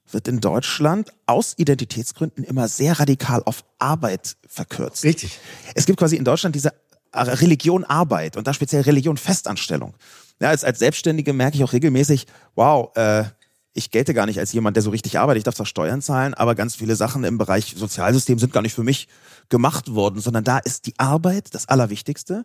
wird 0.10 0.28
in 0.28 0.40
Deutschland 0.40 1.12
aus 1.26 1.54
Identitätsgründen 1.58 2.44
immer 2.44 2.68
sehr 2.68 3.00
radikal 3.00 3.42
auf 3.46 3.64
Arbeit 3.80 4.38
verkürzt. 4.48 5.04
Richtig. 5.04 5.40
Es 5.76 5.86
gibt 5.86 6.00
quasi 6.00 6.16
in 6.16 6.24
Deutschland 6.24 6.56
diese 6.56 6.74
Religion 7.14 7.84
Arbeit 7.84 8.38
und 8.38 8.48
da 8.48 8.54
speziell 8.54 8.84
Religion 8.84 9.18
Festanstellung. 9.18 9.96
Ja, 10.40 10.50
als, 10.50 10.64
als 10.64 10.80
Selbstständige 10.80 11.34
merke 11.34 11.58
ich 11.58 11.64
auch 11.64 11.74
regelmäßig, 11.74 12.28
wow, 12.56 12.96
äh, 12.96 13.26
ich 13.74 13.92
gelte 13.92 14.14
gar 14.14 14.26
nicht 14.26 14.40
als 14.40 14.54
jemand, 14.54 14.76
der 14.76 14.84
so 14.84 14.90
richtig 14.90 15.20
arbeitet. 15.20 15.40
Ich 15.40 15.44
darf 15.44 15.56
zwar 15.56 15.66
Steuern 15.66 16.02
zahlen, 16.02 16.34
aber 16.34 16.56
ganz 16.56 16.76
viele 16.76 16.96
Sachen 16.96 17.24
im 17.24 17.38
Bereich 17.38 17.76
Sozialsystem 17.78 18.40
sind 18.40 18.52
gar 18.52 18.64
nicht 18.64 18.74
für 18.74 18.84
mich 18.84 19.08
gemacht 19.50 19.94
worden, 19.94 20.20
sondern 20.20 20.44
da 20.44 20.58
ist 20.58 20.88
die 20.88 20.98
Arbeit 20.98 21.54
das 21.54 21.70
Allerwichtigste. 21.70 22.44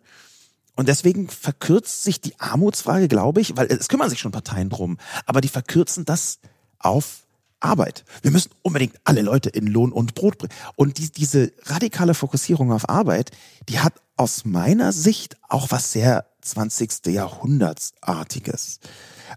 Und 0.75 0.87
deswegen 0.87 1.29
verkürzt 1.29 2.03
sich 2.03 2.21
die 2.21 2.39
Armutsfrage, 2.39 3.07
glaube 3.07 3.41
ich, 3.41 3.57
weil 3.57 3.67
es 3.67 3.89
kümmern 3.89 4.09
sich 4.09 4.19
schon 4.19 4.31
Parteien 4.31 4.69
drum, 4.69 4.97
aber 5.25 5.41
die 5.41 5.47
verkürzen 5.47 6.05
das 6.05 6.39
auf 6.79 7.22
Arbeit. 7.63 8.03
Wir 8.21 8.31
müssen 8.31 8.51
unbedingt 8.61 8.95
alle 9.03 9.21
Leute 9.21 9.49
in 9.49 9.67
Lohn 9.67 9.91
und 9.91 10.15
Brot 10.15 10.37
bringen. 10.37 10.53
Und 10.75 10.97
die, 10.97 11.09
diese 11.11 11.51
radikale 11.63 12.13
Fokussierung 12.13 12.71
auf 12.71 12.89
Arbeit, 12.89 13.31
die 13.69 13.79
hat 13.79 13.93
aus 14.17 14.45
meiner 14.45 14.91
Sicht 14.91 15.37
auch 15.49 15.71
was 15.71 15.91
sehr 15.91 16.25
20. 16.41 17.07
Jahrhundertsartiges. 17.07 18.79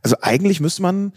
Also 0.02 0.16
eigentlich 0.20 0.60
müsste 0.60 0.82
man, 0.82 1.12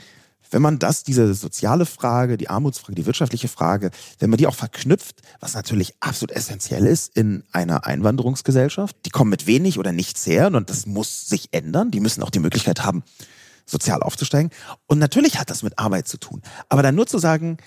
wenn 0.51 0.62
man 0.62 0.80
das, 0.80 1.03
diese 1.03 1.34
soziale 1.34 1.86
Frage, 1.86 2.38
die 2.38 2.49
Armutsfrage, 2.49 2.95
die 2.95 3.05
wirtschaftliche 3.05 3.47
Frage, 3.47 3.91
wenn 4.20 4.30
man 4.30 4.38
die 4.38 4.47
auch 4.47 4.55
verknüpft, 4.55 5.22
was 5.39 5.55
natürlich 5.55 5.95
absolut 5.99 6.32
essentiell 6.32 6.86
ist 6.86 7.16
in 7.16 7.43
einer 7.51 7.86
Einwanderungsgesellschaft, 7.86 8.95
die 9.05 9.10
kommen 9.10 9.30
mit 9.30 9.47
wenig 9.47 9.80
oder 9.80 9.91
nichts 9.91 10.26
her 10.26 10.47
und 10.53 10.70
das 10.70 10.86
muss 10.86 11.28
sich 11.28 11.49
ändern. 11.51 11.91
Die 11.91 11.99
müssen 11.99 12.24
auch 12.24 12.30
die 12.30 12.39
Möglichkeit 12.39 12.84
haben, 12.84 13.03
sozial 13.70 14.02
aufzusteigen. 14.02 14.52
Und 14.88 15.00
natürlich 15.00 15.40
hat 15.40 15.50
das 15.50 15.64
mit 15.64 15.78
Arbeit 15.78 16.08
zu 16.08 16.18
tun. 16.18 16.42
Aber 16.68 16.84
dann 16.84 16.96
nur 16.96 17.08
zu 17.08 17.20
sagen, 17.20 17.58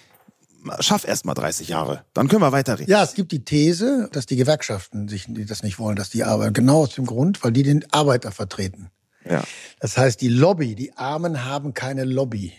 schaff 0.80 1.06
erst 1.06 1.24
mal 1.24 1.34
30 1.34 1.68
Jahre, 1.68 2.04
dann 2.14 2.28
können 2.28 2.42
wir 2.42 2.52
weiterreden. 2.52 2.90
Ja, 2.90 3.02
es 3.02 3.14
gibt 3.14 3.32
die 3.32 3.44
These, 3.44 4.08
dass 4.12 4.26
die 4.26 4.36
Gewerkschaften 4.36 5.08
sich 5.08 5.26
das 5.28 5.62
nicht 5.62 5.78
wollen, 5.78 5.96
dass 5.96 6.10
die 6.10 6.24
arbeiten. 6.24 6.54
Genau 6.54 6.82
aus 6.82 6.94
dem 6.94 7.06
Grund, 7.06 7.42
weil 7.42 7.52
die 7.52 7.62
den 7.62 7.90
Arbeiter 7.92 8.32
vertreten. 8.32 8.90
Ja. 9.28 9.42
Das 9.80 9.96
heißt, 9.96 10.20
die 10.20 10.28
Lobby, 10.28 10.74
die 10.74 10.96
Armen 10.96 11.44
haben 11.44 11.74
keine 11.74 12.04
Lobby. 12.04 12.52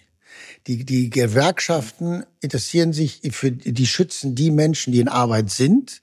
Die, 0.68 0.86
die 0.86 1.10
Gewerkschaften 1.10 2.26
interessieren 2.40 2.94
sich 2.94 3.22
für, 3.32 3.52
die 3.52 3.88
schützen 3.88 4.34
die 4.36 4.50
Menschen, 4.50 4.94
die 4.94 5.00
in 5.00 5.10
Arbeit 5.10 5.50
sind 5.50 6.03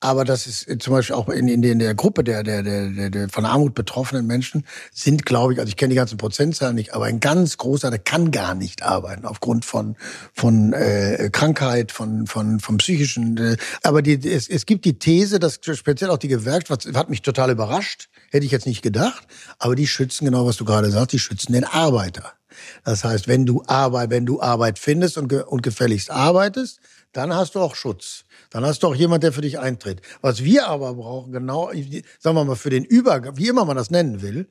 aber 0.00 0.24
das 0.24 0.46
ist 0.46 0.66
äh, 0.66 0.78
zum 0.78 0.94
Beispiel 0.94 1.14
auch 1.14 1.28
in, 1.28 1.46
in, 1.46 1.62
in 1.62 1.78
der 1.78 1.94
Gruppe 1.94 2.24
der, 2.24 2.42
der, 2.42 2.62
der, 2.62 3.10
der 3.10 3.28
von 3.28 3.44
Armut 3.44 3.74
betroffenen 3.74 4.26
Menschen 4.26 4.64
sind, 4.92 5.26
glaube 5.26 5.52
ich, 5.52 5.58
also 5.58 5.68
ich 5.68 5.76
kenne 5.76 5.90
die 5.90 5.96
ganzen 5.96 6.16
Prozentzahlen 6.16 6.74
nicht, 6.74 6.94
aber 6.94 7.04
ein 7.04 7.20
ganz 7.20 7.58
großer, 7.58 7.90
der 7.90 7.98
kann 7.98 8.30
gar 8.30 8.54
nicht 8.54 8.82
arbeiten 8.82 9.26
aufgrund 9.26 9.64
von 9.64 9.96
von 10.32 10.72
äh, 10.72 11.28
Krankheit, 11.30 11.92
von 11.92 12.26
von 12.26 12.60
vom 12.60 12.78
psychischen. 12.78 13.36
Äh, 13.36 13.56
aber 13.82 14.00
die, 14.00 14.26
es, 14.26 14.48
es 14.48 14.64
gibt 14.64 14.86
die 14.86 14.98
These, 14.98 15.38
dass 15.38 15.60
speziell 15.62 16.10
auch 16.10 16.18
die 16.18 16.28
Gewerkschaft 16.28 16.86
hat 16.94 17.10
mich 17.10 17.22
total 17.22 17.50
überrascht, 17.50 18.08
hätte 18.30 18.46
ich 18.46 18.52
jetzt 18.52 18.66
nicht 18.66 18.82
gedacht, 18.82 19.26
aber 19.58 19.74
die 19.76 19.86
schützen 19.86 20.24
genau, 20.24 20.46
was 20.46 20.56
du 20.56 20.64
gerade 20.64 20.90
sagst, 20.90 21.12
die 21.12 21.18
schützen 21.18 21.52
den 21.52 21.64
Arbeiter. 21.64 22.32
Das 22.84 23.04
heißt, 23.04 23.28
wenn 23.28 23.46
du 23.46 23.62
Arbeit, 23.66 24.10
wenn 24.10 24.26
du 24.26 24.40
Arbeit 24.40 24.78
findest 24.78 25.18
und, 25.18 25.28
ge, 25.28 25.42
und 25.42 25.62
gefälligst 25.62 26.10
arbeitest, 26.10 26.80
dann 27.12 27.34
hast 27.34 27.54
du 27.54 27.60
auch 27.60 27.74
Schutz. 27.74 28.24
Dann 28.50 28.64
hast 28.64 28.82
du 28.82 28.88
auch 28.88 28.94
jemand, 28.94 29.22
der 29.22 29.32
für 29.32 29.40
dich 29.40 29.58
eintritt. 29.58 30.02
Was 30.20 30.44
wir 30.44 30.66
aber 30.66 30.94
brauchen, 30.94 31.32
genau, 31.32 31.70
sagen 32.18 32.36
wir 32.36 32.44
mal, 32.44 32.56
für 32.56 32.70
den 32.70 32.84
Übergang, 32.84 33.36
wie 33.36 33.48
immer 33.48 33.64
man 33.64 33.76
das 33.76 33.90
nennen 33.90 34.22
will, 34.22 34.48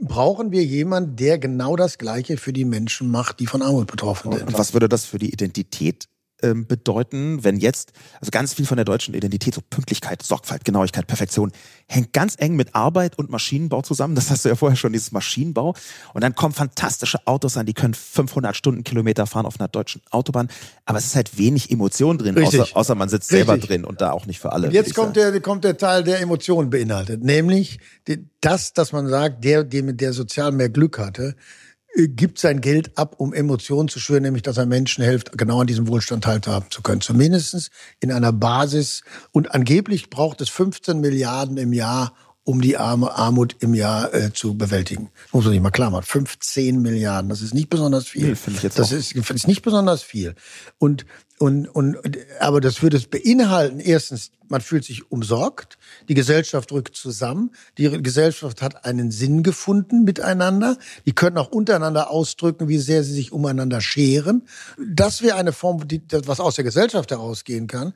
brauchen 0.00 0.52
wir 0.52 0.62
jemanden, 0.64 1.16
der 1.16 1.38
genau 1.38 1.76
das 1.76 1.98
Gleiche 1.98 2.36
für 2.36 2.52
die 2.52 2.64
Menschen 2.64 3.10
macht, 3.10 3.40
die 3.40 3.46
von 3.46 3.62
Armut 3.62 3.86
betroffen 3.86 4.32
sind. 4.32 4.48
Und 4.48 4.58
was 4.58 4.74
würde 4.74 4.88
das 4.88 5.06
für 5.06 5.18
die 5.18 5.32
Identität 5.32 6.08
ähm, 6.42 6.66
bedeuten, 6.66 7.44
wenn 7.44 7.56
jetzt, 7.56 7.92
also 8.20 8.30
ganz 8.30 8.54
viel 8.54 8.66
von 8.66 8.76
der 8.76 8.84
deutschen 8.84 9.14
Identität, 9.14 9.54
so 9.54 9.60
Pünktlichkeit, 9.68 10.22
Sorgfalt, 10.22 10.64
Genauigkeit, 10.64 11.06
Perfektion, 11.06 11.52
hängt 11.86 12.12
ganz 12.12 12.34
eng 12.38 12.56
mit 12.56 12.74
Arbeit 12.74 13.18
und 13.18 13.30
Maschinenbau 13.30 13.82
zusammen. 13.82 14.14
Das 14.14 14.30
hast 14.30 14.44
du 14.44 14.48
ja 14.48 14.56
vorher 14.56 14.76
schon, 14.76 14.92
dieses 14.92 15.12
Maschinenbau. 15.12 15.74
Und 16.14 16.22
dann 16.22 16.34
kommen 16.34 16.54
fantastische 16.54 17.26
Autos 17.26 17.56
an, 17.56 17.66
die 17.66 17.74
können 17.74 17.94
500 17.94 18.56
Stundenkilometer 18.56 19.26
fahren 19.26 19.46
auf 19.46 19.58
einer 19.58 19.68
deutschen 19.68 20.02
Autobahn. 20.10 20.48
Aber 20.84 20.98
es 20.98 21.06
ist 21.06 21.16
halt 21.16 21.38
wenig 21.38 21.70
Emotion 21.70 22.18
drin, 22.18 22.38
außer, 22.42 22.68
außer 22.74 22.94
man 22.94 23.08
sitzt 23.08 23.32
Richtig. 23.32 23.46
selber 23.46 23.66
drin 23.66 23.84
und 23.84 24.00
da 24.00 24.12
auch 24.12 24.26
nicht 24.26 24.40
für 24.40 24.52
alle. 24.52 24.68
Und 24.68 24.74
jetzt 24.74 24.94
kommt 24.94 25.16
der, 25.16 25.40
kommt 25.40 25.64
der 25.64 25.76
Teil, 25.76 26.04
der 26.04 26.20
Emotionen 26.20 26.70
beinhaltet. 26.70 27.22
Nämlich 27.22 27.78
das, 28.40 28.72
dass 28.72 28.92
man 28.92 29.08
sagt, 29.08 29.44
der, 29.44 29.64
der 29.64 29.82
mit 29.82 30.00
der 30.00 30.12
sozial 30.12 30.52
mehr 30.52 30.68
Glück 30.68 30.98
hatte, 30.98 31.36
gibt 31.94 32.38
sein 32.38 32.60
Geld 32.60 32.96
ab, 32.96 33.16
um 33.18 33.32
Emotionen 33.32 33.88
zu 33.88 33.98
schüren, 33.98 34.22
nämlich 34.22 34.42
dass 34.42 34.56
er 34.56 34.66
Menschen 34.66 35.04
hilft, 35.04 35.36
genau 35.36 35.60
an 35.60 35.66
diesem 35.66 35.88
Wohlstand 35.88 36.24
teilhaben 36.24 36.70
zu 36.70 36.82
können. 36.82 37.00
Zumindestens 37.00 37.70
in 38.00 38.10
einer 38.12 38.32
Basis. 38.32 39.02
Und 39.30 39.54
angeblich 39.54 40.10
braucht 40.10 40.40
es 40.40 40.48
15 40.48 41.00
Milliarden 41.00 41.56
im 41.56 41.72
Jahr, 41.72 42.14
um 42.44 42.60
die 42.60 42.76
arme 42.76 43.12
Armut 43.12 43.56
im 43.60 43.74
Jahr 43.74 44.12
äh, 44.14 44.32
zu 44.32 44.56
bewältigen. 44.56 45.10
Muss 45.32 45.44
man 45.44 45.52
sich 45.52 45.62
mal 45.62 45.70
klar 45.70 45.90
machen. 45.90 46.04
15 46.04 46.80
Milliarden, 46.82 47.28
das 47.28 47.40
ist 47.40 47.54
nicht 47.54 47.70
besonders 47.70 48.08
viel. 48.08 48.36
Nee, 48.46 48.70
das. 48.74 48.90
Ist, 48.90 49.12
ist 49.14 49.46
nicht 49.46 49.62
besonders 49.62 50.02
viel. 50.02 50.34
Und, 50.78 51.06
und, 51.42 51.66
und, 51.66 51.98
aber 52.38 52.60
das 52.60 52.84
würde 52.84 52.96
es 52.96 53.06
beinhalten, 53.06 53.80
erstens, 53.80 54.30
man 54.48 54.60
fühlt 54.60 54.84
sich 54.84 55.10
umsorgt, 55.10 55.76
die 56.08 56.14
Gesellschaft 56.14 56.70
rückt 56.70 56.94
zusammen, 56.94 57.50
die 57.78 58.00
Gesellschaft 58.00 58.62
hat 58.62 58.84
einen 58.84 59.10
Sinn 59.10 59.42
gefunden 59.42 60.04
miteinander, 60.04 60.78
die 61.04 61.14
können 61.14 61.36
auch 61.38 61.50
untereinander 61.50 62.12
ausdrücken, 62.12 62.68
wie 62.68 62.78
sehr 62.78 63.02
sie 63.02 63.12
sich 63.12 63.32
umeinander 63.32 63.80
scheren. 63.80 64.46
Das 64.78 65.20
wäre 65.20 65.34
eine 65.34 65.52
Form, 65.52 65.88
die, 65.88 66.00
was 66.26 66.38
aus 66.38 66.54
der 66.54 66.62
Gesellschaft 66.62 67.10
herausgehen 67.10 67.66
kann. 67.66 67.92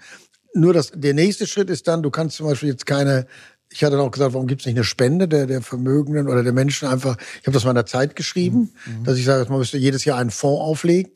Nur 0.53 0.73
das, 0.75 0.91
der 0.93 1.15
nächste 1.15 1.47
Schritt 1.47 1.71
ist 1.71 1.87
dann, 1.87 2.03
du 2.03 2.11
kannst 2.11 2.39
zum 2.39 2.49
Beispiel 2.49 2.71
jetzt 2.71 2.85
keine 2.85 3.29
ich 3.71 3.85
hatte 3.85 3.99
auch 4.01 4.11
gesagt, 4.11 4.35
warum 4.35 4.47
gibt 4.49 4.63
es 4.63 4.67
nicht 4.67 4.77
eine 4.77 4.85
Spende 4.85 5.29
der, 5.29 5.47
der 5.47 5.61
Vermögenden 5.61 6.29
oder 6.29 6.43
der 6.43 6.53
Menschen 6.53 6.89
einfach? 6.89 7.17
Ich 7.41 7.47
habe 7.47 7.53
das 7.53 7.65
mal 7.65 7.73
in 7.73 7.77
der 7.77 7.87
Zeit 7.87 8.17
geschrieben, 8.17 8.73
mhm. 8.87 9.05
dass 9.05 9.19
ich 9.19 9.25
sage, 9.25 9.49
man 9.51 9.59
müsste 9.59 9.77
jedes 9.77 10.05
Jahr 10.05 10.19
einen 10.19 10.31
Fonds 10.31 10.63
auflegen. 10.63 11.13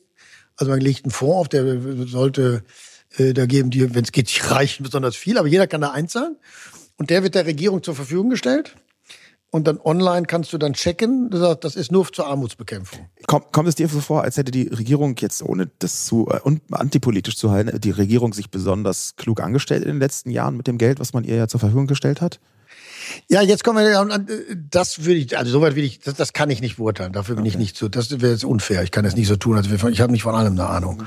Also 0.61 0.72
man 0.72 0.80
legt 0.80 1.06
einen 1.06 1.11
Fonds 1.11 1.36
auf, 1.36 1.48
der 1.48 1.80
sollte, 2.06 2.62
äh, 3.16 3.32
da 3.32 3.46
geben 3.46 3.70
die, 3.70 3.94
wenn 3.94 4.04
es 4.04 4.12
geht, 4.12 4.30
die 4.30 4.40
Reichen 4.40 4.82
besonders 4.82 5.16
viel, 5.16 5.38
aber 5.38 5.48
jeder 5.48 5.66
kann 5.66 5.80
da 5.80 5.90
einzahlen. 5.90 6.36
Und 6.98 7.08
der 7.08 7.22
wird 7.22 7.34
der 7.34 7.46
Regierung 7.46 7.82
zur 7.82 7.94
Verfügung 7.94 8.28
gestellt. 8.28 8.76
Und 9.48 9.66
dann 9.66 9.80
online 9.80 10.26
kannst 10.26 10.52
du 10.52 10.58
dann 10.58 10.74
checken, 10.74 11.30
das 11.30 11.74
ist 11.74 11.90
nur 11.90 12.12
zur 12.12 12.26
Armutsbekämpfung. 12.26 13.08
Kommt, 13.26 13.52
kommt 13.52 13.68
es 13.68 13.74
dir 13.74 13.88
so 13.88 14.00
vor, 14.00 14.22
als 14.22 14.36
hätte 14.36 14.52
die 14.52 14.68
Regierung 14.68 15.16
jetzt, 15.18 15.42
ohne 15.42 15.70
das 15.78 16.04
zu 16.04 16.28
äh, 16.28 16.40
antipolitisch 16.70 17.36
zu 17.36 17.50
halten, 17.50 17.80
die 17.80 17.90
Regierung 17.90 18.34
sich 18.34 18.50
besonders 18.50 19.16
klug 19.16 19.40
angestellt 19.40 19.82
in 19.82 19.88
den 19.88 19.98
letzten 19.98 20.30
Jahren 20.30 20.58
mit 20.58 20.66
dem 20.66 20.76
Geld, 20.76 21.00
was 21.00 21.14
man 21.14 21.24
ihr 21.24 21.36
ja 21.36 21.48
zur 21.48 21.58
Verfügung 21.58 21.86
gestellt 21.86 22.20
hat? 22.20 22.38
Ja, 23.28 23.42
jetzt 23.42 23.64
kommen 23.64 23.84
wir, 23.84 24.26
das 24.70 25.05
würde 25.05 25.20
ich, 25.20 25.38
also 25.38 25.51
soweit 25.51 25.74
will 25.74 25.84
ich, 25.84 26.01
das, 26.01 26.14
das 26.14 26.32
kann 26.32 26.51
ich 26.51 26.61
nicht 26.61 26.76
beurteilen. 26.76 27.12
Dafür 27.12 27.36
bin 27.36 27.42
okay. 27.42 27.51
ich 27.51 27.59
nicht 27.59 27.76
so, 27.76 27.88
das 27.88 28.20
wäre 28.20 28.32
jetzt 28.32 28.44
unfair. 28.44 28.82
Ich 28.82 28.90
kann 28.90 29.05
das 29.05 29.16
nicht 29.16 29.28
so 29.28 29.36
tun, 29.36 29.57
als 29.57 29.66
ich 29.66 30.01
habe 30.01 30.12
nicht 30.12 30.22
von 30.22 30.34
allem 30.34 30.53
eine 30.53 30.66
Ahnung. 30.66 31.05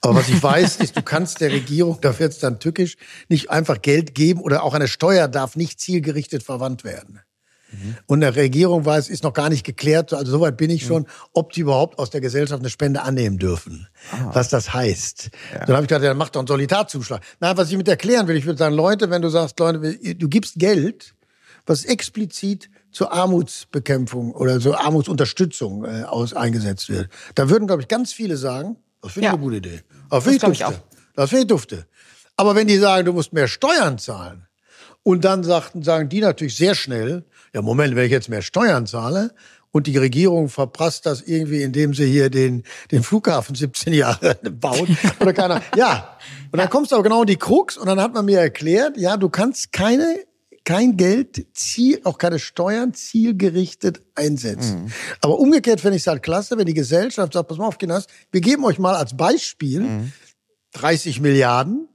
Aber 0.00 0.14
was 0.16 0.28
ich 0.28 0.42
weiß, 0.42 0.76
ist, 0.80 0.96
du 0.96 1.02
kannst 1.02 1.40
der 1.40 1.50
Regierung, 1.52 1.98
da 2.00 2.18
wird 2.18 2.32
es 2.32 2.38
dann 2.38 2.60
tückisch, 2.60 2.96
nicht 3.28 3.50
einfach 3.50 3.82
Geld 3.82 4.14
geben 4.14 4.40
oder 4.40 4.62
auch 4.62 4.74
eine 4.74 4.88
Steuer 4.88 5.28
darf 5.28 5.56
nicht 5.56 5.80
zielgerichtet 5.80 6.42
verwandt 6.42 6.84
werden. 6.84 7.20
Mhm. 7.74 7.96
Und 8.06 8.20
der 8.20 8.36
Regierung 8.36 8.86
es 8.86 9.08
ist 9.08 9.24
noch 9.24 9.32
gar 9.32 9.48
nicht 9.48 9.64
geklärt, 9.64 10.12
also 10.12 10.32
soweit 10.32 10.56
bin 10.56 10.70
ich 10.70 10.82
mhm. 10.84 10.88
schon, 10.88 11.06
ob 11.32 11.52
die 11.52 11.60
überhaupt 11.60 11.98
aus 11.98 12.10
der 12.10 12.20
Gesellschaft 12.20 12.60
eine 12.60 12.70
Spende 12.70 13.02
annehmen 13.02 13.38
dürfen. 13.38 13.88
Ah. 14.12 14.30
Was 14.32 14.48
das 14.48 14.72
heißt. 14.72 15.30
Ja. 15.52 15.64
Dann 15.64 15.76
habe 15.76 15.84
ich 15.84 15.88
gedacht, 15.88 16.04
ja, 16.04 16.14
mach 16.14 16.30
doch 16.30 16.40
einen 16.40 16.46
Solidarzuschlag. 16.46 17.22
Na, 17.40 17.56
was 17.56 17.70
ich 17.70 17.76
mit 17.76 17.88
erklären 17.88 18.28
will, 18.28 18.36
ich 18.36 18.46
würde 18.46 18.58
sagen, 18.58 18.74
Leute, 18.74 19.10
wenn 19.10 19.22
du 19.22 19.28
sagst, 19.28 19.58
Leute, 19.58 19.96
du 20.14 20.28
gibst 20.28 20.54
Geld, 20.56 21.14
was 21.66 21.84
explizit 21.84 22.70
zur 22.90 23.12
Armutsbekämpfung 23.12 24.32
oder 24.32 24.60
zur 24.60 24.80
Armutsunterstützung 24.80 25.84
äh, 25.84 26.04
aus 26.04 26.34
eingesetzt 26.34 26.88
wird, 26.88 27.08
da 27.34 27.48
würden, 27.48 27.66
glaube 27.66 27.82
ich, 27.82 27.88
ganz 27.88 28.12
viele 28.12 28.36
sagen, 28.36 28.76
das 29.02 29.12
finde 29.12 29.26
ich 29.26 29.32
ja. 29.32 29.34
eine 29.34 29.42
gute 29.42 29.56
Idee. 29.56 29.80
Aber 30.08 30.16
das 30.16 30.24
finde 30.24 30.52
ich 30.52 30.58
dufte. 30.58 30.82
Das 31.14 31.30
finde 31.30 31.42
ich 31.42 31.48
dufte. 31.48 31.86
Aber 32.36 32.54
wenn 32.54 32.66
die 32.66 32.78
sagen, 32.78 33.04
du 33.04 33.12
musst 33.12 33.32
mehr 33.32 33.48
Steuern 33.48 33.98
zahlen, 33.98 34.46
und 35.04 35.24
dann 35.24 35.44
sagten, 35.44 35.82
sagen 35.82 36.08
die 36.08 36.20
natürlich 36.20 36.56
sehr 36.56 36.74
schnell, 36.74 37.24
ja 37.52 37.62
Moment, 37.62 37.94
wenn 37.94 38.06
ich 38.06 38.10
jetzt 38.10 38.28
mehr 38.28 38.42
Steuern 38.42 38.86
zahle 38.86 39.32
und 39.70 39.86
die 39.86 39.98
Regierung 39.98 40.48
verprasst 40.48 41.04
das 41.04 41.20
irgendwie, 41.20 41.62
indem 41.62 41.94
sie 41.94 42.06
hier 42.06 42.30
den, 42.30 42.64
den 42.90 43.02
Flughafen 43.02 43.54
17 43.54 43.92
Jahre 43.92 44.34
baut 44.50 44.88
oder 45.20 45.32
keiner. 45.32 45.62
Ja. 45.76 46.16
Und 46.50 46.58
dann 46.58 46.70
kommst 46.70 46.90
du 46.90 46.96
aber 46.96 47.02
genau 47.02 47.20
in 47.20 47.26
die 47.26 47.36
Krux 47.36 47.76
und 47.76 47.86
dann 47.86 48.00
hat 48.00 48.14
man 48.14 48.24
mir 48.24 48.40
erklärt, 48.40 48.96
ja, 48.96 49.16
du 49.16 49.28
kannst 49.28 49.72
keine 49.72 50.20
kein 50.64 50.96
Geld, 50.96 51.46
Ziel, 51.54 52.00
auch 52.04 52.18
keine 52.18 52.38
Steuern 52.38 52.94
zielgerichtet 52.94 54.02
einsetzen. 54.14 54.84
Mhm. 54.84 54.92
Aber 55.20 55.38
umgekehrt 55.38 55.80
finde 55.80 55.96
ich 55.96 56.02
es 56.02 56.06
halt 56.06 56.22
klasse, 56.22 56.56
wenn 56.56 56.66
die 56.66 56.74
Gesellschaft 56.74 57.34
sagt, 57.34 57.48
pass 57.48 57.58
mal 57.58 57.66
auf, 57.66 57.78
Kinders, 57.78 58.06
wir 58.32 58.40
geben 58.40 58.64
euch 58.64 58.78
mal 58.78 58.94
als 58.94 59.16
Beispiel 59.16 59.80
mhm. 59.80 60.12
30 60.72 61.20
Milliarden 61.20 61.88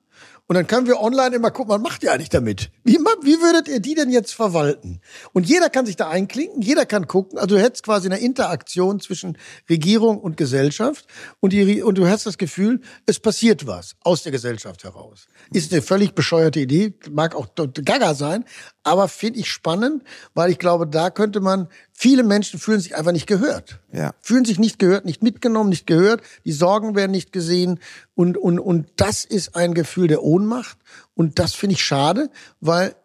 und 0.50 0.56
dann 0.56 0.66
können 0.66 0.88
wir 0.88 1.00
online 1.00 1.36
immer 1.36 1.52
gucken, 1.52 1.76
was 1.76 1.80
macht 1.80 2.02
ihr 2.02 2.12
eigentlich 2.12 2.30
damit? 2.30 2.72
Wie, 2.84 2.96
wie 2.96 3.40
würdet 3.40 3.68
ihr 3.68 3.80
die 3.80 3.94
denn 3.94 4.10
jetzt 4.10 4.34
verwalten? 4.34 5.00
Und 5.32 5.48
jeder 5.48 5.70
kann 5.70 5.86
sich 5.86 5.96
da 5.96 6.10
einklinken, 6.10 6.64
jeder 6.64 6.88
kann 6.88 7.06
gucken. 7.06 7.38
Also 7.38 7.56
du 7.56 7.62
hättest 7.62 7.84
quasi 7.84 8.08
eine 8.08 8.18
Interaktion 8.18 9.00
zwischen 9.00 9.38
Regierung 9.70 10.18
und 10.20 10.38
Gesellschaft 10.38 11.06
und, 11.40 11.54
die, 11.54 11.84
und 11.84 12.00
du 12.00 12.08
hast 12.08 12.26
das 12.26 12.40
Gefühl, 12.40 12.82
es 13.06 13.20
passiert 13.20 13.68
was 13.68 13.96
aus 14.04 14.24
der 14.24 14.32
Gesellschaft 14.32 14.84
heraus. 14.84 15.28
Ist 15.54 15.72
eine 15.72 15.84
völlig 15.84 16.16
bescheuerte 16.16 16.60
Idee, 16.60 16.96
mag 17.12 17.36
auch 17.36 17.50
gaga 17.86 18.16
sein, 18.16 18.44
aber 18.84 19.08
finde 19.08 19.40
ich 19.40 19.52
spannend, 19.52 20.04
weil 20.34 20.52
ich 20.52 20.60
glaube, 20.60 20.88
da 20.88 21.10
könnte 21.10 21.42
man 21.42 21.68
Viele 22.02 22.24
Menschen 22.24 22.62
fühlen 22.62 22.80
sich 22.80 22.96
einfach 22.96 23.12
nicht 23.12 23.28
gehört. 23.28 23.82
Ja. 23.92 24.14
Fühlen 24.22 24.46
sich 24.46 24.58
nicht 24.58 24.80
gehört, 24.80 25.04
nicht 25.04 25.22
mitgenommen, 25.22 25.68
nicht 25.68 25.86
gehört. 25.86 26.22
Die 26.46 26.54
Sorgen 26.54 26.96
werden 26.96 27.12
nicht 27.12 27.34
gesehen. 27.34 27.82
Und, 28.16 28.38
und, 28.38 28.58
und 28.58 28.88
das 28.96 29.26
ist 29.26 29.54
ein 29.58 29.74
Gefühl 29.74 30.08
der 30.08 30.24
Ohnmacht. 30.24 30.78
Und 31.14 31.40
das 31.40 31.56
finde 31.56 31.74
ich 31.74 31.84
schade, 31.84 32.30
weil 32.62 32.96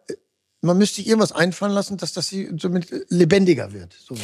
man 0.64 0.78
müsste 0.78 0.96
sich 0.96 1.06
irgendwas 1.06 1.32
einfallen 1.32 1.72
lassen, 1.72 1.96
dass 1.96 2.12
das 2.12 2.34
somit 2.56 2.86
lebendiger 3.08 3.72
wird. 3.72 3.92
So 3.92 4.14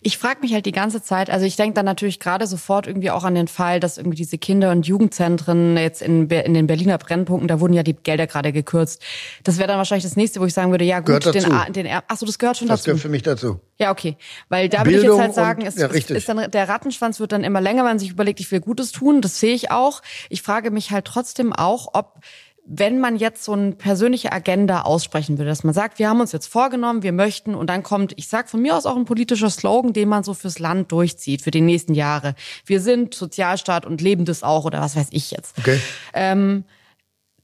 ich 0.00 0.18
frage 0.18 0.40
mich 0.40 0.52
halt 0.52 0.66
die 0.66 0.72
ganze 0.72 1.02
Zeit, 1.02 1.30
also 1.30 1.44
ich 1.46 1.56
denke 1.56 1.74
dann 1.74 1.84
natürlich 1.84 2.20
gerade 2.20 2.46
sofort 2.46 2.86
irgendwie 2.86 3.10
auch 3.10 3.24
an 3.24 3.34
den 3.34 3.48
Fall, 3.48 3.80
dass 3.80 3.98
irgendwie 3.98 4.16
diese 4.16 4.38
Kinder- 4.38 4.70
und 4.70 4.86
Jugendzentren 4.86 5.76
jetzt 5.76 6.02
in, 6.02 6.28
in 6.28 6.54
den 6.54 6.66
Berliner 6.66 6.98
Brennpunkten, 6.98 7.48
da 7.48 7.60
wurden 7.60 7.72
ja 7.72 7.82
die 7.82 7.94
Gelder 7.94 8.26
gerade 8.26 8.52
gekürzt. 8.52 9.02
Das 9.44 9.58
wäre 9.58 9.68
dann 9.68 9.78
wahrscheinlich 9.78 10.04
das 10.04 10.16
nächste, 10.16 10.40
wo 10.40 10.46
ich 10.46 10.54
sagen 10.54 10.70
würde, 10.70 10.84
ja 10.84 11.00
gut, 11.00 11.24
den, 11.34 11.44
den, 11.72 11.88
ach 12.06 12.16
so, 12.16 12.26
das 12.26 12.38
gehört 12.38 12.56
schon 12.56 12.68
das 12.68 12.80
dazu. 12.80 12.90
Das 12.90 13.02
gehört 13.02 13.02
für 13.02 13.08
mich 13.08 13.22
dazu. 13.22 13.60
Ja, 13.78 13.90
okay. 13.90 14.16
Weil 14.50 14.68
da 14.68 14.84
würde 14.84 14.98
ich 14.98 15.02
jetzt 15.02 15.18
halt 15.18 15.34
sagen, 15.34 15.62
und, 15.66 15.76
ja, 15.76 15.88
es, 15.88 16.10
ist 16.10 16.28
dann, 16.28 16.50
der 16.50 16.68
Rattenschwanz 16.68 17.18
wird 17.18 17.32
dann 17.32 17.44
immer 17.44 17.62
länger, 17.62 17.78
wenn 17.78 17.92
man 17.92 17.98
sich 17.98 18.10
überlegt, 18.10 18.38
ich 18.38 18.50
will 18.52 18.60
Gutes 18.60 18.92
tun. 18.92 19.22
Das 19.22 19.40
sehe 19.40 19.54
ich 19.54 19.70
auch. 19.70 20.02
Ich 20.28 20.42
frage 20.42 20.70
mich 20.70 20.90
halt 20.90 21.06
trotzdem 21.06 21.54
auch, 21.54 21.94
ob 21.94 22.20
wenn 22.64 23.00
man 23.00 23.16
jetzt 23.16 23.44
so 23.44 23.52
eine 23.52 23.72
persönliche 23.72 24.32
Agenda 24.32 24.82
aussprechen 24.82 25.38
würde, 25.38 25.50
dass 25.50 25.64
man 25.64 25.74
sagt, 25.74 25.98
wir 25.98 26.08
haben 26.08 26.20
uns 26.20 26.32
jetzt 26.32 26.46
vorgenommen, 26.46 27.02
wir 27.02 27.12
möchten 27.12 27.54
und 27.54 27.68
dann 27.68 27.82
kommt, 27.82 28.12
ich 28.16 28.28
sag 28.28 28.48
von 28.48 28.62
mir 28.62 28.76
aus 28.76 28.86
auch 28.86 28.96
ein 28.96 29.04
politischer 29.04 29.50
Slogan, 29.50 29.92
den 29.92 30.08
man 30.08 30.22
so 30.22 30.34
fürs 30.34 30.58
Land 30.58 30.92
durchzieht 30.92 31.42
für 31.42 31.50
die 31.50 31.60
nächsten 31.60 31.94
Jahre. 31.94 32.34
Wir 32.64 32.80
sind 32.80 33.14
Sozialstaat 33.14 33.86
und 33.86 34.00
leben 34.00 34.24
das 34.24 34.42
auch 34.42 34.64
oder 34.64 34.80
was 34.80 34.94
weiß 34.94 35.08
ich 35.10 35.30
jetzt. 35.30 35.58
Okay. 35.58 35.80
Ähm, 36.14 36.64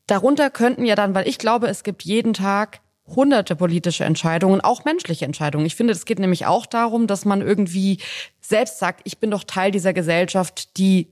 darunter 0.07 0.51
könnten 0.51 0.85
ja 0.85 0.95
dann, 0.95 1.15
weil 1.15 1.27
ich 1.27 1.39
glaube, 1.39 1.69
es 1.69 1.83
gibt 1.83 2.03
jeden 2.03 2.35
Tag 2.35 2.81
hunderte 3.07 3.57
politische 3.57 4.05
Entscheidungen, 4.05 4.61
auch 4.61 4.85
menschliche 4.85 5.25
Entscheidungen. 5.25 5.67
Ich 5.67 5.77
finde, 5.77 5.93
es 5.93 6.05
geht 6.05 6.19
nämlich 6.19 6.47
auch 6.47 6.67
darum, 6.67 7.07
dass 7.07 7.25
man 7.25 7.41
irgendwie 7.41 7.99
selbst 8.41 8.79
sagt, 8.79 9.01
ich 9.05 9.19
bin 9.19 9.31
doch 9.31 9.45
Teil 9.45 9.71
dieser 9.71 9.93
Gesellschaft, 9.93 10.77
die 10.77 11.09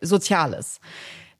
sozial 0.00 0.52
ist 0.52 0.80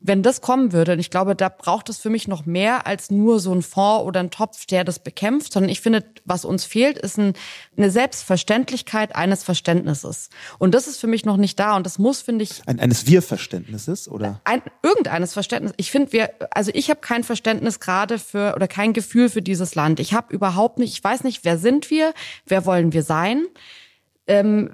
wenn 0.00 0.22
das 0.22 0.40
kommen 0.40 0.72
würde, 0.72 0.92
und 0.92 1.00
ich 1.00 1.10
glaube, 1.10 1.34
da 1.34 1.48
braucht 1.48 1.88
es 1.88 1.98
für 1.98 2.10
mich 2.10 2.28
noch 2.28 2.46
mehr 2.46 2.86
als 2.86 3.10
nur 3.10 3.40
so 3.40 3.52
ein 3.52 3.62
Fonds 3.62 4.04
oder 4.04 4.20
ein 4.20 4.30
Topf, 4.30 4.64
der 4.66 4.84
das 4.84 5.00
bekämpft, 5.00 5.52
sondern 5.52 5.70
ich 5.70 5.80
finde, 5.80 6.04
was 6.24 6.44
uns 6.44 6.64
fehlt, 6.64 6.98
ist 6.98 7.18
ein, 7.18 7.32
eine 7.76 7.90
Selbstverständlichkeit 7.90 9.16
eines 9.16 9.42
Verständnisses. 9.42 10.30
Und 10.58 10.74
das 10.74 10.86
ist 10.86 10.98
für 10.98 11.08
mich 11.08 11.24
noch 11.24 11.36
nicht 11.36 11.58
da 11.58 11.76
und 11.76 11.84
das 11.84 11.98
muss, 11.98 12.20
finde 12.20 12.44
ich. 12.44 12.62
Ein, 12.66 12.78
eines 12.78 13.06
Wir-Verständnisses 13.06 14.08
oder? 14.08 14.40
Ein, 14.44 14.62
irgendeines 14.82 15.32
Verständnis. 15.32 15.72
Ich 15.76 15.90
finde, 15.90 16.12
wir, 16.12 16.30
also 16.52 16.70
ich 16.74 16.90
habe 16.90 17.00
kein 17.00 17.24
Verständnis 17.24 17.80
gerade 17.80 18.18
für 18.18 18.54
oder 18.54 18.68
kein 18.68 18.92
Gefühl 18.92 19.28
für 19.28 19.42
dieses 19.42 19.74
Land. 19.74 19.98
Ich 19.98 20.14
habe 20.14 20.32
überhaupt 20.32 20.78
nicht, 20.78 20.92
ich 20.92 21.02
weiß 21.02 21.24
nicht, 21.24 21.44
wer 21.44 21.58
sind 21.58 21.90
wir, 21.90 22.14
wer 22.46 22.66
wollen 22.66 22.92
wir 22.92 23.02
sein. 23.02 23.46
Ähm, 24.28 24.70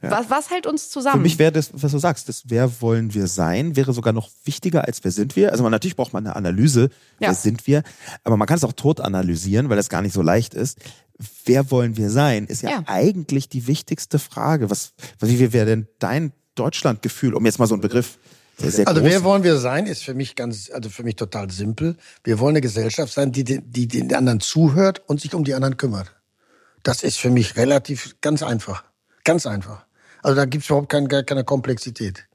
ja. 0.00 0.12
Was, 0.12 0.30
was 0.30 0.50
hält 0.50 0.66
uns 0.66 0.90
zusammen? 0.90 1.16
Für 1.16 1.22
mich 1.22 1.38
wäre 1.40 1.50
das, 1.50 1.70
was 1.72 1.90
du 1.90 1.98
sagst, 1.98 2.28
das 2.28 2.44
wer 2.46 2.80
wollen 2.80 3.14
wir 3.14 3.26
sein, 3.26 3.74
wäre 3.74 3.92
sogar 3.92 4.12
noch 4.12 4.30
wichtiger 4.44 4.84
als 4.84 5.02
wer 5.02 5.10
sind 5.10 5.34
wir. 5.34 5.50
Also 5.50 5.64
man, 5.64 5.72
natürlich 5.72 5.96
braucht 5.96 6.12
man 6.12 6.24
eine 6.24 6.36
Analyse, 6.36 6.90
wer 7.18 7.28
ja. 7.28 7.34
sind 7.34 7.66
wir, 7.66 7.82
aber 8.22 8.36
man 8.36 8.46
kann 8.46 8.58
es 8.58 8.64
auch 8.64 8.72
tot 8.72 9.00
analysieren, 9.00 9.68
weil 9.68 9.76
das 9.76 9.88
gar 9.88 10.02
nicht 10.02 10.12
so 10.12 10.22
leicht 10.22 10.54
ist. 10.54 10.78
Wer 11.44 11.72
wollen 11.72 11.96
wir 11.96 12.10
sein, 12.10 12.46
ist 12.46 12.62
ja, 12.62 12.70
ja. 12.70 12.82
eigentlich 12.86 13.48
die 13.48 13.66
wichtigste 13.66 14.20
Frage. 14.20 14.70
Was, 14.70 14.92
wie 15.18 15.52
wäre 15.52 15.66
denn 15.66 15.88
dein 15.98 16.32
Deutschlandgefühl, 16.54 17.34
um 17.34 17.44
jetzt 17.44 17.58
mal 17.58 17.66
so 17.66 17.74
einen 17.74 17.82
Begriff 17.82 18.18
sehr, 18.56 18.70
sehr 18.70 18.88
also 18.88 19.04
wer 19.04 19.22
wollen 19.22 19.44
wir 19.44 19.56
sein, 19.56 19.86
ist 19.86 20.02
für 20.02 20.14
mich 20.14 20.34
ganz, 20.34 20.70
also 20.70 20.90
für 20.90 21.04
mich 21.04 21.16
total 21.16 21.50
simpel. 21.50 21.96
Wir 22.24 22.40
wollen 22.40 22.54
eine 22.54 22.60
Gesellschaft 22.60 23.12
sein, 23.12 23.30
die, 23.30 23.44
die 23.44 23.86
den 23.86 24.12
anderen 24.14 24.40
zuhört 24.40 25.02
und 25.06 25.20
sich 25.20 25.34
um 25.34 25.44
die 25.44 25.54
anderen 25.54 25.76
kümmert. 25.76 26.12
Das 26.82 27.02
ist 27.02 27.18
für 27.18 27.30
mich 27.30 27.56
relativ 27.56 28.16
ganz 28.20 28.42
einfach. 28.42 28.84
Ganz 29.24 29.46
einfach. 29.46 29.84
Also 30.22 30.36
da 30.36 30.44
gibt 30.44 30.64
es 30.64 30.70
überhaupt 30.70 30.88
keine, 30.90 31.24
keine 31.24 31.44
Komplexität. 31.44 32.28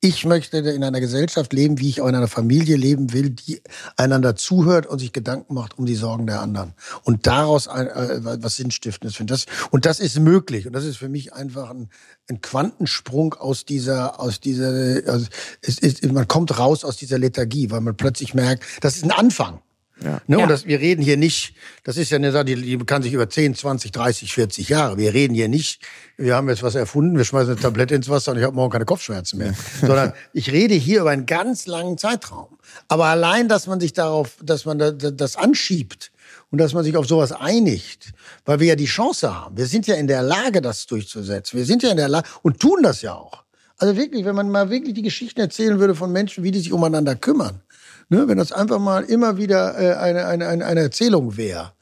Ich 0.00 0.26
möchte 0.26 0.58
in 0.58 0.84
einer 0.84 1.00
Gesellschaft 1.00 1.54
leben, 1.54 1.78
wie 1.78 1.88
ich 1.88 2.02
auch 2.02 2.08
in 2.08 2.14
einer 2.14 2.28
Familie 2.28 2.76
leben 2.76 3.14
will, 3.14 3.30
die 3.30 3.62
einander 3.96 4.36
zuhört 4.36 4.86
und 4.86 4.98
sich 4.98 5.14
Gedanken 5.14 5.54
macht 5.54 5.78
um 5.78 5.86
die 5.86 5.94
Sorgen 5.94 6.26
der 6.26 6.42
anderen. 6.42 6.74
Und 7.04 7.26
daraus 7.26 7.68
ein, 7.68 7.86
äh, 7.86 8.42
was 8.42 8.56
Sinnstiftendes 8.56 9.16
findet. 9.16 9.34
Das, 9.34 9.46
und 9.70 9.86
das 9.86 10.00
ist 10.00 10.18
möglich. 10.18 10.66
Und 10.66 10.74
das 10.74 10.84
ist 10.84 10.98
für 10.98 11.08
mich 11.08 11.32
einfach 11.32 11.70
ein, 11.70 11.88
ein 12.28 12.42
Quantensprung 12.42 13.32
aus 13.32 13.64
dieser, 13.64 14.20
aus 14.20 14.40
dieser, 14.40 15.00
also 15.10 15.26
es 15.62 15.78
ist, 15.78 16.04
man 16.12 16.28
kommt 16.28 16.58
raus 16.58 16.84
aus 16.84 16.98
dieser 16.98 17.16
Lethargie, 17.16 17.70
weil 17.70 17.80
man 17.80 17.96
plötzlich 17.96 18.34
merkt, 18.34 18.62
das 18.82 18.96
ist 18.96 19.04
ein 19.04 19.10
Anfang. 19.10 19.60
Ja. 20.02 20.20
Ne? 20.26 20.36
Ja. 20.36 20.42
Und 20.42 20.48
das, 20.48 20.66
wir 20.66 20.80
reden 20.80 21.02
hier 21.02 21.16
nicht, 21.16 21.54
das 21.84 21.96
ist 21.96 22.10
ja 22.10 22.16
eine 22.16 22.32
Sache, 22.32 22.46
die, 22.46 22.56
die 22.56 22.78
kann 22.78 23.02
sich 23.02 23.12
über 23.12 23.28
10, 23.28 23.54
20, 23.54 23.92
30, 23.92 24.32
40 24.32 24.68
Jahre. 24.68 24.98
Wir 24.98 25.14
reden 25.14 25.34
hier 25.34 25.48
nicht, 25.48 25.82
wir 26.16 26.34
haben 26.34 26.48
jetzt 26.48 26.62
was 26.62 26.74
erfunden, 26.74 27.16
wir 27.16 27.24
schmeißen 27.24 27.52
eine 27.52 27.60
Tablette 27.60 27.94
ins 27.94 28.08
Wasser 28.08 28.32
und 28.32 28.38
ich 28.38 28.44
habe 28.44 28.54
morgen 28.54 28.72
keine 28.72 28.84
Kopfschmerzen 28.84 29.38
mehr. 29.38 29.54
Sondern 29.80 30.12
ich 30.32 30.50
rede 30.50 30.74
hier 30.74 31.02
über 31.02 31.10
einen 31.10 31.26
ganz 31.26 31.66
langen 31.66 31.96
Zeitraum. 31.96 32.58
Aber 32.88 33.06
allein, 33.06 33.48
dass 33.48 33.66
man 33.66 33.80
sich 33.80 33.92
darauf, 33.92 34.36
dass 34.42 34.64
man 34.64 34.78
das 34.78 35.36
anschiebt 35.36 36.10
und 36.50 36.58
dass 36.58 36.72
man 36.72 36.84
sich 36.84 36.96
auf 36.96 37.06
sowas 37.06 37.32
einigt, 37.32 38.12
weil 38.44 38.60
wir 38.60 38.68
ja 38.68 38.76
die 38.76 38.86
Chance 38.86 39.34
haben. 39.34 39.56
Wir 39.56 39.66
sind 39.66 39.86
ja 39.86 39.94
in 39.94 40.06
der 40.06 40.22
Lage, 40.22 40.60
das 40.60 40.86
durchzusetzen. 40.86 41.58
Wir 41.58 41.66
sind 41.66 41.82
ja 41.82 41.90
in 41.90 41.96
der 41.96 42.08
Lage 42.08 42.28
und 42.42 42.58
tun 42.58 42.82
das 42.82 43.02
ja 43.02 43.14
auch. 43.14 43.44
Also 43.76 43.96
wirklich, 43.96 44.24
wenn 44.24 44.34
man 44.34 44.50
mal 44.50 44.70
wirklich 44.70 44.94
die 44.94 45.02
Geschichten 45.02 45.40
erzählen 45.40 45.78
würde 45.78 45.94
von 45.94 46.12
Menschen, 46.12 46.44
wie 46.44 46.50
die 46.50 46.60
sich 46.60 46.72
umeinander 46.72 47.16
kümmern 47.16 47.63
Ne, 48.08 48.28
wenn 48.28 48.38
das 48.38 48.52
einfach 48.52 48.78
mal 48.78 49.04
immer 49.04 49.36
wieder 49.36 49.78
äh, 49.78 49.94
eine, 49.94 50.26
eine, 50.26 50.46
eine, 50.48 50.66
eine 50.66 50.80
Erzählung 50.80 51.36
wäre. 51.36 51.72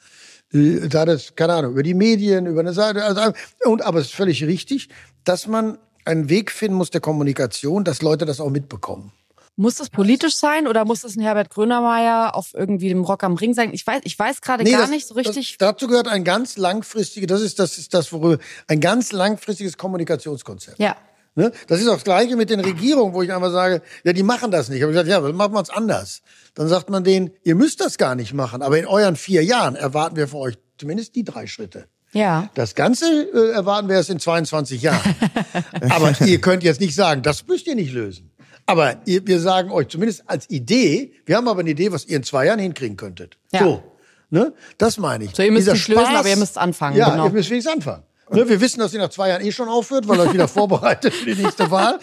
Äh, 0.52 0.88
da 0.88 1.04
das, 1.04 1.34
keine 1.34 1.54
Ahnung, 1.54 1.72
über 1.72 1.82
die 1.82 1.94
Medien, 1.94 2.46
über 2.46 2.60
eine 2.60 2.72
Seite. 2.72 3.04
Also, 3.04 3.32
und, 3.64 3.82
aber 3.82 4.00
es 4.00 4.06
ist 4.06 4.14
völlig 4.14 4.44
richtig, 4.44 4.88
dass 5.24 5.46
man 5.46 5.78
einen 6.04 6.28
Weg 6.28 6.50
finden 6.50 6.76
muss 6.76 6.90
der 6.90 7.00
Kommunikation, 7.00 7.84
dass 7.84 8.02
Leute 8.02 8.26
das 8.26 8.40
auch 8.40 8.50
mitbekommen. 8.50 9.12
Muss 9.56 9.74
das 9.76 9.90
politisch 9.90 10.34
sein 10.34 10.66
oder 10.66 10.86
muss 10.86 11.02
das 11.02 11.14
ein 11.14 11.20
Herbert 11.20 11.50
Grönemeyer 11.50 12.34
auf 12.34 12.54
irgendwie 12.54 12.88
dem 12.88 13.04
Rock 13.04 13.22
am 13.22 13.34
Ring 13.34 13.52
sein? 13.52 13.74
Ich 13.74 13.86
weiß, 13.86 14.00
ich 14.04 14.18
weiß 14.18 14.40
gerade 14.40 14.64
nee, 14.64 14.70
gar 14.70 14.80
das, 14.80 14.90
nicht 14.90 15.06
so 15.06 15.14
richtig. 15.14 15.58
Das, 15.58 15.74
dazu 15.74 15.88
gehört 15.88 16.08
ein 16.08 16.24
ganz 16.24 16.56
langfristiges, 16.56 17.26
das 17.28 17.42
ist 17.42 17.58
das, 17.58 17.76
ist 17.76 17.92
das, 17.92 18.12
worüber, 18.12 18.42
ein 18.66 18.80
ganz 18.80 19.12
langfristiges 19.12 19.76
Kommunikationskonzept. 19.76 20.78
Ja. 20.78 20.96
Ne? 21.34 21.50
Das 21.66 21.80
ist 21.80 21.88
auch 21.88 21.94
das 21.94 22.04
Gleiche 22.04 22.36
mit 22.36 22.50
den 22.50 22.60
Regierungen, 22.60 23.14
wo 23.14 23.22
ich 23.22 23.32
einfach 23.32 23.50
sage, 23.50 23.82
ja, 24.04 24.12
die 24.12 24.22
machen 24.22 24.50
das 24.50 24.68
nicht. 24.68 24.82
Aber 24.82 24.92
ich 24.92 24.96
sage, 24.96 25.08
ja, 25.08 25.20
dann 25.20 25.34
machen 25.34 25.54
wir 25.54 25.62
es 25.62 25.70
anders. 25.70 26.22
Dann 26.54 26.68
sagt 26.68 26.90
man 26.90 27.04
denen, 27.04 27.30
ihr 27.42 27.54
müsst 27.54 27.80
das 27.80 27.96
gar 27.96 28.14
nicht 28.14 28.34
machen, 28.34 28.60
aber 28.60 28.78
in 28.78 28.86
euren 28.86 29.16
vier 29.16 29.42
Jahren 29.42 29.74
erwarten 29.74 30.16
wir 30.16 30.28
von 30.28 30.40
euch 30.40 30.58
zumindest 30.76 31.14
die 31.14 31.24
drei 31.24 31.46
Schritte. 31.46 31.86
Ja. 32.12 32.50
Das 32.54 32.74
Ganze 32.74 33.06
äh, 33.06 33.52
erwarten 33.52 33.88
wir 33.88 33.96
erst 33.96 34.10
in 34.10 34.20
22 34.20 34.82
Jahren. 34.82 35.14
aber 35.90 36.14
ihr 36.20 36.40
könnt 36.40 36.62
jetzt 36.62 36.80
nicht 36.80 36.94
sagen, 36.94 37.22
das 37.22 37.46
müsst 37.46 37.66
ihr 37.66 37.74
nicht 37.74 37.92
lösen. 37.92 38.30
Aber 38.66 38.96
ihr, 39.06 39.26
wir 39.26 39.40
sagen 39.40 39.70
euch 39.70 39.88
zumindest 39.88 40.24
als 40.28 40.48
Idee, 40.50 41.14
wir 41.24 41.36
haben 41.36 41.48
aber 41.48 41.60
eine 41.60 41.70
Idee, 41.70 41.92
was 41.92 42.04
ihr 42.04 42.16
in 42.16 42.22
zwei 42.22 42.46
Jahren 42.46 42.60
hinkriegen 42.60 42.96
könntet. 42.96 43.38
Ja. 43.52 43.60
So. 43.60 43.82
Ne? 44.28 44.52
Das 44.78 44.98
meine 44.98 45.24
ich. 45.24 45.34
So, 45.34 45.42
ihr 45.42 45.50
müsst 45.50 45.66
Dieser 45.66 45.72
nicht 45.72 45.84
Spaß, 45.84 45.96
lösen, 45.96 46.16
aber 46.16 46.28
ihr 46.28 46.36
müsst 46.36 46.58
anfangen. 46.58 46.96
Ja, 46.96 47.10
genau. 47.10 47.26
ihr 47.26 47.32
müsst 47.32 47.50
wenigstens 47.50 47.74
anfangen. 47.74 48.02
Ne, 48.32 48.48
wir 48.48 48.60
wissen, 48.60 48.80
dass 48.80 48.92
sie 48.92 48.98
nach 48.98 49.10
zwei 49.10 49.28
Jahren 49.28 49.44
eh 49.44 49.52
schon 49.52 49.68
aufhört, 49.68 50.08
weil 50.08 50.20
er 50.20 50.32
wieder 50.32 50.48
vorbereitet 50.48 51.12
für 51.12 51.34
die 51.34 51.42
nächste 51.42 51.70
Wahl. 51.70 51.98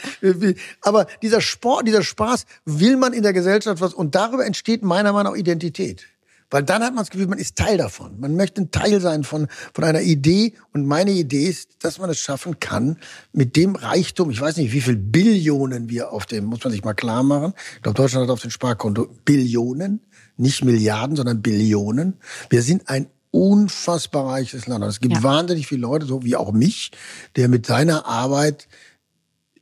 Aber 0.81 1.07
dieser 1.21 1.41
Sport, 1.41 1.87
dieser 1.87 2.03
Spaß 2.03 2.45
will 2.65 2.97
man 2.97 3.13
in 3.13 3.23
der 3.23 3.33
Gesellschaft 3.33 3.81
was 3.81 3.93
und 3.93 4.15
darüber 4.15 4.45
entsteht 4.45 4.83
meiner 4.83 5.13
Meinung 5.13 5.33
nach 5.33 5.39
Identität. 5.39 6.05
Weil 6.51 6.63
dann 6.63 6.83
hat 6.83 6.95
man 6.95 7.03
das 7.03 7.11
Gefühl, 7.11 7.27
man 7.27 7.37
ist 7.37 7.57
Teil 7.57 7.77
davon. 7.77 8.19
Man 8.19 8.35
möchte 8.35 8.61
ein 8.61 8.71
Teil 8.71 8.99
sein 9.01 9.23
von, 9.23 9.47
von 9.71 9.83
einer 9.83 10.01
Idee. 10.01 10.53
Und 10.73 10.87
meine 10.87 11.11
Idee 11.11 11.43
ist, 11.43 11.83
dass 11.83 11.99
man 11.99 12.09
es 12.09 12.19
schaffen 12.19 12.59
kann, 12.59 12.97
mit 13.31 13.55
dem 13.55 13.75
Reichtum, 13.75 14.31
ich 14.31 14.41
weiß 14.41 14.57
nicht, 14.57 14.73
wie 14.73 14.81
viel 14.81 14.95
Billionen 14.95 15.89
wir 15.89 16.11
auf 16.11 16.25
dem, 16.25 16.45
muss 16.45 16.63
man 16.63 16.71
sich 16.71 16.83
mal 16.83 16.95
klar 16.95 17.21
machen. 17.21 17.53
Ich 17.75 17.83
glaube, 17.83 17.97
Deutschland 17.97 18.23
hat 18.23 18.33
auf 18.33 18.41
dem 18.41 18.49
Sparkonto 18.49 19.09
Billionen, 19.25 20.01
nicht 20.37 20.63
Milliarden, 20.63 21.15
sondern 21.15 21.43
Billionen. 21.43 22.17
Wir 22.49 22.63
sind 22.63 22.89
ein 22.89 23.07
unfassbar 23.31 24.27
reiches 24.33 24.67
Land. 24.67 24.83
Es 24.85 24.99
gibt 24.99 25.15
ja. 25.15 25.23
wahnsinnig 25.23 25.67
viele 25.67 25.81
Leute, 25.81 26.05
so 26.05 26.23
wie 26.23 26.35
auch 26.35 26.51
mich, 26.51 26.91
der 27.35 27.47
mit 27.47 27.65
seiner 27.65 28.05
Arbeit 28.05 28.67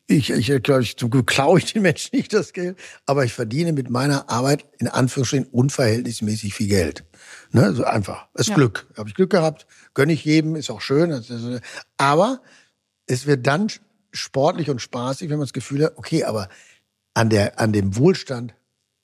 ich, 0.10 0.30
ich 0.30 0.64
glaube, 0.64 0.84
ich, 0.84 0.98
zum 0.98 1.10
Glück 1.10 1.28
klaue 1.28 1.60
ich 1.60 1.74
den 1.74 1.82
Menschen 1.82 2.16
nicht 2.16 2.34
das 2.34 2.54
Geld, 2.54 2.78
aber 3.06 3.26
ich 3.26 3.34
verdiene 3.34 3.74
mit 3.74 3.90
meiner 3.90 4.30
Arbeit 4.30 4.66
in 4.80 4.88
Anführungsstrichen 4.88 5.48
unverhältnismäßig 5.48 6.54
viel 6.54 6.70
Geld. 6.70 7.04
Ne, 7.52 7.74
so 7.74 7.84
einfach. 7.84 8.28
Das 8.34 8.44
ist 8.44 8.50
ja. 8.52 8.56
Glück. 8.56 8.88
Habe 8.98 9.10
ich 9.10 9.16
Glück 9.16 9.30
gehabt, 9.30 9.68
gönne 9.94 10.14
ich 10.14 10.24
jedem, 10.24 10.56
ist 10.56 10.70
auch 10.70 10.82
schön. 10.82 11.24
Aber 11.98 12.42
es 13.06 13.26
wird 13.26 13.46
dann 13.46 13.68
sportlich 14.14 14.70
und 14.70 14.82
spaßig, 14.82 15.30
wenn 15.30 15.38
man 15.38 15.46
das 15.46 15.54
Gefühl 15.54 15.84
hat, 15.84 15.98
okay, 15.98 16.24
aber 16.24 16.48
an 17.14 17.30
der, 17.30 17.60
an 17.60 17.74
dem 17.74 17.98
Wohlstand 17.98 18.54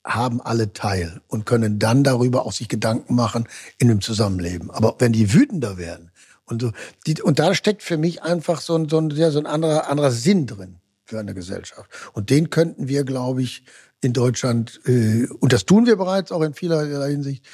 haben 0.05 0.41
alle 0.41 0.73
teil 0.73 1.21
und 1.27 1.45
können 1.45 1.79
dann 1.79 2.03
darüber 2.03 2.45
auch 2.45 2.51
sich 2.51 2.67
Gedanken 2.67 3.15
machen 3.15 3.47
in 3.77 3.87
dem 3.87 4.01
Zusammenleben. 4.01 4.69
Aber 4.71 4.95
wenn 4.99 5.13
die 5.13 5.33
wütender 5.33 5.77
werden 5.77 6.11
und 6.45 6.61
so, 6.61 6.71
die, 7.07 7.21
und 7.21 7.39
da 7.39 7.55
steckt 7.55 7.83
für 7.83 7.97
mich 7.97 8.21
einfach 8.21 8.59
so 8.61 8.75
ein, 8.75 8.89
so 8.89 8.97
ein, 8.97 9.09
ja, 9.11 9.31
so 9.31 9.39
ein 9.39 9.45
anderer, 9.45 9.89
anderer 9.89 10.11
Sinn 10.11 10.45
drin 10.45 10.77
für 11.05 11.19
eine 11.19 11.33
Gesellschaft. 11.33 11.89
Und 12.13 12.29
den 12.29 12.49
könnten 12.49 12.87
wir, 12.87 13.03
glaube 13.03 13.41
ich, 13.41 13.63
in 14.01 14.13
Deutschland, 14.13 14.81
äh, 14.85 15.27
und 15.39 15.53
das 15.53 15.65
tun 15.65 15.85
wir 15.85 15.95
bereits 15.95 16.31
auch 16.31 16.41
in 16.41 16.53
vielerlei 16.53 17.11
Hinsicht, 17.11 17.45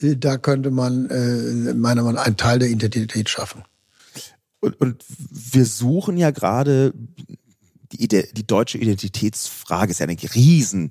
äh, 0.00 0.16
da 0.16 0.38
könnte 0.38 0.70
man 0.70 1.10
äh, 1.10 1.74
meiner 1.74 2.02
Meinung 2.02 2.14
nach 2.14 2.26
einen 2.26 2.36
Teil 2.36 2.60
der 2.60 2.68
Identität 2.68 3.28
schaffen. 3.28 3.64
Und, 4.60 4.80
und 4.80 5.04
wir 5.08 5.64
suchen 5.64 6.16
ja 6.16 6.30
gerade 6.30 6.92
die, 7.92 8.08
die 8.08 8.46
deutsche 8.46 8.78
Identitätsfrage 8.78 9.90
ist 9.90 10.00
ja 10.00 10.06
eine 10.06 10.16
riesen 10.34 10.90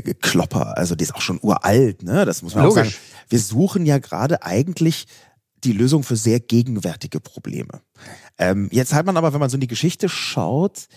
Klopper, 0.00 0.78
also 0.78 0.94
die 0.94 1.04
ist 1.04 1.14
auch 1.14 1.20
schon 1.20 1.38
uralt, 1.42 2.02
ne? 2.02 2.24
Das 2.24 2.42
muss 2.42 2.54
man 2.54 2.64
Logisch. 2.64 2.80
auch 2.80 2.84
sagen. 2.84 2.96
Wir 3.28 3.38
suchen 3.38 3.86
ja 3.86 3.98
gerade 3.98 4.42
eigentlich 4.42 5.06
die 5.64 5.72
Lösung 5.72 6.02
für 6.02 6.16
sehr 6.16 6.40
gegenwärtige 6.40 7.20
Probleme. 7.20 7.82
Ähm, 8.38 8.68
jetzt 8.72 8.94
hat 8.94 9.06
man 9.06 9.16
aber, 9.16 9.32
wenn 9.32 9.40
man 9.40 9.50
so 9.50 9.56
in 9.56 9.60
die 9.60 9.68
Geschichte 9.68 10.08
schaut, 10.08 10.88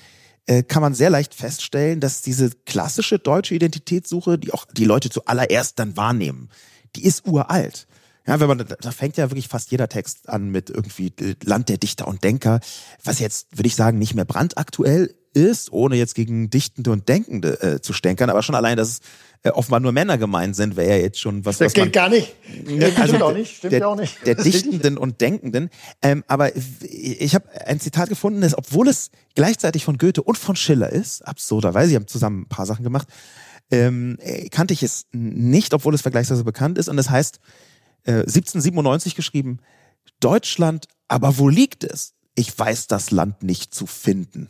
äh, 0.47 0.63
kann 0.63 0.81
man 0.81 0.93
sehr 0.93 1.09
leicht 1.09 1.33
feststellen, 1.35 1.99
dass 1.99 2.21
diese 2.21 2.51
klassische 2.65 3.19
deutsche 3.19 3.55
Identitätssuche, 3.55 4.37
die 4.37 4.53
auch 4.53 4.65
die 4.65 4.85
Leute 4.85 5.09
zuallererst 5.09 5.77
dann 5.79 5.97
wahrnehmen, 5.97 6.49
die 6.95 7.03
ist 7.05 7.27
uralt. 7.27 7.87
Ja, 8.27 8.39
wenn 8.39 8.47
man, 8.47 8.57
da 8.57 8.91
fängt 8.91 9.17
ja 9.17 9.29
wirklich 9.29 9.47
fast 9.47 9.69
jeder 9.69 9.87
Text 9.87 10.29
an 10.29 10.49
mit 10.49 10.69
irgendwie 10.71 11.13
äh, 11.19 11.35
Land 11.43 11.69
der 11.69 11.77
Dichter 11.77 12.07
und 12.07 12.23
Denker, 12.23 12.59
was 13.03 13.19
jetzt, 13.19 13.55
würde 13.55 13.67
ich 13.67 13.75
sagen, 13.75 13.99
nicht 13.99 14.15
mehr 14.15 14.25
brandaktuell 14.25 15.13
ist, 15.35 15.71
ohne 15.71 15.95
jetzt 15.95 16.15
gegen 16.15 16.49
Dichtende 16.49 16.91
und 16.91 17.07
Denkende 17.09 17.61
äh, 17.61 17.81
zu 17.81 17.93
stänkern, 17.93 18.29
aber 18.29 18.41
schon 18.41 18.55
allein, 18.55 18.77
dass 18.77 18.89
es 18.89 18.99
äh, 19.43 19.49
offenbar 19.49 19.79
nur 19.79 19.91
Männer 19.91 20.17
gemeint 20.17 20.55
sind, 20.55 20.75
wäre 20.75 20.97
ja 20.97 21.03
jetzt 21.03 21.19
schon 21.19 21.45
was. 21.45 21.59
Das 21.59 21.67
was 21.67 21.73
geht 21.73 21.93
gar 21.93 22.09
nicht. 22.09 22.35
Das 22.79 22.95
also, 22.95 23.07
stimmt 23.09 23.21
auch 23.21 23.33
nicht. 23.33 23.57
Stimmt 23.57 23.73
der, 23.73 23.87
auch 23.87 23.95
nicht. 23.95 24.25
Der 24.25 24.35
Dichtenden 24.35 24.97
und 24.97 25.21
Denkenden. 25.21 25.69
Ähm, 26.01 26.23
aber 26.27 26.55
ich 26.55 27.35
habe 27.35 27.47
ein 27.65 27.79
Zitat 27.79 28.09
gefunden, 28.09 28.41
das, 28.41 28.57
obwohl 28.57 28.87
es 28.87 29.11
gleichzeitig 29.35 29.85
von 29.85 29.97
Goethe 29.97 30.23
und 30.23 30.37
von 30.37 30.55
Schiller 30.55 30.89
ist, 30.89 31.21
absurderweise, 31.21 31.89
sie 31.89 31.95
haben 31.95 32.07
zusammen 32.07 32.41
ein 32.41 32.47
paar 32.47 32.65
Sachen 32.65 32.83
gemacht, 32.83 33.07
ähm, 33.69 34.17
äh, 34.19 34.49
kannte 34.49 34.73
ich 34.73 34.81
es 34.81 35.05
nicht, 35.11 35.73
obwohl 35.73 35.93
es 35.93 36.01
vergleichsweise 36.01 36.43
bekannt 36.43 36.77
ist. 36.79 36.87
Und 36.87 36.97
das 36.97 37.09
heißt, 37.09 37.39
äh, 38.05 38.11
1797 38.11 39.15
geschrieben, 39.15 39.59
Deutschland, 40.19 40.87
aber 41.07 41.37
wo 41.37 41.49
liegt 41.49 41.83
es? 41.83 42.13
Ich 42.35 42.57
weiß 42.57 42.87
das 42.87 43.11
Land 43.11 43.43
nicht 43.43 43.73
zu 43.73 43.85
finden. 43.85 44.49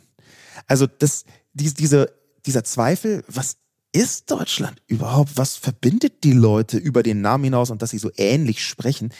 Also 0.66 0.86
das, 0.86 1.24
die, 1.52 1.72
diese, 1.72 2.12
dieser 2.44 2.64
Zweifel, 2.64 3.24
was 3.28 3.56
ist 3.92 4.30
Deutschland 4.30 4.82
überhaupt? 4.86 5.36
Was 5.36 5.56
verbindet 5.56 6.24
die 6.24 6.32
Leute 6.32 6.76
über 6.76 7.02
den 7.02 7.20
Namen 7.20 7.44
hinaus 7.44 7.70
und 7.70 7.82
dass 7.82 7.90
sie 7.90 7.98
so 7.98 8.10
ähnlich 8.16 8.64
sprechen? 8.64 9.12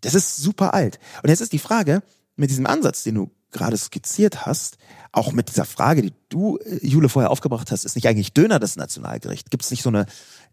Das 0.00 0.14
ist 0.14 0.36
super 0.36 0.74
alt. 0.74 0.98
Und 1.22 1.30
jetzt 1.30 1.40
ist 1.40 1.52
die 1.52 1.58
Frage, 1.58 2.02
mit 2.36 2.50
diesem 2.50 2.66
Ansatz, 2.66 3.02
den 3.02 3.14
du 3.14 3.30
gerade 3.50 3.76
skizziert 3.76 4.44
hast, 4.44 4.78
auch 5.12 5.32
mit 5.32 5.48
dieser 5.48 5.64
Frage, 5.64 6.02
die 6.02 6.12
du, 6.28 6.58
äh, 6.58 6.86
Jule, 6.86 7.08
vorher 7.08 7.30
aufgebracht 7.30 7.70
hast, 7.70 7.84
ist 7.84 7.94
nicht 7.94 8.06
eigentlich 8.06 8.34
Döner 8.34 8.58
das 8.58 8.76
Nationalgericht? 8.76 9.50
Gibt 9.50 9.64
es 9.64 9.70
nicht 9.70 9.82
so 9.82 9.88
eine 9.88 10.06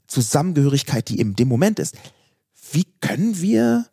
Zusammengehörigkeit, 0.08 1.10
die 1.10 1.20
in 1.20 1.36
dem 1.36 1.48
Moment 1.48 1.80
ist? 1.80 1.96
Wie 2.72 2.86
können 3.02 3.42
wir 3.42 3.88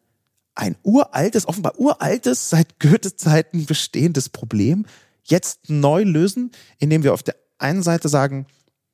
ein 0.55 0.77
uraltes, 0.83 1.49
offenbar 1.49 1.79
uraltes, 1.79 2.51
seit 2.51 2.79
Goethe-Zeiten 2.79 3.67
bestehendes 3.67 4.29
Problem 4.29 4.87
jetzt 5.31 5.69
neu 5.69 6.03
lösen, 6.03 6.51
indem 6.79 7.03
wir 7.03 7.15
auf 7.15 7.23
der 7.23 7.37
einen 7.59 7.83
Seite 7.83 8.09
sagen, 8.09 8.47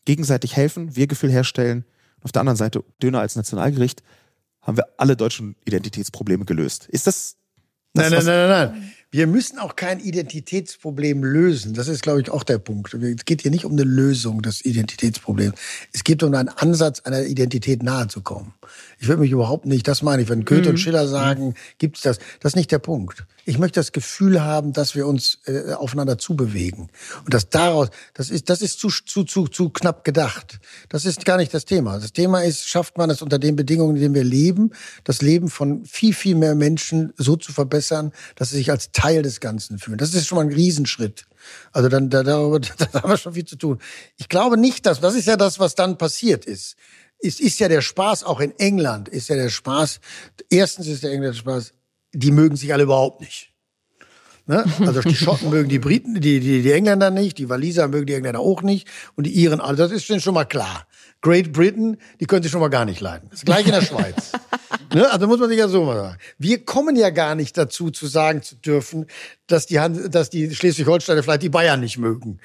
gegenseitig 0.05 0.57
helfen, 0.57 0.97
Wir-Gefühl 0.97 1.30
herstellen, 1.30 1.84
auf 2.22 2.32
der 2.32 2.41
anderen 2.41 2.57
Seite 2.57 2.84
Döner 3.03 3.20
als 3.20 3.37
Nationalgericht, 3.37 4.03
haben 4.61 4.76
wir 4.76 4.87
alle 4.97 5.16
deutschen 5.16 5.57
Identitätsprobleme 5.64 6.45
gelöst. 6.45 6.87
Ist 6.89 7.07
das, 7.07 7.37
das 7.93 8.11
nein, 8.11 8.12
nein, 8.12 8.24
nein, 8.24 8.49
nein, 8.49 8.72
nein. 8.72 8.93
Wir 9.13 9.29
müssen 9.29 9.59
auch 9.59 9.77
kein 9.77 10.01
Identitätsproblem 10.01 11.23
lösen. 11.23 11.75
Das 11.75 11.87
ist, 11.87 12.03
glaube 12.03 12.21
ich, 12.21 12.31
auch 12.31 12.43
der 12.43 12.59
Punkt. 12.59 12.93
Es 12.93 13.25
geht 13.25 13.43
hier 13.43 13.53
nicht 13.53 13.65
um 13.65 13.73
eine 13.73 13.85
Lösung 13.85 14.43
des 14.43 14.65
Identitätsproblems. 14.65 15.55
Es 15.93 16.03
geht 16.03 16.25
um 16.25 16.35
einen 16.35 16.49
Ansatz, 16.49 17.01
einer 17.01 17.25
Identität 17.25 17.85
nahezukommen. 17.85 18.53
Ich 18.99 19.07
würde 19.07 19.21
mich 19.21 19.31
überhaupt 19.31 19.65
nicht, 19.65 19.87
das 19.87 20.03
meine 20.03 20.23
ich, 20.23 20.29
wenn 20.29 20.45
Goethe 20.45 20.63
mhm. 20.63 20.71
und 20.71 20.79
Schiller 20.79 21.07
sagen, 21.07 21.55
gibt's 21.79 22.01
das. 22.01 22.19
Das 22.41 22.53
ist 22.53 22.57
nicht 22.57 22.73
der 22.73 22.81
Punkt. 22.81 23.25
Ich 23.45 23.59
möchte 23.59 23.79
das 23.79 23.93
Gefühl 23.93 24.43
haben, 24.43 24.73
dass 24.73 24.97
wir 24.97 25.07
uns 25.07 25.39
äh, 25.47 25.73
aufeinander 25.75 26.19
zubewegen. 26.19 26.89
Und 27.25 27.33
dass 27.33 27.49
daraus, 27.49 27.91
das 28.13 28.29
ist, 28.29 28.51
das 28.51 28.61
ist 28.61 28.81
zu, 28.81 28.89
zu, 28.89 29.23
zu, 29.23 29.47
zu 29.47 29.71
knapp 29.71 30.03
gedacht. 30.03 30.59
Das 30.89 31.05
ist 31.05 31.25
gar 31.25 31.37
nicht 31.37 31.55
das 31.55 31.65
Thema. 31.65 32.01
Das 32.01 32.13
Thema 32.13 32.41
ist, 32.41 32.67
schafft 32.67 32.99
man 32.99 33.09
es 33.09 33.23
unter 33.23 33.39
den 33.39 33.55
Bedingungen, 33.55 33.95
in 33.95 34.03
denen 34.03 34.15
wir 34.17 34.25
leben, 34.25 34.73
das 35.05 35.23
Leben 35.23 35.49
von 35.49 35.85
viel, 35.85 36.13
viel 36.13 36.35
mehr 36.35 36.57
Menschen 36.57 37.13
so 37.17 37.37
zu 37.37 37.53
verbessern, 37.53 38.11
dass 38.35 38.51
sie 38.51 38.57
sich 38.57 38.73
als 38.73 38.91
Teil 38.91 39.06
des 39.15 39.41
Ganzen 39.41 39.79
fühlen. 39.79 39.99
Das 39.99 40.15
ist 40.15 40.27
schon 40.27 40.37
mal 40.37 40.45
ein 40.45 40.53
Riesenschritt. 40.53 41.27
Also 41.73 41.89
dann, 41.89 42.11
da, 42.11 42.23
darüber, 42.23 42.61
da 42.79 43.03
haben 43.03 43.11
wir 43.11 43.17
schon 43.17 43.35
viel 43.35 43.45
zu 43.45 43.57
tun. 43.57 43.79
Ich 44.17 44.29
glaube 44.29 44.57
nicht, 44.57 44.87
dass, 44.87 45.01
das 45.01 45.15
ist 45.15 45.27
ja 45.27 45.37
das, 45.37 45.59
was 45.59 45.75
dann 45.75 45.99
passiert 45.99 46.45
ist. 46.45 46.77
Es 47.19 47.41
ist 47.41 47.59
ja 47.59 47.69
der 47.69 47.81
Spaß, 47.81 48.25
auch 48.25 48.41
in 48.41 48.57
England 48.59 49.09
ist 49.09 49.29
ja 49.29 49.37
der 49.37 49.49
Spaß, 49.49 50.01
erstens 50.51 50.87
ist 50.87 51.03
der 51.03 51.13
englische 51.13 51.39
Spaß, 51.39 51.73
die 52.13 52.31
mögen 52.31 52.57
sich 52.57 52.73
alle 52.73 52.83
überhaupt 52.83 53.21
nicht. 53.21 53.53
Ne? 54.47 54.65
Also 54.81 55.01
die 55.01 55.15
Schotten 55.15 55.51
mögen 55.51 55.69
die 55.69 55.79
Briten, 55.79 56.21
die, 56.21 56.41
die, 56.41 56.63
die 56.63 56.73
Engländer 56.73 57.11
nicht, 57.11 57.39
die 57.39 57.49
Waliser 57.49 57.89
mögen 57.89 58.07
die 58.07 58.15
Engländer 58.15 58.41
auch 58.41 58.63
nicht 58.63 58.87
und 59.17 59.25
die 59.25 59.33
Iren 59.33 59.61
alle. 59.61 59.77
Das 59.77 59.91
ist 59.91 60.23
schon 60.23 60.35
mal 60.35 60.45
klar. 60.45 60.87
Great 61.21 61.53
Britain, 61.53 61.97
die 62.21 62.27
können 62.27 62.43
sich 62.43 62.53
schon 62.53 62.61
mal 62.61 62.69
gar 62.69 62.85
nicht 62.85 63.01
leiden. 63.01 63.29
Das 63.31 63.45
gleiche 63.45 63.71
in 63.71 63.75
der 63.75 63.83
Schweiz. 63.83 64.33
Ne? 64.97 65.11
Also 65.11 65.27
muss 65.27 65.39
man 65.39 65.49
sich 65.49 65.59
ja 65.59 65.69
so 65.69 65.85
mal 65.85 65.97
sagen. 65.97 66.19
Wir 66.39 66.65
kommen 66.65 66.97
ja 66.97 67.11
gar 67.11 67.35
nicht 67.35 67.57
dazu, 67.57 67.91
zu 67.91 68.07
sagen 68.07 68.43
zu 68.43 68.57
dürfen, 68.57 69.07
dass 69.47 69.67
die, 69.67 69.79
dass 70.11 70.31
die 70.31 70.55
Schleswig-Holsteiner 70.55 71.23
vielleicht 71.23 71.43
die 71.43 71.49
Bayern 71.49 71.81
nicht 71.81 71.99
mögen. 71.99 72.41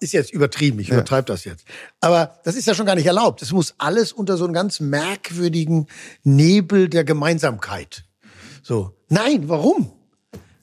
Ist 0.00 0.12
jetzt 0.12 0.32
übertrieben, 0.32 0.78
ich 0.78 0.90
übertreibe 0.90 1.26
das 1.26 1.44
jetzt. 1.44 1.64
Aber 2.00 2.38
das 2.44 2.54
ist 2.54 2.66
ja 2.66 2.74
schon 2.74 2.86
gar 2.86 2.94
nicht 2.94 3.06
erlaubt. 3.06 3.42
Es 3.42 3.52
muss 3.52 3.74
alles 3.78 4.12
unter 4.12 4.36
so 4.36 4.44
einem 4.44 4.54
ganz 4.54 4.80
merkwürdigen 4.80 5.86
Nebel 6.22 6.88
der 6.88 7.04
Gemeinsamkeit. 7.04 8.04
So. 8.62 8.94
Nein, 9.08 9.48
warum? 9.48 9.92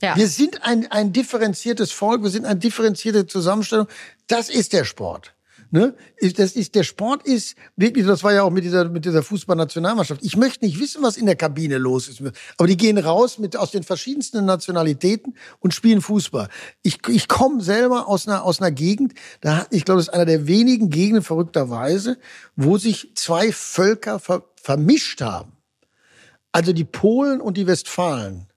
Ja. 0.01 0.15
Wir 0.15 0.27
sind 0.27 0.63
ein, 0.63 0.91
ein 0.91 1.11
differenziertes 1.11 1.91
Volk, 1.91 2.23
wir 2.23 2.29
sind 2.29 2.45
eine 2.45 2.59
differenzierte 2.59 3.25
Zusammenstellung. 3.25 3.87
Das 4.27 4.49
ist 4.49 4.73
der 4.73 4.85
Sport. 4.85 5.34
Ne? 5.71 5.95
Das 6.37 6.53
ist, 6.53 6.75
der 6.75 6.83
Sport 6.83 7.23
ist 7.23 7.55
wirklich, 7.75 8.05
das 8.05 8.23
war 8.23 8.33
ja 8.33 8.43
auch 8.43 8.51
mit 8.51 8.63
dieser, 8.63 8.89
mit 8.89 9.05
dieser 9.05 9.23
Fußballnationalmannschaft. 9.23 10.23
Ich 10.23 10.37
möchte 10.37 10.65
nicht 10.65 10.79
wissen, 10.79 11.03
was 11.03 11.17
in 11.17 11.25
der 11.25 11.35
Kabine 11.35 11.77
los 11.77 12.07
ist. 12.07 12.21
Aber 12.57 12.67
die 12.67 12.77
gehen 12.77 12.97
raus 12.97 13.39
mit, 13.39 13.57
aus 13.57 13.71
den 13.71 13.83
verschiedensten 13.83 14.45
Nationalitäten 14.45 15.35
und 15.59 15.73
spielen 15.73 16.01
Fußball. 16.01 16.49
Ich, 16.81 16.99
ich 17.07 17.27
komme 17.27 17.61
selber 17.61 18.07
aus 18.07 18.27
einer, 18.27 18.43
aus 18.43 18.61
einer 18.61 18.71
Gegend, 18.71 19.13
da, 19.41 19.65
ich 19.71 19.85
glaube, 19.85 19.99
das 19.99 20.07
ist 20.07 20.13
einer 20.13 20.25
der 20.25 20.47
wenigen 20.47 20.89
Gegenden 20.89 21.23
verrückterweise, 21.23 22.17
wo 22.55 22.77
sich 22.77 23.11
zwei 23.15 23.51
Völker 23.51 24.19
ver, 24.19 24.43
vermischt 24.55 25.21
haben. 25.21 25.51
Also 26.51 26.71
die 26.71 26.85
Polen 26.85 27.41
und 27.41 27.57
die 27.57 27.67
Westfalen 27.67 28.47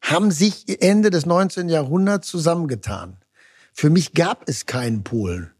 haben 0.00 0.30
sich 0.30 0.82
Ende 0.82 1.10
des 1.10 1.24
19. 1.24 1.68
Jahrhunderts 1.68 2.28
zusammengetan. 2.28 3.16
Für 3.72 3.90
mich 3.90 4.12
gab 4.12 4.48
es 4.48 4.66
keinen 4.66 5.02
Polen. 5.02 5.53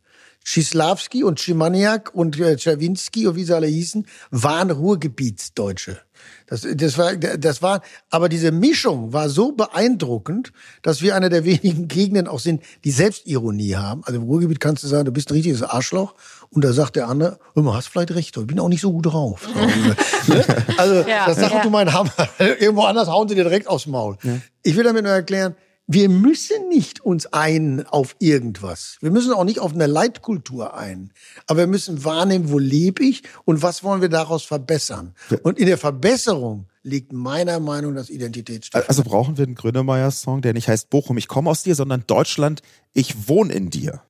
Schislawski 0.45 1.25
und 1.25 1.41
Schimaniak 1.41 2.15
und 2.15 2.39
äh, 2.39 2.57
Czerwinski 2.57 3.27
und 3.27 3.35
wie 3.35 3.45
sie 3.45 3.57
alle 3.57 3.67
hießen, 3.67 4.07
waren 4.31 4.71
Ruhrgebietsdeutsche. 4.71 5.99
Das, 6.47 6.67
das 6.75 6.99
war, 6.99 7.17
das 7.17 7.63
war, 7.63 7.81
aber 8.11 8.29
diese 8.29 8.53
Mischung 8.53 9.13
war 9.13 9.31
so 9.31 9.53
beeindruckend, 9.53 10.53
dass 10.83 11.01
wir 11.01 11.17
einer 11.17 11.31
der 11.31 11.45
wenigen 11.45 11.89
Gegenden 11.89 12.29
auch 12.29 12.39
sind, 12.39 12.63
die 12.85 12.91
Selbstironie 12.91 13.77
haben. 13.77 14.03
Also 14.05 14.21
im 14.21 14.27
Ruhrgebiet 14.27 14.61
kannst 14.61 14.83
du 14.85 14.87
sagen, 14.87 15.07
du 15.07 15.13
bist 15.13 15.31
ein 15.31 15.35
richtiges 15.35 15.63
Arschloch. 15.63 16.15
Und 16.51 16.63
da 16.63 16.73
sagt 16.73 16.97
der 16.97 17.09
andere, 17.09 17.39
du 17.55 17.75
hast 17.75 17.89
vielleicht 17.89 18.13
recht, 18.13 18.37
ich 18.37 18.47
bin 18.47 18.61
auch 18.61 18.69
nicht 18.69 18.83
so 18.83 18.93
gut 18.93 19.07
drauf. 19.07 19.49
Ne? 20.27 20.43
also, 20.79 21.07
ja, 21.07 21.27
das 21.27 21.37
sagt 21.37 21.53
ja. 21.53 21.63
du 21.63 21.69
mein 21.69 21.93
Hammer. 21.93 22.11
Irgendwo 22.39 22.85
anders 22.85 23.09
hauen 23.09 23.29
sie 23.29 23.35
dir 23.35 23.45
direkt 23.45 23.67
aufs 23.67 23.87
Maul. 23.87 24.17
Ja. 24.23 24.39
Ich 24.63 24.75
will 24.75 24.85
damit 24.85 25.05
nur 25.05 25.13
erklären, 25.13 25.55
wir 25.87 26.09
müssen 26.09 26.69
nicht 26.69 27.05
uns 27.05 27.27
ein 27.27 27.87
auf 27.87 28.17
irgendwas. 28.19 28.97
Wir 29.01 29.11
müssen 29.11 29.33
auch 29.33 29.45
nicht 29.45 29.61
auf 29.61 29.75
eine 29.75 29.87
Leitkultur 29.87 30.75
ein. 30.75 31.13
Aber 31.47 31.61
wir 31.61 31.67
müssen 31.67 32.05
wahrnehmen, 32.05 32.51
wo 32.51 32.59
lebe 32.59 33.05
ich 33.05 33.23
und 33.45 33.63
was 33.63 33.85
wollen 33.85 34.01
wir 34.01 34.09
daraus 34.09 34.45
verbessern. 34.45 35.15
Und 35.43 35.59
in 35.59 35.67
der 35.67 35.77
Verbesserung 35.77 36.67
liegt 36.83 37.13
meiner 37.13 37.61
Meinung 37.61 37.93
nach 37.93 38.03
das 38.03 38.11
Identitätsstiftung. 38.11 38.89
Also 38.89 39.03
brauchen 39.03 39.37
wir 39.37 39.45
einen 39.45 39.55
Grönemeyer-Song, 39.55 40.43
der 40.43 40.55
nicht 40.55 40.69
heißt 40.69 40.91
Bochum, 40.91 41.19
ich 41.19 41.29
komme 41.29 41.51
aus 41.51 41.63
dir, 41.63 41.75
sondern 41.75 42.05
Deutschland, 42.07 42.63
ich 42.93 43.29
wohne 43.29 43.53
in 43.53 43.71
dir. 43.71 44.03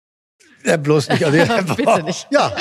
Ja, 0.65 0.77
bloß 0.77 1.11
nicht. 1.11 1.25
Also, 1.25 1.37
ja, 1.37 1.61
Bitte 1.77 2.03
nicht. 2.05 2.27
Ja, 2.31 2.55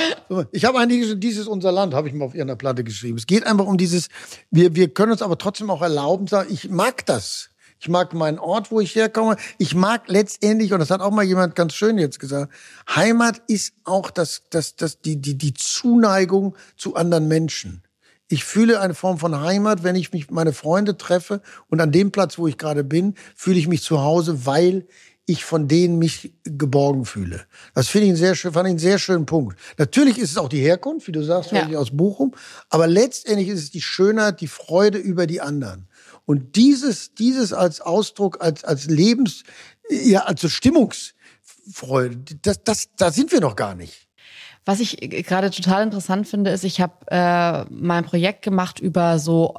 ich 0.51 0.65
habe 0.65 0.79
eigentlich 0.79 1.19
dieses 1.19 1.47
unser 1.47 1.71
Land, 1.71 1.93
habe 1.93 2.07
ich 2.07 2.13
mal 2.13 2.25
auf 2.25 2.33
irgendeiner 2.33 2.57
Platte 2.57 2.83
geschrieben. 2.83 3.17
Es 3.17 3.27
geht 3.27 3.45
einfach 3.45 3.65
um 3.65 3.77
dieses, 3.77 4.09
wir, 4.51 4.75
wir 4.75 4.93
können 4.93 5.11
uns 5.13 5.21
aber 5.21 5.37
trotzdem 5.37 5.69
auch 5.69 5.81
erlauben, 5.81 6.27
sagen, 6.27 6.51
ich 6.51 6.69
mag 6.69 7.05
das. 7.05 7.49
Ich 7.83 7.89
mag 7.89 8.13
meinen 8.13 8.39
Ort, 8.39 8.71
wo 8.71 8.79
ich 8.79 8.95
herkomme. 8.95 9.35
Ich 9.57 9.75
mag 9.75 10.03
letztendlich, 10.07 10.71
und 10.71 10.79
das 10.79 10.89
hat 10.89 11.01
auch 11.01 11.11
mal 11.11 11.25
jemand 11.25 11.53
ganz 11.53 11.73
schön 11.73 11.97
jetzt 11.97 12.17
gesagt, 12.17 12.49
Heimat 12.89 13.41
ist 13.47 13.73
auch 13.83 14.09
das, 14.09 14.43
das, 14.51 14.77
das, 14.77 15.01
die, 15.01 15.17
die, 15.17 15.37
die 15.37 15.53
Zuneigung 15.53 16.55
zu 16.77 16.95
anderen 16.95 17.27
Menschen. 17.27 17.83
Ich 18.29 18.45
fühle 18.45 18.79
eine 18.79 18.93
Form 18.93 19.17
von 19.17 19.41
Heimat, 19.41 19.83
wenn 19.83 19.97
ich 19.97 20.13
mich 20.13 20.31
meine 20.31 20.53
Freunde 20.53 20.95
treffe 20.95 21.41
und 21.67 21.81
an 21.81 21.91
dem 21.91 22.13
Platz, 22.13 22.37
wo 22.37 22.47
ich 22.47 22.57
gerade 22.57 22.85
bin, 22.85 23.15
fühle 23.35 23.59
ich 23.59 23.67
mich 23.67 23.83
zu 23.83 23.99
Hause, 23.99 24.45
weil 24.45 24.87
ich 25.25 25.43
von 25.43 25.67
denen 25.67 25.99
mich 25.99 26.33
geborgen 26.45 27.03
fühle. 27.03 27.41
Das 27.75 27.89
finde 27.89 28.05
ich 28.05 28.11
einen 28.11 28.17
sehr 28.17 28.35
schön, 28.35 28.53
fand 28.53 28.67
ich 28.67 28.71
einen 28.71 28.79
sehr 28.79 28.97
schönen 28.97 29.25
Punkt. 29.25 29.59
Natürlich 29.77 30.17
ist 30.17 30.31
es 30.31 30.37
auch 30.37 30.47
die 30.47 30.61
Herkunft, 30.61 31.07
wie 31.07 31.11
du 31.11 31.21
sagst, 31.21 31.51
ja. 31.51 31.67
aus 31.77 31.91
Bochum, 31.91 32.33
aber 32.69 32.87
letztendlich 32.87 33.49
ist 33.49 33.59
es 33.59 33.71
die 33.71 33.81
Schönheit, 33.81 34.39
die 34.39 34.47
Freude 34.47 34.99
über 34.99 35.27
die 35.27 35.41
anderen. 35.41 35.89
Und 36.25 36.55
dieses, 36.55 37.13
dieses 37.15 37.53
als 37.53 37.81
Ausdruck, 37.81 38.41
als, 38.41 38.63
als 38.63 38.85
Lebens, 38.85 39.43
ja, 39.89 40.21
als 40.21 40.49
Stimmungsfreude, 40.49 42.35
das, 42.41 42.63
das, 42.63 42.89
da 42.95 43.11
sind 43.11 43.31
wir 43.31 43.41
noch 43.41 43.55
gar 43.55 43.75
nicht. 43.75 44.07
Was 44.65 44.79
ich 44.79 44.97
gerade 44.97 45.51
total 45.51 45.83
interessant 45.83 46.27
finde, 46.27 46.51
ist, 46.51 46.63
ich 46.63 46.79
habe 46.79 46.93
äh, 47.07 47.65
mal 47.69 47.97
ein 47.97 48.05
Projekt 48.05 48.43
gemacht 48.43 48.79
über 48.79 49.19
so 49.19 49.55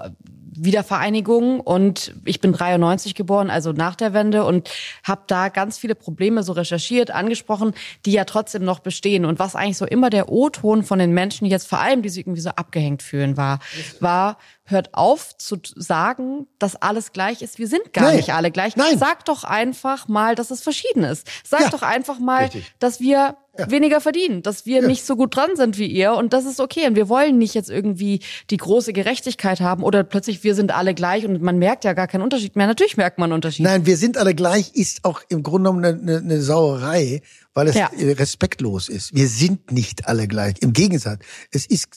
Wiedervereinigung 0.57 1.61
und 1.61 2.15
ich 2.25 2.41
bin 2.41 2.53
93 2.53 3.15
geboren, 3.15 3.51
also 3.51 3.73
nach 3.73 3.95
der 3.95 4.13
Wende 4.13 4.45
und 4.45 4.71
habe 5.03 5.23
da 5.27 5.49
ganz 5.49 5.79
viele 5.79 5.95
Probleme 5.95 6.43
so 6.43 6.53
recherchiert, 6.53 7.11
angesprochen, 7.11 7.75
die 8.05 8.13
ja 8.13 8.25
trotzdem 8.25 8.65
noch 8.65 8.81
bestehen 8.81 9.25
und 9.25 9.39
was 9.39 9.57
eigentlich 9.57 9.79
so 9.79 9.87
immer 9.87 10.11
der 10.11 10.31
O-Ton 10.31 10.83
von 10.83 10.99
den 10.99 11.13
Menschen, 11.13 11.47
jetzt 11.47 11.69
vor 11.69 11.81
allem, 11.81 12.03
die 12.03 12.09
sich 12.09 12.27
irgendwie 12.27 12.41
so 12.41 12.51
abgehängt 12.51 13.03
fühlen, 13.03 13.37
war, 13.37 13.59
war 14.01 14.39
hört 14.67 14.95
auf 14.95 15.37
zu 15.37 15.59
sagen, 15.63 16.47
dass 16.59 16.75
alles 16.77 17.13
gleich 17.13 17.43
ist. 17.43 17.59
Wir 17.59 17.69
sind 17.69 17.93
gar 17.93 18.05
Nein. 18.05 18.17
nicht 18.17 18.33
alle 18.33 18.51
gleich. 18.51 18.77
Nein. 18.77 18.99
Sag 18.99 19.25
doch 19.27 19.45
einfach 19.45 20.09
mal, 20.09 20.35
dass 20.35 20.51
es 20.51 20.63
verschieden 20.63 21.05
ist. 21.05 21.29
Sag 21.45 21.61
ja. 21.61 21.71
doch 21.71 21.83
einfach 21.83 22.19
mal, 22.19 22.45
Richtig. 22.45 22.73
dass 22.79 22.99
wir 22.99 23.37
ja. 23.59 23.71
weniger 23.71 24.01
verdienen, 24.01 24.43
dass 24.43 24.65
wir 24.65 24.81
ja. 24.81 24.87
nicht 24.87 25.05
so 25.05 25.17
gut 25.17 25.37
dran 25.37 25.55
sind 25.57 25.77
wie 25.77 25.87
ihr 25.87 26.15
und 26.15 26.33
das 26.33 26.47
ist 26.47 26.61
okay. 26.61 26.87
Und 26.87 26.97
wir 26.97 27.11
wollen 27.11 27.37
nicht 27.37 27.55
jetzt 27.55 27.69
irgendwie 27.69 28.21
die 28.49 28.57
große 28.57 28.95
Gerechtigkeit 28.95 29.61
haben 29.61 29.83
oder 29.83 30.03
plötzlich 30.03 30.44
wir 30.45 30.55
sind 30.55 30.75
alle 30.75 30.95
gleich 30.95 31.27
und 31.27 31.43
man 31.43 31.59
merkt 31.59 31.85
ja 31.85 31.93
gar 31.93 32.07
keinen 32.07 32.23
Unterschied 32.23 32.57
mehr. 32.57 32.67
Natürlich 32.67 32.97
merkt 32.97 33.19
man 33.19 33.31
einen 33.31 33.35
Unterschied. 33.35 33.65
Nein, 33.65 33.87
wir 33.87 33.97
sind 33.97 34.17
alle 34.17 34.35
gleich 34.35 34.75
ist 34.75 35.05
auch 35.05 35.21
im 35.29 35.43
Grunde 35.43 35.71
genommen 35.71 35.85
eine, 35.85 36.01
eine, 36.01 36.19
eine 36.19 36.43
Sauerei, 36.43 37.23
weil 37.55 37.69
es 37.69 37.77
ja. 37.77 37.91
respektlos 37.97 38.89
ist. 38.89 39.15
Wir 39.15 39.29
sind 39.29 39.71
nicht 39.71 40.07
alle 40.07 40.29
gleich. 40.29 40.57
Im 40.61 40.73
Gegensatz, 40.73 41.21
es 41.53 41.67
ist, 41.67 41.89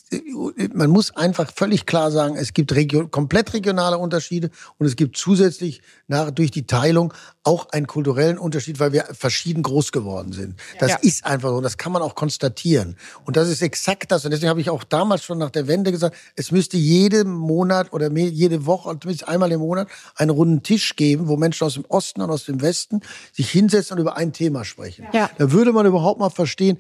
man 0.74 0.89
muss 0.89 1.16
einfach 1.16 1.51
völlig 1.53 1.86
klar 1.86 2.12
sagen, 2.12 2.36
es 2.36 2.53
gibt 2.53 2.74
region, 2.74 3.12
komplett 3.12 3.53
regionale 3.53 3.97
Unterschiede 3.97 4.51
und 4.78 4.86
es 4.86 4.95
gibt 4.95 5.18
zusätzlich 5.18 5.82
nach, 6.08 6.32
durch 6.32 6.51
die 6.51 6.68
Teilung 6.68 7.14
auch 7.43 7.70
einen 7.70 7.88
kulturellen 7.88 8.38
Unterschied, 8.38 8.80
weil 8.80 8.93
wir 8.93 9.05
verschieden 9.14 9.64
groß 9.64 9.91
geworden 9.91 10.32
sind. 10.34 10.60
Das 10.80 10.91
ja. 10.91 10.97
ist 10.97 11.26
einfach 11.26 11.49
so, 11.49 11.62
das 11.62 11.78
kann 11.78 11.91
man 11.91 12.01
auch 12.01 12.14
konstatieren. 12.14 12.97
Und 13.26 13.38
das 13.38 13.49
ist 13.49 13.62
exakt 13.62 14.12
das. 14.12 14.26
Und 14.26 14.32
deswegen 14.32 14.49
habe 14.49 14.62
ich 14.62 14.70
auch 14.70 14.84
damals 14.84 15.24
schon 15.24 15.38
nach 15.38 15.49
der 15.49 15.68
Wende 15.68 15.91
gesagt, 15.91 16.16
es 16.36 16.51
müsste 16.51 16.78
jeden 16.78 17.32
Monat 17.32 17.93
oder 17.93 18.12
jede 18.12 18.66
Woche, 18.66 18.97
zumindest 18.99 19.28
einmal 19.28 19.51
im 19.51 19.62
Monat, 19.62 19.88
einen 20.16 20.30
runden 20.30 20.62
Tisch 20.62 20.95
geben, 20.95 21.28
wo 21.28 21.38
Menschen 21.38 21.66
aus 21.66 21.76
dem 21.76 21.86
Osten 21.88 22.22
und 22.22 22.30
aus 22.30 22.45
dem 22.45 22.62
Westen 22.62 23.01
sich 23.32 23.49
hinsetzen 23.49 23.95
und 23.95 24.01
über 24.01 24.18
ein 24.18 24.34
Thema 24.34 24.66
sprechen. 24.66 25.08
Ja. 25.14 25.30
Da 25.38 25.47
würde 25.52 25.74
man 25.74 25.86
überhaupt 25.86 26.20
mal 26.20 26.30
verstehen, 26.30 26.78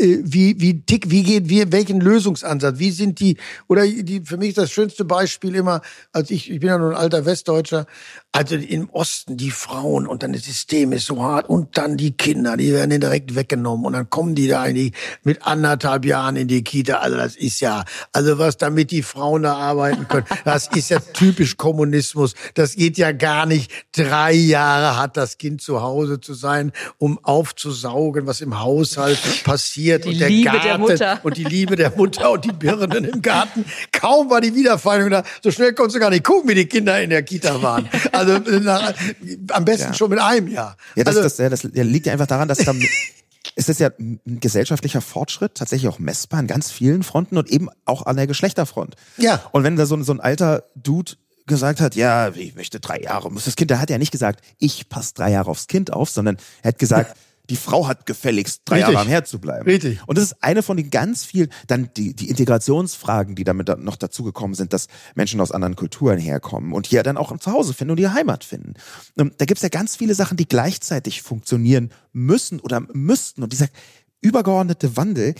äh, 0.00 0.18
wie, 0.22 0.60
wie 0.60 0.82
tick, 0.82 1.10
wie 1.10 1.22
geht, 1.22 1.48
wie, 1.48 1.70
welchen 1.72 2.00
Lösungsansatz, 2.00 2.78
wie 2.78 2.90
sind 2.90 3.20
die, 3.20 3.36
oder 3.68 3.86
die, 3.86 4.22
für 4.24 4.36
mich 4.36 4.54
das 4.54 4.70
schönste 4.70 5.04
Beispiel 5.04 5.54
immer, 5.54 5.82
als 6.12 6.30
ich, 6.30 6.50
ich 6.50 6.60
bin 6.60 6.68
ja 6.68 6.78
nur 6.78 6.90
ein 6.90 6.96
alter 6.96 7.24
Westdeutscher, 7.24 7.86
also 8.32 8.54
im 8.54 8.90
Osten 8.90 9.36
die 9.36 9.50
Frauen 9.50 10.06
und 10.06 10.22
dann 10.22 10.34
das 10.34 10.44
System 10.44 10.92
ist 10.92 11.06
so 11.06 11.22
hart 11.22 11.48
und 11.48 11.78
dann 11.78 11.96
die 11.96 12.12
Kinder, 12.12 12.56
die 12.56 12.72
werden 12.72 13.00
direkt 13.00 13.34
weggenommen 13.34 13.86
und 13.86 13.94
dann 13.94 14.10
kommen 14.10 14.34
die 14.34 14.46
da 14.46 14.66
die, 14.68 14.92
mit 15.22 15.46
anderthalb 15.46 16.04
Jahren 16.04 16.36
in 16.36 16.46
die 16.46 16.62
Kita. 16.62 16.98
Also 16.98 17.16
das 17.16 17.34
ist 17.36 17.60
ja, 17.60 17.84
also 18.12 18.38
was 18.38 18.58
damit 18.58 18.90
die 18.90 19.02
Frauen 19.02 19.42
da 19.42 19.54
arbeiten 19.54 20.06
können, 20.08 20.26
das 20.44 20.68
ist 20.68 20.90
ja 20.90 20.98
typisch 21.00 21.56
Kommunismus. 21.56 22.34
Das 22.54 22.74
geht 22.74 22.98
ja 22.98 23.12
gar 23.12 23.46
nicht. 23.46 23.70
Drei 23.92 24.32
Jahre 24.32 24.98
hat 24.98 25.16
das 25.16 25.38
Kind 25.38 25.62
zu 25.62 25.80
Hause 25.80 26.20
zu 26.20 26.34
sein, 26.34 26.72
um 26.98 27.18
aufzusaugen, 27.22 27.96
was 28.14 28.40
im 28.40 28.60
Haushalt 28.60 29.18
passiert 29.44 30.04
die 30.04 30.10
und 30.10 30.20
der 30.20 30.28
Liebe 30.28 30.50
Garten 30.50 30.96
der 30.96 31.20
und 31.24 31.36
die 31.36 31.44
Liebe 31.44 31.76
der 31.76 31.90
Mutter 31.96 32.30
und 32.32 32.44
die 32.44 32.52
Birnen 32.52 33.04
im 33.04 33.22
Garten. 33.22 33.64
Kaum 33.92 34.30
war 34.30 34.40
die 34.40 34.54
Wiedervereinigung 34.54 35.10
da, 35.10 35.24
so 35.42 35.50
schnell 35.50 35.72
konntest 35.72 35.96
du 35.96 36.00
gar 36.00 36.10
nicht 36.10 36.24
gucken, 36.24 36.48
wie 36.50 36.54
die 36.54 36.66
Kinder 36.66 37.00
in 37.00 37.10
der 37.10 37.22
Kita 37.22 37.62
waren. 37.62 37.88
Also 38.12 38.38
nach, 38.60 38.94
am 39.50 39.64
besten 39.64 39.88
ja. 39.88 39.94
schon 39.94 40.10
mit 40.10 40.20
einem 40.20 40.48
Jahr. 40.48 40.76
Ja, 40.94 41.04
das, 41.04 41.16
also, 41.16 41.28
das, 41.28 41.36
das, 41.36 41.72
das 41.72 41.84
liegt 41.84 42.06
ja 42.06 42.12
einfach 42.12 42.26
daran, 42.26 42.48
dass 42.48 42.58
da 42.58 42.74
es 43.54 43.68
ist 43.68 43.80
ja 43.80 43.90
ein 43.98 44.20
gesellschaftlicher 44.40 45.00
Fortschritt, 45.00 45.54
tatsächlich 45.54 45.88
auch 45.88 45.98
messbar 45.98 46.40
an 46.40 46.46
ganz 46.46 46.70
vielen 46.70 47.02
Fronten 47.02 47.38
und 47.38 47.48
eben 47.50 47.68
auch 47.84 48.06
an 48.06 48.16
der 48.16 48.26
Geschlechterfront. 48.26 48.96
Ja. 49.16 49.42
Und 49.52 49.64
wenn 49.64 49.76
da 49.76 49.86
so, 49.86 50.00
so 50.02 50.12
ein 50.12 50.20
alter 50.20 50.64
Dude 50.74 51.12
gesagt 51.46 51.80
hat, 51.80 51.94
ja, 51.94 52.30
ich 52.34 52.54
möchte 52.54 52.80
drei 52.80 53.00
Jahre, 53.00 53.30
muss 53.30 53.44
das 53.44 53.56
Kind, 53.56 53.70
der 53.70 53.80
hat 53.80 53.90
ja 53.90 53.98
nicht 53.98 54.10
gesagt, 54.10 54.44
ich 54.58 54.88
passe 54.88 55.14
drei 55.14 55.30
Jahre 55.30 55.50
aufs 55.50 55.68
Kind 55.68 55.92
auf, 55.92 56.10
sondern 56.10 56.38
er 56.62 56.68
hat 56.68 56.78
gesagt, 56.78 57.16
die 57.50 57.56
Frau 57.56 57.86
hat 57.86 58.06
gefälligst 58.06 58.62
drei 58.64 58.76
Richtig. 58.76 58.94
Jahre 58.94 59.04
am 59.04 59.08
Herd 59.08 59.28
zu 59.28 59.38
bleiben. 59.38 59.64
Richtig. 59.64 60.00
Und 60.06 60.18
das 60.18 60.24
ist 60.24 60.42
eine 60.42 60.62
von 60.62 60.76
den 60.76 60.90
ganz 60.90 61.24
vielen, 61.24 61.50
dann 61.66 61.90
die, 61.96 62.14
die 62.14 62.28
Integrationsfragen, 62.28 63.34
die 63.34 63.44
damit 63.44 63.68
noch 63.78 63.96
dazugekommen 63.96 64.54
sind, 64.54 64.72
dass 64.72 64.88
Menschen 65.14 65.40
aus 65.40 65.52
anderen 65.52 65.76
Kulturen 65.76 66.18
herkommen 66.18 66.72
und 66.72 66.86
hier 66.86 67.02
dann 67.02 67.16
auch 67.16 67.36
zu 67.38 67.52
Hause 67.52 67.74
finden 67.74 67.92
und 67.92 68.00
ihre 68.00 68.14
Heimat 68.14 68.44
finden. 68.44 68.74
Und 69.16 69.40
da 69.40 69.44
gibt's 69.44 69.62
ja 69.62 69.68
ganz 69.68 69.96
viele 69.96 70.14
Sachen, 70.14 70.36
die 70.36 70.48
gleichzeitig 70.48 71.22
funktionieren 71.22 71.90
müssen 72.12 72.60
oder 72.60 72.80
müssten. 72.92 73.42
Und 73.42 73.52
dieser 73.52 73.68
übergeordnete 74.20 74.96
Wandel, 74.96 75.34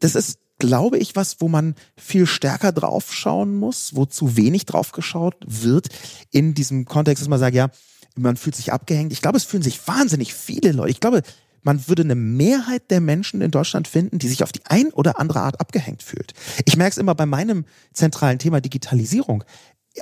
das 0.00 0.14
ist 0.14 0.38
glaube 0.60 0.98
ich, 0.98 1.16
was, 1.16 1.40
wo 1.40 1.48
man 1.48 1.74
viel 1.96 2.26
stärker 2.26 2.70
draufschauen 2.70 3.56
muss, 3.56 3.96
wo 3.96 4.04
zu 4.04 4.36
wenig 4.36 4.66
draufgeschaut 4.66 5.36
wird 5.46 5.88
in 6.30 6.54
diesem 6.54 6.84
Kontext, 6.84 7.22
dass 7.22 7.28
man 7.28 7.40
sagt, 7.40 7.56
ja, 7.56 7.70
man 8.16 8.36
fühlt 8.36 8.54
sich 8.54 8.72
abgehängt. 8.72 9.12
Ich 9.12 9.22
glaube, 9.22 9.38
es 9.38 9.44
fühlen 9.44 9.62
sich 9.62 9.86
wahnsinnig 9.88 10.34
viele 10.34 10.72
Leute. 10.72 10.90
Ich 10.90 11.00
glaube, 11.00 11.22
man 11.62 11.88
würde 11.88 12.02
eine 12.02 12.14
Mehrheit 12.14 12.90
der 12.90 13.00
Menschen 13.00 13.40
in 13.40 13.50
Deutschland 13.50 13.88
finden, 13.88 14.18
die 14.18 14.28
sich 14.28 14.42
auf 14.42 14.52
die 14.52 14.64
ein 14.66 14.88
oder 14.92 15.18
andere 15.18 15.40
Art 15.40 15.60
abgehängt 15.60 16.02
fühlt. 16.02 16.32
Ich 16.64 16.76
merke 16.76 16.92
es 16.92 16.98
immer 16.98 17.14
bei 17.14 17.26
meinem 17.26 17.64
zentralen 17.92 18.38
Thema 18.38 18.60
Digitalisierung. 18.60 19.44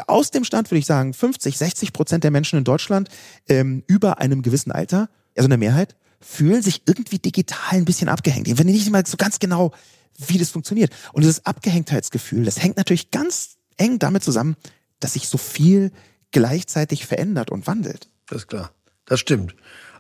Aus 0.07 0.31
dem 0.31 0.45
Stand 0.45 0.71
würde 0.71 0.81
ich 0.81 0.87
sagen, 0.87 1.15
50, 1.15 1.57
60 1.57 1.93
Prozent 1.93 2.25
der 2.25 2.31
Menschen 2.31 2.59
in 2.59 2.65
Deutschland 2.65 3.09
ähm, 3.49 3.83
über 3.87 4.19
einem 4.19 4.43
gewissen 4.43 4.71
Alter, 4.71 5.09
also 5.37 5.47
eine 5.47 5.57
Mehrheit, 5.57 5.97
fühlen 6.21 6.63
sich 6.63 6.83
irgendwie 6.87 7.19
digital 7.19 7.79
ein 7.79 7.85
bisschen 7.85 8.09
abgehängt. 8.09 8.49
Ich 8.49 8.59
weiß 8.59 8.65
nicht 8.65 8.91
mal 8.91 9.07
so 9.07 9.17
ganz 9.17 9.39
genau, 9.39 9.73
wie 10.19 10.39
das 10.39 10.51
funktioniert. 10.51 10.93
Und 11.13 11.23
dieses 11.23 11.47
Abgehängtheitsgefühl, 11.47 12.45
das 12.45 12.63
hängt 12.63 12.77
natürlich 12.77 13.11
ganz 13.11 13.57
eng 13.77 13.99
damit 13.99 14.25
zusammen, 14.25 14.57
dass 15.01 15.13
sich 15.15 15.29
so 15.29 15.39
viel 15.39 15.93
gleichzeitig 16.33 17.07
verändert 17.07 17.51
und 17.51 17.67
wandelt. 17.67 18.11
Das 18.27 18.39
ist 18.39 18.49
klar. 18.49 18.73
Das 19.07 19.21
stimmt. 19.21 19.55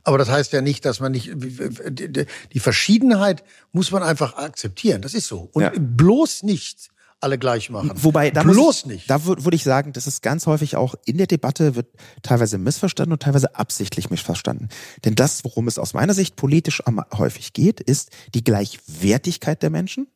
Aber 0.04 0.18
das 0.18 0.28
heißt 0.28 0.52
ja 0.52 0.60
nicht, 0.60 0.84
dass 0.84 1.00
man 1.00 1.12
nicht, 1.12 1.30
die 1.34 2.60
Verschiedenheit 2.60 3.44
muss 3.72 3.90
man 3.90 4.02
einfach 4.02 4.36
akzeptieren. 4.36 5.02
Das 5.02 5.14
ist 5.14 5.26
so. 5.26 5.50
Und 5.52 5.62
ja. 5.62 5.72
bloß 5.76 6.42
nicht 6.42 6.90
alle 7.20 7.38
gleich 7.38 7.68
machen. 7.70 7.90
Wobei, 7.94 8.30
da 8.30 8.42
bloß 8.42 8.80
ich, 8.80 8.86
nicht. 8.86 9.10
Da 9.10 9.24
würde 9.24 9.54
ich 9.54 9.64
sagen, 9.64 9.92
das 9.92 10.06
ist 10.06 10.22
ganz 10.22 10.46
häufig 10.46 10.76
auch 10.76 10.94
in 11.04 11.18
der 11.18 11.26
Debatte 11.26 11.74
wird 11.74 11.88
teilweise 12.22 12.58
missverstanden 12.58 13.12
und 13.12 13.22
teilweise 13.22 13.56
absichtlich 13.56 14.10
missverstanden. 14.10 14.68
Denn 15.04 15.14
das, 15.14 15.44
worum 15.44 15.66
es 15.66 15.78
aus 15.78 15.94
meiner 15.94 16.14
Sicht 16.14 16.36
politisch 16.36 16.86
am 16.86 17.02
häufig 17.16 17.52
geht, 17.52 17.80
ist 17.80 18.10
die 18.34 18.44
Gleichwertigkeit 18.44 19.62
der 19.62 19.70
Menschen, 19.70 20.06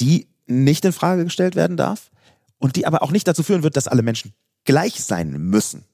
die 0.00 0.28
nicht 0.46 0.84
in 0.84 0.92
Frage 0.92 1.24
gestellt 1.24 1.56
werden 1.56 1.76
darf 1.76 2.10
und 2.58 2.76
die 2.76 2.86
aber 2.86 3.02
auch 3.02 3.10
nicht 3.10 3.26
dazu 3.26 3.42
führen 3.42 3.62
wird, 3.62 3.76
dass 3.76 3.88
alle 3.88 4.02
Menschen 4.02 4.34
gleich 4.64 5.02
sein 5.02 5.32
müssen. 5.32 5.84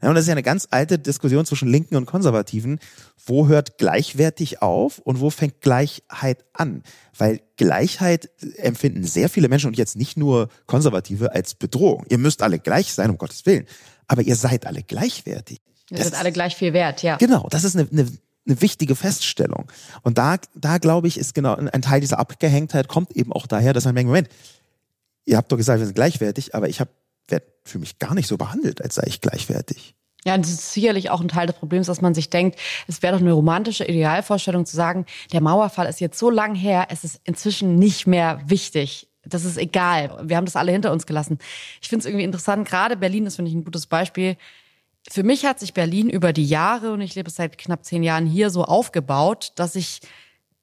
Ja, 0.00 0.08
und 0.08 0.14
das 0.14 0.24
ist 0.24 0.28
ja 0.28 0.32
eine 0.32 0.44
ganz 0.44 0.68
alte 0.70 0.98
Diskussion 0.98 1.44
zwischen 1.44 1.68
Linken 1.68 1.96
und 1.96 2.06
Konservativen. 2.06 2.78
Wo 3.26 3.48
hört 3.48 3.78
gleichwertig 3.78 4.62
auf 4.62 4.98
und 4.98 5.20
wo 5.20 5.30
fängt 5.30 5.60
Gleichheit 5.60 6.44
an? 6.52 6.82
Weil 7.16 7.40
Gleichheit 7.56 8.30
empfinden 8.56 9.02
sehr 9.02 9.28
viele 9.28 9.48
Menschen 9.48 9.66
und 9.66 9.76
jetzt 9.76 9.96
nicht 9.96 10.16
nur 10.16 10.48
Konservative 10.66 11.34
als 11.34 11.54
Bedrohung. 11.54 12.04
Ihr 12.08 12.18
müsst 12.18 12.42
alle 12.42 12.60
gleich 12.60 12.92
sein, 12.94 13.10
um 13.10 13.18
Gottes 13.18 13.44
Willen. 13.44 13.66
Aber 14.06 14.22
ihr 14.22 14.36
seid 14.36 14.66
alle 14.66 14.82
gleichwertig. 14.82 15.60
Ihr 15.90 16.04
seid 16.04 16.14
alle 16.14 16.32
gleich 16.32 16.54
viel 16.54 16.72
wert, 16.72 17.02
ja. 17.02 17.16
Genau, 17.16 17.48
das 17.50 17.64
ist 17.64 17.76
eine, 17.76 17.88
eine, 17.90 18.06
eine 18.46 18.60
wichtige 18.60 18.94
Feststellung. 18.94 19.70
Und 20.02 20.18
da, 20.18 20.36
da 20.54 20.78
glaube 20.78 21.08
ich, 21.08 21.18
ist 21.18 21.34
genau 21.34 21.54
ein 21.54 21.82
Teil 21.82 22.00
dieser 22.00 22.18
Abgehängtheit 22.18 22.88
kommt 22.88 23.16
eben 23.16 23.32
auch 23.32 23.46
daher, 23.46 23.72
dass 23.72 23.84
man 23.84 23.96
denkt, 23.96 24.08
Moment, 24.08 24.28
ihr 25.24 25.36
habt 25.36 25.50
doch 25.50 25.56
gesagt, 25.56 25.80
wir 25.80 25.86
sind 25.86 25.94
gleichwertig, 25.94 26.54
aber 26.54 26.68
ich 26.68 26.80
habe 26.80 26.90
werde 27.30 27.46
für 27.64 27.78
mich 27.78 27.98
gar 27.98 28.14
nicht 28.14 28.26
so 28.26 28.36
behandelt, 28.36 28.82
als 28.82 28.96
sei 28.96 29.04
ich 29.06 29.20
gleichwertig. 29.20 29.94
Ja, 30.24 30.36
das 30.36 30.50
ist 30.50 30.72
sicherlich 30.72 31.10
auch 31.10 31.20
ein 31.20 31.28
Teil 31.28 31.46
des 31.46 31.56
Problems, 31.56 31.86
dass 31.86 32.00
man 32.00 32.12
sich 32.12 32.28
denkt, 32.28 32.58
es 32.86 33.02
wäre 33.02 33.14
doch 33.14 33.20
eine 33.20 33.32
romantische 33.32 33.84
Idealvorstellung 33.84 34.66
zu 34.66 34.74
sagen, 34.74 35.06
der 35.32 35.40
Mauerfall 35.40 35.86
ist 35.86 36.00
jetzt 36.00 36.18
so 36.18 36.28
lang 36.28 36.54
her, 36.54 36.88
es 36.90 37.04
ist 37.04 37.20
inzwischen 37.24 37.76
nicht 37.76 38.06
mehr 38.06 38.40
wichtig. 38.44 39.08
Das 39.24 39.44
ist 39.44 39.58
egal. 39.58 40.20
Wir 40.24 40.36
haben 40.36 40.46
das 40.46 40.56
alle 40.56 40.72
hinter 40.72 40.92
uns 40.92 41.06
gelassen. 41.06 41.38
Ich 41.80 41.88
finde 41.88 42.00
es 42.00 42.06
irgendwie 42.06 42.24
interessant, 42.24 42.68
gerade 42.68 42.96
Berlin 42.96 43.26
ist, 43.26 43.36
finde 43.36 43.50
ich, 43.50 43.56
ein 43.56 43.64
gutes 43.64 43.86
Beispiel. 43.86 44.36
Für 45.08 45.22
mich 45.22 45.46
hat 45.46 45.60
sich 45.60 45.74
Berlin 45.74 46.10
über 46.10 46.32
die 46.32 46.46
Jahre, 46.46 46.92
und 46.92 47.00
ich 47.00 47.14
lebe 47.14 47.30
seit 47.30 47.56
knapp 47.56 47.84
zehn 47.84 48.02
Jahren 48.02 48.26
hier, 48.26 48.50
so 48.50 48.64
aufgebaut, 48.64 49.52
dass 49.54 49.76
ich 49.76 50.00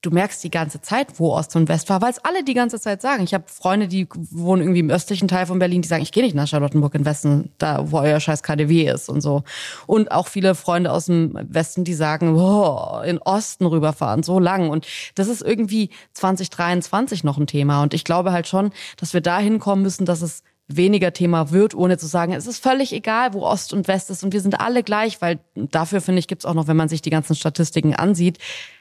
du 0.05 0.11
merkst 0.11 0.43
die 0.43 0.51
ganze 0.51 0.81
Zeit, 0.81 1.19
wo 1.19 1.33
Ost 1.33 1.55
und 1.55 1.67
West 1.67 1.89
war, 1.89 2.01
weil 2.01 2.11
es 2.11 2.23
alle 2.23 2.43
die 2.43 2.53
ganze 2.53 2.79
Zeit 2.79 3.01
sagen. 3.01 3.23
Ich 3.23 3.33
habe 3.33 3.45
Freunde, 3.47 3.87
die 3.87 4.07
wohnen 4.31 4.61
irgendwie 4.61 4.79
im 4.79 4.89
östlichen 4.89 5.27
Teil 5.27 5.45
von 5.45 5.59
Berlin, 5.59 5.81
die 5.81 5.87
sagen, 5.87 6.03
ich 6.03 6.11
gehe 6.11 6.23
nicht 6.23 6.35
nach 6.35 6.47
Charlottenburg 6.47 6.93
in 6.95 7.05
Westen, 7.05 7.51
da 7.57 7.91
wo 7.91 7.99
euer 7.99 8.19
scheiß 8.19 8.43
KDW 8.43 8.89
ist 8.89 9.09
und 9.09 9.21
so. 9.21 9.43
Und 9.87 10.11
auch 10.11 10.27
viele 10.27 10.55
Freunde 10.55 10.91
aus 10.91 11.05
dem 11.05 11.37
Westen, 11.41 11.83
die 11.83 11.93
sagen, 11.93 12.35
oh, 12.35 13.01
in 13.05 13.17
Osten 13.17 13.65
rüberfahren, 13.65 14.23
so 14.23 14.39
lang. 14.39 14.69
Und 14.69 14.85
das 15.15 15.27
ist 15.27 15.41
irgendwie 15.41 15.89
2023 16.13 17.23
noch 17.23 17.37
ein 17.37 17.47
Thema. 17.47 17.81
Und 17.81 17.93
ich 17.93 18.03
glaube 18.03 18.31
halt 18.31 18.47
schon, 18.47 18.71
dass 18.97 19.13
wir 19.13 19.21
da 19.21 19.39
hinkommen 19.39 19.83
müssen, 19.83 20.05
dass 20.05 20.21
es 20.21 20.43
weniger 20.67 21.13
Thema 21.13 21.51
wird, 21.51 21.75
ohne 21.75 21.97
zu 21.97 22.07
sagen, 22.07 22.33
es 22.33 22.47
ist 22.47 22.61
völlig 22.61 22.91
egal, 22.93 23.33
wo 23.33 23.43
Ost 23.43 23.73
und 23.73 23.87
West 23.87 24.09
ist 24.09 24.23
und 24.23 24.33
wir 24.33 24.41
sind 24.41 24.59
alle 24.59 24.83
gleich, 24.83 25.21
weil 25.21 25.39
dafür 25.55 26.01
finde 26.01 26.19
ich, 26.19 26.27
gibt 26.27 26.41
es 26.41 26.45
auch 26.45 26.55
noch, 26.55 26.67
wenn 26.67 26.77
man 26.77 26.89
sich 26.89 27.01
die 27.01 27.11
ganzen 27.11 27.35
Statistiken 27.35 27.95
ansieht, 27.95 28.39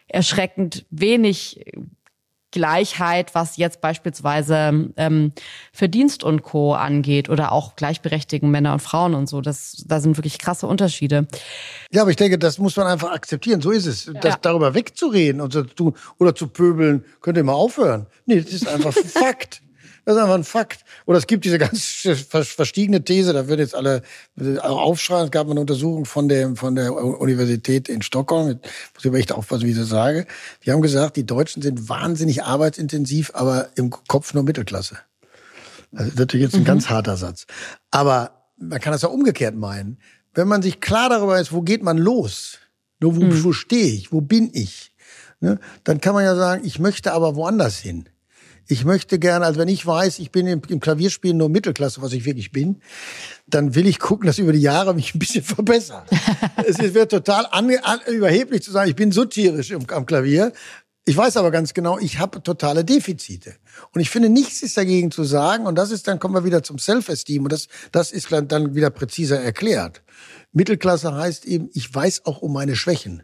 erschreckend 0.09 0.87
wenig 0.91 1.61
Gleichheit, 2.55 3.35
was 3.35 3.57
jetzt 3.57 3.81
beispielsweise 3.81 4.93
ähm, 4.97 5.33
Verdienst 5.73 6.23
und 6.23 6.43
Co. 6.43 6.73
angeht 6.75 7.29
oder 7.29 7.51
auch 7.51 7.75
Gleichberechtigung 7.75 8.49
Männer 8.49 8.75
und 8.75 8.81
Frauen 8.81 9.15
und 9.15 9.29
so. 9.29 9.41
Das, 9.41 9.83
da 9.89 9.99
sind 9.99 10.17
wirklich 10.17 10.39
krasse 10.39 10.69
Unterschiede. 10.69 11.27
Ja, 11.91 12.03
aber 12.03 12.13
ich 12.13 12.17
denke, 12.17 12.39
das 12.39 12.59
muss 12.59 12.77
man 12.77 12.87
einfach 12.87 13.11
akzeptieren. 13.11 13.61
So 13.61 13.73
ist 13.73 13.87
es. 13.87 14.09
Das, 14.21 14.37
Darüber 14.41 14.73
wegzureden 14.73 15.41
und 15.41 15.53
zu, 15.53 15.95
oder 16.19 16.37
zu 16.37 16.47
pöbeln, 16.47 17.05
könnt 17.21 17.37
ihr 17.39 17.43
mal 17.43 17.55
aufhören. 17.55 18.07
Nee, 18.25 18.41
das 18.41 18.53
ist 18.53 18.69
einfach 18.69 18.93
Fakt. 19.07 19.64
Das 20.05 20.17
ist 20.17 20.23
einfach 20.23 20.35
ein 20.35 20.45
Fakt. 20.45 20.85
Oder 21.07 21.19
es 21.19 21.27
gibt 21.27 21.45
diese 21.45 21.59
ganz 21.59 21.83
verstiegene 22.29 23.05
These, 23.05 23.33
da 23.33 23.49
wird 23.49 23.61
jetzt 23.61 23.75
alle 23.75 24.03
aufschreien. 24.63 25.27
Es 25.27 25.31
gab 25.31 25.51
eine 25.51 25.61
Untersuchung 25.61 26.05
von 26.05 26.29
der, 26.29 26.55
von 26.57 26.75
der 26.75 26.95
Universität 26.95 27.89
in 27.89 28.03
Stockholm. 28.03 28.61
Ich 28.63 28.95
muss 28.95 29.07
aber 29.07 29.19
echt 29.19 29.33
aufpassen, 29.33 29.67
wie 29.67 29.71
ich 29.71 29.79
das 29.79 29.89
sage. 29.89 30.27
Die 30.65 30.73
haben 30.73 30.83
gesagt, 30.83 31.17
die 31.17 31.27
Deutschen 31.27 31.63
sind 31.63 31.89
wahnsinnig 31.89 32.45
arbeitsintensiv, 32.45 33.31
aber 33.35 33.69
im 33.77 33.91
Kopf 33.91 34.35
nur 34.35 34.43
Mittelklasse. 34.43 34.99
Das 35.93 36.09
ist 36.09 36.19
natürlich 36.19 36.45
jetzt 36.45 36.55
ein 36.55 36.63
mhm. 36.63 36.67
ganz 36.67 36.91
harter 36.91 37.17
Satz. 37.17 37.47
Aber 37.91 38.49
man 38.57 38.81
kann 38.81 38.93
das 38.93 39.03
ja 39.03 39.09
umgekehrt 39.09 39.55
meinen. 39.55 39.99
Wenn 40.35 40.49
man 40.49 40.63
sich 40.63 40.81
klar 40.81 41.09
darüber 41.09 41.41
ist, 41.41 41.53
wo 41.53 41.63
geht 41.63 41.83
man 41.83 41.99
los? 41.99 42.59
Nur 43.01 43.17
wo, 43.17 43.21
mhm. 43.21 43.45
wo 43.45 43.53
stehe 43.53 43.87
ich? 43.87 44.13
Wo 44.13 44.21
bin 44.21 44.51
ich? 44.53 44.95
ne, 45.45 45.61
dann 45.85 46.01
kann 46.01 46.15
man 46.15 46.25
ja 46.25 46.35
sagen, 46.35 46.65
ich 46.65 46.79
möchte 46.81 47.13
aber 47.13 47.37
woanders 47.37 47.79
hin. 47.79 48.09
Ich 48.67 48.85
möchte 48.85 49.19
gerne, 49.19 49.45
also 49.45 49.61
wenn 49.61 49.69
ich 49.69 49.87
weiß, 49.87 50.19
ich 50.19 50.31
bin 50.31 50.47
im, 50.47 50.81
Klavierspielen 50.81 51.37
nur 51.37 51.51
Mittelklasse, 51.51 52.01
was 52.01 52.13
ich 52.13 52.25
wirklich 52.25 52.51
bin, 52.51 52.81
dann 53.47 53.75
will 53.75 53.87
ich 53.87 53.99
gucken, 53.99 54.27
dass 54.27 54.39
über 54.39 54.53
die 54.53 54.61
Jahre 54.61 54.95
mich 54.95 55.15
ein 55.15 55.19
bisschen 55.19 55.45
verbessert. 55.45 56.09
es 56.67 56.79
wird 56.79 57.11
total 57.11 57.47
an, 57.51 57.71
an, 57.83 58.01
überheblich 58.09 58.63
zu 58.63 58.71
sagen, 58.71 58.89
ich 58.89 58.97
bin 58.97 59.13
so 59.13 59.25
tierisch 59.25 59.71
im, 59.71 59.89
am 59.91 60.07
Klavier. 60.07 60.53
Ich 61.07 61.15
weiß 61.15 61.37
aber 61.37 61.51
ganz 61.51 61.75
genau, 61.75 61.99
ich 61.99 62.19
habe 62.19 62.43
totale 62.43 62.83
Defizite. 62.83 63.57
Und 63.93 64.01
ich 64.01 64.09
finde, 64.09 64.31
nichts 64.31 64.63
ist 64.63 64.79
dagegen 64.79 65.11
zu 65.11 65.25
sagen. 65.25 65.67
Und 65.67 65.75
das 65.75 65.91
ist, 65.91 66.09
dann 66.09 66.19
kommen 66.19 66.35
wir 66.35 66.45
wieder 66.45 66.63
zum 66.63 66.79
Self-Esteem. 66.79 67.43
Und 67.43 67.53
das, 67.53 67.69
das 67.93 68.11
ist 68.11 68.33
dann 68.33 68.75
wieder 68.75 68.89
präziser 68.89 69.39
erklärt. 69.39 70.03
Mittelklasse 70.53 71.13
heißt 71.15 71.45
eben, 71.45 71.69
ich 71.75 71.95
weiß 71.95 72.25
auch 72.25 72.41
um 72.41 72.55
meine 72.55 72.75
Schwächen. 72.75 73.23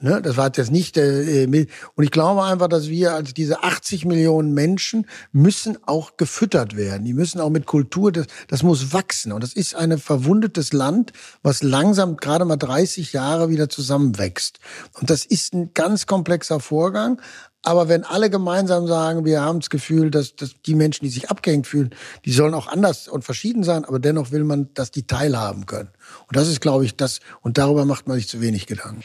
Ne? 0.00 0.20
Das 0.20 0.36
war 0.36 0.46
jetzt 0.54 0.72
nicht 0.72 0.96
äh, 0.96 1.46
und 1.94 2.04
ich 2.04 2.10
glaube 2.10 2.42
einfach, 2.42 2.68
dass 2.68 2.88
wir 2.88 3.14
als 3.14 3.32
diese 3.32 3.62
80 3.62 4.04
Millionen 4.04 4.52
Menschen 4.52 5.06
müssen 5.32 5.78
auch 5.86 6.16
gefüttert 6.16 6.76
werden. 6.76 7.04
Die 7.04 7.14
müssen 7.14 7.40
auch 7.40 7.50
mit 7.50 7.64
Kultur, 7.64 8.10
das, 8.10 8.26
das 8.48 8.62
muss 8.62 8.92
wachsen. 8.92 9.32
Und 9.32 9.42
das 9.42 9.52
ist 9.52 9.74
ein 9.76 9.96
verwundetes 9.98 10.72
Land, 10.72 11.12
was 11.42 11.62
langsam 11.62 12.16
gerade 12.16 12.44
mal 12.44 12.56
30 12.56 13.12
Jahre 13.12 13.50
wieder 13.50 13.68
zusammenwächst. 13.68 14.58
Und 14.94 15.10
das 15.10 15.24
ist 15.24 15.54
ein 15.54 15.72
ganz 15.74 16.06
komplexer 16.06 16.58
Vorgang. 16.58 17.20
Aber 17.62 17.88
wenn 17.88 18.04
alle 18.04 18.28
gemeinsam 18.28 18.86
sagen, 18.86 19.24
wir 19.24 19.40
haben 19.40 19.60
das 19.60 19.70
Gefühl, 19.70 20.10
dass, 20.10 20.36
dass 20.36 20.54
die 20.66 20.74
Menschen, 20.74 21.04
die 21.04 21.10
sich 21.10 21.30
abgehängt 21.30 21.66
fühlen, 21.66 21.94
die 22.26 22.32
sollen 22.32 22.52
auch 22.52 22.66
anders 22.66 23.08
und 23.08 23.24
verschieden 23.24 23.64
sein, 23.64 23.86
aber 23.86 23.98
dennoch 23.98 24.32
will 24.32 24.44
man, 24.44 24.68
dass 24.74 24.90
die 24.90 25.06
teilhaben 25.06 25.64
können. 25.64 25.88
Und 26.28 26.36
das 26.36 26.48
ist, 26.48 26.60
glaube 26.60 26.84
ich, 26.84 26.96
das, 26.96 27.20
und 27.40 27.56
darüber 27.56 27.86
macht 27.86 28.06
man 28.06 28.18
sich 28.18 28.28
zu 28.28 28.42
wenig 28.42 28.66
Gedanken. 28.66 29.02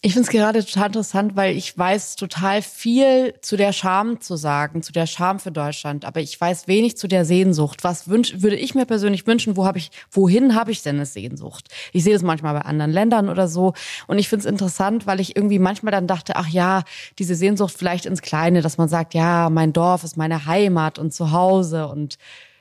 Ich 0.00 0.12
finde 0.12 0.28
es 0.28 0.32
gerade 0.32 0.64
total 0.64 0.86
interessant, 0.86 1.34
weil 1.34 1.56
ich 1.56 1.76
weiß 1.76 2.14
total 2.14 2.62
viel 2.62 3.34
zu 3.40 3.56
der 3.56 3.72
Scham 3.72 4.20
zu 4.20 4.36
sagen, 4.36 4.80
zu 4.80 4.92
der 4.92 5.06
Scham 5.06 5.40
für 5.40 5.50
Deutschland, 5.50 6.04
aber 6.04 6.20
ich 6.20 6.40
weiß 6.40 6.68
wenig 6.68 6.96
zu 6.96 7.08
der 7.08 7.24
Sehnsucht. 7.24 7.82
Was 7.82 8.06
wünsch, 8.06 8.34
würde 8.36 8.54
ich 8.54 8.76
mir 8.76 8.86
persönlich 8.86 9.26
wünschen? 9.26 9.56
Wo 9.56 9.66
habe 9.66 9.78
ich, 9.78 9.90
wohin 10.12 10.54
habe 10.54 10.70
ich 10.70 10.82
denn 10.82 10.96
eine 10.96 11.06
Sehnsucht? 11.06 11.68
Ich 11.92 12.04
sehe 12.04 12.12
das 12.12 12.22
manchmal 12.22 12.54
bei 12.54 12.60
anderen 12.60 12.92
Ländern 12.92 13.28
oder 13.28 13.48
so, 13.48 13.74
und 14.06 14.18
ich 14.18 14.28
finde 14.28 14.46
es 14.46 14.50
interessant, 14.50 15.06
weil 15.08 15.18
ich 15.18 15.34
irgendwie 15.34 15.58
manchmal 15.58 15.90
dann 15.90 16.06
dachte, 16.06 16.36
ach 16.36 16.48
ja, 16.48 16.84
diese 17.18 17.34
Sehnsucht 17.34 17.74
vielleicht 17.76 18.06
ins 18.06 18.22
Kleine, 18.22 18.62
dass 18.62 18.78
man 18.78 18.88
sagt, 18.88 19.14
ja, 19.14 19.50
mein 19.50 19.72
Dorf 19.72 20.04
ist 20.04 20.16
meine 20.16 20.46
Heimat 20.46 21.00
und 21.00 21.12
Zuhause 21.12 21.88
und 21.88 22.18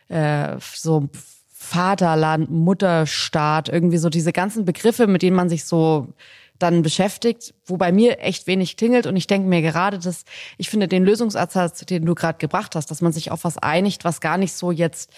äh, 0.10 0.56
so 0.74 1.08
Vaterland, 1.54 2.50
Mutterstaat, 2.50 3.70
irgendwie 3.70 3.98
so 3.98 4.10
diese 4.10 4.32
ganzen 4.32 4.66
Begriffe, 4.66 5.06
mit 5.06 5.22
denen 5.22 5.36
man 5.36 5.50
sich 5.50 5.66
so 5.66 6.14
dann 6.60 6.82
beschäftigt, 6.82 7.54
wo 7.66 7.78
bei 7.78 7.92
mir 7.92 8.20
echt 8.20 8.48
wenig 8.48 8.76
tingelt. 8.76 9.06
Und 9.06 9.16
ich 9.16 9.28
denke 9.28 9.48
mir 9.48 9.62
gerade, 9.62 10.00
dass 10.00 10.26
ich 10.58 10.70
finde 10.70 10.88
den 10.88 11.04
Lösungsansatz, 11.04 11.86
den 11.86 12.06
du 12.06 12.16
gerade 12.16 12.38
gebracht 12.38 12.76
hast, 12.76 12.92
dass 12.92 13.02
man 13.02 13.12
sich 13.12 13.32
auf 13.32 13.44
was 13.44 13.58
einigt, 13.58 14.04
was 14.04 14.22
gar 14.22 14.38
nicht 14.38 14.54
so 14.54 14.72
jetzt 14.72 15.12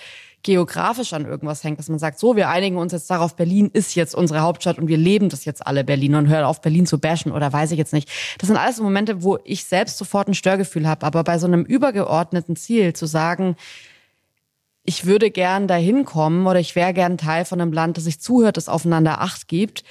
geografisch 0.43 1.13
an 1.13 1.25
irgendwas 1.25 1.63
hängt, 1.63 1.79
dass 1.79 1.89
man 1.89 1.99
sagt, 1.99 2.17
so, 2.17 2.35
wir 2.35 2.49
einigen 2.49 2.77
uns 2.77 2.93
jetzt 2.93 3.09
darauf, 3.09 3.35
Berlin 3.35 3.69
ist 3.73 3.95
jetzt 3.95 4.15
unsere 4.15 4.39
Hauptstadt 4.39 4.77
und 4.77 4.87
wir 4.87 4.97
leben 4.97 5.29
das 5.29 5.43
jetzt 5.43 5.67
alle 5.67 5.83
Berlin 5.83 6.15
und 6.15 6.29
hören 6.29 6.45
auf, 6.45 6.61
Berlin 6.61 6.85
zu 6.85 6.97
bashen 6.97 7.31
oder 7.31 7.51
weiß 7.51 7.71
ich 7.71 7.77
jetzt 7.77 7.91
nicht. 7.93 8.09
Das 8.37 8.47
sind 8.47 8.55
alles 8.55 8.79
Momente, 8.79 9.21
wo 9.21 9.37
ich 9.43 9.65
selbst 9.65 9.97
sofort 9.97 10.29
ein 10.29 10.33
Störgefühl 10.33 10.87
habe. 10.87 11.05
Aber 11.05 11.23
bei 11.23 11.37
so 11.37 11.47
einem 11.47 11.63
übergeordneten 11.63 12.55
Ziel 12.55 12.93
zu 12.93 13.05
sagen, 13.05 13.57
ich 14.83 15.05
würde 15.05 15.29
gern 15.29 15.67
dahin 15.67 16.05
kommen 16.05 16.47
oder 16.47 16.59
ich 16.59 16.75
wäre 16.75 16.93
gern 16.93 17.17
Teil 17.17 17.43
von 17.43 17.59
einem 17.59 17.73
Land, 17.73 17.97
das 17.97 18.05
sich 18.05 18.21
zuhört, 18.21 18.57
das 18.57 18.69
aufeinander 18.69 19.21
Acht 19.21 19.47
gibt, 19.47 19.83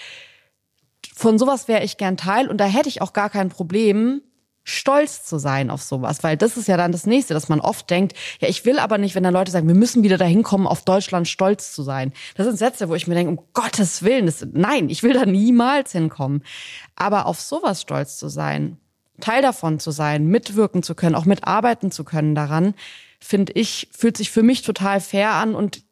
von 1.18 1.36
sowas 1.36 1.66
wäre 1.66 1.82
ich 1.82 1.96
gern 1.96 2.16
Teil 2.16 2.48
und 2.48 2.58
da 2.58 2.64
hätte 2.64 2.88
ich 2.88 3.02
auch 3.02 3.12
gar 3.12 3.28
kein 3.28 3.48
Problem, 3.48 4.22
stolz 4.62 5.24
zu 5.24 5.38
sein 5.38 5.68
auf 5.68 5.82
sowas, 5.82 6.22
weil 6.22 6.36
das 6.36 6.56
ist 6.56 6.68
ja 6.68 6.76
dann 6.76 6.92
das 6.92 7.06
nächste, 7.06 7.34
dass 7.34 7.48
man 7.48 7.58
oft 7.58 7.90
denkt, 7.90 8.14
ja, 8.38 8.48
ich 8.48 8.64
will 8.64 8.78
aber 8.78 8.98
nicht, 8.98 9.16
wenn 9.16 9.24
dann 9.24 9.34
Leute 9.34 9.50
sagen, 9.50 9.66
wir 9.66 9.74
müssen 9.74 10.04
wieder 10.04 10.16
dahin 10.16 10.44
kommen, 10.44 10.68
auf 10.68 10.84
Deutschland 10.84 11.26
stolz 11.26 11.72
zu 11.72 11.82
sein. 11.82 12.12
Das 12.36 12.46
sind 12.46 12.56
Sätze, 12.56 12.88
wo 12.88 12.94
ich 12.94 13.08
mir 13.08 13.16
denke, 13.16 13.32
um 13.32 13.44
Gottes 13.52 14.04
Willen, 14.04 14.26
das, 14.26 14.46
nein, 14.52 14.90
ich 14.90 15.02
will 15.02 15.12
da 15.12 15.26
niemals 15.26 15.90
hinkommen. 15.90 16.44
Aber 16.94 17.26
auf 17.26 17.40
sowas 17.40 17.82
stolz 17.82 18.16
zu 18.16 18.28
sein, 18.28 18.78
Teil 19.20 19.42
davon 19.42 19.80
zu 19.80 19.90
sein, 19.90 20.26
mitwirken 20.26 20.84
zu 20.84 20.94
können, 20.94 21.16
auch 21.16 21.24
mitarbeiten 21.24 21.90
zu 21.90 22.04
können 22.04 22.36
daran, 22.36 22.74
finde 23.18 23.54
ich, 23.54 23.88
fühlt 23.90 24.16
sich 24.16 24.30
für 24.30 24.44
mich 24.44 24.62
total 24.62 25.00
fair 25.00 25.32
an 25.32 25.56
und 25.56 25.82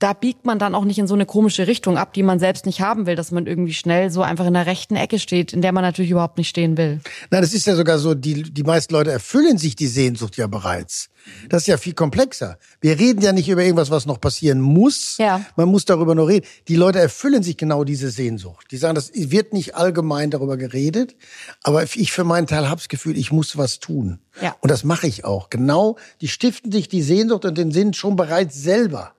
da 0.00 0.14
biegt 0.14 0.46
man 0.46 0.58
dann 0.58 0.74
auch 0.74 0.84
nicht 0.84 0.98
in 0.98 1.06
so 1.06 1.14
eine 1.14 1.26
komische 1.26 1.66
Richtung 1.66 1.98
ab, 1.98 2.14
die 2.14 2.22
man 2.22 2.38
selbst 2.38 2.64
nicht 2.64 2.80
haben 2.80 3.04
will, 3.06 3.16
dass 3.16 3.30
man 3.30 3.46
irgendwie 3.46 3.74
schnell 3.74 4.10
so 4.10 4.22
einfach 4.22 4.46
in 4.46 4.54
der 4.54 4.64
rechten 4.64 4.96
Ecke 4.96 5.18
steht, 5.18 5.52
in 5.52 5.60
der 5.60 5.72
man 5.72 5.84
natürlich 5.84 6.10
überhaupt 6.10 6.38
nicht 6.38 6.48
stehen 6.48 6.78
will. 6.78 7.00
Na, 7.30 7.40
das 7.40 7.52
ist 7.52 7.66
ja 7.66 7.76
sogar 7.76 7.98
so, 7.98 8.14
die, 8.14 8.42
die 8.42 8.62
meisten 8.62 8.94
Leute 8.94 9.12
erfüllen 9.12 9.58
sich 9.58 9.76
die 9.76 9.86
Sehnsucht 9.86 10.38
ja 10.38 10.46
bereits. 10.46 11.10
Das 11.50 11.62
ist 11.62 11.66
ja 11.66 11.76
viel 11.76 11.92
komplexer. 11.92 12.58
Wir 12.80 12.98
reden 12.98 13.20
ja 13.20 13.32
nicht 13.32 13.50
über 13.50 13.62
irgendwas, 13.62 13.90
was 13.90 14.06
noch 14.06 14.18
passieren 14.22 14.60
muss. 14.60 15.18
Ja. 15.18 15.44
Man 15.56 15.68
muss 15.68 15.84
darüber 15.84 16.14
nur 16.14 16.28
reden. 16.28 16.46
Die 16.68 16.76
Leute 16.76 16.98
erfüllen 16.98 17.42
sich 17.42 17.58
genau 17.58 17.84
diese 17.84 18.10
Sehnsucht. 18.10 18.68
Die 18.70 18.78
sagen, 18.78 18.94
das 18.94 19.10
wird 19.14 19.52
nicht 19.52 19.74
allgemein 19.74 20.30
darüber 20.30 20.56
geredet, 20.56 21.14
aber 21.62 21.82
ich 21.82 22.10
für 22.10 22.24
meinen 22.24 22.46
Teil 22.46 22.70
habe 22.70 22.80
das 22.80 22.88
Gefühl, 22.88 23.18
ich 23.18 23.32
muss 23.32 23.58
was 23.58 23.80
tun. 23.80 24.20
Ja. 24.40 24.56
Und 24.60 24.70
das 24.70 24.82
mache 24.82 25.06
ich 25.06 25.26
auch. 25.26 25.50
Genau, 25.50 25.96
die 26.22 26.28
stiften 26.28 26.72
sich 26.72 26.88
die 26.88 27.02
Sehnsucht 27.02 27.44
und 27.44 27.58
den 27.58 27.70
Sinn 27.70 27.92
schon 27.92 28.16
bereits 28.16 28.54
selber. 28.62 29.12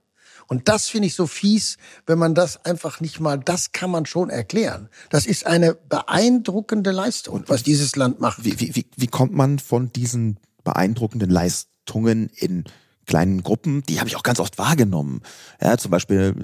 Und 0.52 0.68
das 0.68 0.90
finde 0.90 1.08
ich 1.08 1.16
so 1.16 1.28
fies, 1.28 1.78
wenn 2.06 2.20
man 2.20 2.36
das 2.36 2.66
einfach 2.66 3.00
nicht 3.00 3.22
mal, 3.22 3.40
das 3.40 3.72
kann 3.72 3.90
man 3.90 4.06
schon 4.06 4.30
erklären. 4.30 4.90
Das 5.10 5.26
ist 5.26 5.46
eine 5.46 5.76
beeindruckende 5.76 6.92
Leistung, 6.92 7.46
was 7.48 7.64
dieses 7.64 7.96
Land 7.96 8.20
macht. 8.20 8.44
Wie, 8.44 8.60
wie, 8.60 8.86
wie 8.94 9.08
kommt 9.08 9.32
man 9.32 9.60
von 9.60 9.94
diesen 9.94 10.42
beeindruckenden 10.66 11.30
Leistungen 11.30 12.30
in 12.36 12.66
kleinen 13.06 13.44
Gruppen, 13.44 13.84
die 13.84 14.00
habe 14.00 14.10
ich 14.10 14.18
auch 14.18 14.24
ganz 14.24 14.42
oft 14.42 14.58
wahrgenommen. 14.58 15.22
Ja, 15.62 15.78
zum 15.78 15.90
Beispiel, 15.90 16.36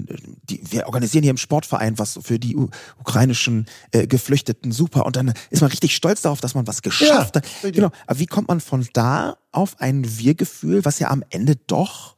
die, 0.48 0.62
wir 0.70 0.86
organisieren 0.86 1.22
hier 1.22 1.30
im 1.30 1.36
Sportverein 1.36 1.98
was 1.98 2.18
für 2.22 2.38
die 2.38 2.56
ukrainischen 2.98 3.66
äh, 3.92 4.06
Geflüchteten 4.06 4.72
super 4.72 5.04
und 5.04 5.16
dann 5.16 5.34
ist 5.50 5.60
man 5.60 5.70
richtig 5.70 5.94
stolz 5.94 6.22
darauf, 6.22 6.40
dass 6.40 6.54
man 6.54 6.66
was 6.66 6.80
geschafft 6.80 7.36
ja, 7.36 7.42
hat. 7.42 7.74
Genau. 7.74 7.90
Aber 8.06 8.18
wie 8.18 8.26
kommt 8.26 8.48
man 8.48 8.60
von 8.60 8.86
da 8.94 9.36
auf 9.52 9.80
ein 9.80 10.18
Wir-Gefühl, 10.18 10.86
was 10.86 10.98
ja 10.98 11.10
am 11.10 11.22
Ende 11.28 11.56
doch 11.56 12.17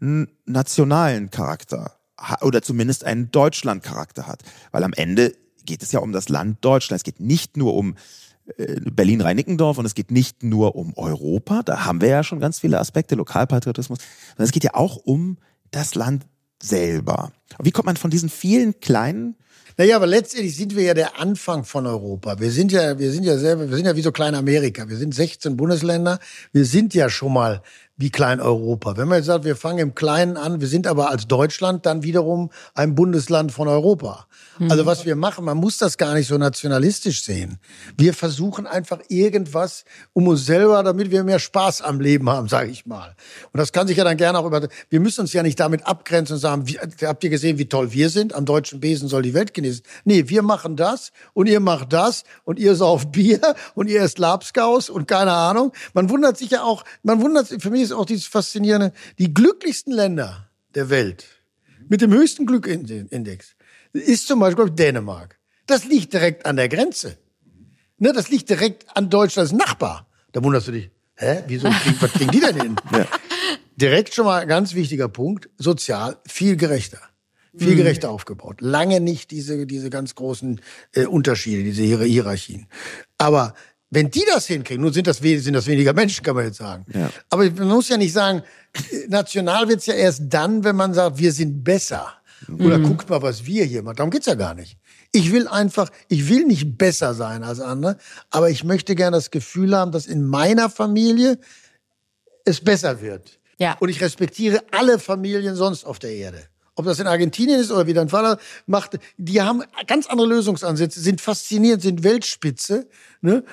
nationalen 0.00 1.30
Charakter 1.30 1.92
oder 2.40 2.62
zumindest 2.62 3.04
einen 3.04 3.30
Deutschland-Charakter 3.30 4.26
hat. 4.26 4.42
Weil 4.70 4.84
am 4.84 4.92
Ende 4.92 5.34
geht 5.64 5.82
es 5.82 5.92
ja 5.92 6.00
um 6.00 6.12
das 6.12 6.28
Land 6.28 6.64
Deutschland. 6.64 7.00
Es 7.00 7.04
geht 7.04 7.20
nicht 7.20 7.56
nur 7.56 7.74
um 7.74 7.96
äh, 8.56 8.80
Berlin-Reinickendorf 8.80 9.78
und 9.78 9.86
es 9.86 9.94
geht 9.94 10.10
nicht 10.10 10.42
nur 10.42 10.76
um 10.76 10.92
Europa, 10.96 11.62
da 11.62 11.86
haben 11.86 12.02
wir 12.02 12.08
ja 12.08 12.22
schon 12.22 12.40
ganz 12.40 12.58
viele 12.58 12.78
Aspekte, 12.78 13.14
Lokalpatriotismus, 13.14 14.00
sondern 14.28 14.44
es 14.44 14.52
geht 14.52 14.64
ja 14.64 14.74
auch 14.74 14.96
um 14.96 15.38
das 15.70 15.94
Land 15.94 16.26
selber. 16.62 17.32
Wie 17.62 17.70
kommt 17.70 17.86
man 17.86 17.96
von 17.96 18.10
diesen 18.10 18.28
vielen 18.28 18.80
kleinen 18.80 19.36
naja, 19.76 19.96
aber 19.96 20.06
letztendlich 20.06 20.54
sind 20.56 20.76
wir 20.76 20.84
ja 20.84 20.94
der 20.94 21.18
Anfang 21.18 21.64
von 21.64 21.84
Europa. 21.86 22.38
Wir 22.38 22.52
sind 22.52 22.70
ja, 22.70 22.96
wir 22.96 23.10
sind 23.10 23.24
ja 23.24 23.36
selber, 23.38 23.68
wir 23.68 23.76
sind 23.76 23.86
ja 23.86 23.96
wie 23.96 24.02
so 24.02 24.12
klein 24.12 24.36
Amerika. 24.36 24.88
Wir 24.88 24.96
sind 24.96 25.12
16 25.12 25.56
Bundesländer. 25.56 26.20
Wir 26.52 26.64
sind 26.64 26.94
ja 26.94 27.10
schon 27.10 27.32
mal 27.32 27.60
wie 27.96 28.10
klein 28.10 28.40
Europa. 28.40 28.96
Wenn 28.96 29.06
man 29.06 29.18
jetzt 29.18 29.26
sagt, 29.26 29.44
wir 29.44 29.54
fangen 29.54 29.78
im 29.78 29.94
Kleinen 29.94 30.36
an, 30.36 30.60
wir 30.60 30.66
sind 30.66 30.88
aber 30.88 31.10
als 31.10 31.28
Deutschland 31.28 31.86
dann 31.86 32.02
wiederum 32.02 32.50
ein 32.74 32.96
Bundesland 32.96 33.52
von 33.52 33.68
Europa. 33.68 34.26
Mhm. 34.58 34.70
Also 34.70 34.84
was 34.84 35.04
wir 35.04 35.14
machen, 35.14 35.44
man 35.44 35.56
muss 35.58 35.78
das 35.78 35.96
gar 35.96 36.14
nicht 36.14 36.26
so 36.26 36.36
nationalistisch 36.36 37.22
sehen. 37.22 37.58
Wir 37.96 38.12
versuchen 38.12 38.66
einfach 38.66 38.98
irgendwas 39.08 39.84
um 40.12 40.26
uns 40.26 40.44
selber, 40.44 40.82
damit 40.82 41.12
wir 41.12 41.22
mehr 41.22 41.38
Spaß 41.38 41.82
am 41.82 42.00
Leben 42.00 42.28
haben, 42.28 42.48
sage 42.48 42.68
ich 42.70 42.84
mal. 42.84 43.14
Und 43.52 43.58
das 43.58 43.70
kann 43.72 43.86
sich 43.86 43.96
ja 43.96 44.02
dann 44.02 44.16
gerne 44.16 44.40
auch 44.40 44.46
über. 44.46 44.66
Wir 44.90 45.00
müssen 45.00 45.20
uns 45.20 45.32
ja 45.32 45.44
nicht 45.44 45.60
damit 45.60 45.86
abgrenzen 45.86 46.34
und 46.34 46.40
sagen, 46.40 46.66
wie, 46.66 46.78
habt 46.78 47.22
ihr 47.22 47.30
gesehen, 47.30 47.58
wie 47.58 47.68
toll 47.68 47.92
wir 47.92 48.10
sind? 48.10 48.34
Am 48.34 48.44
deutschen 48.44 48.80
Besen 48.80 49.08
soll 49.08 49.22
die 49.22 49.34
Welt 49.34 49.54
genießen. 49.54 49.84
Nee, 50.04 50.28
wir 50.28 50.42
machen 50.42 50.74
das 50.74 51.12
und 51.32 51.48
ihr 51.48 51.60
macht 51.60 51.92
das 51.92 52.24
und 52.42 52.58
ihr 52.58 52.74
sauft 52.74 53.12
Bier 53.12 53.40
und 53.76 53.88
ihr 53.88 54.02
esst 54.02 54.18
Labskaus 54.18 54.90
und 54.90 55.06
keine 55.06 55.32
Ahnung. 55.32 55.72
Man 55.92 56.10
wundert 56.10 56.38
sich 56.38 56.50
ja 56.50 56.64
auch, 56.64 56.84
man 57.04 57.20
wundert, 57.22 57.46
für 57.62 57.70
mich 57.70 57.83
ist 57.84 57.92
auch 57.92 58.06
dieses 58.06 58.26
Faszinierende, 58.26 58.92
die 59.18 59.32
glücklichsten 59.32 59.92
Länder 59.92 60.50
der 60.74 60.90
Welt 60.90 61.26
mit 61.88 62.00
dem 62.00 62.12
höchsten 62.12 62.46
Glückindex 62.46 63.54
ist 63.92 64.26
zum 64.26 64.40
Beispiel 64.40 64.70
Dänemark. 64.70 65.38
Das 65.66 65.84
liegt 65.84 66.12
direkt 66.12 66.46
an 66.46 66.56
der 66.56 66.68
Grenze. 66.68 67.16
Ne, 67.98 68.12
das 68.12 68.28
liegt 68.28 68.50
direkt 68.50 68.84
an 68.96 69.08
Deutschlands 69.08 69.52
Nachbar. 69.52 70.06
Da 70.32 70.42
wunderst 70.42 70.68
du 70.68 70.72
dich, 70.72 70.90
hä, 71.14 71.44
wieso 71.46 71.68
kriegen, 71.70 71.96
was 72.00 72.12
kriegen 72.12 72.30
die 72.30 72.40
denn 72.40 72.60
hin? 72.60 72.76
Ja. 72.92 73.06
Direkt 73.76 74.14
schon 74.14 74.26
mal 74.26 74.42
ein 74.42 74.48
ganz 74.48 74.74
wichtiger 74.74 75.08
Punkt, 75.08 75.48
sozial 75.58 76.18
viel 76.26 76.56
gerechter. 76.56 77.00
Viel 77.56 77.72
mhm. 77.72 77.76
gerechter 77.76 78.10
aufgebaut. 78.10 78.60
Lange 78.60 79.00
nicht 79.00 79.30
diese, 79.30 79.64
diese 79.66 79.90
ganz 79.90 80.16
großen 80.16 80.60
äh, 80.92 81.06
Unterschiede, 81.06 81.62
diese 81.62 81.82
Hierarchien. 81.82 82.66
Aber 83.16 83.54
wenn 83.90 84.10
die 84.10 84.24
das 84.26 84.46
hinkriegen, 84.46 84.82
nun 84.82 84.92
sind 84.92 85.06
das, 85.06 85.18
sind 85.18 85.54
das 85.54 85.66
weniger 85.66 85.92
Menschen, 85.92 86.24
kann 86.24 86.34
man 86.34 86.46
jetzt 86.46 86.58
sagen. 86.58 86.84
Ja. 86.92 87.10
Aber 87.30 87.48
man 87.50 87.68
muss 87.68 87.88
ja 87.88 87.96
nicht 87.96 88.12
sagen, 88.12 88.42
national 89.08 89.68
wird's 89.68 89.86
ja 89.86 89.94
erst 89.94 90.22
dann, 90.26 90.64
wenn 90.64 90.76
man 90.76 90.94
sagt, 90.94 91.18
wir 91.18 91.32
sind 91.32 91.62
besser. 91.62 92.12
Oder 92.48 92.78
mhm. 92.78 92.88
guckt 92.88 93.08
mal, 93.08 93.22
was 93.22 93.46
wir 93.46 93.64
hier 93.64 93.82
machen. 93.82 93.96
Darum 93.96 94.10
geht's 94.10 94.26
ja 94.26 94.34
gar 94.34 94.54
nicht. 94.54 94.76
Ich 95.12 95.32
will 95.32 95.48
einfach, 95.48 95.90
ich 96.08 96.28
will 96.28 96.44
nicht 96.44 96.76
besser 96.76 97.14
sein 97.14 97.44
als 97.44 97.60
andere, 97.60 97.96
aber 98.30 98.50
ich 98.50 98.64
möchte 98.64 98.94
gerne 98.94 99.16
das 99.16 99.30
Gefühl 99.30 99.76
haben, 99.76 99.92
dass 99.92 100.06
in 100.06 100.24
meiner 100.24 100.68
Familie 100.68 101.38
es 102.44 102.60
besser 102.60 103.00
wird. 103.00 103.38
Ja. 103.58 103.76
Und 103.78 103.88
ich 103.88 104.00
respektiere 104.00 104.62
alle 104.72 104.98
Familien 104.98 105.54
sonst 105.54 105.84
auf 105.84 105.98
der 105.98 106.10
Erde. 106.10 106.42
Ob 106.76 106.86
das 106.86 106.98
in 106.98 107.06
Argentinien 107.06 107.60
ist 107.60 107.70
oder 107.70 107.86
wie 107.86 107.92
dein 107.92 108.08
Vater 108.08 108.40
macht, 108.66 108.98
die 109.16 109.40
haben 109.40 109.62
ganz 109.86 110.08
andere 110.08 110.26
Lösungsansätze, 110.26 111.00
sind 111.00 111.20
faszinierend, 111.20 111.82
sind 111.82 112.02
Weltspitze. 112.02 112.88
Ne? 113.20 113.44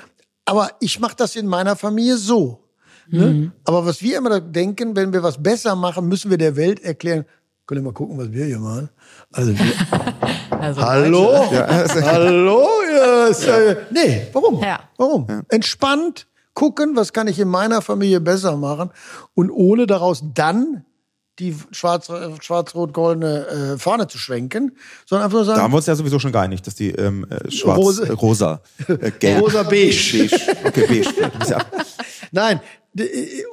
Aber 0.45 0.71
ich 0.79 0.99
mache 0.99 1.15
das 1.15 1.35
in 1.35 1.47
meiner 1.47 1.75
Familie 1.75 2.17
so. 2.17 2.63
Ne? 3.07 3.25
Mhm. 3.27 3.51
Aber 3.65 3.85
was 3.85 4.01
wir 4.01 4.17
immer 4.17 4.39
denken, 4.39 4.95
wenn 4.95 5.13
wir 5.13 5.23
was 5.23 5.41
besser 5.41 5.75
machen, 5.75 6.07
müssen 6.07 6.29
wir 6.29 6.37
der 6.37 6.55
Welt 6.55 6.79
erklären, 6.81 7.25
könnt 7.65 7.81
ihr 7.81 7.83
mal 7.83 7.93
gucken, 7.93 8.17
was 8.17 8.31
wir 8.31 8.45
hier 8.45 8.59
machen. 8.59 8.89
Also, 9.31 9.57
wir, 9.57 9.73
also 10.59 10.81
hallo, 10.81 11.31
ja. 11.51 11.67
hallo, 12.03 12.67
ja, 12.89 13.29
ja. 13.29 13.75
nee, 13.91 14.27
warum? 14.33 14.61
Ja. 14.61 14.79
Warum? 14.97 15.27
Entspannt 15.49 16.27
gucken, 16.53 16.95
was 16.95 17.13
kann 17.13 17.27
ich 17.27 17.39
in 17.39 17.47
meiner 17.47 17.81
Familie 17.81 18.19
besser 18.19 18.57
machen 18.57 18.91
und 19.33 19.49
ohne 19.51 19.87
daraus 19.87 20.23
dann 20.33 20.85
die 21.41 21.55
schwarz-rot-goldene 21.71 23.47
äh, 23.47 23.77
Fahne 23.77 24.07
zu 24.07 24.17
schwenken, 24.17 24.77
sondern 25.05 25.25
einfach 25.25 25.37
nur 25.37 25.45
sagen. 25.45 25.57
Da 25.57 25.63
haben 25.63 25.73
wir 25.73 25.77
uns 25.77 25.87
ja 25.87 25.95
sowieso 25.95 26.19
schon 26.19 26.31
geeinigt, 26.31 26.67
dass 26.67 26.75
die 26.75 26.91
ähm, 26.91 27.25
äh, 27.29 27.49
schwarz, 27.51 27.77
Rose, 27.77 28.07
äh, 28.07 28.11
rosa, 28.11 28.61
äh, 28.87 29.11
gelb. 29.19 29.41
Rosa 29.41 29.63
beige. 29.63 30.29
beige. 30.29 30.39
Okay, 30.63 30.85
beige. 30.87 31.09
Nein, 32.31 32.61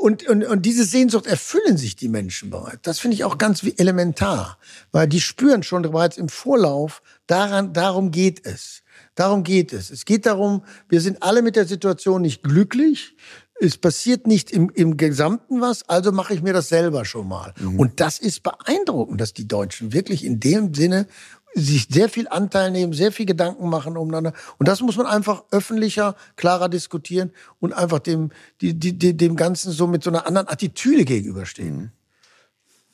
und, 0.01 0.29
und, 0.29 0.45
und 0.45 0.63
diese 0.67 0.85
Sehnsucht 0.85 1.27
erfüllen 1.27 1.77
sich 1.77 1.95
die 1.97 2.09
Menschen 2.09 2.51
bereits. 2.51 2.83
Das 2.83 2.99
finde 2.99 3.15
ich 3.15 3.25
auch 3.25 3.39
ganz 3.39 3.65
elementar, 3.77 4.59
weil 4.91 5.07
die 5.07 5.21
spüren 5.21 5.63
schon 5.63 5.83
bereits 5.83 6.19
im 6.19 6.29
Vorlauf, 6.29 7.03
daran, 7.27 7.73
darum 7.73 8.11
geht 8.11 8.45
es. 8.45 8.83
Darum 9.15 9.43
geht 9.43 9.73
es. 9.73 9.91
Es 9.91 10.05
geht 10.05 10.27
darum, 10.27 10.65
wir 10.89 11.01
sind 11.01 11.23
alle 11.23 11.43
mit 11.43 11.57
der 11.57 11.67
Situation 11.67 12.23
nicht 12.23 12.43
glücklich. 12.43 13.17
Es 13.61 13.77
passiert 13.77 14.27
nicht 14.27 14.51
im, 14.51 14.71
im 14.71 14.97
Gesamten 14.97 15.61
was, 15.61 15.89
also 15.89 16.13
mache 16.13 16.35
ich 16.35 16.43
mir 16.43 16.53
das 16.53 16.69
selber 16.69 17.05
schon 17.05 17.27
mal. 17.29 17.55
Mhm. 17.59 17.81
Und 17.81 18.01
das 18.01 18.19
ist 18.19 18.43
beeindruckend, 18.43 19.21
dass 19.21 19.33
die 19.33 19.49
Deutschen 19.49 19.93
wirklich 19.93 20.25
in 20.25 20.39
dem 20.39 20.75
Sinne 20.75 21.07
sich 21.55 21.89
sehr 21.91 22.09
viel 22.09 22.29
Anteil 22.29 22.71
nehmen, 22.71 22.93
sehr 22.93 23.11
viel 23.13 23.27
Gedanken 23.27 23.69
machen 23.69 23.97
umeinander. 23.97 24.33
Und 24.59 24.69
das 24.69 24.81
muss 24.81 24.97
man 24.97 25.07
einfach 25.07 25.45
öffentlicher, 25.51 26.15
klarer 26.37 26.69
diskutieren 26.69 27.33
und 27.59 27.73
einfach 27.73 27.99
dem, 27.99 28.31
die, 28.61 28.75
die, 28.75 29.17
dem 29.17 29.37
Ganzen 29.37 29.73
so 29.73 29.87
mit 29.87 30.05
so 30.05 30.11
einer 30.11 30.27
anderen 30.27 30.49
Attitüde 30.49 31.05
gegenüberstehen. 31.05 31.77
Mhm. 31.77 31.91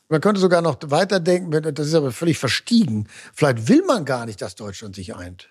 Man 0.08 0.20
könnte 0.20 0.40
sogar 0.40 0.62
noch 0.62 0.78
weiterdenken, 0.84 1.74
das 1.74 1.86
ist 1.86 1.94
aber 1.94 2.12
völlig 2.12 2.38
verstiegen. 2.38 3.08
Vielleicht 3.32 3.68
will 3.68 3.82
man 3.84 4.04
gar 4.04 4.26
nicht, 4.26 4.40
dass 4.42 4.54
Deutschland 4.54 4.94
sich 4.94 5.16
eint. 5.16 5.48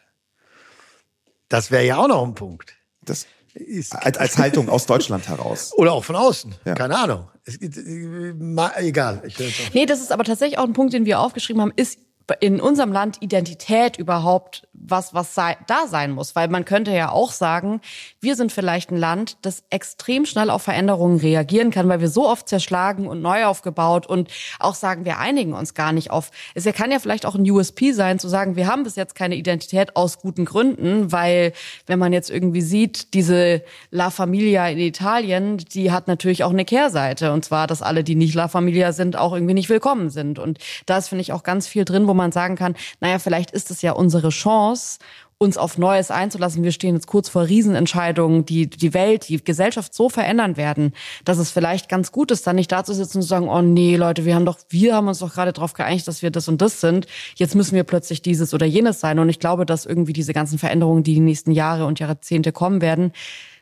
Das 1.50 1.72
wäre 1.72 1.86
ja 1.86 1.98
auch 1.98 2.08
noch 2.08 2.24
ein 2.24 2.36
Punkt. 2.36 2.76
Das 3.02 3.26
ist 3.54 3.96
als, 3.96 4.18
als 4.18 4.38
Haltung 4.38 4.70
aus 4.70 4.86
Deutschland 4.86 5.28
heraus. 5.28 5.74
Oder 5.78 5.94
auch 5.94 6.04
von 6.04 6.16
außen. 6.16 6.56
Ja. 6.66 6.74
Keine 6.76 6.98
Ahnung. 6.98 7.28
Es, 7.46 7.58
äh, 7.58 8.34
egal. 8.78 9.22
Ich 9.26 9.74
nee, 9.74 9.86
das 9.86 10.02
ist 10.02 10.12
aber 10.12 10.24
tatsächlich 10.24 10.58
auch 10.58 10.64
ein 10.64 10.74
Punkt, 10.74 10.94
den 10.94 11.06
wir 11.06 11.20
aufgeschrieben 11.20 11.62
haben, 11.62 11.74
ist 11.76 12.00
in 12.40 12.62
unserem 12.62 12.92
Land 12.92 13.22
Identität 13.22 13.98
überhaupt 13.98 14.68
was, 14.74 15.14
was 15.14 15.36
sei, 15.36 15.58
da 15.68 15.88
sein 15.88 16.12
muss. 16.12 16.36
Weil 16.36 16.48
man 16.48 16.66
könnte 16.66 16.92
ja 16.92 17.12
auch 17.12 17.32
sagen, 17.32 17.82
wir 18.22 18.36
sind 18.36 18.52
vielleicht 18.52 18.92
ein 18.92 18.98
Land, 18.98 19.38
das 19.42 19.64
extrem 19.70 20.26
schnell 20.26 20.50
auf 20.50 20.62
Veränderungen 20.62 21.20
reagieren 21.20 21.72
kann, 21.72 21.88
weil 21.90 22.00
wir 22.00 22.10
so 22.10 22.28
oft 22.28 22.48
zerschlagen 22.48 23.08
und 23.08 23.22
neu 23.22 23.46
aufgebaut 23.46 24.08
und 24.08 24.30
auch 24.60 24.76
sagen, 24.76 25.06
wir 25.06 25.20
einigen 25.20 25.54
uns 25.54 25.74
gar 25.74 25.92
nicht 25.92 26.12
auf. 26.12 26.32
Es 26.54 26.66
kann 26.66 26.92
ja 26.92 27.00
vielleicht 27.00 27.26
auch 27.26 27.36
ein 27.36 27.50
USP 27.50 27.92
sein, 27.92 28.20
zu 28.20 28.28
sagen, 28.28 28.56
wir 28.56 28.68
haben 28.68 28.84
bis 28.84 28.96
jetzt 28.96 29.16
keine 29.16 29.36
Identität 29.36 29.96
aus 29.96 30.20
guten 30.20 30.46
Gründen, 30.46 31.12
weil 31.12 31.54
wenn 31.88 32.00
man 32.00 32.14
jetzt 32.14 32.30
irgendwie 32.30 32.62
sieht, 32.62 33.14
diese 33.14 33.64
La 33.92 34.10
Familia 34.10 34.68
in 34.68 34.80
Italien, 34.80 35.58
die 35.58 35.92
hat 35.92 36.08
natürlich 36.08 36.44
auch 36.44 36.52
eine 36.52 36.66
Kehrseite. 36.66 37.32
Und 37.32 37.46
zwar, 37.46 37.68
dass 37.68 37.82
alle, 37.82 38.04
die 38.04 38.16
nicht 38.16 38.34
La 38.34 38.48
Familia 38.48 38.92
sind, 38.94 39.18
auch 39.18 39.34
irgendwie 39.34 39.54
nicht 39.54 39.70
willkommen 39.70 40.10
sind. 40.10 40.40
Und 40.40 40.60
da 40.86 40.98
ist, 40.98 41.10
finde 41.10 41.22
ich, 41.22 41.34
auch 41.34 41.44
ganz 41.44 41.68
viel 41.68 41.86
drin, 41.86 42.08
wo 42.14 42.16
man 42.16 42.32
sagen 42.32 42.56
kann, 42.56 42.76
naja, 43.00 43.18
vielleicht 43.18 43.50
ist 43.52 43.72
es 43.72 43.82
ja 43.82 43.94
unsere 43.94 44.30
Chance, 44.30 45.00
uns 45.40 45.58
auf 45.58 45.80
Neues 45.80 46.12
einzulassen. 46.12 46.64
Wir 46.64 46.72
stehen 46.72 46.94
jetzt 46.94 47.08
kurz 47.08 47.28
vor 47.28 47.48
Riesenentscheidungen, 47.48 48.46
die 48.46 48.70
die 48.70 48.94
Welt, 48.94 49.28
die 49.30 49.44
Gesellschaft 49.44 49.94
so 49.94 50.08
verändern 50.08 50.56
werden, 50.56 50.94
dass 51.26 51.40
es 51.40 51.50
vielleicht 51.50 51.90
ganz 51.90 52.12
gut 52.12 52.30
ist, 52.30 52.46
dann 52.46 52.56
nicht 52.56 52.72
da 52.72 52.84
zu 52.84 52.94
sitzen 52.94 53.18
und 53.18 53.22
zu 53.24 53.28
sagen, 53.28 53.50
oh 53.50 53.62
nee, 53.64 53.96
Leute, 53.96 54.26
wir 54.26 54.36
haben 54.36 54.46
doch, 54.46 54.60
wir 54.70 54.96
haben 54.96 55.08
uns 55.08 55.20
doch 55.20 55.34
gerade 55.34 55.52
darauf 55.52 55.74
geeinigt, 55.74 56.08
dass 56.08 56.22
wir 56.22 56.30
das 56.30 56.48
und 56.48 56.62
das 56.62 56.80
sind. 56.80 57.08
Jetzt 57.36 57.56
müssen 57.56 57.76
wir 57.76 57.84
plötzlich 57.84 58.22
dieses 58.22 58.54
oder 58.54 58.68
jenes 58.68 59.00
sein. 59.00 59.18
Und 59.18 59.28
ich 59.28 59.40
glaube, 59.40 59.66
dass 59.66 59.88
irgendwie 59.88 60.14
diese 60.14 60.34
ganzen 60.34 60.60
Veränderungen, 60.60 61.04
die 61.04 61.16
die 61.16 61.20
nächsten 61.20 61.52
Jahre 61.52 61.88
und 61.88 62.00
Jahrzehnte 62.00 62.52
kommen 62.52 62.80
werden, 62.80 63.12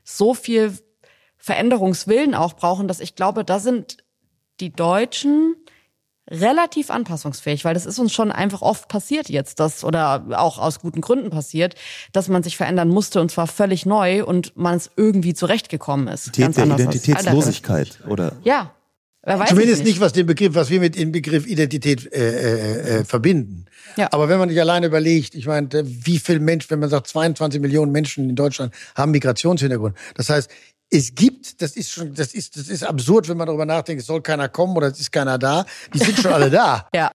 so 0.04 0.34
viel 0.34 0.74
Veränderungswillen 1.38 2.36
auch 2.36 2.54
brauchen, 2.54 2.90
dass 2.90 3.00
ich 3.00 3.16
glaube, 3.16 3.46
da 3.46 3.60
sind 3.60 3.98
die 4.60 4.74
Deutschen 4.74 5.56
relativ 6.32 6.90
anpassungsfähig, 6.90 7.66
weil 7.66 7.74
das 7.74 7.86
ist 7.86 8.00
uns 8.00 8.14
schon 8.14 8.32
einfach 8.32 8.62
oft 8.62 8.88
passiert 8.88 9.30
jetzt, 9.30 9.60
dass 9.60 9.84
oder 9.84 10.26
auch 10.32 10.58
aus 10.58 10.80
guten 10.80 11.02
Gründen 11.02 11.30
passiert, 11.30 11.76
dass 12.14 12.30
man 12.30 12.42
sich 12.42 12.58
verändern 12.58 12.90
musste 12.90 13.20
und 13.22 13.30
zwar 13.30 13.48
völlig 13.48 13.86
neu 13.86 14.24
und 14.24 14.56
man 14.56 14.78
es 14.78 14.90
irgendwie 14.96 15.34
zurechtgekommen 15.34 16.08
ist. 16.08 16.28
Identität 16.38 16.70
der 16.70 16.76
Identitätslosigkeit 16.76 18.00
oder? 18.08 18.34
Ja. 18.44 18.72
Zumindest 19.24 19.84
nicht. 19.84 19.94
nicht. 19.94 20.00
was 20.00 20.14
den 20.14 20.26
Begriff, 20.26 20.56
was 20.56 20.72
wir 20.72 20.80
mit 20.80 20.98
dem 20.98 21.12
Begriff 21.12 21.46
Identität 21.46 22.12
äh, 22.12 22.18
äh, 22.18 23.00
äh, 23.02 23.04
verbinden. 23.06 23.66
Ja. 23.96 24.08
Aber 24.12 24.30
wenn 24.30 24.40
man 24.40 24.50
sich 24.50 24.60
alleine 24.60 24.88
überlegt, 24.88 25.36
ich 25.36 25.46
meine, 25.46 25.70
wie 25.84 26.18
viel 26.18 26.40
Menschen, 26.40 26.72
wenn 26.72 26.80
man 26.80 26.90
sagt, 26.90 27.08
22 27.08 27.62
Millionen 27.62 27.92
Menschen 27.92 28.30
in 28.30 28.36
Deutschland 28.36 28.74
haben 28.96 29.12
Migrationshintergrund. 29.12 29.96
Das 30.16 30.30
heißt, 30.30 30.50
es 30.92 31.16
gibt, 31.16 31.62
das 31.62 31.76
ist 31.76 31.92
schon, 31.92 32.14
das 32.14 32.34
ist, 32.34 32.58
das 32.58 32.68
ist 32.68 32.84
absurd, 32.84 33.30
wenn 33.30 33.38
man 33.38 33.48
darüber 33.48 33.66
nachdenkt, 33.66 34.02
es 34.02 34.08
soll 34.08 34.22
keiner 34.22 34.50
kommen 34.50 34.76
oder 34.76 34.88
es 34.88 35.00
ist 35.00 35.12
keiner 35.12 35.38
da. 35.38 35.66
Die 35.94 36.00
sind 36.00 36.20
schon 36.20 36.34
alle 36.34 36.50
da. 36.50 36.88
Ja. 36.96 37.12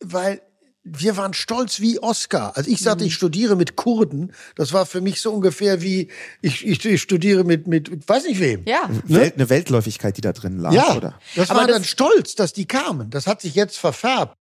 Weil 0.00 0.40
wir 0.84 1.16
waren 1.16 1.34
stolz 1.34 1.80
wie 1.80 1.98
Oscar. 1.98 2.56
Als 2.56 2.68
ich 2.68 2.80
sagte, 2.80 3.02
mhm. 3.02 3.08
ich 3.08 3.14
studiere 3.14 3.56
mit 3.56 3.74
Kurden, 3.74 4.32
das 4.54 4.72
war 4.72 4.86
für 4.86 5.00
mich 5.00 5.20
so 5.20 5.32
ungefähr 5.32 5.82
wie 5.82 6.08
ich, 6.42 6.64
ich, 6.64 6.84
ich 6.84 7.02
studiere 7.02 7.42
mit, 7.42 7.66
mit, 7.66 8.08
weiß 8.08 8.24
nicht 8.24 8.38
wem. 8.38 8.62
Ja. 8.66 8.88
Ne? 8.88 9.02
Welt, 9.20 9.34
eine 9.34 9.50
Weltläufigkeit, 9.50 10.16
die 10.16 10.20
da 10.20 10.32
drin 10.32 10.58
lag, 10.58 10.72
ja, 10.72 10.94
oder? 10.94 11.18
Das 11.34 11.50
Aber 11.50 11.60
war 11.60 11.66
das 11.66 11.76
dann 11.76 11.84
stolz, 11.84 12.36
dass 12.36 12.52
die 12.52 12.66
kamen. 12.66 13.10
Das 13.10 13.26
hat 13.26 13.40
sich 13.40 13.54
jetzt 13.54 13.78
verfärbt. 13.78 14.36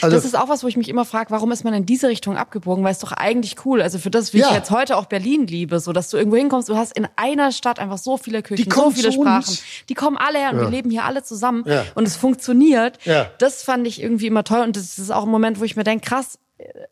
Also, 0.00 0.16
das 0.16 0.24
ist 0.24 0.36
auch 0.36 0.48
was, 0.48 0.62
wo 0.62 0.68
ich 0.68 0.76
mich 0.76 0.88
immer 0.88 1.04
frage, 1.04 1.30
warum 1.30 1.52
ist 1.52 1.64
man 1.64 1.74
in 1.74 1.84
diese 1.84 2.08
Richtung 2.08 2.36
abgebogen? 2.36 2.82
Weil 2.82 2.92
es 2.92 2.98
doch 2.98 3.12
eigentlich 3.12 3.64
cool. 3.64 3.82
Also 3.82 3.98
für 3.98 4.10
das, 4.10 4.32
wie 4.32 4.38
ja. 4.38 4.48
ich 4.48 4.54
jetzt 4.54 4.70
heute 4.70 4.96
auch 4.96 5.06
Berlin 5.06 5.46
liebe, 5.46 5.80
so 5.80 5.92
dass 5.92 6.08
du 6.08 6.16
irgendwo 6.16 6.36
hinkommst, 6.36 6.68
du 6.68 6.76
hast 6.76 6.96
in 6.96 7.06
einer 7.16 7.52
Stadt 7.52 7.78
einfach 7.78 7.98
so 7.98 8.16
viele 8.16 8.42
Küchen, 8.42 8.70
so 8.70 8.90
viele 8.90 9.12
Sprachen. 9.12 9.48
Uns. 9.48 9.62
Die 9.88 9.94
kommen 9.94 10.16
alle 10.16 10.38
her 10.38 10.50
und 10.52 10.58
ja. 10.58 10.62
wir 10.62 10.70
leben 10.70 10.90
hier 10.90 11.04
alle 11.04 11.22
zusammen 11.22 11.64
ja. 11.66 11.84
und 11.94 12.06
es 12.06 12.16
funktioniert. 12.16 12.98
Das 13.38 13.62
fand 13.62 13.86
ich 13.86 14.00
irgendwie 14.02 14.26
immer 14.26 14.44
toll 14.44 14.60
und 14.60 14.76
das 14.76 14.98
ist 14.98 15.10
auch 15.10 15.24
ein 15.24 15.30
Moment, 15.30 15.60
wo 15.60 15.64
ich 15.64 15.76
mir 15.76 15.84
denke, 15.84 16.08
krass, 16.08 16.38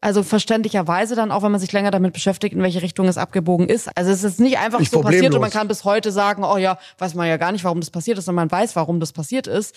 also 0.00 0.22
verständlicherweise 0.22 1.14
dann 1.14 1.30
auch, 1.30 1.42
wenn 1.42 1.50
man 1.50 1.60
sich 1.60 1.72
länger 1.72 1.90
damit 1.90 2.12
beschäftigt, 2.12 2.54
in 2.54 2.62
welche 2.62 2.82
Richtung 2.82 3.08
es 3.08 3.16
abgebogen 3.16 3.68
ist. 3.68 3.88
Also 3.96 4.10
es 4.10 4.22
ist 4.22 4.38
nicht 4.38 4.58
einfach 4.58 4.78
nicht 4.78 4.92
so 4.92 5.00
passiert 5.00 5.34
und 5.34 5.40
man 5.40 5.50
kann 5.50 5.68
bis 5.68 5.84
heute 5.84 6.12
sagen, 6.12 6.44
oh 6.44 6.58
ja, 6.58 6.78
weiß 6.98 7.14
man 7.14 7.26
ja 7.26 7.38
gar 7.38 7.50
nicht, 7.50 7.64
warum 7.64 7.80
das 7.80 7.90
passiert 7.90 8.18
ist, 8.18 8.26
sondern 8.26 8.48
man 8.48 8.52
weiß, 8.52 8.76
warum 8.76 9.00
das 9.00 9.12
passiert 9.12 9.46
ist. 9.46 9.74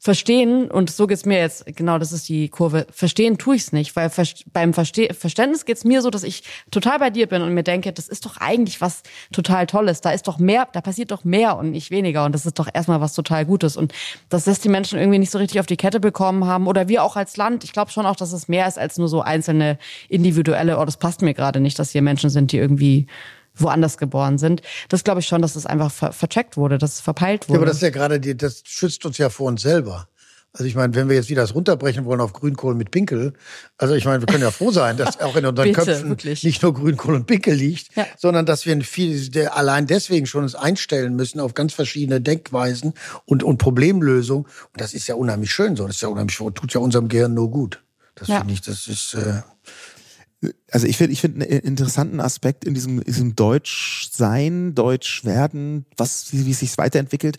Verstehen, 0.00 0.70
und 0.70 0.90
so 0.90 1.06
geht's 1.06 1.24
mir 1.24 1.38
jetzt, 1.38 1.66
genau 1.76 1.98
das 1.98 2.12
ist 2.12 2.28
die 2.28 2.48
Kurve, 2.48 2.86
verstehen 2.92 3.36
tue 3.38 3.56
ich's 3.56 3.72
nicht, 3.72 3.96
weil 3.96 4.10
beim 4.52 4.72
Verste 4.72 5.12
Verständnis 5.12 5.64
geht's 5.64 5.84
mir 5.84 6.02
so, 6.02 6.10
dass 6.10 6.22
ich 6.22 6.44
total 6.70 6.98
bei 6.98 7.10
dir 7.10 7.26
bin 7.26 7.42
und 7.42 7.52
mir 7.52 7.64
denke, 7.64 7.92
das 7.92 8.08
ist 8.08 8.24
doch 8.24 8.36
eigentlich 8.36 8.80
was 8.80 9.02
total 9.32 9.66
Tolles. 9.66 10.00
Da 10.00 10.10
ist 10.10 10.28
doch 10.28 10.38
mehr, 10.38 10.68
da 10.72 10.80
passiert 10.80 11.10
doch 11.10 11.24
mehr 11.24 11.56
und 11.56 11.70
nicht 11.70 11.90
weniger 11.90 12.24
und 12.24 12.32
das 12.32 12.46
ist 12.46 12.58
doch 12.58 12.68
erstmal 12.72 13.00
was 13.00 13.14
total 13.14 13.44
Gutes. 13.44 13.76
Und 13.76 13.92
dass 14.28 14.44
das 14.44 14.60
die 14.60 14.68
Menschen 14.68 14.98
irgendwie 14.98 15.18
nicht 15.18 15.30
so 15.30 15.38
richtig 15.38 15.60
auf 15.60 15.66
die 15.66 15.76
Kette 15.76 16.00
bekommen 16.00 16.46
haben 16.46 16.66
oder 16.66 16.88
wir 16.88 17.02
auch 17.04 17.16
als 17.16 17.36
Land, 17.36 17.64
ich 17.64 17.72
glaube 17.72 17.90
schon 17.90 18.06
auch, 18.06 18.16
dass 18.16 18.32
es 18.32 18.48
mehr 18.48 18.66
ist 18.66 18.78
als 18.78 18.98
nur 18.98 19.08
so 19.08 19.20
einzelne 19.28 19.78
individuelle, 20.08 20.78
oh, 20.78 20.84
das 20.84 20.96
passt 20.96 21.22
mir 21.22 21.34
gerade 21.34 21.60
nicht, 21.60 21.78
dass 21.78 21.90
hier 21.90 22.02
Menschen 22.02 22.30
sind, 22.30 22.50
die 22.50 22.58
irgendwie 22.58 23.06
woanders 23.54 23.98
geboren 23.98 24.38
sind. 24.38 24.62
Das 24.88 25.04
glaube 25.04 25.20
ich 25.20 25.26
schon, 25.26 25.42
dass 25.42 25.56
es 25.56 25.62
das 25.62 25.66
einfach 25.66 25.90
ver 25.90 26.12
vercheckt 26.12 26.56
wurde, 26.56 26.78
dass 26.78 26.94
es 26.94 27.00
verpeilt 27.00 27.48
wurde. 27.48 27.54
Ja, 27.54 27.58
aber 27.58 27.66
das 27.66 27.76
ist 27.76 27.82
ja 27.82 27.90
gerade, 27.90 28.20
die, 28.20 28.36
das 28.36 28.62
schützt 28.64 29.04
uns 29.04 29.18
ja 29.18 29.30
vor 29.30 29.48
uns 29.48 29.62
selber. 29.62 30.08
Also 30.54 30.64
ich 30.64 30.74
meine, 30.74 30.94
wenn 30.94 31.08
wir 31.08 31.16
jetzt 31.16 31.28
wieder 31.28 31.42
das 31.42 31.54
runterbrechen 31.54 32.06
wollen 32.06 32.20
auf 32.20 32.32
Grünkohl 32.32 32.74
mit 32.74 32.90
Pinkel, 32.90 33.34
also 33.76 33.94
ich 33.94 34.06
meine, 34.06 34.20
wir 34.20 34.26
können 34.26 34.42
ja 34.42 34.50
froh 34.50 34.70
sein, 34.70 34.96
dass 34.96 35.20
auch 35.20 35.36
in 35.36 35.44
unseren 35.44 35.68
Bitte, 35.68 35.84
Köpfen 35.84 36.08
wirklich. 36.08 36.42
nicht 36.42 36.62
nur 36.62 36.72
Grünkohl 36.72 37.14
und 37.14 37.26
Pinkel 37.26 37.54
liegt, 37.54 37.94
ja. 37.94 38.06
sondern 38.16 38.46
dass 38.46 38.64
wir 38.64 38.80
viel, 38.80 39.46
allein 39.48 39.86
deswegen 39.86 40.26
schon 40.26 40.44
uns 40.44 40.54
einstellen 40.54 41.14
müssen 41.16 41.38
auf 41.38 41.52
ganz 41.52 41.74
verschiedene 41.74 42.20
Denkweisen 42.20 42.94
und, 43.26 43.42
und 43.42 43.58
Problemlösungen. 43.58 44.46
Und 44.46 44.80
das 44.80 44.94
ist 44.94 45.06
ja 45.06 45.16
unheimlich 45.16 45.52
schön 45.52 45.76
so. 45.76 45.86
Das 45.86 45.96
ist 45.96 46.02
ja 46.02 46.08
unheimlich, 46.08 46.36
tut 46.36 46.72
ja 46.72 46.80
unserem 46.80 47.08
Gehirn 47.08 47.34
nur 47.34 47.50
gut. 47.50 47.82
Das 48.18 48.28
ja. 48.28 48.38
finde 48.38 48.54
ich, 48.54 48.60
das 48.60 48.86
ist. 48.88 49.14
Äh 49.14 49.42
also 50.70 50.86
ich 50.86 50.96
finde 50.96 51.12
ich 51.12 51.20
finde 51.20 51.44
einen 51.44 51.60
interessanten 51.60 52.20
Aspekt 52.20 52.64
in 52.64 52.74
diesem, 52.74 53.02
diesem 53.02 53.34
Deutschsein, 53.34 54.74
Deutschwerden, 54.74 55.84
was, 55.96 56.32
wie, 56.32 56.46
wie 56.46 56.52
es 56.52 56.60
sich 56.60 56.78
weiterentwickelt. 56.78 57.38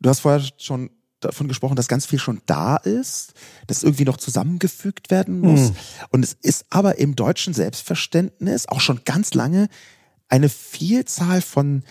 Du 0.00 0.08
hast 0.08 0.20
vorher 0.20 0.42
schon 0.56 0.90
davon 1.20 1.46
gesprochen, 1.46 1.76
dass 1.76 1.88
ganz 1.88 2.06
viel 2.06 2.18
schon 2.18 2.40
da 2.46 2.76
ist, 2.76 3.34
das 3.66 3.82
irgendwie 3.82 4.04
noch 4.04 4.16
zusammengefügt 4.16 5.10
werden 5.10 5.40
muss. 5.40 5.70
Mhm. 5.70 5.76
Und 6.10 6.24
es 6.24 6.36
ist 6.42 6.66
aber 6.70 6.98
im 6.98 7.14
deutschen 7.14 7.54
Selbstverständnis 7.54 8.66
auch 8.66 8.80
schon 8.80 9.02
ganz 9.04 9.34
lange 9.34 9.68
eine 10.28 10.48
Vielzahl 10.48 11.42
von 11.42 11.84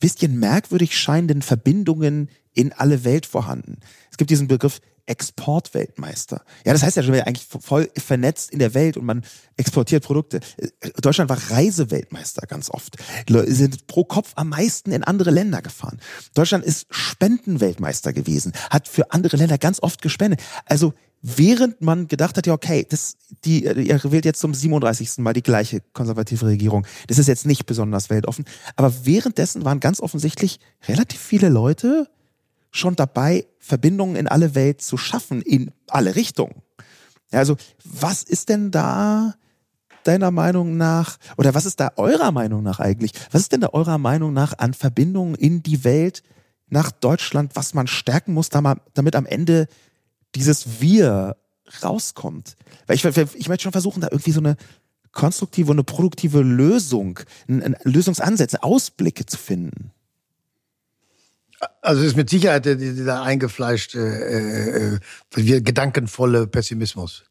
bisschen 0.00 0.38
merkwürdig 0.38 0.98
scheinenden 0.98 1.42
Verbindungen 1.42 2.28
in 2.52 2.72
alle 2.72 3.04
Welt 3.04 3.26
vorhanden. 3.26 3.78
Es 4.10 4.16
gibt 4.16 4.30
diesen 4.30 4.48
Begriff 4.48 4.80
Exportweltmeister. 5.06 6.42
Ja, 6.64 6.72
das 6.72 6.82
heißt 6.82 6.96
ja 6.96 7.02
schon, 7.02 7.12
wir 7.12 7.26
eigentlich 7.26 7.46
voll 7.46 7.90
vernetzt 7.96 8.50
in 8.50 8.58
der 8.58 8.74
Welt 8.74 8.96
und 8.96 9.04
man 9.04 9.22
exportiert 9.56 10.04
Produkte. 10.04 10.40
Deutschland 11.00 11.30
war 11.30 11.38
Reiseweltmeister 11.50 12.46
ganz 12.46 12.70
oft. 12.70 12.96
Sind 13.28 13.86
pro 13.86 14.04
Kopf 14.04 14.32
am 14.36 14.50
meisten 14.50 14.92
in 14.92 15.04
andere 15.04 15.30
Länder 15.30 15.62
gefahren. 15.62 16.00
Deutschland 16.34 16.64
ist 16.64 16.86
Spendenweltmeister 16.90 18.12
gewesen, 18.12 18.52
hat 18.70 18.88
für 18.88 19.10
andere 19.12 19.36
Länder 19.36 19.58
ganz 19.58 19.82
oft 19.82 20.02
gespendet. 20.02 20.40
Also 20.64 20.94
während 21.22 21.80
man 21.80 22.08
gedacht 22.08 22.36
hat, 22.36 22.46
ja, 22.46 22.52
okay, 22.52 22.86
das, 22.88 23.16
die, 23.44 23.64
ihr 23.64 24.00
wählt 24.04 24.24
jetzt 24.24 24.40
zum 24.40 24.54
37. 24.54 25.18
Mal 25.18 25.32
die 25.32 25.42
gleiche 25.42 25.80
konservative 25.92 26.46
Regierung. 26.46 26.86
Das 27.08 27.18
ist 27.18 27.26
jetzt 27.26 27.46
nicht 27.46 27.66
besonders 27.66 28.10
weltoffen. 28.10 28.44
Aber 28.76 29.04
währenddessen 29.04 29.64
waren 29.64 29.80
ganz 29.80 30.00
offensichtlich 30.00 30.60
relativ 30.88 31.20
viele 31.20 31.48
Leute 31.48 32.08
schon 32.70 32.96
dabei, 32.96 33.46
Verbindungen 33.58 34.16
in 34.16 34.28
alle 34.28 34.54
Welt 34.54 34.82
zu 34.82 34.96
schaffen, 34.96 35.42
in 35.42 35.70
alle 35.88 36.16
Richtungen. 36.16 36.62
Also, 37.32 37.56
was 37.84 38.22
ist 38.22 38.48
denn 38.48 38.70
da 38.70 39.34
deiner 40.04 40.30
Meinung 40.30 40.76
nach, 40.76 41.18
oder 41.36 41.54
was 41.54 41.66
ist 41.66 41.78
da 41.80 41.92
eurer 41.96 42.32
Meinung 42.32 42.62
nach 42.62 42.80
eigentlich, 42.80 43.12
was 43.30 43.42
ist 43.42 43.52
denn 43.52 43.60
da 43.60 43.68
eurer 43.72 43.98
Meinung 43.98 44.32
nach 44.32 44.58
an 44.58 44.74
Verbindungen 44.74 45.34
in 45.34 45.62
die 45.62 45.84
Welt 45.84 46.22
nach 46.68 46.90
Deutschland, 46.90 47.52
was 47.54 47.74
man 47.74 47.86
stärken 47.86 48.32
muss, 48.32 48.48
damit 48.48 49.16
am 49.16 49.26
Ende 49.26 49.66
dieses 50.34 50.80
Wir 50.80 51.36
rauskommt? 51.82 52.56
Weil 52.86 52.96
ich, 52.96 53.04
ich 53.04 53.48
möchte 53.48 53.64
schon 53.64 53.72
versuchen, 53.72 54.00
da 54.00 54.08
irgendwie 54.10 54.32
so 54.32 54.40
eine 54.40 54.56
konstruktive 55.12 55.70
und 55.70 55.76
eine 55.76 55.84
produktive 55.84 56.40
Lösung, 56.40 57.20
Lösungsansätze, 57.46 58.62
Ausblicke 58.62 59.26
zu 59.26 59.36
finden. 59.36 59.92
Also 61.82 62.00
es 62.02 62.08
ist 62.08 62.16
mit 62.16 62.30
Sicherheit 62.30 62.64
dieser 62.64 63.22
eingefleischte, 63.22 63.98
äh, 63.98 65.40
äh, 65.40 65.60
gedankenvolle 65.60 66.46
Pessimismus. 66.46 67.24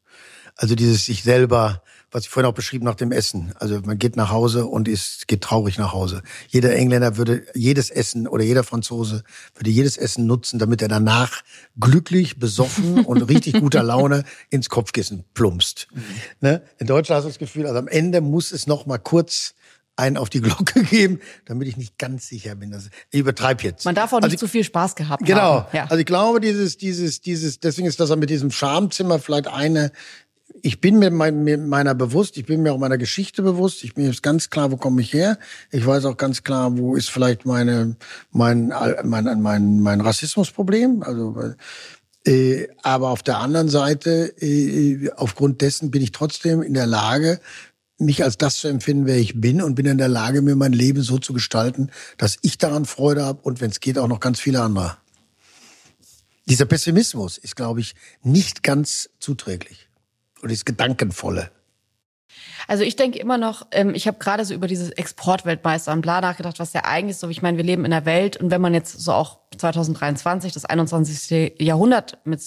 Also 0.56 0.76
dieses 0.76 1.06
sich 1.06 1.24
selber, 1.24 1.82
was 2.12 2.24
ich 2.24 2.30
vorhin 2.30 2.50
auch 2.50 2.56
beschrieben 2.56 2.86
nach 2.86 2.96
dem 2.96 3.12
Essen. 3.12 3.54
Also 3.60 3.80
man 3.82 3.98
geht 3.98 4.18
nach 4.18 4.30
Hause 4.30 4.66
und 4.66 4.88
ist, 4.88 5.28
geht 5.28 5.42
traurig 5.42 5.78
nach 5.78 5.94
Hause. 5.94 6.22
Jeder 6.50 6.76
Engländer 6.76 7.18
würde 7.18 7.46
jedes 7.54 7.90
Essen 7.90 8.28
oder 8.28 8.44
jeder 8.44 8.64
Franzose 8.64 9.24
würde 9.56 9.70
jedes 9.70 9.96
Essen 9.98 10.28
nutzen, 10.28 10.60
damit 10.60 10.82
er 10.82 10.90
danach 10.90 11.42
glücklich, 11.80 12.40
besoffen 12.40 13.06
und 13.06 13.22
richtig 13.24 13.60
guter 13.60 13.84
Laune 13.84 14.26
ins 14.50 14.70
Kopfkissen 14.70 15.24
plumpst. 15.34 15.88
Mhm. 15.94 16.04
Ne? 16.42 16.62
In 16.78 16.88
Deutschland 16.88 17.18
hast 17.18 17.26
du 17.26 17.30
das 17.30 17.40
Gefühl, 17.40 17.66
also 17.66 17.80
am 17.80 17.88
Ende 17.88 18.22
muss 18.22 18.52
es 18.52 18.68
noch 18.68 18.86
mal 18.86 18.98
kurz 18.98 19.56
einen 20.00 20.18
auf 20.18 20.30
die 20.30 20.42
Glocke 20.42 20.84
geben, 20.90 21.20
damit 21.46 21.68
ich 21.68 21.78
nicht 21.78 21.98
ganz 21.98 22.28
sicher 22.28 22.56
bin. 22.56 22.72
Dass, 22.72 22.90
ich 23.12 23.20
übertreibe 23.20 23.64
jetzt. 23.64 23.86
Man 23.86 23.96
darf 23.96 24.14
auch 24.14 24.18
nicht 24.18 24.26
also, 24.26 24.38
zu 24.38 24.48
viel 24.48 24.64
Spaß 24.64 24.96
gehabt 24.96 25.26
genau. 25.26 25.42
haben. 25.42 25.66
Genau. 25.72 25.84
Ja. 25.84 25.84
Also 25.84 25.98
ich 25.98 26.06
glaube, 26.06 26.40
dieses, 26.40 26.78
dieses, 26.78 27.22
dieses, 27.22 27.60
deswegen 27.60 27.88
ist 27.88 28.00
das 28.00 28.16
mit 28.16 28.30
diesem 28.30 28.52
Schamzimmer 28.52 29.20
vielleicht 29.20 29.48
eine, 29.48 29.92
ich 30.62 30.82
bin 30.82 31.00
mir 31.00 31.12
meiner 31.12 31.96
bewusst, 31.96 32.38
ich 32.38 32.46
bin 32.46 32.64
mir 32.64 32.74
auch 32.74 32.78
meiner 32.78 32.98
Geschichte 32.98 33.42
bewusst, 33.42 33.84
ich 33.84 33.94
bin 33.94 34.06
jetzt 34.06 34.24
ganz 34.24 34.50
klar, 34.50 34.72
wo 34.72 34.78
komme 34.78 35.02
ich 35.02 35.14
her. 35.14 35.38
Ich 35.72 35.86
weiß 35.86 36.06
auch 36.06 36.18
ganz 36.18 36.44
klar, 36.44 36.78
wo 36.78 36.96
ist 36.96 37.10
vielleicht 37.10 37.46
meine, 37.46 37.96
mein, 38.32 38.74
mein, 39.04 39.42
mein, 39.42 39.80
mein 39.80 40.02
Rassismusproblem. 40.02 41.04
Also, 41.04 41.54
äh, 42.26 42.68
aber 42.84 43.10
auf 43.10 43.24
der 43.24 43.38
anderen 43.40 43.70
Seite, 43.70 44.34
äh, 44.42 45.10
aufgrund 45.16 45.62
dessen 45.62 45.92
bin 45.92 46.02
ich 46.02 46.12
trotzdem 46.12 46.62
in 46.62 46.74
der 46.74 46.88
Lage, 46.88 47.40
mich 48.00 48.24
als 48.24 48.38
das 48.38 48.56
zu 48.56 48.68
empfinden, 48.68 49.06
wer 49.06 49.18
ich 49.18 49.40
bin 49.40 49.62
und 49.62 49.76
bin 49.76 49.86
in 49.86 49.98
der 49.98 50.08
Lage, 50.08 50.42
mir 50.42 50.56
mein 50.56 50.74
Leben 50.74 51.02
so 51.02 51.18
zu 51.18 51.34
gestalten, 51.34 51.92
dass 52.18 52.38
ich 52.42 52.58
daran 52.58 52.86
Freude 52.86 53.24
habe 53.24 53.42
und 53.44 53.62
wenn 53.62 53.72
es 53.72 53.80
geht, 53.80 53.98
auch 53.98 54.08
noch 54.08 54.20
ganz 54.20 54.40
viele 54.40 54.62
andere. 54.62 54.98
Dieser 56.48 56.66
Pessimismus 56.66 57.38
ist, 57.38 57.56
glaube 57.56 57.80
ich, 57.80 57.94
nicht 58.24 58.64
ganz 58.64 59.10
zuträglich. 59.20 59.88
Und 60.42 60.50
ist 60.50 60.66
Gedankenvolle. 60.66 61.52
Also 62.68 62.84
ich 62.84 62.96
denke 62.96 63.20
immer 63.20 63.38
noch, 63.38 63.68
ähm, 63.72 63.94
ich 63.94 64.08
habe 64.08 64.20
gerade 64.20 64.46
so 64.46 64.54
über 64.54 64.68
dieses 64.68 64.90
Exportweltmeister 64.92 65.92
und 65.92 66.02
bla 66.02 66.22
nachgedacht, 66.22 66.60
was 66.60 66.74
ja 66.74 66.86
eigentlich 66.86 67.18
so, 67.18 67.28
ich 67.30 67.42
meine, 67.42 67.58
wir 67.58 67.64
leben 67.64 67.86
in 67.86 67.92
der 67.92 68.06
Welt 68.06 68.38
und 68.38 68.52
wenn 68.52 68.62
man 68.62 68.74
jetzt 68.74 69.00
so 69.00 69.12
auch 69.12 69.40
2023, 69.58 70.54
das 70.54 70.66
21. 70.66 71.54
Jahrhundert 71.60 72.20
mit 72.26 72.42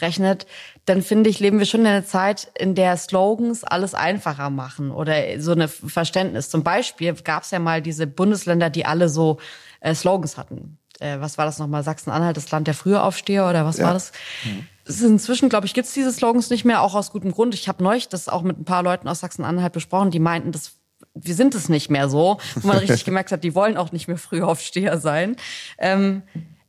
zurechnet, 0.00 0.46
dann 0.86 1.02
finde 1.02 1.30
ich, 1.30 1.40
leben 1.40 1.58
wir 1.58 1.66
schon 1.66 1.80
in 1.80 1.86
einer 1.86 2.04
Zeit, 2.04 2.50
in 2.58 2.74
der 2.74 2.96
Slogans 2.96 3.64
alles 3.64 3.94
einfacher 3.94 4.50
machen 4.50 4.90
oder 4.90 5.40
so 5.40 5.52
eine 5.52 5.68
Verständnis. 5.68 6.50
Zum 6.50 6.62
Beispiel 6.62 7.14
gab 7.14 7.44
es 7.44 7.50
ja 7.50 7.58
mal 7.58 7.82
diese 7.82 8.06
Bundesländer, 8.06 8.70
die 8.70 8.86
alle 8.86 9.08
so 9.08 9.38
äh, 9.80 9.94
Slogans 9.94 10.36
hatten. 10.36 10.78
Äh, 10.98 11.20
was 11.20 11.38
war 11.38 11.46
das 11.46 11.58
nochmal? 11.58 11.82
Sachsen-Anhalt, 11.82 12.36
das 12.36 12.50
Land 12.50 12.66
der 12.66 12.74
Frühaufsteher 12.74 13.48
oder 13.48 13.64
was 13.64 13.78
ja. 13.78 13.86
war 13.86 13.94
das? 13.94 14.12
Mhm 14.44 14.66
inzwischen, 15.02 15.48
glaube 15.48 15.66
ich, 15.66 15.74
gibt's 15.74 15.92
diese 15.92 16.10
Slogans 16.10 16.50
nicht 16.50 16.64
mehr, 16.64 16.82
auch 16.82 16.96
aus 16.96 17.12
gutem 17.12 17.30
Grund. 17.30 17.54
Ich 17.54 17.68
habe 17.68 17.80
neulich 17.80 18.08
das 18.08 18.28
auch 18.28 18.42
mit 18.42 18.58
ein 18.58 18.64
paar 18.64 18.82
Leuten 18.82 19.06
aus 19.06 19.20
Sachsen-Anhalt 19.20 19.72
besprochen, 19.72 20.10
die 20.10 20.18
meinten, 20.18 20.50
das 20.50 20.80
wir 21.14 21.34
sind 21.34 21.54
es 21.54 21.68
nicht 21.68 21.90
mehr 21.90 22.08
so, 22.08 22.38
wo 22.56 22.68
man 22.68 22.78
richtig 22.78 23.04
gemerkt 23.04 23.30
hat, 23.30 23.44
die 23.44 23.54
wollen 23.54 23.76
auch 23.76 23.92
nicht 23.92 24.08
mehr 24.08 24.16
Frühaufsteher 24.16 24.98
sein. 24.98 25.36
Ähm, 25.78 26.22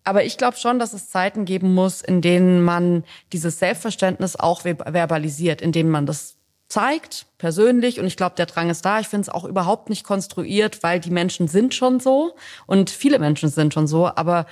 aber 0.04 0.24
ich 0.24 0.38
glaube 0.38 0.58
schon, 0.58 0.80
dass 0.80 0.94
es 0.94 1.10
Zeiten 1.10 1.46
geben 1.46 1.74
muss, 1.74 2.02
in 2.02 2.22
denen 2.22 2.64
man 2.64 3.04
dieses 3.34 3.60
Selbstverständnis 3.60 4.36
auch 4.36 4.62
verbalisiert, 4.62 5.62
in 5.62 5.72
denen 5.72 5.90
man 5.90 6.06
das 6.06 6.38
zeigt, 6.72 7.28
persönlich. 7.38 8.00
Und 8.00 8.08
ich 8.08 8.18
glaube, 8.18 8.36
der 8.36 8.48
Drang 8.48 8.70
ist 8.70 8.84
da. 8.84 9.00
Ich 9.00 9.08
finde 9.08 9.24
es 9.24 9.30
auch 9.30 9.44
überhaupt 9.44 9.90
nicht 9.90 10.04
konstruiert, 10.04 10.82
weil 10.84 11.00
die 11.00 11.12
Menschen 11.12 11.48
sind 11.48 11.76
schon 11.76 12.00
so 12.00 12.36
und 12.66 12.90
viele 12.90 13.20
Menschen 13.20 13.50
sind 13.50 13.74
schon 13.74 13.88
so. 13.88 14.08
Aber 14.08 14.48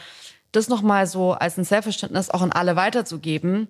das 0.52 0.70
nochmal 0.70 1.08
so 1.08 1.34
als 1.34 1.58
ein 1.58 1.64
Selbstverständnis 1.64 2.30
auch 2.30 2.42
an 2.42 2.52
alle 2.52 2.76
weiterzugeben. 2.76 3.68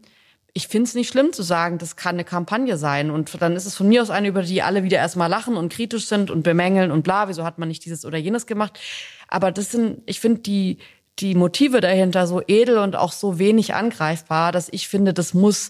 Ich 0.54 0.68
finde 0.68 0.88
es 0.88 0.96
nicht 0.96 1.10
schlimm 1.10 1.32
zu 1.32 1.44
sagen, 1.44 1.78
das 1.78 1.96
kann 1.96 2.16
eine 2.16 2.24
Kampagne 2.24 2.78
sein. 2.78 3.12
Und 3.12 3.42
dann 3.42 3.56
ist 3.56 3.66
es 3.66 3.76
von 3.76 3.88
mir 3.88 4.02
aus 4.02 4.10
eine, 4.10 4.28
über 4.28 4.42
die 4.42 4.64
alle 4.64 4.84
wieder 4.84 4.98
erstmal 4.98 5.30
lachen 5.30 5.56
und 5.56 5.72
kritisch 5.72 6.08
sind 6.08 6.32
und 6.32 6.44
bemängeln 6.44 6.92
und 6.92 7.04
bla, 7.04 7.30
wieso 7.30 7.46
hat 7.46 7.60
man 7.60 7.68
nicht 7.68 7.86
dieses 7.86 8.04
oder 8.04 8.18
jenes 8.18 8.48
gemacht. 8.48 8.80
Aber 9.28 9.52
das 9.52 9.72
sind, 9.72 10.02
ich 10.08 10.20
finde 10.20 10.42
die, 10.42 10.80
die 11.22 11.36
Motive 11.36 11.82
dahinter 11.82 12.28
so 12.28 12.42
edel 12.48 12.78
und 12.78 12.96
auch 12.96 13.12
so 13.12 13.40
wenig 13.40 13.74
angreifbar, 13.74 14.52
dass 14.52 14.70
ich 14.72 14.88
finde, 14.88 15.14
das 15.14 15.34
muss 15.34 15.70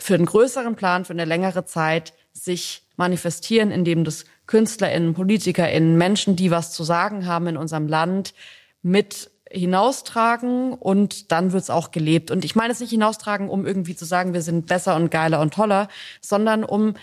für 0.00 0.14
einen 0.14 0.26
größeren 0.26 0.76
Plan, 0.76 1.04
für 1.04 1.12
eine 1.12 1.24
längere 1.24 1.64
Zeit 1.64 2.12
sich 2.32 2.82
manifestieren, 2.96 3.70
indem 3.70 4.04
das 4.04 4.24
KünstlerInnen, 4.46 5.14
PolitikerInnen, 5.14 5.96
Menschen, 5.96 6.36
die 6.36 6.50
was 6.50 6.72
zu 6.72 6.84
sagen 6.84 7.26
haben 7.26 7.46
in 7.46 7.56
unserem 7.56 7.86
Land, 7.86 8.34
mit 8.82 9.30
hinaustragen 9.50 10.74
und 10.74 11.32
dann 11.32 11.52
wird's 11.52 11.70
auch 11.70 11.90
gelebt. 11.90 12.30
Und 12.30 12.44
ich 12.44 12.54
meine 12.54 12.72
es 12.72 12.80
nicht 12.80 12.90
hinaustragen, 12.90 13.48
um 13.48 13.66
irgendwie 13.66 13.96
zu 13.96 14.04
sagen, 14.04 14.34
wir 14.34 14.42
sind 14.42 14.66
besser 14.66 14.94
und 14.96 15.10
geiler 15.10 15.40
und 15.40 15.54
toller, 15.54 15.88
sondern 16.20 16.64
um 16.64 16.94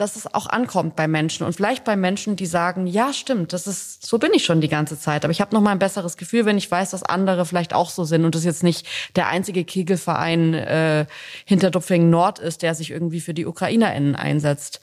dass 0.00 0.16
es 0.16 0.32
auch 0.32 0.46
ankommt 0.46 0.96
bei 0.96 1.06
Menschen 1.06 1.44
und 1.44 1.52
vielleicht 1.52 1.84
bei 1.84 1.96
Menschen, 1.96 2.36
die 2.36 2.46
sagen, 2.46 2.86
ja, 2.86 3.12
stimmt, 3.12 3.52
das 3.52 3.66
ist 3.66 4.06
so 4.06 4.18
bin 4.18 4.32
ich 4.32 4.44
schon 4.44 4.60
die 4.60 4.68
ganze 4.68 4.98
Zeit, 4.98 5.24
aber 5.24 5.32
ich 5.32 5.40
habe 5.40 5.54
noch 5.54 5.60
mal 5.60 5.72
ein 5.72 5.78
besseres 5.78 6.16
Gefühl, 6.16 6.46
wenn 6.46 6.56
ich 6.56 6.70
weiß, 6.70 6.90
dass 6.90 7.02
andere 7.02 7.44
vielleicht 7.44 7.74
auch 7.74 7.90
so 7.90 8.04
sind 8.04 8.24
und 8.24 8.34
das 8.34 8.44
jetzt 8.44 8.62
nicht 8.62 8.86
der 9.16 9.28
einzige 9.28 9.64
Kegelverein 9.64 10.54
äh, 10.54 11.06
hinter 11.44 11.70
Dupfingen 11.70 12.10
Nord 12.10 12.38
ist, 12.38 12.62
der 12.62 12.74
sich 12.74 12.90
irgendwie 12.90 13.20
für 13.20 13.34
die 13.34 13.46
UkrainerInnen 13.46 14.16
einsetzt. 14.16 14.80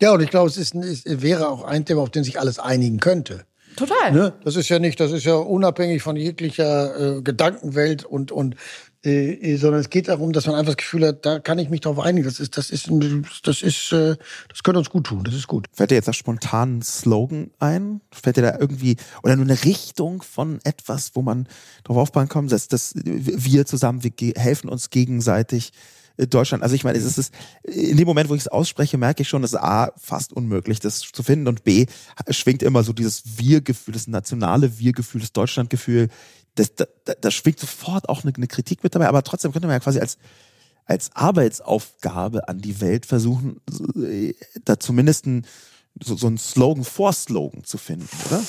Ja, 0.00 0.12
und 0.12 0.22
ich 0.22 0.30
glaube, 0.30 0.48
es, 0.48 0.56
ist, 0.56 0.74
es 0.74 1.04
wäre 1.22 1.48
auch 1.48 1.62
ein 1.62 1.84
Thema, 1.84 2.02
auf 2.02 2.10
den 2.10 2.24
sich 2.24 2.40
alles 2.40 2.58
einigen 2.58 3.00
könnte. 3.00 3.44
Total. 3.76 4.12
Ne? 4.12 4.32
Das 4.44 4.56
ist 4.56 4.68
ja 4.68 4.78
nicht, 4.78 4.98
das 4.98 5.12
ist 5.12 5.24
ja 5.24 5.34
unabhängig 5.34 6.02
von 6.02 6.16
jeglicher 6.16 7.18
äh, 7.18 7.22
Gedankenwelt 7.22 8.04
und 8.04 8.32
und 8.32 8.56
äh, 9.02 9.32
äh, 9.32 9.56
sondern 9.56 9.80
es 9.80 9.88
geht 9.88 10.08
darum, 10.08 10.32
dass 10.32 10.46
man 10.46 10.56
einfach 10.56 10.74
das 10.74 10.76
Gefühl 10.76 11.06
hat, 11.06 11.24
da 11.24 11.38
kann 11.38 11.58
ich 11.58 11.70
mich 11.70 11.80
drauf 11.80 11.98
einigen. 11.98 12.26
Das 12.26 12.38
ist, 12.38 12.58
das 12.58 12.68
ist, 12.68 12.90
das 13.44 13.62
ist, 13.62 13.92
äh, 13.92 14.16
das 14.48 14.62
könnte 14.62 14.78
uns 14.78 14.90
gut 14.90 15.06
tun. 15.06 15.24
Das 15.24 15.34
ist 15.34 15.46
gut. 15.46 15.68
Fällt 15.72 15.90
dir 15.90 15.94
jetzt 15.94 16.08
da 16.08 16.12
spontan 16.12 16.78
ein 16.78 16.82
Slogan 16.82 17.50
ein? 17.58 18.02
Fällt 18.12 18.36
dir 18.36 18.42
da 18.42 18.58
irgendwie 18.58 18.96
oder 19.22 19.36
nur 19.36 19.46
eine 19.46 19.64
Richtung 19.64 20.20
von 20.20 20.60
etwas, 20.64 21.12
wo 21.14 21.22
man 21.22 21.48
drauf 21.84 21.96
aufbauen 21.96 22.28
kann, 22.28 22.48
dass, 22.48 22.68
dass 22.68 22.92
wir 22.94 23.64
zusammen, 23.64 24.02
wir 24.04 24.12
helfen 24.36 24.68
uns 24.68 24.90
gegenseitig 24.90 25.72
äh, 26.18 26.26
Deutschland. 26.26 26.62
Also 26.62 26.74
ich 26.74 26.84
meine, 26.84 26.98
es 26.98 27.16
ist 27.16 27.32
in 27.62 27.96
dem 27.96 28.06
Moment, 28.06 28.28
wo 28.28 28.34
ich 28.34 28.42
es 28.42 28.48
ausspreche, 28.48 28.98
merke 28.98 29.22
ich 29.22 29.30
schon, 29.30 29.44
ist 29.44 29.56
A, 29.56 29.92
fast 29.96 30.34
unmöglich, 30.34 30.78
das 30.78 31.00
zu 31.00 31.22
finden 31.22 31.48
und 31.48 31.64
B, 31.64 31.86
schwingt 32.28 32.62
immer 32.62 32.82
so 32.82 32.92
dieses 32.92 33.38
Wir-Gefühl, 33.38 33.94
das 33.94 34.08
nationale 34.08 34.78
Wir-Gefühl, 34.78 35.22
das 35.22 35.32
Deutschland-Gefühl. 35.32 36.08
Das, 36.54 36.74
da, 36.74 36.86
da 37.04 37.30
schwingt 37.30 37.60
sofort 37.60 38.08
auch 38.08 38.24
eine, 38.24 38.34
eine 38.34 38.46
Kritik 38.46 38.82
mit 38.82 38.94
dabei, 38.94 39.08
aber 39.08 39.22
trotzdem 39.22 39.52
könnte 39.52 39.68
man 39.68 39.76
ja 39.76 39.80
quasi 39.80 40.00
als 40.00 40.18
als 40.90 41.14
Arbeitsaufgabe 41.14 42.48
an 42.48 42.58
die 42.58 42.80
Welt 42.80 43.06
versuchen, 43.06 43.60
äh, 43.94 44.34
da 44.64 44.80
zumindest 44.80 45.24
ein, 45.24 45.46
so, 46.02 46.16
so 46.16 46.26
ein 46.26 46.36
Slogan 46.36 46.82
vor 46.82 47.12
Slogan 47.12 47.62
zu 47.62 47.78
finden, 47.78 48.08
oder? 48.26 48.42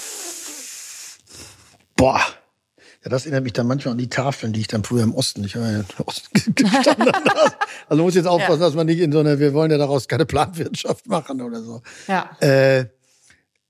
Boah, 1.95 2.19
Ja, 3.03 3.10
das 3.10 3.26
erinnert 3.26 3.44
mich 3.44 3.53
dann 3.53 3.68
manchmal 3.68 3.94
an 3.94 3.98
die 3.98 4.10
Tafeln, 4.10 4.53
die 4.53 4.61
ich 4.61 4.68
dann 4.68 4.84
früher 4.84 5.03
im 5.03 5.14
Osten, 5.14 5.44
ich 5.44 5.56
habe 5.56 5.65
ja 5.65 5.80
im 5.80 6.06
Osten 6.06 6.30
gestanden. 6.56 7.11
also 7.88 8.03
muss 8.03 8.15
jetzt 8.15 8.28
aufpassen, 8.28 8.61
ja. 8.61 8.68
dass 8.68 8.76
man 8.76 8.88
nicht 8.88 8.99
in 8.99 9.11
so 9.11 9.19
eine, 9.19 9.40
wir 9.40 9.53
wollen 9.53 9.72
ja 9.72 9.78
daraus 9.78 10.07
keine 10.07 10.26
Planwirtschaft 10.26 11.07
machen 11.07 11.41
oder 11.41 11.61
so. 11.61 11.82
Ja. 12.07 12.30
Äh, 12.40 12.86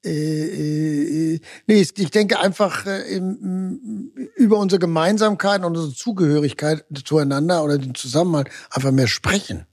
äh, 0.03 1.35
äh, 1.35 1.39
nee, 1.67 1.81
ich 1.81 2.11
denke 2.11 2.39
einfach 2.39 2.85
äh, 2.85 3.01
im, 3.15 4.11
über 4.35 4.57
unsere 4.57 4.79
Gemeinsamkeit 4.79 5.63
und 5.63 5.77
unsere 5.77 5.93
Zugehörigkeit 5.93 6.85
zueinander 7.05 7.63
oder 7.63 7.77
den 7.77 7.93
Zusammenhalt 7.93 8.49
einfach 8.71 8.91
mehr 8.91 9.07
sprechen. 9.07 9.67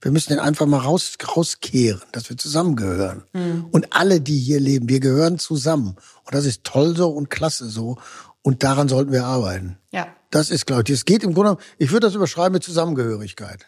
Wir 0.00 0.12
müssen 0.12 0.30
den 0.30 0.38
einfach 0.38 0.66
mal 0.66 0.78
raus, 0.78 1.14
rauskehren, 1.36 2.02
dass 2.12 2.28
wir 2.28 2.36
zusammengehören. 2.36 3.24
Mhm. 3.32 3.66
Und 3.70 3.92
alle, 3.92 4.20
die 4.20 4.38
hier 4.38 4.60
leben, 4.60 4.88
wir 4.88 5.00
gehören 5.00 5.38
zusammen. 5.38 5.96
Und 6.24 6.34
das 6.34 6.44
ist 6.44 6.64
toll 6.64 6.96
so 6.96 7.08
und 7.08 7.30
klasse 7.30 7.68
so. 7.68 7.98
Und 8.42 8.62
daran 8.62 8.88
sollten 8.88 9.12
wir 9.12 9.24
arbeiten. 9.24 9.78
Ja. 9.90 10.08
Das 10.30 10.50
ist, 10.50 10.66
glaube 10.66 10.82
ich, 10.86 10.90
es 10.90 11.04
geht 11.04 11.24
im 11.24 11.34
Grunde, 11.34 11.56
ich 11.78 11.90
würde 11.92 12.06
das 12.06 12.14
überschreiben 12.14 12.52
mit 12.52 12.62
Zusammengehörigkeit. 12.62 13.66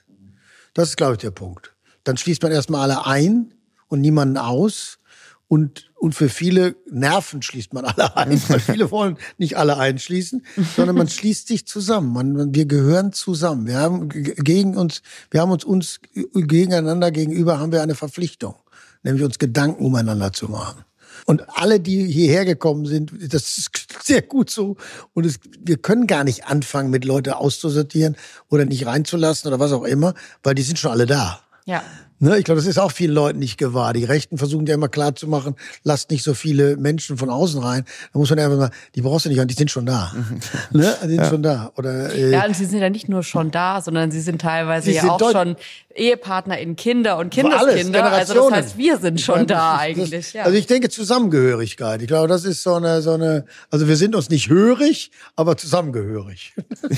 Das 0.74 0.90
ist, 0.90 0.96
glaube 0.96 1.14
ich, 1.14 1.18
der 1.18 1.30
Punkt. 1.30 1.74
Dann 2.04 2.16
schließt 2.16 2.42
man 2.42 2.52
erstmal 2.52 2.82
alle 2.82 3.06
ein 3.06 3.54
und 3.88 4.00
niemanden 4.00 4.36
aus. 4.36 4.98
Und, 5.48 5.90
und 5.96 6.14
für 6.14 6.28
viele 6.28 6.76
Nerven 6.90 7.40
schließt 7.40 7.72
man 7.72 7.86
alle 7.86 8.16
ein, 8.16 8.40
weil 8.48 8.60
viele 8.60 8.90
wollen 8.90 9.16
nicht 9.38 9.56
alle 9.56 9.78
einschließen, 9.78 10.44
sondern 10.76 10.94
man 10.94 11.08
schließt 11.08 11.48
sich 11.48 11.66
zusammen. 11.66 12.12
Man, 12.12 12.54
wir 12.54 12.66
gehören 12.66 13.12
zusammen. 13.12 13.66
Wir 13.66 13.78
haben 13.78 14.10
gegen 14.10 14.76
uns, 14.76 15.02
wir 15.30 15.40
haben 15.40 15.50
uns, 15.50 15.64
uns 15.64 16.00
gegeneinander 16.34 17.10
gegenüber 17.10 17.58
haben 17.58 17.72
wir 17.72 17.82
eine 17.82 17.94
Verpflichtung, 17.94 18.56
nämlich 19.02 19.24
uns 19.24 19.38
Gedanken 19.38 19.84
umeinander 19.84 20.34
zu 20.34 20.48
machen. 20.48 20.84
Und 21.24 21.48
alle, 21.48 21.80
die 21.80 22.06
hierher 22.06 22.44
gekommen 22.44 22.86
sind, 22.86 23.12
das 23.32 23.58
ist 23.58 23.70
sehr 24.02 24.22
gut 24.22 24.50
so. 24.50 24.76
Und 25.14 25.26
es, 25.26 25.40
wir 25.60 25.78
können 25.78 26.06
gar 26.06 26.24
nicht 26.24 26.46
anfangen, 26.46 26.90
mit 26.90 27.04
Leute 27.04 27.38
auszusortieren 27.38 28.16
oder 28.48 28.64
nicht 28.64 28.86
reinzulassen 28.86 29.48
oder 29.48 29.58
was 29.58 29.72
auch 29.72 29.84
immer, 29.84 30.14
weil 30.42 30.54
die 30.54 30.62
sind 30.62 30.78
schon 30.78 30.90
alle 30.90 31.06
da. 31.06 31.40
Ja. 31.68 31.82
Ne, 32.20 32.36
ich 32.38 32.44
glaube, 32.44 32.58
das 32.58 32.66
ist 32.66 32.78
auch 32.78 32.90
vielen 32.90 33.12
Leuten 33.12 33.38
nicht 33.38 33.58
gewahr. 33.58 33.92
Die 33.92 34.04
Rechten 34.04 34.38
versuchen 34.38 34.66
ja 34.66 34.74
immer 34.74 34.88
klar 34.88 35.14
zu 35.14 35.28
machen, 35.28 35.54
lasst 35.84 36.10
nicht 36.10 36.24
so 36.24 36.34
viele 36.34 36.76
Menschen 36.76 37.16
von 37.16 37.28
außen 37.30 37.62
rein. 37.62 37.84
Da 38.12 38.18
muss 38.18 38.30
man 38.30 38.38
einfach 38.40 38.56
mal, 38.56 38.70
die 38.94 39.02
brauchst 39.02 39.26
du 39.26 39.28
nicht, 39.28 39.50
die 39.50 39.54
sind 39.54 39.70
schon 39.70 39.86
da. 39.86 40.12
ne? 40.72 40.96
Die 41.04 41.08
sind 41.08 41.18
ja. 41.18 41.28
schon 41.28 41.42
da. 41.42 41.70
Oder, 41.76 42.12
äh, 42.12 42.30
ja, 42.30 42.46
und 42.46 42.56
sie 42.56 42.64
sind 42.64 42.80
ja 42.80 42.90
nicht 42.90 43.08
nur 43.08 43.22
schon 43.22 43.50
da, 43.50 43.82
sondern 43.82 44.10
sie 44.10 44.20
sind 44.20 44.40
teilweise 44.40 44.90
ja 44.90 45.10
auch 45.10 45.30
schon 45.30 45.56
Ehepartner 45.94 46.58
in 46.58 46.74
Kinder 46.74 47.18
und 47.18 47.30
Kindeskinder. 47.30 48.04
Alles, 48.10 48.30
also 48.30 48.48
das 48.48 48.58
heißt, 48.58 48.78
wir 48.78 48.96
sind 48.96 49.20
schon 49.20 49.34
meine, 49.36 49.46
da 49.46 49.76
eigentlich. 49.76 50.10
Das, 50.10 50.32
ja. 50.32 50.42
Also 50.44 50.56
ich 50.56 50.66
denke 50.66 50.88
Zusammengehörigkeit. 50.88 52.00
Ich 52.00 52.08
glaube, 52.08 52.28
das 52.28 52.44
ist 52.44 52.64
so 52.64 52.74
eine, 52.74 53.02
so 53.02 53.12
eine, 53.12 53.44
also 53.70 53.86
wir 53.86 53.96
sind 53.96 54.16
uns 54.16 54.30
nicht 54.30 54.48
hörig, 54.48 55.12
aber 55.36 55.58
zusammengehörig. 55.58 56.54
das 56.82 56.96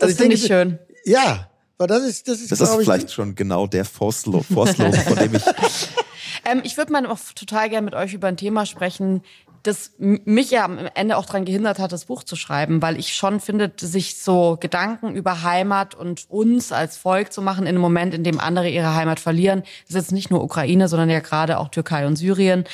also 0.00 0.16
finde 0.16 0.36
ich 0.36 0.46
schön. 0.46 0.78
Ja, 1.04 1.49
aber 1.80 1.86
das 1.86 2.02
ist, 2.02 2.28
das 2.28 2.42
ist, 2.42 2.52
das 2.52 2.60
ist 2.60 2.74
vielleicht 2.74 3.06
ich, 3.06 3.14
schon 3.14 3.34
genau 3.34 3.66
der 3.66 3.86
Forstlob, 3.86 4.44
von 4.44 4.66
dem 4.66 5.34
ich. 5.34 5.42
ähm, 6.44 6.60
ich 6.62 6.76
würde 6.76 6.92
mal 6.92 7.06
auch 7.06 7.18
total 7.34 7.70
gerne 7.70 7.86
mit 7.86 7.94
euch 7.94 8.12
über 8.12 8.28
ein 8.28 8.36
Thema 8.36 8.66
sprechen, 8.66 9.22
das 9.62 9.92
mich 9.98 10.50
ja 10.50 10.66
am 10.66 10.78
Ende 10.94 11.16
auch 11.16 11.24
daran 11.24 11.46
gehindert 11.46 11.78
hat, 11.78 11.92
das 11.92 12.04
Buch 12.04 12.22
zu 12.22 12.36
schreiben, 12.36 12.82
weil 12.82 12.98
ich 12.98 13.14
schon 13.14 13.40
finde, 13.40 13.72
sich 13.80 14.18
so 14.18 14.58
Gedanken 14.60 15.14
über 15.14 15.42
Heimat 15.42 15.94
und 15.94 16.28
uns 16.28 16.70
als 16.70 16.98
Volk 16.98 17.32
zu 17.32 17.40
machen 17.40 17.62
in 17.62 17.68
einem 17.68 17.80
Moment, 17.80 18.12
in 18.12 18.24
dem 18.24 18.40
andere 18.40 18.68
ihre 18.68 18.94
Heimat 18.94 19.18
verlieren, 19.18 19.60
das 19.60 19.90
ist 19.90 19.94
jetzt 19.94 20.12
nicht 20.12 20.30
nur 20.30 20.44
Ukraine, 20.44 20.86
sondern 20.86 21.08
ja 21.08 21.20
gerade 21.20 21.58
auch 21.58 21.68
Türkei 21.68 22.06
und 22.06 22.16
Syrien, 22.16 22.64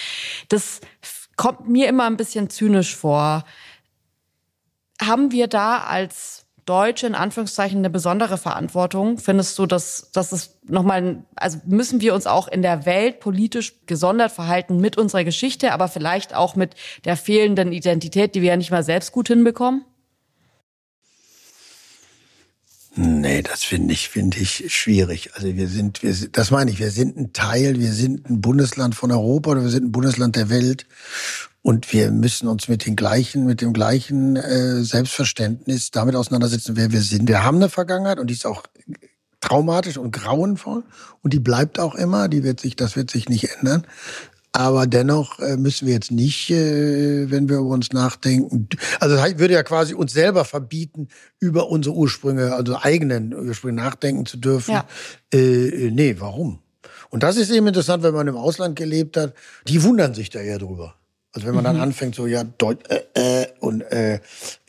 das 0.49 0.81
kommt 1.37 1.69
mir 1.69 1.89
immer 1.89 2.07
ein 2.07 2.16
bisschen 2.16 2.51
zynisch 2.51 2.97
vor. 2.97 3.45
Haben 5.01 5.31
wir 5.31 5.47
da 5.47 5.85
als 5.85 6.45
Deutsche 6.67 7.07
in 7.07 7.15
Anführungszeichen 7.15 7.79
eine 7.79 7.91
besondere 7.91 8.37
Verantwortung? 8.37 9.19
Findest 9.19 9.59
du, 9.59 9.67
dass, 9.67 10.11
dass 10.13 10.33
es 10.33 10.59
nochmal, 10.67 11.25
also 11.37 11.59
müssen 11.65 12.01
wir 12.01 12.15
uns 12.15 12.27
auch 12.27 12.49
in 12.49 12.61
der 12.61 12.85
Welt 12.85 13.21
politisch 13.21 13.75
gesondert 13.87 14.33
verhalten 14.33 14.79
mit 14.79 14.99
unserer 14.99 15.25
Geschichte, 15.25 15.73
aber 15.73 15.89
vielleicht 15.89 16.35
auch 16.35 16.57
mit 16.57 16.75
der 17.05 17.17
fehlenden 17.17 17.73
Identität, 17.73 18.35
die 18.35 18.43
wir 18.43 18.51
ja 18.51 18.57
nicht 18.57 18.73
mal 18.73 18.83
selbst 18.83 19.13
gut 19.13 19.29
hinbekommen? 19.29 19.85
Nee, 22.98 23.43
das 23.43 23.62
finde 23.62 23.93
ich, 23.93 24.09
finde 24.09 24.39
ich 24.39 24.73
schwierig. 24.74 25.31
Also 25.35 25.55
wir 25.55 25.68
sind, 25.68 26.02
wir, 26.02 26.14
das 26.32 26.51
meine 26.51 26.70
ich, 26.70 26.78
wir 26.78 26.90
sind 26.90 27.18
ein 27.18 27.35
Teil, 27.35 27.78
wir 27.78 27.93
sind 27.93 28.28
ein 28.31 28.40
Bundesland 28.40 28.94
von 28.94 29.12
Europa 29.12 29.51
oder 29.51 29.62
wir 29.62 29.68
sind 29.68 29.85
ein 29.85 29.93
Bundesland 29.93 30.35
der 30.35 30.48
Welt. 30.48 30.86
Und 31.60 31.93
wir 31.93 32.10
müssen 32.10 32.48
uns 32.48 32.68
mit 32.68 32.86
den 32.86 32.97
gleichen, 32.97 33.44
mit 33.44 33.60
dem 33.60 33.74
gleichen 33.74 34.36
äh, 34.36 34.82
Selbstverständnis 34.82 35.90
damit 35.90 36.16
auseinandersetzen, 36.16 36.77
wer 36.77 36.90
wir 36.90 37.02
sind. 37.02 37.28
Wir 37.28 37.44
haben 37.44 37.56
eine 37.56 37.68
Vergangenheit 37.68 38.18
und 38.18 38.28
die 38.28 38.35
ist 38.35 38.47
auch 38.47 38.62
traumatisch 39.40 39.98
und 39.98 40.12
grauenvoll 40.12 40.82
und 41.23 41.32
die 41.35 41.40
bleibt 41.40 41.78
auch 41.78 41.97
immer. 41.97 42.28
Die 42.28 42.44
wird 42.44 42.60
sich, 42.60 42.77
das 42.77 42.97
wird 42.97 43.10
sich 43.10 43.28
nicht 43.28 43.51
ändern. 43.59 43.86
Aber 44.57 44.87
dennoch 44.87 45.39
äh, 45.39 45.59
müssen 45.59 45.87
wir 45.87 45.93
jetzt 45.93 46.11
nicht, 46.11 46.49
äh, 46.51 47.31
wenn 47.31 47.47
wir 47.51 47.59
über 47.59 47.74
uns 47.74 47.93
nachdenken, 47.93 48.70
also 49.01 49.15
das 49.15 49.39
würde 49.39 49.53
ja 49.53 49.62
quasi 49.62 49.93
uns 49.93 50.15
selber 50.15 50.47
verbieten, 50.47 51.09
über 51.39 51.69
unsere 51.69 51.95
Ursprünge, 51.95 52.55
also 52.55 52.74
eigenen 52.81 53.35
Ursprünge 53.35 53.74
nachdenken 53.74 54.24
zu 54.24 54.39
dürfen. 54.39 54.73
Ja. 54.73 54.87
Äh, 55.31 55.91
nee, 55.91 56.16
warum? 56.19 56.61
Und 57.11 57.23
das 57.23 57.37
ist 57.37 57.51
eben 57.51 57.66
interessant, 57.66 58.03
wenn 58.03 58.15
man 58.15 58.28
im 58.28 58.37
Ausland 58.37 58.77
gelebt 58.77 59.19
hat. 59.19 59.35
Die 59.69 59.83
wundern 59.83 60.15
sich 60.15 60.31
da 60.31 60.41
eher 60.41 60.59
drüber. 60.59 60.95
Also 61.37 61.49
wenn 61.49 61.55
man 61.55 61.65
dann 61.65 61.77
mhm. 61.77 61.83
anfängt, 61.83 62.15
so 62.15 62.27
ja, 62.27 62.45
Deut 62.45 62.79
äh, 62.89 63.43
äh, 63.43 63.47
und 63.61 63.83
äh, 63.83 64.21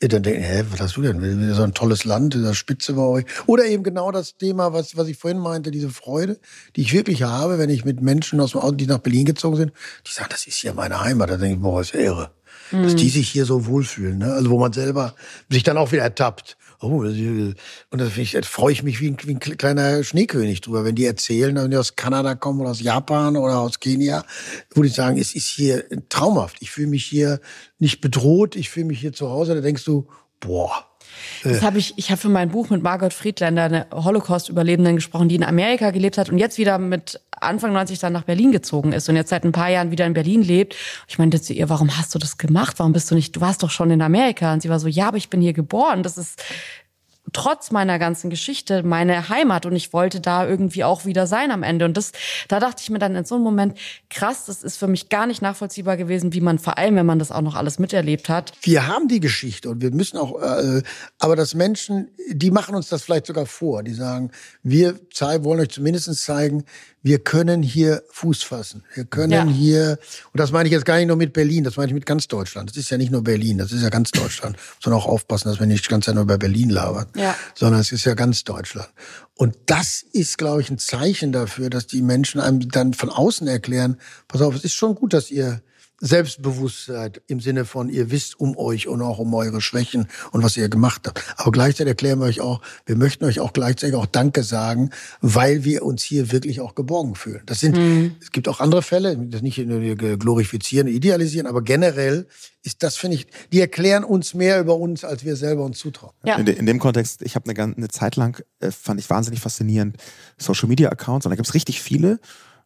dann 0.02 0.22
denken, 0.22 0.42
hä, 0.42 0.66
was 0.70 0.82
hast 0.82 0.98
du 0.98 1.02
denn? 1.02 1.54
So 1.54 1.64
ein 1.64 1.74
tolles 1.74 2.04
Land, 2.04 2.34
dieser 2.34 2.54
Spitze 2.54 2.92
bei 2.92 3.04
euch. 3.04 3.26
Oder 3.46 3.68
eben 3.68 3.84
genau 3.84 4.12
das 4.12 4.36
Thema, 4.36 4.74
was, 4.74 4.98
was 4.98 5.08
ich 5.08 5.18
vorhin 5.18 5.40
meinte, 5.40 5.72
diese 5.72 5.90
Freude, 5.90 6.38
die 6.76 6.82
ich 6.82 6.92
wirklich 6.92 7.24
habe, 7.24 7.58
wenn 7.58 7.70
ich 7.70 7.86
mit 7.86 8.02
Menschen 8.02 8.42
aus 8.42 8.52
dem 8.52 8.60
Auto, 8.60 8.76
die 8.76 8.86
nach 8.86 8.98
Berlin 8.98 9.24
gezogen 9.24 9.56
sind, 9.56 9.72
die 10.06 10.12
sagen, 10.12 10.28
das 10.30 10.46
ist 10.46 10.58
hier 10.58 10.74
meine 10.74 11.00
Heimat. 11.00 11.30
Da 11.30 11.38
denke 11.38 11.56
ich, 11.56 11.62
boah, 11.62 11.80
ist 11.80 11.96
irre. 11.96 12.32
Mhm. 12.72 12.84
Dass 12.84 12.96
die 12.98 13.10
sich 13.10 13.30
hier 13.30 13.46
so 13.46 13.66
wohlfühlen, 13.66 14.18
ne? 14.18 14.34
Also 14.34 14.50
wo 14.50 14.60
man 14.60 14.74
selber 14.74 15.16
sich 15.50 15.64
dann 15.64 15.78
auch 15.78 15.94
wieder 15.94 16.04
ertappt 16.04 16.58
oh, 16.82 17.00
und 17.00 17.56
da, 17.92 18.08
ich, 18.16 18.38
freue 18.44 18.72
ich 18.72 18.84
mich 18.84 19.00
wie 19.00 19.10
ein, 19.10 19.18
wie 19.24 19.36
ein 19.36 19.40
kleiner 19.40 20.04
Schneekönig 20.04 20.62
drüber, 20.62 20.86
wenn 20.86 20.96
die 20.96 21.06
erzählen, 21.06 21.56
wenn 21.56 21.72
die 21.72 21.78
aus 21.78 21.96
Kanada 21.96 22.36
kommen 22.36 22.62
oder 22.62 22.72
aus 22.72 22.82
Japan 22.82 23.38
oder 23.38 23.60
aus 23.60 23.80
Kenia, 23.80 24.24
wo 24.74 24.82
die 24.82 24.90
sagen, 24.90 25.18
es 25.18 25.36
ist 25.36 25.48
hier 25.48 25.86
traumhaft. 26.10 26.58
Ich 26.62 26.72
fühle 26.72 26.88
mich 26.88 27.06
hier 27.06 27.40
nicht 27.80 28.02
bedroht, 28.02 28.56
ich 28.56 28.70
fühle 28.70 28.88
mich 28.88 29.00
hier 29.00 29.14
zu 29.14 29.30
Hause. 29.30 29.56
Da 29.56 29.62
denkst 29.62 29.86
du, 29.86 30.08
boah, 30.40 30.86
das 31.44 31.62
habe 31.62 31.78
ich, 31.78 31.94
ich 31.98 32.10
habe 32.10 32.20
für 32.20 32.30
mein 32.30 32.50
Buch 32.50 32.70
mit 32.70 32.84
Margot 32.84 33.14
Friedländer, 33.14 33.64
eine 33.64 33.88
Holocaust-Überlebenden 33.94 34.96
gesprochen, 34.96 35.30
die 35.30 35.36
in 35.36 35.44
Amerika 35.44 35.92
gelebt 35.92 36.18
hat 36.18 36.30
und 36.30 36.38
jetzt 36.38 36.58
wieder 36.58 36.78
mit 36.78 37.20
Anfang 37.32 37.74
90 37.74 38.00
dann 38.00 38.14
nach 38.14 38.24
Berlin 38.24 38.52
gezogen 38.52 38.94
ist 38.94 39.08
und 39.10 39.16
jetzt 39.16 39.30
seit 39.30 39.44
ein 39.44 39.52
paar 39.52 39.70
Jahren 39.70 39.92
wieder 39.92 40.06
in 40.06 40.14
Berlin 40.14 40.42
lebt. 40.42 40.76
Ich 41.08 41.20
meinte 41.20 41.42
zu 41.42 41.54
ihr, 41.54 41.70
warum 41.70 41.98
hast 41.98 42.14
du 42.16 42.20
das 42.20 42.38
gemacht? 42.38 42.80
Warum 42.80 42.94
bist 42.94 43.12
du 43.12 43.16
nicht, 43.16 43.36
du 43.36 43.42
warst 43.42 43.64
doch 43.64 43.70
schon 43.70 43.92
in 43.92 44.02
Amerika. 44.02 44.54
Und 44.54 44.62
sie 44.62 44.70
war 44.70 44.80
so, 44.80 44.88
ja, 44.88 45.08
aber 45.08 45.18
ich 45.18 45.30
bin 45.30 45.42
hier 45.42 45.54
geboren. 45.54 46.04
Das 46.04 46.18
ist, 46.18 46.44
trotz 47.34 47.72
meiner 47.72 48.00
ganzen 48.00 48.30
Geschichte 48.30 48.84
meine 48.84 49.30
Heimat 49.30 49.66
und 49.66 49.76
ich 49.76 49.94
wollte 49.94 50.22
da 50.22 50.48
irgendwie 50.48 50.84
auch 50.84 51.06
wieder 51.06 51.28
sein 51.28 51.52
am 51.52 51.64
Ende. 51.64 51.86
Und 51.86 51.98
das, 51.98 52.12
da 52.48 52.60
dachte 52.60 52.82
ich 52.82 52.90
mir 52.90 53.00
dann 53.00 53.16
in 53.16 53.26
so 53.26 53.36
einem 53.36 53.44
Moment, 53.44 53.78
krass, 54.10 54.46
das 54.46 54.64
ist 54.64 54.78
für 54.78 54.88
mich 54.88 55.10
gar 55.10 55.28
nicht 55.28 55.42
nachvollziehbar 55.42 55.98
gewesen, 55.98 56.34
wie 56.34 56.42
man 56.42 56.60
vor 56.60 56.78
allem, 56.78 56.96
wenn 56.96 57.06
man 57.06 57.20
das 57.20 57.32
auch 57.32 57.42
noch 57.42 57.56
alles 57.56 57.80
miterlebt 57.80 58.30
hat. 58.30 58.54
Wir 58.62 58.88
haben 58.88 59.08
die 59.08 59.20
Geschichte 59.20 59.70
und 59.70 59.82
wir 59.82 59.92
müssen 59.92 60.18
auch, 60.18 60.42
äh, 60.42 60.82
aber 61.20 61.36
das 61.36 61.54
Menschen, 61.54 62.10
die 62.30 62.52
machen 62.52 62.76
uns 62.76 62.90
das 62.90 63.04
vielleicht 63.04 63.28
sogar 63.28 63.46
vor. 63.46 63.84
Die 63.84 63.94
sagen, 63.94 64.32
wir 64.64 65.00
wollen 65.20 65.60
euch 65.60 65.70
zumindest 65.70 66.08
zeigen, 66.24 66.64
wir 67.08 67.20
können 67.20 67.64
hier 67.64 68.04
Fuß 68.10 68.44
fassen. 68.44 68.84
Wir 68.94 69.06
können 69.06 69.32
ja. 69.32 69.46
hier, 69.46 69.98
und 70.34 70.40
das 70.42 70.52
meine 70.52 70.68
ich 70.68 70.74
jetzt 70.74 70.84
gar 70.84 70.98
nicht 70.98 71.08
nur 71.08 71.16
mit 71.16 71.32
Berlin, 71.32 71.64
das 71.64 71.78
meine 71.78 71.88
ich 71.88 71.94
mit 71.94 72.06
ganz 72.06 72.28
Deutschland. 72.28 72.70
Das 72.70 72.76
ist 72.76 72.90
ja 72.90 72.98
nicht 72.98 73.14
nur 73.14 73.24
Berlin, 73.24 73.58
das 73.58 73.72
ist 73.72 73.82
ja 73.82 73.88
ganz 73.88 74.12
Deutschland. 74.12 74.58
Sondern 74.84 75.02
auch 75.02 75.06
aufpassen, 75.06 75.48
dass 75.48 75.58
wir 75.58 75.68
nicht 75.68 75.86
Zeit 75.86 76.14
nur 76.14 76.24
über 76.24 76.38
Berlin 76.38 76.70
labern, 76.70 77.08
ja. 77.16 77.34
sondern 77.56 77.80
es 77.80 77.94
ist 77.94 78.04
ja 78.04 78.14
ganz 78.14 78.44
Deutschland. 78.44 78.90
Und 79.36 79.56
das 79.68 80.04
ist, 80.12 80.38
glaube 80.38 80.60
ich, 80.62 80.70
ein 80.70 80.80
Zeichen 80.80 81.32
dafür, 81.32 81.70
dass 81.70 81.88
die 81.88 82.02
Menschen 82.02 82.42
einem 82.42 82.68
dann 82.68 82.94
von 82.94 83.10
außen 83.10 83.48
erklären, 83.48 83.98
pass 84.28 84.42
auf, 84.42 84.54
es 84.54 84.66
ist 84.66 84.74
schon 84.74 84.94
gut, 84.96 85.14
dass 85.14 85.32
ihr 85.32 85.62
Selbstbewusstsein 86.00 87.14
im 87.28 87.40
Sinne 87.40 87.66
von, 87.66 87.90
ihr 87.90 88.12
wisst 88.12 88.40
um 88.40 88.56
euch 88.58 88.88
und 88.88 89.02
auch 89.02 89.18
um 89.18 89.34
eure 89.34 89.62
Schwächen 89.62 90.08
und 90.32 90.44
was 90.44 90.56
ihr 90.56 90.70
gemacht 90.70 91.08
habt. 91.08 91.24
Aber 91.38 91.52
gleichzeitig 91.52 91.90
erklären 91.90 92.20
wir 92.20 92.26
euch 92.26 92.40
auch, 92.40 92.62
wir 92.86 92.96
möchten 92.96 93.26
euch 93.26 93.40
auch 93.40 93.52
gleichzeitig 93.52 93.96
auch 93.96 94.06
Danke 94.06 94.44
sagen, 94.44 94.92
weil 95.22 95.64
wir 95.64 95.84
uns 95.84 96.04
hier 96.04 96.32
wirklich 96.32 96.62
auch 96.62 96.76
geborgen 96.76 97.16
fühlen. 97.16 97.42
Das 97.48 97.60
sind, 97.60 97.78
mhm. 97.78 98.16
es 98.22 98.32
gibt 98.32 98.48
auch 98.48 98.60
andere 98.60 98.84
Fälle, 98.84 99.18
das 99.18 99.42
nicht 99.42 99.58
nur 99.58 99.96
glorifizieren, 99.96 100.88
idealisieren, 100.88 101.48
aber 101.48 101.64
generell 101.64 102.28
ist 102.64 102.84
das, 102.84 102.98
finde 102.98 103.16
ich, 103.16 103.28
die 103.52 103.62
erklären 103.62 104.04
uns 104.04 104.34
mehr 104.34 104.60
über 104.60 104.76
uns, 104.76 105.04
als 105.04 105.26
wir 105.26 105.36
selber 105.36 105.64
uns 105.64 105.80
zutrauen. 105.80 106.14
Ja. 106.24 106.36
In, 106.36 106.46
de, 106.46 106.56
in 106.56 106.66
dem 106.66 106.80
Kontext, 106.80 107.22
ich 107.24 107.36
habe 107.36 107.50
eine, 107.50 107.76
eine 107.76 107.88
Zeit 107.88 108.18
lang, 108.18 108.44
äh, 108.60 108.72
fand 108.72 109.00
ich 109.00 109.10
wahnsinnig 109.10 109.40
faszinierend, 109.40 109.98
Social 110.38 110.68
Media 110.68 110.90
Accounts 110.90 111.26
und 111.26 111.32
da 111.32 111.36
gibt 111.36 111.48
es 111.48 111.54
richtig 111.54 111.82
viele, 111.82 112.20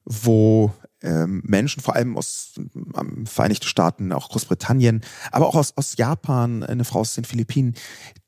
wo 0.03 0.74
Menschen, 1.03 1.82
vor 1.82 1.95
allem 1.95 2.18
aus 2.18 2.53
ähm, 2.57 3.26
Vereinigten 3.26 3.68
Staaten, 3.68 4.11
auch 4.11 4.30
Großbritannien, 4.30 5.02
aber 5.32 5.48
auch 5.48 5.56
aus, 5.56 5.76
aus 5.76 5.98
Japan, 5.98 6.64
eine 6.64 6.84
Frau 6.84 6.99
aus 6.99 7.15
den 7.15 7.26
Philippinen, 7.26 7.76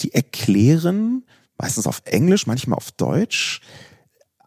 die 0.01 0.13
erklären, 0.13 1.23
meistens 1.57 1.87
auf 1.87 2.01
Englisch, 2.05 2.47
manchmal 2.47 2.77
auf 2.77 2.91
Deutsch, 2.91 3.61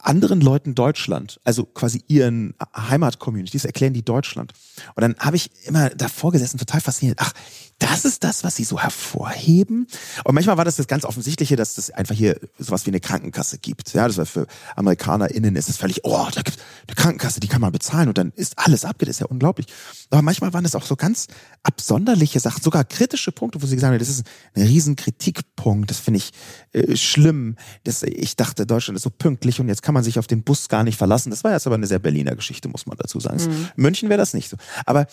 anderen 0.07 0.41
Leuten 0.41 0.75
Deutschland, 0.75 1.41
also 1.45 1.65
quasi 1.65 2.03
ihren 2.07 2.55
Heimatcommunities, 2.77 3.65
erklären 3.65 3.93
die 3.93 4.05
Deutschland. 4.05 4.53
Und 4.95 5.03
dann 5.03 5.17
habe 5.19 5.37
ich 5.37 5.51
immer 5.67 5.91
davor 5.91 6.33
gesessen, 6.33 6.59
total 6.59 6.81
fasziniert. 6.81 7.19
Ach, 7.21 7.33
das 7.79 8.07
ist 8.07 8.25
das, 8.25 8.43
was 8.43 8.57
sie 8.57 8.65
so 8.65 8.81
hervorheben. 8.81 9.87
Und 10.25 10.35
manchmal 10.35 10.57
war 10.57 10.65
das 10.65 10.77
das 10.77 10.87
ganz 10.87 11.05
Offensichtliche, 11.05 11.57
dass 11.57 11.75
das 11.75 11.91
einfach 11.91 12.15
hier 12.15 12.41
sowas 12.59 12.87
wie 12.87 12.91
eine 12.91 13.01
Krankenkasse 13.01 13.59
gibt. 13.59 13.93
Ja, 13.93 14.07
das 14.07 14.17
war 14.17 14.25
für 14.25 14.47
AmerikanerInnen 14.77 15.57
ist 15.57 15.69
es 15.69 15.77
völlig, 15.77 16.01
oh, 16.05 16.27
da 16.35 16.41
gibt 16.41 16.59
eine 16.87 16.95
Krankenkasse, 16.95 17.39
die 17.41 17.49
kann 17.49 17.61
man 17.61 17.73
bezahlen 17.73 18.09
und 18.09 18.17
dann 18.17 18.33
ist 18.35 18.59
alles 18.59 18.87
abgedeckt. 18.87 19.11
ist 19.11 19.21
ja 19.21 19.27
unglaublich. 19.27 19.67
Aber 20.09 20.23
manchmal 20.23 20.55
waren 20.55 20.65
es 20.65 20.75
auch 20.75 20.87
so 20.87 20.97
ganz 20.97 21.27
absonderliche 21.63 22.41
Sachen, 22.41 22.63
sogar 22.63 22.85
kritische 22.85 23.31
Punkte, 23.31 23.61
wo 23.61 23.67
sie 23.67 23.75
gesagt 23.75 23.93
haben, 23.93 23.99
das 23.99 24.09
ist 24.09 24.27
ein 24.55 24.63
riesen 24.63 24.97
Kritikpunkt, 24.97 25.91
das 25.91 25.99
finde 25.99 26.19
ich 26.19 26.31
äh, 26.73 26.97
schlimm. 26.97 27.57
Das, 27.85 28.03
ich 28.03 28.37
dachte, 28.37 28.67
Deutschland 28.67 28.97
ist 28.97 29.03
so 29.03 29.11
pünktlich 29.11 29.61
und 29.61 29.69
jetzt 29.69 29.83
kann 29.83 29.95
man 29.95 30.03
sich 30.03 30.19
auf 30.19 30.27
den 30.27 30.43
Bus 30.43 30.69
gar 30.71 30.83
nicht 30.83 30.97
verlassen. 30.97 31.29
Das 31.29 31.45
war 31.45 31.53
jetzt 31.53 31.67
aber 31.67 31.77
eine 31.77 31.87
sehr 31.87 31.99
Berliner 31.99 32.37
Geschichte, 32.37 32.69
muss 32.69 32.87
man 32.87 32.97
dazu 32.97 33.21
sagen. 33.21 33.45
Mhm. 33.45 33.69
München 33.77 34.09
wäre 34.09 34.19
das 34.19 34.33
nicht 34.33 34.49
so. 34.49 34.57
Aber 34.87 35.07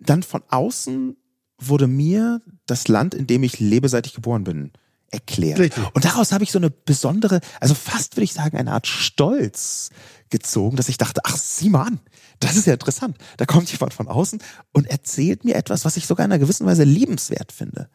dann 0.00 0.22
von 0.22 0.42
außen 0.48 1.16
wurde 1.58 1.86
mir 1.86 2.40
das 2.66 2.88
Land, 2.88 3.14
in 3.14 3.26
dem 3.26 3.42
ich 3.42 3.58
lebe, 3.60 3.88
seit 3.88 4.06
ich 4.06 4.14
geboren 4.14 4.44
bin, 4.44 4.72
erklärt. 5.10 5.58
Richtig. 5.58 5.84
Und 5.94 6.04
daraus 6.04 6.32
habe 6.32 6.44
ich 6.44 6.52
so 6.52 6.58
eine 6.58 6.70
besondere, 6.70 7.40
also 7.60 7.74
fast 7.74 8.16
würde 8.16 8.24
ich 8.24 8.32
sagen, 8.32 8.56
eine 8.56 8.72
Art 8.72 8.86
Stolz 8.86 9.90
gezogen, 10.30 10.76
dass 10.76 10.88
ich 10.88 10.98
dachte, 10.98 11.22
ach, 11.24 11.36
sieh 11.36 11.70
mal 11.70 11.84
an, 11.84 12.00
das 12.40 12.56
ist 12.56 12.66
ja 12.66 12.74
interessant. 12.74 13.16
Da 13.36 13.46
kommt 13.46 13.70
jemand 13.70 13.94
von 13.94 14.08
außen 14.08 14.40
und 14.72 14.88
erzählt 14.88 15.44
mir 15.44 15.56
etwas, 15.56 15.84
was 15.84 15.96
ich 15.96 16.06
sogar 16.06 16.26
in 16.26 16.32
einer 16.32 16.38
gewissen 16.38 16.66
Weise 16.66 16.84
liebenswert 16.84 17.52
finde. 17.52 17.88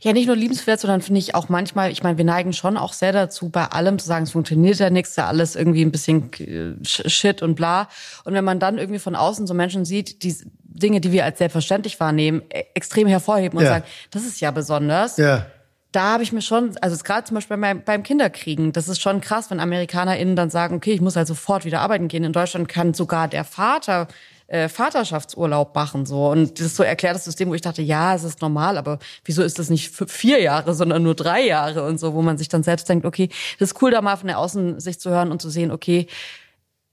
Ja, 0.00 0.12
nicht 0.12 0.26
nur 0.26 0.36
liebenswert, 0.36 0.80
sondern 0.80 1.02
finde 1.02 1.18
ich 1.18 1.34
auch 1.34 1.48
manchmal, 1.48 1.90
ich 1.90 2.02
meine, 2.02 2.16
wir 2.18 2.24
neigen 2.24 2.52
schon 2.52 2.76
auch 2.76 2.92
sehr 2.92 3.12
dazu, 3.12 3.50
bei 3.50 3.66
allem 3.66 3.98
zu 3.98 4.06
sagen, 4.06 4.24
es 4.24 4.32
funktioniert 4.32 4.78
ja 4.78 4.90
nichts, 4.90 5.16
ja 5.16 5.26
alles 5.26 5.56
irgendwie 5.56 5.82
ein 5.82 5.92
bisschen 5.92 6.32
äh, 6.34 6.74
Shit 6.84 7.42
und 7.42 7.54
bla. 7.54 7.88
Und 8.24 8.34
wenn 8.34 8.44
man 8.44 8.58
dann 8.58 8.78
irgendwie 8.78 9.00
von 9.00 9.14
außen 9.14 9.46
so 9.46 9.54
Menschen 9.54 9.84
sieht, 9.84 10.22
die 10.22 10.34
Dinge, 10.62 11.00
die 11.00 11.12
wir 11.12 11.24
als 11.24 11.38
selbstverständlich 11.38 12.00
wahrnehmen, 12.00 12.42
e-, 12.50 12.64
extrem 12.74 13.06
hervorheben 13.06 13.58
und 13.58 13.64
ja. 13.64 13.70
sagen, 13.70 13.84
das 14.10 14.24
ist 14.24 14.40
ja 14.40 14.50
besonders. 14.50 15.16
Ja 15.16 15.46
da 15.94 16.14
habe 16.14 16.22
ich 16.22 16.32
mir 16.32 16.42
schon, 16.42 16.76
also 16.80 16.96
gerade 17.02 17.24
zum 17.24 17.36
Beispiel 17.36 17.56
beim, 17.56 17.82
beim 17.82 18.02
Kinderkriegen, 18.02 18.72
das 18.72 18.88
ist 18.88 19.00
schon 19.00 19.20
krass, 19.20 19.50
wenn 19.50 19.60
AmerikanerInnen 19.60 20.34
dann 20.34 20.50
sagen, 20.50 20.76
okay, 20.76 20.92
ich 20.92 21.00
muss 21.00 21.16
halt 21.16 21.28
sofort 21.28 21.64
wieder 21.64 21.80
arbeiten 21.80 22.08
gehen. 22.08 22.24
In 22.24 22.32
Deutschland 22.32 22.68
kann 22.68 22.94
sogar 22.94 23.28
der 23.28 23.44
Vater 23.44 24.08
äh, 24.46 24.68
Vaterschaftsurlaub 24.68 25.74
machen 25.74 26.04
so 26.04 26.30
und 26.30 26.58
das 26.58 26.66
ist 26.66 26.76
so 26.76 26.82
erklärtes 26.82 27.24
System, 27.24 27.48
wo 27.48 27.54
ich 27.54 27.62
dachte, 27.62 27.80
ja, 27.80 28.14
es 28.14 28.24
ist 28.24 28.42
normal, 28.42 28.76
aber 28.76 28.98
wieso 29.24 29.42
ist 29.42 29.58
das 29.58 29.70
nicht 29.70 29.94
vier 30.10 30.40
Jahre, 30.40 30.74
sondern 30.74 31.02
nur 31.02 31.14
drei 31.14 31.46
Jahre 31.46 31.86
und 31.86 31.98
so, 31.98 32.12
wo 32.12 32.22
man 32.22 32.36
sich 32.36 32.48
dann 32.48 32.62
selbst 32.62 32.88
denkt, 32.88 33.06
okay, 33.06 33.30
das 33.58 33.70
ist 33.72 33.82
cool, 33.82 33.90
da 33.90 34.02
mal 34.02 34.16
von 34.16 34.26
der 34.26 34.38
Außensicht 34.38 35.00
zu 35.00 35.10
hören 35.10 35.30
und 35.30 35.40
zu 35.40 35.48
sehen, 35.48 35.70
okay, 35.70 36.08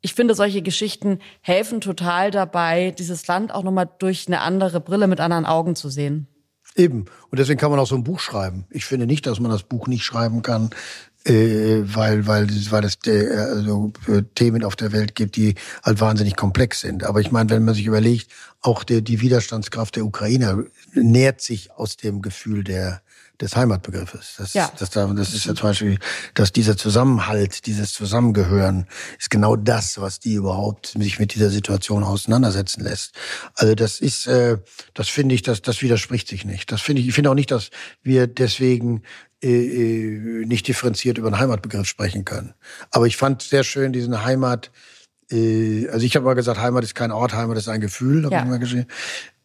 ich 0.01 0.13
finde, 0.13 0.33
solche 0.33 0.61
Geschichten 0.61 1.19
helfen 1.41 1.81
total 1.81 2.31
dabei, 2.31 2.91
dieses 2.91 3.27
Land 3.27 3.53
auch 3.53 3.63
nochmal 3.63 3.89
durch 3.99 4.27
eine 4.27 4.41
andere 4.41 4.79
Brille 4.79 5.07
mit 5.07 5.19
anderen 5.19 5.45
Augen 5.45 5.75
zu 5.75 5.89
sehen. 5.89 6.27
Eben. 6.75 7.05
Und 7.29 7.39
deswegen 7.39 7.59
kann 7.59 7.71
man 7.71 7.79
auch 7.79 7.87
so 7.87 7.95
ein 7.95 8.03
Buch 8.03 8.19
schreiben. 8.19 8.65
Ich 8.69 8.85
finde 8.85 9.05
nicht, 9.05 9.25
dass 9.25 9.39
man 9.39 9.51
das 9.51 9.63
Buch 9.63 9.87
nicht 9.87 10.03
schreiben 10.03 10.41
kann, 10.41 10.69
äh, 11.25 11.81
weil, 11.83 12.25
weil, 12.25 12.47
weil 12.69 12.83
es 12.85 12.97
äh, 13.05 13.35
also, 13.35 13.91
äh, 14.07 14.23
Themen 14.35 14.63
auf 14.63 14.75
der 14.75 14.91
Welt 14.91 15.13
gibt, 15.13 15.35
die 15.35 15.55
halt 15.83 15.99
wahnsinnig 15.99 16.35
komplex 16.35 16.79
sind. 16.79 17.03
Aber 17.03 17.19
ich 17.19 17.31
meine, 17.31 17.49
wenn 17.49 17.65
man 17.65 17.75
sich 17.75 17.85
überlegt, 17.85 18.31
auch 18.61 18.83
der, 18.83 19.01
die 19.01 19.21
Widerstandskraft 19.21 19.97
der 19.97 20.05
Ukrainer 20.05 20.63
nährt 20.93 21.41
sich 21.41 21.71
aus 21.71 21.97
dem 21.97 22.21
Gefühl 22.21 22.63
der, 22.63 23.01
des 23.41 23.55
Heimatbegriffes. 23.55 24.35
Das, 24.37 24.53
ja. 24.53 24.71
das, 24.77 24.91
das 24.91 25.33
ist 25.33 25.45
ja 25.45 25.55
zum 25.55 25.69
Beispiel, 25.69 25.97
dass 26.33 26.51
dieser 26.51 26.77
Zusammenhalt, 26.77 27.65
dieses 27.65 27.93
Zusammengehören 27.93 28.87
ist 29.19 29.29
genau 29.29 29.55
das, 29.55 29.99
was 29.99 30.19
die 30.19 30.33
überhaupt 30.33 30.95
sich 30.97 31.19
mit 31.19 31.33
dieser 31.33 31.49
Situation 31.49 32.03
auseinandersetzen 32.03 32.83
lässt. 32.83 33.15
Also 33.55 33.75
das 33.75 33.99
ist, 33.99 34.27
äh, 34.27 34.57
das 34.93 35.09
finde 35.09 35.35
ich, 35.35 35.41
das, 35.41 35.61
das 35.61 35.81
widerspricht 35.81 36.27
sich 36.27 36.45
nicht. 36.45 36.71
Das 36.71 36.81
finde 36.81 37.01
ich, 37.01 37.07
ich 37.07 37.15
finde 37.15 37.31
auch 37.31 37.35
nicht, 37.35 37.51
dass 37.51 37.69
wir 38.03 38.27
deswegen 38.27 39.03
äh, 39.43 39.49
äh, 39.49 40.45
nicht 40.45 40.67
differenziert 40.67 41.17
über 41.17 41.31
den 41.31 41.39
Heimatbegriff 41.39 41.87
sprechen 41.87 42.25
können. 42.25 42.53
Aber 42.91 43.07
ich 43.07 43.17
fand 43.17 43.41
sehr 43.41 43.63
schön 43.63 43.91
diesen 43.91 44.23
Heimat, 44.23 44.69
äh, 45.31 45.87
also 45.89 46.05
ich 46.05 46.15
habe 46.15 46.25
mal 46.25 46.35
gesagt, 46.35 46.59
Heimat 46.59 46.83
ist 46.83 46.93
kein 46.93 47.11
Ort, 47.11 47.33
Heimat 47.33 47.57
ist 47.57 47.67
ein 47.67 47.81
Gefühl, 47.81 48.25
habe 48.25 48.35
ja. 48.35 48.43
ich 48.43 48.49
mal 48.49 48.59
geschrieben. 48.59 48.87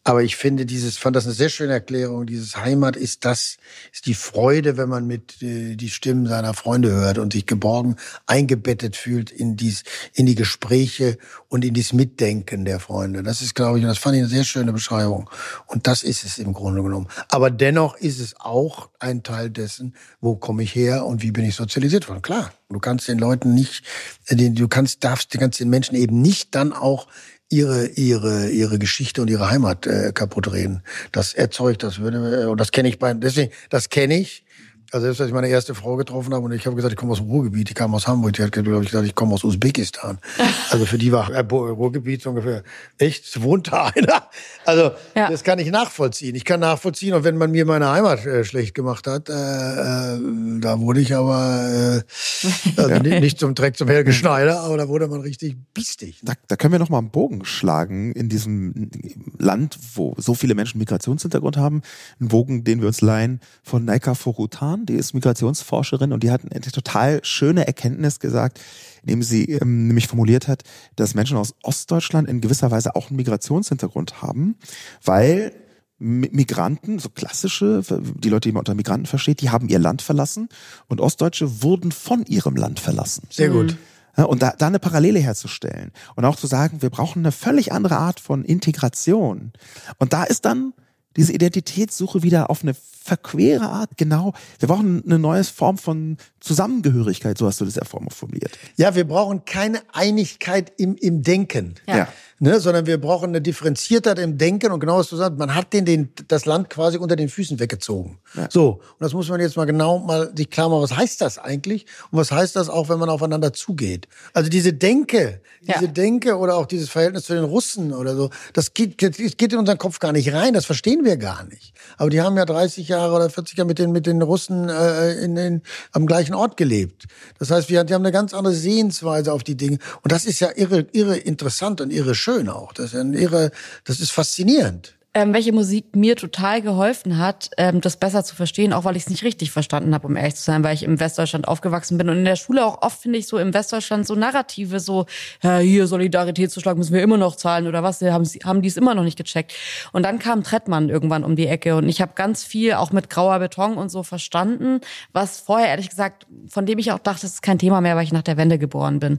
Aber 0.07 0.23
ich 0.23 0.37
finde 0.37 0.65
dieses, 0.65 0.97
fand 0.97 1.17
das 1.17 1.25
eine 1.25 1.33
sehr 1.33 1.49
schöne 1.49 1.73
Erklärung. 1.73 2.25
Dieses 2.25 2.55
Heimat 2.55 2.95
ist 2.95 3.25
das, 3.25 3.57
ist 3.91 4.05
die 4.05 4.13
Freude, 4.13 4.77
wenn 4.77 4.87
man 4.87 5.05
mit 5.05 5.41
äh, 5.41 5.75
die 5.75 5.89
Stimmen 5.89 6.27
seiner 6.27 6.53
Freunde 6.53 6.91
hört 6.91 7.17
und 7.17 7.33
sich 7.33 7.45
geborgen, 7.45 7.97
eingebettet 8.25 8.95
fühlt 8.95 9.31
in 9.31 9.57
dies, 9.57 9.83
in 10.13 10.25
die 10.25 10.35
Gespräche 10.35 11.17
und 11.49 11.65
in 11.65 11.73
dieses 11.73 11.91
Mitdenken 11.91 12.63
der 12.63 12.79
Freunde. 12.79 13.21
Das 13.21 13.41
ist, 13.41 13.53
glaube 13.53 13.79
ich, 13.79 13.83
und 13.83 13.89
das 13.89 13.97
fand 13.97 14.15
ich 14.15 14.21
eine 14.21 14.29
sehr 14.29 14.45
schöne 14.45 14.71
Beschreibung. 14.71 15.29
Und 15.65 15.87
das 15.87 16.03
ist 16.03 16.23
es 16.23 16.37
im 16.37 16.53
Grunde 16.53 16.81
genommen. 16.83 17.09
Aber 17.27 17.51
dennoch 17.51 17.97
ist 17.97 18.21
es 18.21 18.39
auch 18.39 18.87
ein 18.99 19.23
Teil 19.23 19.49
dessen, 19.49 19.93
wo 20.21 20.37
komme 20.37 20.63
ich 20.63 20.73
her 20.73 21.05
und 21.05 21.21
wie 21.21 21.31
bin 21.31 21.43
ich 21.43 21.55
sozialisiert 21.55 22.07
worden. 22.07 22.21
Klar, 22.21 22.53
du 22.69 22.79
kannst 22.79 23.09
den 23.09 23.19
Leuten 23.19 23.53
nicht, 23.53 23.83
äh, 24.27 24.37
du 24.37 24.69
kannst, 24.69 25.03
darfst, 25.03 25.33
du 25.33 25.37
kannst 25.37 25.59
den 25.59 25.69
Menschen 25.69 25.97
eben 25.97 26.21
nicht 26.21 26.55
dann 26.55 26.71
auch 26.71 27.07
ihre 27.49 27.87
ihre 27.87 28.49
ihre 28.49 28.79
Geschichte 28.79 29.21
und 29.21 29.29
ihre 29.29 29.49
Heimat 29.49 29.87
äh, 29.87 30.11
kaputt 30.13 30.51
reden. 30.51 30.83
Das 31.11 31.33
erzeugt, 31.33 31.83
das 31.83 31.99
würde 31.99 32.43
äh, 32.43 32.45
und 32.45 32.59
das 32.59 32.71
kenne 32.71 32.89
ich 32.89 32.99
bei 32.99 33.13
deswegen 33.13 33.51
das 33.69 33.89
kenne 33.89 34.17
ich 34.17 34.43
also 34.91 35.05
selbst 35.05 35.21
als 35.21 35.27
ich 35.27 35.33
meine 35.33 35.49
erste 35.49 35.75
Frau 35.75 35.95
getroffen 35.97 36.33
habe 36.33 36.45
und 36.45 36.51
ich 36.53 36.65
habe 36.65 36.75
gesagt, 36.75 36.93
ich 36.93 36.97
komme 36.97 37.11
aus 37.11 37.17
dem 37.17 37.27
Ruhrgebiet, 37.27 37.69
die 37.69 37.73
kam 37.73 37.93
aus 37.93 38.07
Hamburg, 38.07 38.33
die 38.33 38.43
hat 38.43 38.51
glaube 38.51 38.83
ich 38.83 38.91
gesagt, 38.91 39.05
ich 39.05 39.15
komme 39.15 39.33
aus 39.33 39.43
Usbekistan. 39.43 40.19
Also 40.69 40.85
für 40.85 40.97
die 40.97 41.11
war 41.11 41.31
äh, 41.31 41.39
Ruhrgebiet 41.39 42.21
so 42.21 42.29
ungefähr 42.29 42.61
echt 42.97 43.41
wohnt 43.41 43.71
da 43.71 43.85
einer. 43.95 44.27
Also 44.65 44.91
ja. 45.15 45.29
das 45.29 45.43
kann 45.43 45.59
ich 45.59 45.71
nachvollziehen. 45.71 46.35
Ich 46.35 46.43
kann 46.43 46.59
nachvollziehen 46.59 47.13
und 47.13 47.23
wenn 47.23 47.37
man 47.37 47.51
mir 47.51 47.65
meine 47.65 47.89
Heimat 47.89 48.25
äh, 48.25 48.43
schlecht 48.43 48.75
gemacht 48.75 49.07
hat, 49.07 49.29
äh, 49.29 49.33
äh, 49.33 50.19
da 50.59 50.79
wurde 50.79 50.99
ich 50.99 51.15
aber 51.15 52.03
äh, 52.05 52.81
also 52.81 52.95
nicht, 53.01 53.21
nicht 53.21 53.39
zum 53.39 53.55
Dreck 53.55 53.77
zum 53.77 53.87
Helge 53.87 54.11
Schneider, 54.11 54.59
aber 54.59 54.77
da 54.77 54.87
wurde 54.89 55.07
man 55.07 55.21
richtig 55.21 55.55
biestig. 55.73 56.19
Da, 56.23 56.33
da 56.47 56.55
können 56.57 56.73
wir 56.73 56.79
noch 56.79 56.89
mal 56.89 56.99
einen 56.99 57.11
Bogen 57.11 57.45
schlagen 57.45 58.11
in 58.11 58.27
diesem 58.29 58.89
Land, 59.37 59.79
wo 59.95 60.15
so 60.17 60.33
viele 60.33 60.53
Menschen 60.53 60.79
Migrationshintergrund 60.79 61.57
haben, 61.57 61.81
einen 62.19 62.29
Bogen, 62.29 62.63
den 62.63 62.81
wir 62.81 62.87
uns 62.87 63.01
leihen 63.01 63.39
von 63.63 63.85
Naika 63.85 64.15
Forutan 64.15 64.76
Hahn, 64.77 64.85
die 64.85 64.95
ist 64.95 65.13
Migrationsforscherin 65.13 66.11
und 66.11 66.23
die 66.23 66.31
hat 66.31 66.41
eine 66.49 66.61
total 66.61 67.19
schöne 67.23 67.65
Erkenntnis 67.67 68.19
gesagt, 68.19 68.59
indem 69.03 69.23
sie 69.23 69.51
ähm, 69.51 69.87
nämlich 69.87 70.07
formuliert 70.07 70.47
hat, 70.47 70.63
dass 70.95 71.15
Menschen 71.15 71.37
aus 71.37 71.55
Ostdeutschland 71.63 72.27
in 72.27 72.41
gewisser 72.41 72.71
Weise 72.71 72.95
auch 72.95 73.09
einen 73.09 73.17
Migrationshintergrund 73.17 74.21
haben, 74.21 74.55
weil 75.03 75.53
Migranten, 75.99 76.99
so 76.99 77.09
klassische, 77.09 77.81
die 77.89 78.29
Leute, 78.29 78.49
die 78.49 78.53
man 78.53 78.59
unter 78.59 78.75
Migranten 78.75 79.07
versteht, 79.07 79.41
die 79.41 79.49
haben 79.49 79.67
ihr 79.67 79.79
Land 79.79 80.03
verlassen 80.03 80.47
und 80.87 81.01
Ostdeutsche 81.01 81.63
wurden 81.63 81.91
von 81.91 82.23
ihrem 82.25 82.55
Land 82.55 82.79
verlassen. 82.79 83.23
Sehr 83.31 83.49
gut. 83.49 83.75
Und 84.15 84.41
da, 84.41 84.53
da 84.57 84.67
eine 84.67 84.79
Parallele 84.79 85.19
herzustellen 85.19 85.91
und 86.15 86.25
auch 86.25 86.35
zu 86.35 86.47
sagen, 86.47 86.81
wir 86.81 86.89
brauchen 86.89 87.19
eine 87.19 87.31
völlig 87.31 87.71
andere 87.71 87.97
Art 87.97 88.19
von 88.19 88.43
Integration. 88.43 89.53
Und 89.97 90.13
da 90.13 90.23
ist 90.23 90.45
dann 90.45 90.73
diese 91.15 91.33
Identitätssuche 91.33 92.21
wieder 92.23 92.49
auf 92.49 92.63
eine 92.63 92.75
verquere 93.07 93.69
Art, 93.69 93.91
genau. 93.97 94.33
Wir 94.59 94.67
brauchen 94.67 95.01
eine 95.05 95.17
neue 95.17 95.43
Form 95.43 95.77
von 95.77 96.17
Zusammengehörigkeit, 96.41 97.37
so 97.37 97.47
hast 97.47 97.61
du 97.61 97.65
das 97.65 97.75
ja 97.75 97.83
formuliert. 97.85 98.51
Ja, 98.75 98.95
wir 98.95 99.07
brauchen 99.07 99.45
keine 99.45 99.81
Einigkeit 99.93 100.73
im, 100.77 100.95
im 100.95 101.23
Denken. 101.23 101.75
Ja. 101.87 102.07
Ne, 102.39 102.59
sondern 102.59 102.85
wir 102.85 103.01
brauchen 103.01 103.29
eine 103.29 103.41
Differenziertheit 103.41 104.19
im 104.19 104.37
Denken 104.37 104.71
und 104.71 104.79
genau 104.79 104.99
was 104.99 105.09
du 105.09 105.15
sagst, 105.15 105.39
man 105.39 105.55
hat 105.55 105.73
den, 105.73 105.85
den, 105.85 106.09
das 106.27 106.45
Land 106.45 106.69
quasi 106.69 106.99
unter 106.99 107.15
den 107.15 107.29
Füßen 107.29 107.59
weggezogen. 107.59 108.19
Ja. 108.35 108.47
So. 108.51 108.73
Und 108.73 108.99
das 108.99 109.13
muss 109.13 109.27
man 109.27 109.39
jetzt 109.39 109.57
mal 109.57 109.65
genau 109.65 109.97
mal 109.97 110.31
sich 110.35 110.51
klar 110.51 110.69
machen, 110.69 110.83
was 110.83 110.95
heißt 110.95 111.19
das 111.19 111.39
eigentlich? 111.39 111.87
Und 112.11 112.19
was 112.19 112.31
heißt 112.31 112.55
das 112.55 112.69
auch, 112.69 112.89
wenn 112.89 112.99
man 112.99 113.09
aufeinander 113.09 113.53
zugeht? 113.53 114.07
Also 114.33 114.51
diese 114.51 114.71
Denke, 114.71 115.41
diese 115.61 115.85
ja. 115.85 115.91
Denke 115.91 116.37
oder 116.37 116.57
auch 116.57 116.67
dieses 116.67 116.89
Verhältnis 116.89 117.23
zu 117.23 117.33
den 117.33 117.43
Russen 117.43 117.91
oder 117.91 118.15
so, 118.15 118.29
das 118.53 118.75
geht, 118.75 119.01
das 119.01 119.17
geht 119.17 119.53
in 119.53 119.57
unseren 119.57 119.79
Kopf 119.79 119.97
gar 119.97 120.11
nicht 120.11 120.31
rein, 120.31 120.53
das 120.53 120.67
verstehen 120.67 121.05
wir 121.05 121.17
gar 121.17 121.43
nicht. 121.43 121.73
Aber 121.97 122.11
die 122.11 122.21
haben 122.21 122.37
ja 122.37 122.45
30 122.45 122.87
Jahre 122.87 122.96
oder 123.05 123.29
40 123.29 123.57
Jahre 123.57 123.67
mit 123.67 123.79
den, 123.79 123.91
mit 123.91 124.05
den 124.05 124.21
Russen 124.21 124.69
äh, 124.69 125.13
in 125.13 125.35
den, 125.35 125.61
am 125.91 126.05
gleichen 126.05 126.33
Ort 126.33 126.57
gelebt. 126.57 127.05
Das 127.39 127.51
heißt, 127.51 127.69
wir, 127.69 127.83
die 127.83 127.93
haben 127.93 128.03
eine 128.03 128.11
ganz 128.11 128.33
andere 128.33 128.53
Sehensweise 128.53 129.31
auf 129.33 129.43
die 129.43 129.55
Dinge. 129.55 129.77
Und 130.01 130.11
das 130.11 130.25
ist 130.25 130.39
ja 130.39 130.49
irre, 130.55 130.87
irre 130.91 131.17
interessant 131.17 131.81
und 131.81 131.91
irre 131.91 132.15
schön 132.15 132.49
auch. 132.49 132.73
Das 132.73 132.87
ist, 132.87 132.93
ja 132.93 133.03
irre, 133.03 133.51
das 133.83 133.99
ist 133.99 134.11
faszinierend. 134.11 134.96
Ähm, 135.17 135.33
welche 135.33 135.51
Musik 135.51 135.95
mir 135.95 136.15
total 136.15 136.61
geholfen 136.61 137.17
hat, 137.17 137.49
ähm, 137.57 137.81
das 137.81 137.97
besser 137.97 138.23
zu 138.23 138.35
verstehen, 138.35 138.71
auch 138.71 138.83
weil 138.83 138.95
ich 138.95 139.03
es 139.03 139.09
nicht 139.09 139.23
richtig 139.23 139.49
verstanden 139.49 139.95
habe, 139.95 140.05
um 140.05 140.15
ehrlich 140.15 140.35
zu 140.35 140.43
sein, 140.43 140.63
weil 140.63 140.75
ich 140.75 140.83
im 140.83 140.99
Westdeutschland 140.99 141.47
aufgewachsen 141.47 141.97
bin 141.97 142.07
und 142.07 142.19
in 142.19 142.25
der 142.25 142.35
Schule 142.35 142.63
auch 142.63 142.83
oft 142.83 143.01
finde 143.01 143.17
ich 143.17 143.25
so 143.25 143.39
im 143.39 143.51
Westdeutschland 143.51 144.05
so 144.05 144.13
Narrative, 144.13 144.79
so 144.79 145.07
ja, 145.41 145.57
hier 145.57 145.87
Solidaritätszuschlag 145.87 146.77
müssen 146.77 146.93
wir 146.93 147.01
immer 147.01 147.17
noch 147.17 147.35
zahlen 147.35 147.65
oder 147.65 147.81
was, 147.81 147.99
haben, 147.99 148.25
haben 148.43 148.61
die 148.61 148.67
es 148.67 148.77
immer 148.77 148.93
noch 148.93 149.03
nicht 149.03 149.17
gecheckt. 149.17 149.55
Und 149.91 150.03
dann 150.03 150.19
kam 150.19 150.43
Trettmann 150.43 150.89
irgendwann 150.89 151.23
um 151.23 151.35
die 151.35 151.47
Ecke 151.47 151.75
und 151.77 151.89
ich 151.89 151.99
habe 151.99 152.11
ganz 152.13 152.43
viel 152.43 152.73
auch 152.73 152.91
mit 152.91 153.09
grauer 153.09 153.39
Beton 153.39 153.75
und 153.75 153.89
so 153.89 154.03
verstanden, 154.03 154.81
was 155.13 155.39
vorher 155.39 155.69
ehrlich 155.69 155.89
gesagt, 155.89 156.27
von 156.47 156.67
dem 156.67 156.77
ich 156.77 156.91
auch 156.91 156.99
dachte, 156.99 157.21
das 157.21 157.31
ist 157.31 157.41
kein 157.41 157.57
Thema 157.57 157.81
mehr, 157.81 157.95
weil 157.95 158.03
ich 158.03 158.13
nach 158.13 158.21
der 158.21 158.37
Wende 158.37 158.59
geboren 158.59 158.99
bin. 158.99 159.17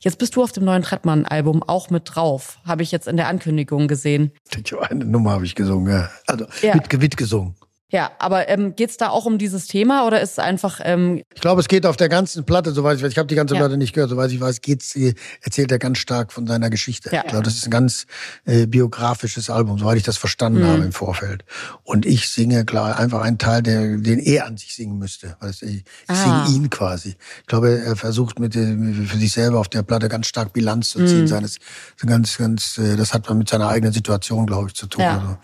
Jetzt 0.00 0.18
bist 0.18 0.36
du 0.36 0.42
auf 0.42 0.52
dem 0.52 0.64
neuen 0.64 0.82
Trettmann-Album 0.82 1.62
auch 1.62 1.90
mit 1.90 2.02
drauf, 2.14 2.58
habe 2.64 2.82
ich 2.82 2.92
jetzt 2.92 3.08
in 3.08 3.16
der 3.16 3.28
Ankündigung 3.28 3.88
gesehen. 3.88 4.32
Eine 4.80 5.04
Nummer 5.04 5.32
habe 5.32 5.44
ich 5.44 5.54
gesungen, 5.54 5.92
ja. 5.92 6.10
Also 6.26 6.46
ja. 6.62 6.74
Mit, 6.74 6.92
mitgesungen. 7.00 7.54
Ja, 7.92 8.10
aber 8.18 8.48
ähm, 8.48 8.74
geht 8.74 9.00
da 9.00 9.10
auch 9.10 9.26
um 9.26 9.38
dieses 9.38 9.68
Thema 9.68 10.08
oder 10.08 10.20
ist 10.20 10.32
es 10.32 10.38
einfach? 10.40 10.80
Ähm 10.82 11.22
ich 11.32 11.40
glaube, 11.40 11.60
es 11.60 11.68
geht 11.68 11.86
auf 11.86 11.96
der 11.96 12.08
ganzen 12.08 12.44
Platte, 12.44 12.72
soweit 12.72 12.96
ich 12.96 13.04
weiß. 13.04 13.12
Ich 13.12 13.18
habe 13.18 13.28
die 13.28 13.36
ganze 13.36 13.54
ja. 13.54 13.60
Platte 13.60 13.76
nicht 13.76 13.92
gehört, 13.92 14.10
soweit 14.10 14.32
ich 14.32 14.40
weiß, 14.40 14.60
geht's, 14.60 14.96
erzählt 15.40 15.70
er 15.70 15.78
ganz 15.78 15.98
stark 15.98 16.32
von 16.32 16.48
seiner 16.48 16.68
Geschichte. 16.68 17.10
Ja. 17.12 17.22
Ich 17.24 17.30
glaube, 17.30 17.44
das 17.44 17.54
ist 17.54 17.66
ein 17.66 17.70
ganz 17.70 18.06
äh, 18.44 18.66
biografisches 18.66 19.50
Album, 19.50 19.78
soweit 19.78 19.98
ich 19.98 20.02
das 20.02 20.16
verstanden 20.16 20.62
mhm. 20.62 20.66
habe 20.66 20.82
im 20.82 20.92
Vorfeld. 20.92 21.44
Und 21.84 22.06
ich 22.06 22.28
singe 22.28 22.64
klar 22.64 22.98
einfach 22.98 23.20
einen 23.20 23.38
Teil, 23.38 23.62
der, 23.62 23.98
den 23.98 24.18
er 24.18 24.46
an 24.46 24.56
sich 24.56 24.74
singen 24.74 24.98
müsste. 24.98 25.36
Weil 25.38 25.50
ich, 25.50 25.62
ich 25.62 25.84
ah. 26.08 26.44
singe 26.44 26.56
ihn 26.56 26.70
quasi. 26.70 27.14
Ich 27.42 27.46
glaube, 27.46 27.70
er 27.70 27.94
versucht 27.94 28.40
mit 28.40 28.54
für 28.54 29.16
sich 29.16 29.32
selber 29.32 29.60
auf 29.60 29.68
der 29.68 29.84
Platte 29.84 30.08
ganz 30.08 30.26
stark 30.26 30.52
Bilanz 30.52 30.90
zu 30.90 31.04
ziehen. 31.06 31.20
Mhm. 31.20 31.28
Seines, 31.28 31.58
ganz, 32.04 32.36
ganz, 32.36 32.78
äh, 32.78 32.96
das 32.96 33.14
hat 33.14 33.28
man 33.28 33.38
mit 33.38 33.48
seiner 33.48 33.68
eigenen 33.68 33.92
Situation, 33.92 34.44
glaube 34.46 34.68
ich, 34.68 34.74
zu 34.74 34.88
tun. 34.88 35.02
Ja. 35.02 35.18
Also, 35.18 35.36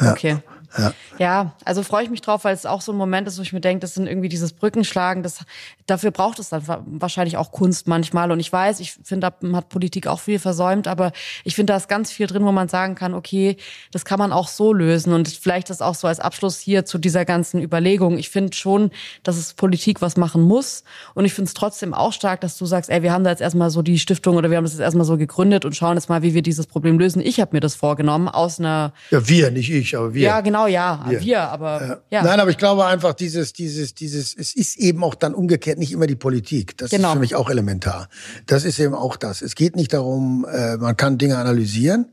ja. 0.00 0.12
Okay. 0.12 0.42
Ja. 0.76 0.92
ja, 1.18 1.52
also 1.64 1.82
freue 1.82 2.04
ich 2.04 2.10
mich 2.10 2.20
drauf, 2.20 2.44
weil 2.44 2.54
es 2.54 2.66
auch 2.66 2.80
so 2.80 2.92
ein 2.92 2.98
Moment 2.98 3.28
ist, 3.28 3.38
wo 3.38 3.42
ich 3.42 3.52
mir 3.52 3.60
denke, 3.60 3.80
das 3.80 3.94
sind 3.94 4.06
irgendwie 4.06 4.28
dieses 4.28 4.52
Brückenschlagen, 4.52 5.22
das, 5.22 5.38
dafür 5.86 6.10
braucht 6.10 6.38
es 6.38 6.48
dann 6.48 6.62
wahrscheinlich 6.86 7.36
auch 7.36 7.52
Kunst 7.52 7.86
manchmal. 7.86 8.32
Und 8.32 8.40
ich 8.40 8.52
weiß, 8.52 8.80
ich 8.80 8.92
finde, 9.04 9.30
da 9.30 9.56
hat 9.56 9.68
Politik 9.68 10.06
auch 10.06 10.20
viel 10.20 10.38
versäumt, 10.38 10.88
aber 10.88 11.12
ich 11.44 11.54
finde, 11.54 11.72
da 11.72 11.76
ist 11.76 11.88
ganz 11.88 12.10
viel 12.10 12.26
drin, 12.26 12.44
wo 12.44 12.52
man 12.52 12.68
sagen 12.68 12.94
kann, 12.94 13.14
okay, 13.14 13.56
das 13.92 14.04
kann 14.04 14.18
man 14.18 14.32
auch 14.32 14.48
so 14.48 14.72
lösen. 14.72 15.12
Und 15.12 15.28
vielleicht 15.28 15.70
das 15.70 15.80
auch 15.80 15.94
so 15.94 16.08
als 16.08 16.20
Abschluss 16.20 16.58
hier 16.58 16.84
zu 16.84 16.98
dieser 16.98 17.24
ganzen 17.24 17.62
Überlegung. 17.62 18.18
Ich 18.18 18.30
finde 18.30 18.54
schon, 18.54 18.90
dass 19.22 19.36
es 19.36 19.54
Politik 19.54 20.02
was 20.02 20.16
machen 20.16 20.42
muss. 20.42 20.84
Und 21.14 21.24
ich 21.24 21.34
finde 21.34 21.48
es 21.48 21.54
trotzdem 21.54 21.94
auch 21.94 22.12
stark, 22.12 22.40
dass 22.40 22.58
du 22.58 22.66
sagst, 22.66 22.90
ey, 22.90 23.02
wir 23.02 23.12
haben 23.12 23.24
da 23.24 23.30
jetzt 23.30 23.42
erstmal 23.42 23.70
so 23.70 23.82
die 23.82 23.98
Stiftung 23.98 24.36
oder 24.36 24.50
wir 24.50 24.56
haben 24.56 24.64
das 24.64 24.72
jetzt 24.72 24.80
erstmal 24.80 25.06
so 25.06 25.16
gegründet 25.16 25.64
und 25.64 25.76
schauen 25.76 25.96
jetzt 25.96 26.08
mal, 26.08 26.22
wie 26.22 26.34
wir 26.34 26.42
dieses 26.42 26.66
Problem 26.66 26.98
lösen. 26.98 27.22
Ich 27.24 27.40
habe 27.40 27.54
mir 27.54 27.60
das 27.60 27.74
vorgenommen 27.74 28.28
aus 28.28 28.58
einer. 28.58 28.92
Ja, 29.10 29.28
wir, 29.28 29.50
nicht 29.50 29.70
ich, 29.70 29.96
aber 29.96 30.14
wir. 30.14 30.22
Ja, 30.22 30.40
genau 30.40 30.63
genau, 30.66 30.76
ja, 30.76 31.04
wir, 31.08 31.20
wir 31.20 31.42
aber 31.42 32.02
ja. 32.10 32.22
Nein, 32.22 32.40
aber 32.40 32.50
ich 32.50 32.58
glaube 32.58 32.84
einfach, 32.86 33.14
dieses, 33.14 33.52
dieses, 33.52 33.94
dieses, 33.94 34.34
es 34.34 34.54
ist 34.54 34.76
eben 34.78 35.02
auch 35.04 35.14
dann 35.14 35.34
umgekehrt 35.34 35.78
nicht 35.78 35.92
immer 35.92 36.06
die 36.06 36.16
Politik. 36.16 36.76
Das 36.78 36.90
genau. 36.90 37.08
ist 37.08 37.14
für 37.14 37.20
mich 37.20 37.34
auch 37.34 37.50
elementar. 37.50 38.08
Das 38.46 38.64
ist 38.64 38.78
eben 38.78 38.94
auch 38.94 39.16
das. 39.16 39.42
Es 39.42 39.54
geht 39.54 39.76
nicht 39.76 39.92
darum, 39.92 40.46
äh, 40.50 40.76
man 40.76 40.96
kann 40.96 41.18
Dinge 41.18 41.38
analysieren 41.38 42.06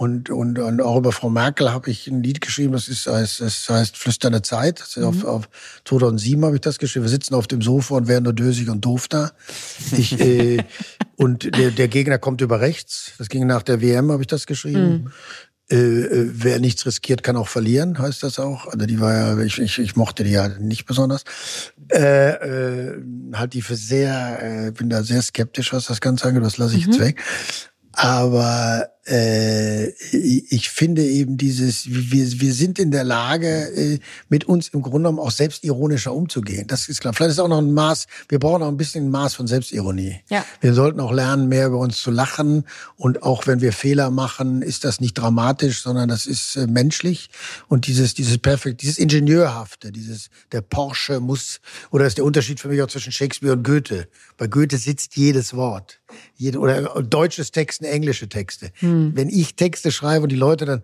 und, 0.00 0.30
und, 0.30 0.58
und 0.58 0.80
auch 0.80 0.96
über 0.96 1.12
Frau 1.12 1.28
Merkel 1.28 1.70
habe 1.72 1.90
ich 1.90 2.06
ein 2.06 2.22
Lied 2.22 2.40
geschrieben, 2.40 2.72
das 2.72 2.88
ist 2.88 3.06
heißt, 3.06 3.42
das 3.42 3.68
heißt 3.68 3.98
Flüsternde 3.98 4.40
Zeit. 4.40 4.80
Das 4.80 4.96
ist 4.96 4.96
mhm. 4.96 5.04
auf, 5.04 5.24
auf 5.24 5.48
2007 5.84 6.42
habe 6.42 6.54
ich 6.54 6.62
das 6.62 6.78
geschrieben. 6.78 7.04
Wir 7.04 7.10
sitzen 7.10 7.34
auf 7.34 7.46
dem 7.46 7.60
Sofa 7.60 7.96
und 7.96 8.08
werden 8.08 8.24
nur 8.24 8.32
dösig 8.32 8.70
und 8.70 8.82
doof 8.82 9.08
da. 9.08 9.32
Ich, 9.92 10.18
äh, 10.18 10.64
und 11.16 11.54
der, 11.54 11.70
der 11.70 11.88
Gegner 11.88 12.16
kommt 12.16 12.40
über 12.40 12.60
rechts. 12.60 13.12
Das 13.18 13.28
ging 13.28 13.46
nach 13.46 13.62
der 13.62 13.82
WM, 13.82 14.10
habe 14.10 14.22
ich 14.22 14.26
das 14.26 14.46
geschrieben. 14.46 14.90
Mhm. 14.90 15.10
Äh, 15.70 15.76
äh, 15.76 16.30
wer 16.32 16.58
nichts 16.58 16.84
riskiert, 16.84 17.22
kann 17.22 17.36
auch 17.36 17.46
verlieren, 17.46 17.98
heißt 17.98 18.24
das 18.24 18.40
auch. 18.40 18.66
Also 18.66 18.86
die 18.86 18.98
war 18.98 19.14
ja, 19.14 19.38
ich, 19.38 19.60
ich, 19.60 19.78
ich 19.78 19.94
mochte 19.94 20.24
die 20.24 20.32
ja 20.32 20.48
nicht 20.48 20.84
besonders. 20.84 21.22
Äh, 21.92 22.30
äh, 22.30 23.02
halt 23.34 23.54
die 23.54 23.62
für 23.62 23.76
sehr, 23.76 24.66
äh, 24.66 24.70
bin 24.72 24.90
da 24.90 25.04
sehr 25.04 25.22
skeptisch, 25.22 25.72
was 25.72 25.86
das 25.86 26.00
Ganze 26.00 26.26
angeht, 26.26 26.42
das 26.42 26.58
lasse 26.58 26.76
ich 26.76 26.86
mhm. 26.86 26.92
jetzt 26.92 27.00
weg. 27.00 27.22
Aber 27.92 28.88
ich 29.12 30.70
finde 30.70 31.02
eben 31.02 31.36
dieses, 31.36 31.84
wir, 31.88 32.40
wir 32.40 32.54
sind 32.54 32.78
in 32.78 32.92
der 32.92 33.02
Lage, 33.02 33.48
äh, 33.74 33.98
mit 34.28 34.44
uns 34.44 34.68
im 34.68 34.82
Grunde 34.82 34.98
genommen 35.08 35.18
auch 35.18 35.32
selbstironischer 35.32 36.14
umzugehen. 36.14 36.68
Das 36.68 36.88
ist 36.88 37.00
klar. 37.00 37.12
Vielleicht 37.12 37.32
ist 37.32 37.40
auch 37.40 37.48
noch 37.48 37.58
ein 37.58 37.72
Maß, 37.72 38.06
wir 38.28 38.38
brauchen 38.38 38.62
auch 38.62 38.68
ein 38.68 38.76
bisschen 38.76 39.06
ein 39.06 39.10
Maß 39.10 39.34
von 39.34 39.48
Selbstironie. 39.48 40.20
Ja. 40.28 40.44
Wir 40.60 40.74
sollten 40.74 41.00
auch 41.00 41.12
lernen, 41.12 41.48
mehr 41.48 41.66
über 41.66 41.78
uns 41.78 42.00
zu 42.00 42.12
lachen. 42.12 42.64
Und 42.96 43.24
auch 43.24 43.48
wenn 43.48 43.60
wir 43.60 43.72
Fehler 43.72 44.10
machen, 44.10 44.62
ist 44.62 44.84
das 44.84 45.00
nicht 45.00 45.14
dramatisch, 45.14 45.82
sondern 45.82 46.08
das 46.08 46.26
ist 46.26 46.54
äh, 46.54 46.68
menschlich. 46.68 47.30
Und 47.66 47.88
dieses, 47.88 48.14
dieses 48.14 48.38
perfekt, 48.38 48.82
dieses 48.82 48.98
Ingenieurhafte, 48.98 49.90
dieses, 49.90 50.30
der 50.52 50.60
Porsche 50.60 51.18
muss, 51.18 51.60
oder 51.90 52.06
ist 52.06 52.18
der 52.18 52.24
Unterschied 52.24 52.60
für 52.60 52.68
mich 52.68 52.80
auch 52.80 52.88
zwischen 52.88 53.10
Shakespeare 53.10 53.54
und 53.54 53.64
Goethe. 53.64 54.06
Bei 54.36 54.46
Goethe 54.46 54.78
sitzt 54.78 55.16
jedes 55.16 55.54
Wort. 55.54 56.00
Jede, 56.36 56.58
oder 56.58 57.02
deutsches 57.02 57.50
Texten, 57.50 57.84
englische 57.84 58.28
Texte. 58.28 58.70
Hm. 58.80 58.99
Mhm. 59.00 59.16
Wenn 59.16 59.28
ich 59.28 59.56
Texte 59.56 59.90
schreibe 59.90 60.24
und 60.24 60.28
die 60.30 60.36
Leute 60.36 60.64
dann, 60.64 60.82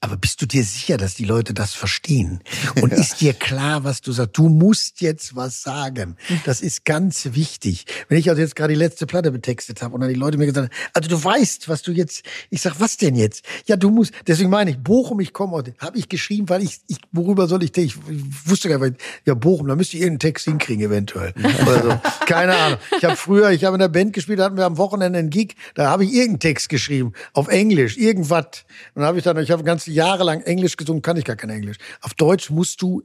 aber 0.00 0.16
bist 0.16 0.42
du 0.42 0.46
dir 0.46 0.64
sicher, 0.64 0.96
dass 0.96 1.14
die 1.14 1.24
Leute 1.24 1.54
das 1.54 1.74
verstehen? 1.74 2.40
Und 2.82 2.92
ja. 2.92 2.98
ist 2.98 3.20
dir 3.20 3.32
klar, 3.32 3.84
was 3.84 4.00
du 4.00 4.12
sagst? 4.12 4.36
Du 4.36 4.48
musst 4.48 5.00
jetzt 5.00 5.36
was 5.36 5.62
sagen. 5.62 6.16
Das 6.44 6.60
ist 6.60 6.84
ganz 6.84 7.28
wichtig. 7.32 7.86
Wenn 8.08 8.18
ich 8.18 8.28
also 8.28 8.40
jetzt 8.40 8.56
gerade 8.56 8.74
die 8.74 8.78
letzte 8.78 9.06
Platte 9.06 9.30
betextet 9.30 9.82
habe 9.82 9.94
und 9.94 10.00
dann 10.00 10.10
die 10.10 10.16
Leute 10.16 10.38
mir 10.38 10.46
gesagt 10.46 10.72
haben, 10.72 10.90
also 10.92 11.08
du 11.08 11.22
weißt, 11.22 11.68
was 11.68 11.82
du 11.82 11.92
jetzt, 11.92 12.24
ich 12.50 12.60
sag, 12.60 12.80
was 12.80 12.96
denn 12.96 13.14
jetzt? 13.14 13.44
Ja, 13.66 13.76
du 13.76 13.90
musst, 13.90 14.12
deswegen 14.26 14.50
meine 14.50 14.70
ich, 14.70 14.78
Bochum, 14.78 15.20
ich 15.20 15.32
komme, 15.32 15.62
habe 15.78 15.98
ich 15.98 16.08
geschrieben, 16.08 16.48
weil 16.48 16.62
ich, 16.62 16.80
ich, 16.88 16.98
worüber 17.12 17.46
soll 17.46 17.62
ich, 17.62 17.76
ich, 17.76 17.96
ich 17.96 18.24
wusste 18.44 18.68
gar 18.68 18.78
nicht, 18.78 19.00
ja, 19.24 19.34
Bochum, 19.34 19.68
da 19.68 19.76
müsste 19.76 19.96
ich 19.96 20.02
irgendeinen 20.02 20.32
Text 20.32 20.44
hinkriegen, 20.44 20.84
eventuell. 20.84 21.32
Oder 21.62 21.82
so. 21.82 22.00
Keine 22.26 22.54
Ahnung. 22.54 22.78
Ich 22.98 23.04
habe 23.04 23.16
früher, 23.16 23.50
ich 23.50 23.64
habe 23.64 23.76
in 23.76 23.80
der 23.80 23.88
Band 23.88 24.12
gespielt, 24.12 24.38
da 24.38 24.44
hatten 24.44 24.56
wir 24.56 24.66
am 24.66 24.78
Wochenende 24.78 25.18
einen 25.18 25.30
Gig, 25.30 25.56
da 25.74 25.90
habe 25.90 26.04
ich 26.04 26.12
irgendeinen 26.12 26.40
Text 26.40 26.68
geschrieben, 26.68 27.12
auf 27.32 27.48
Englisch, 27.48 27.96
irgendwas. 27.96 28.64
Und 28.94 29.00
dann 29.00 29.04
habe 29.04 29.18
ich 29.18 29.24
dann, 29.24 29.38
ich 29.38 29.50
habe 29.50 29.64
ganz 29.64 29.85
jahrelang 29.86 30.42
Englisch 30.42 30.76
gesungen, 30.76 31.02
kann 31.02 31.16
ich 31.16 31.24
gar 31.24 31.36
kein 31.36 31.50
Englisch. 31.50 31.78
Auf 32.00 32.14
Deutsch 32.14 32.50
musst 32.50 32.82
du, 32.82 33.02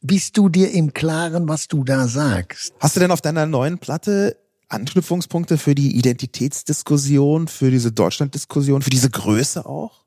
bist 0.00 0.36
du 0.36 0.48
dir 0.48 0.70
im 0.72 0.94
Klaren, 0.94 1.48
was 1.48 1.68
du 1.68 1.84
da 1.84 2.08
sagst. 2.08 2.74
Hast 2.80 2.96
du 2.96 3.00
denn 3.00 3.10
auf 3.10 3.20
deiner 3.20 3.46
neuen 3.46 3.78
Platte 3.78 4.36
Anknüpfungspunkte 4.68 5.58
für 5.58 5.74
die 5.74 5.96
Identitätsdiskussion, 5.96 7.48
für 7.48 7.70
diese 7.70 7.92
Deutschlanddiskussion, 7.92 8.82
für 8.82 8.90
diese 8.90 9.10
Größe 9.10 9.64
auch? 9.64 10.06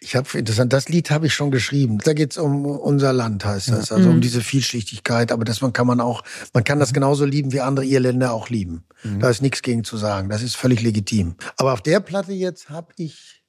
Ich 0.00 0.16
habe 0.16 0.26
interessant, 0.38 0.72
das 0.72 0.88
Lied 0.88 1.10
habe 1.10 1.26
ich 1.26 1.34
schon 1.34 1.50
geschrieben. 1.50 1.98
Da 2.04 2.12
geht's 2.12 2.38
um 2.38 2.66
unser 2.66 3.12
Land, 3.12 3.44
heißt 3.44 3.68
das, 3.68 3.92
also 3.92 4.08
mhm. 4.08 4.16
um 4.16 4.20
diese 4.20 4.40
Vielschichtigkeit. 4.40 5.32
Aber 5.32 5.44
das 5.44 5.60
man 5.60 5.72
kann 5.72 5.86
man 5.86 6.00
auch, 6.00 6.22
man 6.52 6.64
kann 6.64 6.78
das 6.78 6.90
mhm. 6.90 6.94
genauso 6.94 7.24
lieben, 7.24 7.52
wie 7.52 7.60
andere 7.60 7.84
Irländer 7.84 8.32
auch 8.32 8.48
lieben. 8.48 8.84
Mhm. 9.02 9.20
Da 9.20 9.30
ist 9.30 9.42
nichts 9.42 9.62
gegen 9.62 9.84
zu 9.84 9.96
sagen. 9.96 10.28
Das 10.28 10.42
ist 10.42 10.56
völlig 10.56 10.82
legitim. 10.82 11.36
Aber 11.56 11.72
auf 11.72 11.82
der 11.82 12.00
Platte 12.00 12.32
jetzt 12.32 12.70
habe 12.70 12.92
ich 12.96 13.39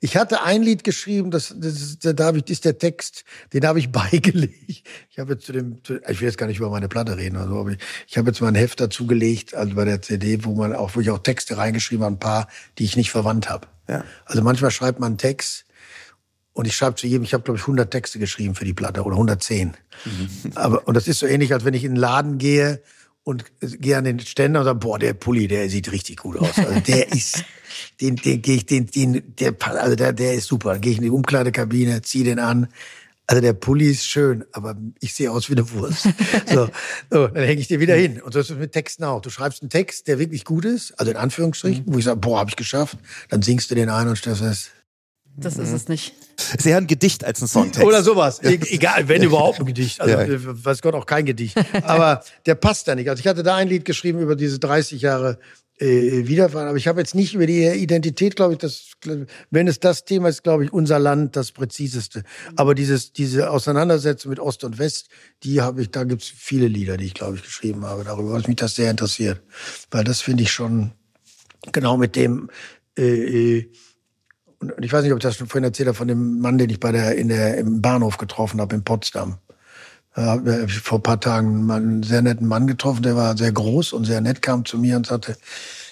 ich 0.00 0.16
hatte 0.16 0.42
ein 0.42 0.62
Lied 0.62 0.82
geschrieben, 0.82 1.30
das, 1.30 1.54
das, 1.56 1.98
das, 1.98 2.14
da 2.16 2.34
ich, 2.34 2.48
ist 2.48 2.64
der 2.64 2.78
Text, 2.78 3.24
den 3.52 3.66
habe 3.66 3.78
ich 3.78 3.92
beigelegt. 3.92 4.86
Ich 5.10 5.18
habe 5.18 5.34
jetzt 5.34 5.44
zu 5.44 5.52
dem, 5.52 5.84
zu, 5.84 6.00
ich 6.08 6.20
will 6.20 6.28
jetzt 6.28 6.38
gar 6.38 6.46
nicht 6.46 6.58
über 6.58 6.70
meine 6.70 6.88
Platte 6.88 7.16
reden, 7.16 7.36
also, 7.36 7.58
aber 7.60 7.70
ich, 7.70 7.78
ich 8.08 8.18
habe 8.18 8.28
jetzt 8.28 8.40
mal 8.40 8.48
ein 8.48 8.54
Heft 8.54 8.80
dazugelegt, 8.80 9.54
also 9.54 9.74
bei 9.74 9.84
der 9.84 10.00
CD, 10.02 10.44
wo 10.44 10.54
man 10.54 10.74
auch, 10.74 10.96
wo 10.96 11.00
ich 11.00 11.10
auch 11.10 11.18
Texte 11.18 11.58
reingeschrieben 11.58 12.04
habe, 12.04 12.14
ein 12.14 12.18
paar, 12.18 12.48
die 12.78 12.84
ich 12.84 12.96
nicht 12.96 13.10
verwandt 13.10 13.48
habe. 13.50 13.68
Ja. 13.88 14.04
Also 14.24 14.42
manchmal 14.42 14.70
schreibt 14.70 15.00
man 15.00 15.08
einen 15.08 15.18
Text 15.18 15.66
und 16.52 16.66
ich 16.66 16.74
schreibe 16.74 16.96
zu 16.96 17.06
jedem, 17.06 17.24
ich 17.24 17.34
habe 17.34 17.44
glaube 17.44 17.58
ich 17.58 17.62
100 17.62 17.90
Texte 17.90 18.18
geschrieben 18.18 18.54
für 18.54 18.64
die 18.64 18.74
Platte 18.74 19.02
oder 19.02 19.16
110. 19.16 19.76
Mhm. 20.04 20.30
Aber 20.54 20.88
und 20.88 20.96
das 20.96 21.08
ist 21.08 21.18
so 21.18 21.26
ähnlich, 21.26 21.52
als 21.52 21.64
wenn 21.64 21.74
ich 21.74 21.84
in 21.84 21.92
den 21.92 22.00
Laden 22.00 22.38
gehe 22.38 22.82
und 23.22 23.44
gehe 23.60 23.96
an 23.96 24.04
den 24.04 24.20
Ständer 24.20 24.60
und 24.60 24.66
sage, 24.66 24.78
boah, 24.78 24.98
der 24.98 25.14
Pulli, 25.14 25.46
der 25.48 25.68
sieht 25.68 25.92
richtig 25.92 26.18
gut 26.18 26.38
aus. 26.38 26.56
Also 26.58 26.80
der 26.80 27.12
ist, 27.12 27.44
den, 28.00 28.16
den 28.16 28.42
gehe 28.42 28.56
ich, 28.56 28.66
den, 28.66 28.86
den, 28.86 29.34
der, 29.38 29.54
also 29.60 29.96
der, 29.96 30.12
der 30.12 30.34
ist 30.34 30.46
super. 30.46 30.72
Dann 30.72 30.80
gehe 30.80 30.92
ich 30.92 30.98
in 30.98 31.04
die 31.04 31.10
Umkleidekabine, 31.10 32.02
ziehe 32.02 32.24
den 32.24 32.38
an. 32.38 32.68
Also 33.26 33.42
der 33.42 33.52
Pulli 33.52 33.88
ist 33.88 34.06
schön, 34.06 34.44
aber 34.50 34.76
ich 34.98 35.14
sehe 35.14 35.30
aus 35.30 35.48
wie 35.48 35.52
eine 35.52 35.70
Wurst. 35.70 36.08
So, 36.46 36.68
so 37.10 37.28
dann 37.28 37.44
hänge 37.44 37.60
ich 37.60 37.68
dir 37.68 37.78
wieder 37.78 37.94
hin. 37.94 38.20
Und 38.20 38.32
so 38.32 38.40
ist 38.40 38.50
es 38.50 38.56
mit 38.56 38.72
Texten 38.72 39.04
auch. 39.04 39.20
Du 39.20 39.30
schreibst 39.30 39.62
einen 39.62 39.70
Text, 39.70 40.08
der 40.08 40.18
wirklich 40.18 40.44
gut 40.44 40.64
ist, 40.64 40.98
also 40.98 41.12
in 41.12 41.16
Anführungsstrichen, 41.16 41.84
wo 41.86 41.98
ich 41.98 42.04
sage, 42.04 42.18
boah, 42.18 42.40
habe 42.40 42.50
ich 42.50 42.56
geschafft. 42.56 42.98
Dann 43.28 43.42
singst 43.42 43.70
du 43.70 43.76
den 43.76 43.88
ein 43.88 44.08
und 44.08 44.16
stellst 44.16 44.40
fest, 44.40 44.70
das 45.36 45.56
ist 45.56 45.72
es 45.72 45.88
nicht. 45.88 46.14
Ist 46.56 46.66
eher 46.66 46.76
ein 46.76 46.86
Gedicht 46.86 47.24
als 47.24 47.40
ein 47.40 47.48
Songtext. 47.48 47.86
Oder 47.86 48.02
sowas. 48.02 48.42
E 48.42 48.58
egal, 48.70 49.08
wenn 49.08 49.22
überhaupt 49.24 49.60
ein 49.60 49.66
Gedicht. 49.66 50.00
Also, 50.00 50.18
ja. 50.18 50.38
weiß 50.40 50.82
Gott, 50.82 50.94
auch 50.94 51.06
kein 51.06 51.24
Gedicht. 51.24 51.56
Aber 51.82 52.22
der 52.46 52.54
passt 52.54 52.88
da 52.88 52.94
nicht. 52.94 53.08
Also, 53.08 53.20
ich 53.20 53.26
hatte 53.26 53.42
da 53.42 53.56
ein 53.56 53.68
Lied 53.68 53.84
geschrieben 53.84 54.20
über 54.20 54.36
diese 54.36 54.58
30 54.58 55.00
Jahre 55.00 55.38
äh, 55.80 56.28
Wiederfahren. 56.28 56.68
Aber 56.68 56.76
ich 56.76 56.88
habe 56.88 57.00
jetzt 57.00 57.14
nicht 57.14 57.34
über 57.34 57.46
die 57.46 57.64
Identität, 57.64 58.36
glaube 58.36 58.52
ich, 58.52 58.58
das, 58.58 58.92
wenn 59.50 59.66
es 59.66 59.80
das 59.80 60.04
Thema 60.04 60.28
ist, 60.28 60.42
glaube 60.42 60.64
ich, 60.64 60.72
unser 60.72 60.98
Land 60.98 61.36
das 61.36 61.52
präziseste. 61.52 62.22
Aber 62.56 62.74
dieses, 62.74 63.12
diese 63.12 63.50
Auseinandersetzung 63.50 64.30
mit 64.30 64.40
Ost 64.40 64.64
und 64.64 64.78
West, 64.78 65.08
die 65.42 65.60
habe 65.60 65.82
ich, 65.82 65.90
da 65.90 66.04
gibt's 66.04 66.30
viele 66.34 66.68
Lieder, 66.68 66.96
die 66.96 67.06
ich, 67.06 67.14
glaube 67.14 67.36
ich, 67.36 67.42
geschrieben 67.42 67.84
habe 67.86 68.04
darüber, 68.04 68.32
was 68.32 68.46
mich 68.46 68.56
das 68.56 68.74
sehr 68.74 68.90
interessiert. 68.90 69.40
Weil 69.90 70.04
das 70.04 70.20
finde 70.20 70.42
ich 70.42 70.52
schon 70.52 70.92
genau 71.72 71.96
mit 71.96 72.16
dem, 72.16 72.50
äh, 72.98 73.58
äh 73.58 73.72
Und, 74.60 74.84
ich 74.84 74.92
weiß 74.92 75.02
nicht, 75.02 75.12
ob 75.12 75.18
ich 75.18 75.22
das 75.22 75.36
schon 75.36 75.48
vorhin 75.48 75.64
erzählt 75.64 75.88
habe, 75.88 75.96
von 75.96 76.08
dem 76.08 76.40
Mann, 76.40 76.58
den 76.58 76.70
ich 76.70 76.80
bei 76.80 76.92
der, 76.92 77.16
in 77.16 77.28
der, 77.28 77.58
im 77.58 77.80
Bahnhof 77.80 78.18
getroffen 78.18 78.60
habe 78.60 78.74
in 78.74 78.84
Potsdam. 78.84 79.38
Da 80.14 80.22
habe 80.22 80.66
ich 80.66 80.78
vor 80.80 80.98
ein 80.98 81.02
paar 81.02 81.20
Tagen 81.20 81.70
einen 81.70 82.02
sehr 82.02 82.20
netten 82.20 82.46
Mann 82.46 82.66
getroffen, 82.66 83.02
der 83.02 83.16
war 83.16 83.36
sehr 83.36 83.52
groß 83.52 83.92
und 83.92 84.04
sehr 84.04 84.20
nett, 84.20 84.42
kam 84.42 84.64
zu 84.64 84.76
mir 84.76 84.96
und 84.96 85.06
sagte, 85.06 85.36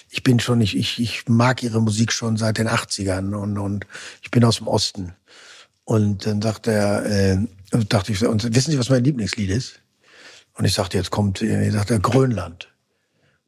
ich 0.09 0.23
bin 0.23 0.39
schon, 0.39 0.59
ich, 0.61 0.75
ich, 0.75 0.99
ich 0.99 1.27
mag 1.27 1.63
ihre 1.63 1.81
Musik 1.81 2.11
schon 2.11 2.35
seit 2.35 2.57
den 2.57 2.67
80ern 2.67 3.33
und, 3.35 3.57
und 3.57 3.85
ich 4.21 4.31
bin 4.31 4.43
aus 4.43 4.57
dem 4.57 4.67
Osten. 4.67 5.13
Und 5.85 6.25
dann 6.25 6.41
sagte 6.41 6.71
er, 6.71 7.05
äh, 7.05 7.37
dachte 7.87 8.11
ich, 8.11 8.25
und 8.25 8.55
wissen 8.55 8.71
Sie, 8.71 8.79
was 8.79 8.89
mein 8.89 9.03
Lieblingslied 9.03 9.49
ist? 9.49 9.79
Und 10.53 10.65
ich 10.65 10.73
sagte, 10.73 10.97
jetzt 10.97 11.11
kommt, 11.11 11.41
ich 11.41 11.71
sagte, 11.71 11.99
Grönland. 11.99 12.68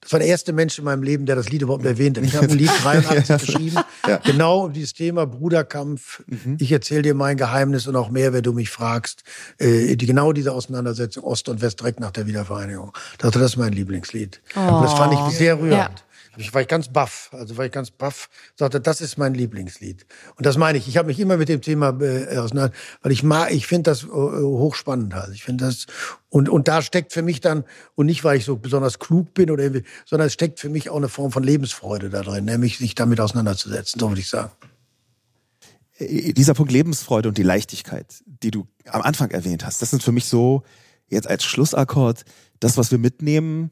Das 0.02 0.14
war 0.14 0.19
der 0.19 0.28
erste 0.28 0.52
Mensch 0.52 0.80
in 0.80 0.86
meinem 0.86 1.03
Leben, 1.03 1.28
der 1.28 1.36
das 1.36 1.49
Lied 1.49 1.61
überhaupt 1.61 1.86
erwähnt 1.86 2.18
hat. 2.18 2.26
Ich 2.26 2.36
habe 2.36 2.48
ein 2.48 2.57
Lied 2.57 2.72
83 2.84 3.45
geschrieben, 3.45 3.78
ja. 4.07 4.18
genau 4.18 4.65
um 4.65 4.73
dieses 4.73 4.94
Thema 4.94 5.28
Bruderkampf. 5.28 6.23
Mhm. 6.26 6.57
Ich 6.60 6.72
erzähle 6.72 7.03
dir 7.03 7.14
mein 7.14 7.38
Geheimnis 7.38 7.86
und 7.86 7.95
auch 7.95 8.10
mehr, 8.10 8.34
wenn 8.34 8.41
du 8.41 8.52
mich 8.52 8.72
fragst. 8.72 9.23
Äh, 9.60 9.95
die, 9.95 10.07
genau 10.07 10.34
diese 10.34 10.53
Auseinandersetzung 10.53 11.23
Ost 11.23 11.49
und 11.49 11.61
West 11.61 11.80
direkt 11.82 11.99
nach 11.99 12.11
der 12.11 12.26
Wiedervereinigung. 12.26 12.94
Das, 13.19 13.32
das 13.32 13.44
ist 13.44 13.57
mein 13.57 13.73
Lieblingslied. 13.73 14.41
Oh. 14.56 14.60
Und 14.60 14.84
das 14.84 14.94
fand 14.94 15.14
ich 15.14 15.38
sehr 15.38 15.60
rührend. 15.60 15.73
Ja. 15.73 15.90
Ich 16.38 16.53
war 16.53 16.62
ich 16.62 16.68
ganz 16.70 16.88
baff, 16.88 17.30
also 17.34 17.58
war 17.58 17.66
ich 17.66 17.74
ganz 17.74 17.91
baff, 17.91 18.30
sagte, 18.56 18.80
das 18.80 19.02
ist 19.02 19.18
mein 19.18 19.34
Lieblingslied. 19.34 20.06
Und 20.38 20.45
das 20.45 20.58
meine 20.58 20.78
ich, 20.78 20.88
ich 20.88 20.95
habe 20.95 21.08
mich 21.08 21.20
immer 21.20 21.36
mit 21.36 21.49
dem 21.49 21.62
Thema 21.62 21.90
äh, 22.02 22.38
auseinander, 22.38 22.74
weil 23.02 23.12
ich 23.12 23.22
mag, 23.22 23.52
ich 23.52 23.68
finde 23.68 23.91
das 23.91 24.03
äh, 24.03 24.08
hochspannend 24.08 25.14
halt. 25.14 25.34
Ich 25.34 25.44
finde 25.44 25.66
das 25.66 25.88
und 26.30 26.48
und 26.48 26.70
da 26.70 26.82
steckt 26.82 27.12
für 27.12 27.22
mich 27.22 27.41
dann 27.41 27.66
und 27.95 28.06
nicht 28.06 28.24
weil 28.24 28.38
ich 28.38 28.45
so 28.45 28.56
besonders 28.56 28.99
klug 28.99 29.34
bin 29.34 29.52
oder 29.52 29.70
sondern 30.06 30.28
es 30.28 30.34
steckt 30.34 30.62
für 30.62 30.70
mich 30.70 30.90
auch 30.90 30.95
eine 30.95 31.10
Form 31.10 31.34
von 31.34 31.44
Lebensfreude 31.44 32.10
da 32.10 32.22
drin, 32.22 32.45
nämlich 32.45 32.78
sich 32.78 32.95
damit 32.95 33.20
auseinanderzusetzen, 33.20 33.99
so 33.99 34.10
würde 34.10 34.22
ich 34.22 34.30
sagen. 34.30 34.52
Äh, 35.98 36.32
dieser 36.32 36.53
Punkt 36.53 36.72
Lebensfreude 36.72 37.28
und 37.28 37.38
die 37.38 37.44
Leichtigkeit, 37.44 38.06
die 38.26 38.52
du 38.52 38.68
am 38.86 39.02
Anfang 39.02 39.32
erwähnt 39.32 39.66
hast, 39.66 39.82
das 39.82 39.90
sind 39.90 40.02
für 40.02 40.14
mich 40.14 40.26
so 40.26 40.64
jetzt 41.10 41.28
als 41.28 41.44
Schlussakkord 41.44 42.24
das, 42.62 42.78
was 42.78 42.91
wir 42.91 42.99
mitnehmen 42.99 43.72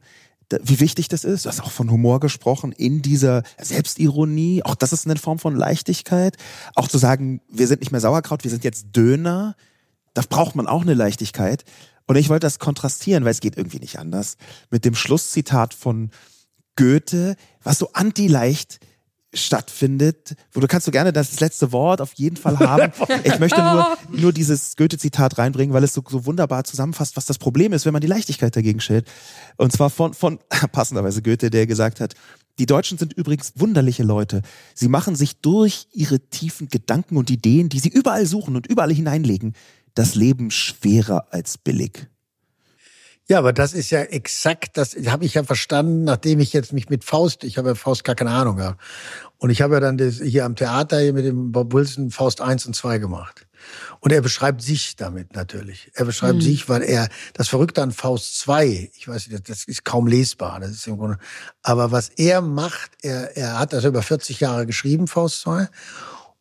wie 0.62 0.80
wichtig 0.80 1.08
das 1.08 1.24
ist. 1.24 1.46
Du 1.46 1.50
hast 1.50 1.62
auch 1.62 1.72
von 1.72 1.92
Humor 1.92 2.20
gesprochen, 2.20 2.72
in 2.72 3.02
dieser 3.02 3.44
Selbstironie. 3.60 4.64
Auch 4.64 4.76
das 4.76 4.94
ist 4.94 5.06
eine 5.06 5.18
Form 5.18 5.40
von 5.40 5.56
Leichtigkeit. 5.56 6.38
Auch 6.76 6.88
zu 6.88 6.98
sagen, 6.98 7.42
wir 7.50 7.68
sind 7.68 7.82
nicht 7.82 7.92
mehr 7.92 8.02
Sauerkraut, 8.02 8.44
wir 8.44 8.52
sind 8.52 8.64
jetzt 8.64 8.88
Döner. 8.96 9.56
Da 10.14 10.24
braucht 10.28 10.56
man 10.56 10.68
auch 10.68 10.82
eine 10.82 10.96
Leichtigkeit. 10.96 11.64
Und 12.08 12.16
ich 12.16 12.30
wollte 12.30 12.48
das 12.48 12.58
kontrastieren, 12.58 13.24
weil 13.24 13.32
es 13.32 13.40
geht 13.40 13.58
irgendwie 13.58 13.80
nicht 13.80 14.00
anders, 14.00 14.38
mit 14.72 14.84
dem 14.86 14.96
Schlusszitat 14.96 15.76
von 15.76 16.10
Goethe, 16.76 17.36
was 17.62 17.78
so 17.78 17.92
anti-leicht 17.94 18.80
stattfindet, 19.34 20.36
wo 20.54 20.60
du 20.60 20.68
kannst 20.68 20.88
du 20.88 20.92
gerne 20.92 21.14
das 21.14 21.40
letzte 21.40 21.72
Wort 21.72 22.02
auf 22.02 22.14
jeden 22.14 22.38
Fall 22.38 22.58
haben. 22.60 22.92
Ich 23.24 23.40
möchte 23.40 23.62
nur, 23.62 23.98
nur 24.10 24.34
dieses 24.34 24.76
Goethe-Zitat 24.76 25.38
reinbringen, 25.38 25.74
weil 25.74 25.84
es 25.84 25.94
so, 25.94 26.04
so 26.08 26.26
wunderbar 26.26 26.64
zusammenfasst, 26.64 27.18
was 27.18 27.26
das 27.26 27.38
Problem 27.38 27.74
ist, 27.74 27.86
wenn 27.86 27.94
man 27.94 28.02
die 28.02 28.08
Leichtigkeit 28.08 28.56
dagegen 28.56 28.80
stellt. 28.80 29.08
Und 29.58 29.72
zwar 29.72 29.90
von, 29.90 30.14
von 30.14 30.40
passenderweise 30.72 31.22
Goethe, 31.22 31.50
der 31.50 31.68
gesagt 31.68 32.00
hat, 32.00 32.16
die 32.58 32.66
Deutschen 32.66 32.98
sind 32.98 33.14
übrigens 33.14 33.54
wunderliche 33.56 34.04
Leute. 34.04 34.42
Sie 34.74 34.90
machen 34.90 35.16
sich 35.16 35.40
durch 35.42 35.88
ihre 35.92 36.20
tiefen 36.20 36.68
Gedanken 36.68 37.18
und 37.18 37.30
Ideen, 37.30 37.70
die 37.70 37.80
sie 37.80 37.90
überall 37.90 38.26
suchen 38.26 38.56
und 38.56 38.68
überall 38.68 38.94
hineinlegen, 38.94 39.54
das 39.94 40.16
Leben 40.16 40.52
schwerer 40.52 41.28
als 41.32 41.58
billig. 41.58 42.08
Ja, 43.30 43.38
aber 43.38 43.54
das 43.54 43.74
ist 43.74 43.92
ja 43.92 44.02
exakt, 44.02 44.76
das 44.76 44.96
habe 45.06 45.24
ich 45.24 45.36
ja 45.36 45.44
verstanden, 45.44 46.04
nachdem 46.04 46.40
ich 46.40 46.52
jetzt 46.52 46.74
mich 46.74 46.90
mit 46.90 47.04
Faust, 47.04 47.44
ich 47.44 47.60
habe 47.60 47.70
ja 47.70 47.76
Faust 47.76 48.04
gar 48.04 48.16
keine 48.16 48.32
Ahnung 48.32 48.56
gehabt. 48.56 48.82
Und 49.38 49.52
ich 49.52 49.62
habe 49.62 49.76
ja 49.76 49.80
dann 49.80 50.00
das 50.00 50.16
hier 50.16 50.46
am 50.46 50.56
Theater 50.56 51.00
hier 51.00 51.14
mit 51.14 51.26
dem 51.26 51.52
Bob 51.52 51.72
Wilson 51.72 52.10
Faust 52.10 52.42
1 52.42 52.66
und 52.66 52.76
2 52.76 52.98
gemacht. 52.98 53.46
Und 54.00 54.12
er 54.12 54.22
beschreibt 54.22 54.64
sich 54.64 54.96
damit 54.96 55.36
natürlich. 55.36 55.92
Er 55.94 56.06
beschreibt 56.06 56.38
mhm. 56.38 56.42
sich, 56.42 56.70
weil 56.70 56.82
er, 56.82 57.08
das 57.34 57.50
Verrückte 57.50 57.84
an 57.84 57.92
Faust 57.92 58.40
2, 58.40 58.90
ich 58.98 59.08
weiß 59.08 59.28
nicht, 59.28 59.48
das 59.48 59.64
ist 59.66 59.86
kaum 59.86 60.08
lesbar, 60.08 60.60
das 60.60 60.72
ist 60.72 60.88
im 60.88 60.98
Grunde, 60.98 61.20
aber 61.62 61.92
was 61.92 62.10
er 62.10 62.42
macht, 62.42 62.92
er, 63.04 63.38
er 63.38 63.60
hat 63.60 63.74
das 63.74 63.84
über 63.84 64.02
40 64.02 64.40
Jahre 64.40 64.66
geschrieben, 64.66 65.08
Faust 65.08 65.42
2, 65.42 65.68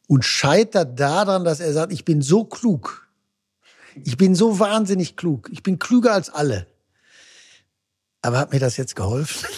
und 0.06 0.24
scheitert 0.24 0.98
daran, 0.98 1.44
dass 1.44 1.60
er 1.60 1.74
sagt, 1.74 1.92
ich 1.92 2.06
bin 2.06 2.22
so 2.22 2.46
klug. 2.46 3.06
Ich 4.04 4.16
bin 4.16 4.34
so 4.34 4.58
wahnsinnig 4.58 5.16
klug. 5.16 5.50
Ich 5.52 5.62
bin 5.62 5.78
klüger 5.78 6.14
als 6.14 6.30
alle. 6.30 6.66
Aber 8.22 8.38
hat 8.38 8.52
mir 8.52 8.58
das 8.58 8.76
jetzt 8.76 8.96
geholfen? 8.96 9.48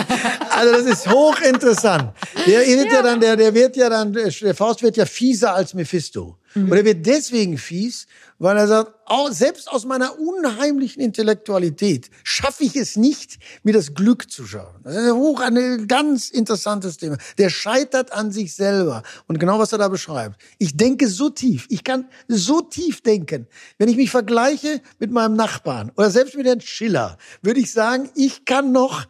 also 0.50 0.72
das 0.72 0.84
ist 0.84 1.10
hochinteressant. 1.10 2.12
Der 2.46 2.60
wird 2.66 2.86
ja. 2.86 2.92
ja. 2.94 3.02
dann, 3.02 3.20
der, 3.20 3.36
der 3.36 3.54
wird 3.54 3.76
ja 3.76 3.88
dann, 3.88 4.12
der 4.12 4.54
Faust 4.54 4.82
wird 4.82 4.96
ja 4.96 5.06
fieser 5.06 5.54
als 5.54 5.74
Mephisto. 5.74 6.38
Mhm. 6.54 6.70
Und 6.70 6.76
er 6.76 6.84
wird 6.84 7.06
deswegen 7.06 7.58
fies, 7.58 8.06
weil 8.38 8.56
er 8.56 8.66
sagt, 8.66 8.94
auch, 9.06 9.30
selbst 9.30 9.70
aus 9.70 9.84
meiner 9.84 10.18
unheimlichen 10.18 11.00
Intellektualität 11.00 12.10
schaffe 12.24 12.64
ich 12.64 12.76
es 12.76 12.96
nicht, 12.96 13.38
mir 13.62 13.72
das 13.72 13.94
Glück 13.94 14.30
zu 14.30 14.46
schaffen. 14.46 14.80
Das 14.82 14.96
ist 14.96 15.12
hoch 15.12 15.40
ein 15.40 15.86
ganz 15.86 16.30
interessantes 16.30 16.96
Thema. 16.96 17.18
Der 17.38 17.50
scheitert 17.50 18.12
an 18.12 18.32
sich 18.32 18.54
selber. 18.54 19.02
Und 19.28 19.38
genau 19.38 19.58
was 19.58 19.72
er 19.72 19.78
da 19.78 19.88
beschreibt. 19.88 20.40
Ich 20.58 20.76
denke 20.76 21.08
so 21.08 21.30
tief. 21.30 21.66
Ich 21.68 21.84
kann 21.84 22.08
so 22.28 22.62
tief 22.62 23.02
denken. 23.02 23.46
Wenn 23.78 23.88
ich 23.88 23.96
mich 23.96 24.10
vergleiche 24.10 24.80
mit 24.98 25.10
meinem 25.10 25.34
Nachbarn 25.34 25.92
oder 25.96 26.10
selbst 26.10 26.36
mit 26.36 26.46
Herrn 26.46 26.60
Schiller, 26.60 27.18
würde 27.42 27.60
ich 27.60 27.70
sagen, 27.72 28.10
ich 28.14 28.44
kann 28.44 28.72
noch 28.72 29.06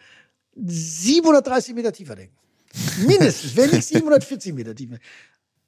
730 0.56 1.74
Meter 1.74 1.93
tiefer 1.93 2.16
denken. 2.16 2.36
Mindestens, 3.06 3.56
wenn 3.56 3.70
nicht 3.70 3.86
740 3.86 4.55
Meter 4.55 4.74
tiefer. 4.74 4.97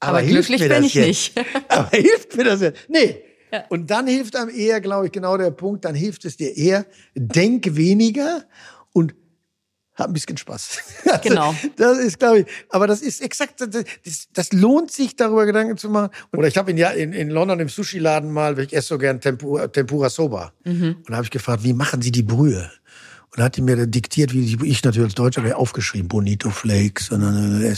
Aber, 0.04 0.18
Aber 0.18 0.26
glücklich 0.26 0.60
bin 0.60 0.84
ich 0.84 0.94
jetzt? 0.94 1.06
nicht. 1.06 1.32
Aber 1.68 1.90
hilft 1.90 2.36
mir 2.36 2.44
das 2.44 2.60
jetzt? 2.60 2.88
Nee. 2.88 3.22
Ja. 3.52 3.64
Und 3.68 3.90
dann 3.90 4.06
hilft 4.06 4.36
einem 4.36 4.50
eher, 4.50 4.80
glaube 4.80 5.06
ich, 5.06 5.12
genau 5.12 5.36
der 5.36 5.50
Punkt, 5.50 5.84
dann 5.84 5.94
hilft 5.94 6.24
es 6.24 6.36
dir 6.36 6.56
eher, 6.56 6.86
denk 7.14 7.76
weniger 7.76 8.44
und 8.92 9.14
hab 9.94 10.08
ein 10.08 10.12
bisschen 10.12 10.36
Spaß. 10.36 10.78
Also, 11.04 11.28
genau. 11.28 11.54
Das 11.76 11.98
ist, 11.98 12.18
glaube 12.18 12.40
ich, 12.40 12.46
aber 12.70 12.88
das 12.88 13.00
ist 13.00 13.22
exakt, 13.22 13.60
das, 13.60 13.84
das 14.32 14.52
lohnt 14.52 14.90
sich, 14.90 15.14
darüber 15.14 15.46
Gedanken 15.46 15.76
zu 15.76 15.88
machen. 15.88 16.10
Oder 16.32 16.48
ich 16.48 16.56
habe 16.56 16.72
in, 16.72 16.78
in, 16.78 17.12
in 17.12 17.30
London 17.30 17.60
im 17.60 17.68
Sushi-Laden 17.68 18.32
mal, 18.32 18.56
weil 18.56 18.64
ich 18.64 18.74
esse 18.74 18.88
so 18.88 18.98
gern 18.98 19.20
Tempura, 19.20 19.68
Tempura 19.68 20.10
Soba. 20.10 20.52
Mhm. 20.64 20.96
Und 20.96 21.10
da 21.10 21.14
habe 21.14 21.24
ich 21.24 21.30
gefragt, 21.30 21.62
wie 21.62 21.72
machen 21.72 22.02
Sie 22.02 22.10
die 22.10 22.24
Brühe? 22.24 22.68
Und 23.34 23.38
dann 23.38 23.46
hat 23.46 23.56
die 23.56 23.62
mir 23.62 23.88
diktiert, 23.88 24.32
wie 24.32 24.64
ich 24.64 24.84
natürlich 24.84 25.06
als 25.06 25.16
Deutscher 25.16 25.42
wäre 25.42 25.56
aufgeschrieben, 25.56 26.06
Bonito 26.06 26.50
Flakes 26.50 27.10
und 27.10 27.22
dann 27.22 27.64
äh, 27.64 27.74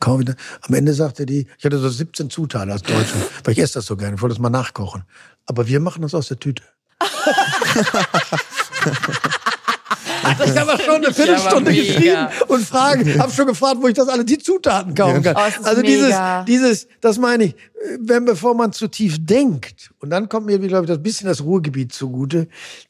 kaum 0.00 0.20
wieder. 0.20 0.36
Am 0.62 0.72
Ende 0.72 0.94
sagte 0.94 1.26
die, 1.26 1.46
ich 1.58 1.64
hatte 1.66 1.78
so 1.78 1.90
17 1.90 2.30
Zutaten 2.30 2.70
als 2.70 2.80
Deutscher, 2.80 3.16
weil 3.44 3.52
ich 3.52 3.58
esse 3.58 3.74
das 3.74 3.84
so 3.84 3.98
gerne, 3.98 4.16
ich 4.16 4.22
wollte 4.22 4.36
das 4.36 4.40
mal 4.40 4.48
nachkochen. 4.48 5.02
Aber 5.44 5.68
wir 5.68 5.80
machen 5.80 6.00
das 6.00 6.14
aus 6.14 6.28
der 6.28 6.38
Tüte. 6.38 6.62
Ich 9.90 10.56
habe 10.56 10.82
schon 10.82 10.96
eine 10.96 11.12
Viertelstunde 11.14 11.74
geschrieben 11.74 12.28
und 12.48 12.64
fragen, 12.64 13.18
habe 13.18 13.32
schon 13.32 13.46
gefragt, 13.46 13.78
wo 13.80 13.88
ich 13.88 13.94
das 13.94 14.08
alle 14.08 14.24
die 14.24 14.38
Zutaten 14.38 14.94
kaufen 14.94 15.22
kann. 15.22 15.36
Oh, 15.36 15.64
also 15.64 15.82
dieses, 15.82 16.14
dieses, 16.46 16.88
das 17.00 17.18
meine 17.18 17.44
ich, 17.44 17.54
wenn 18.00 18.24
bevor 18.24 18.54
man 18.54 18.72
zu 18.72 18.88
tief 18.88 19.16
denkt 19.20 19.92
und 19.98 20.10
dann 20.10 20.28
kommt 20.28 20.46
mir, 20.46 20.58
glaube 20.58 20.84
ich, 20.84 20.88
das 20.88 21.02
bisschen 21.02 21.26
das 21.26 21.42
Ruhrgebiet 21.42 21.92
zugute, 21.92 22.48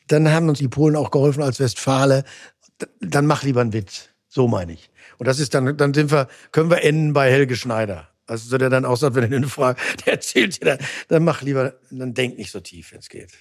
dann 0.09 0.31
haben 0.31 0.49
uns 0.49 0.59
die 0.59 0.69
Polen 0.69 0.97
auch 0.97 1.11
geholfen 1.11 1.43
als 1.43 1.61
Westfale. 1.61 2.25
Dann 3.01 3.27
mach 3.27 3.43
lieber 3.43 3.61
einen 3.61 3.73
Witz, 3.73 4.09
so 4.29 4.49
meine 4.49 4.73
ich. 4.73 4.91
Und 5.19 5.27
das 5.27 5.39
ist 5.39 5.55
dann, 5.55 5.77
dann 5.77 5.95
sind 5.95 6.11
wir, 6.11 6.29
können 6.53 6.71
wir 6.71 6.83
enden 6.83 7.13
bei 7.13 7.31
Helge 7.31 7.57
Schneider. 7.57 8.09
Also 8.27 8.49
so 8.49 8.59
der 8.59 8.71
dann 8.71 8.85
auch 8.85 8.97
sagt, 8.97 9.17
wenn 9.17 9.31
er 9.31 9.37
eine 9.37 9.49
Frage, 9.49 9.81
der 10.07 10.15
erzählt 10.15 10.61
dir, 10.61 10.65
dann, 10.65 10.79
dann 11.09 11.25
mach 11.25 11.43
lieber, 11.43 11.75
dann 11.91 12.15
denk 12.15 12.39
nicht 12.39 12.51
so 12.51 12.61
tief, 12.61 12.93
wenn 12.93 13.01
es 13.01 13.09
geht. 13.09 13.33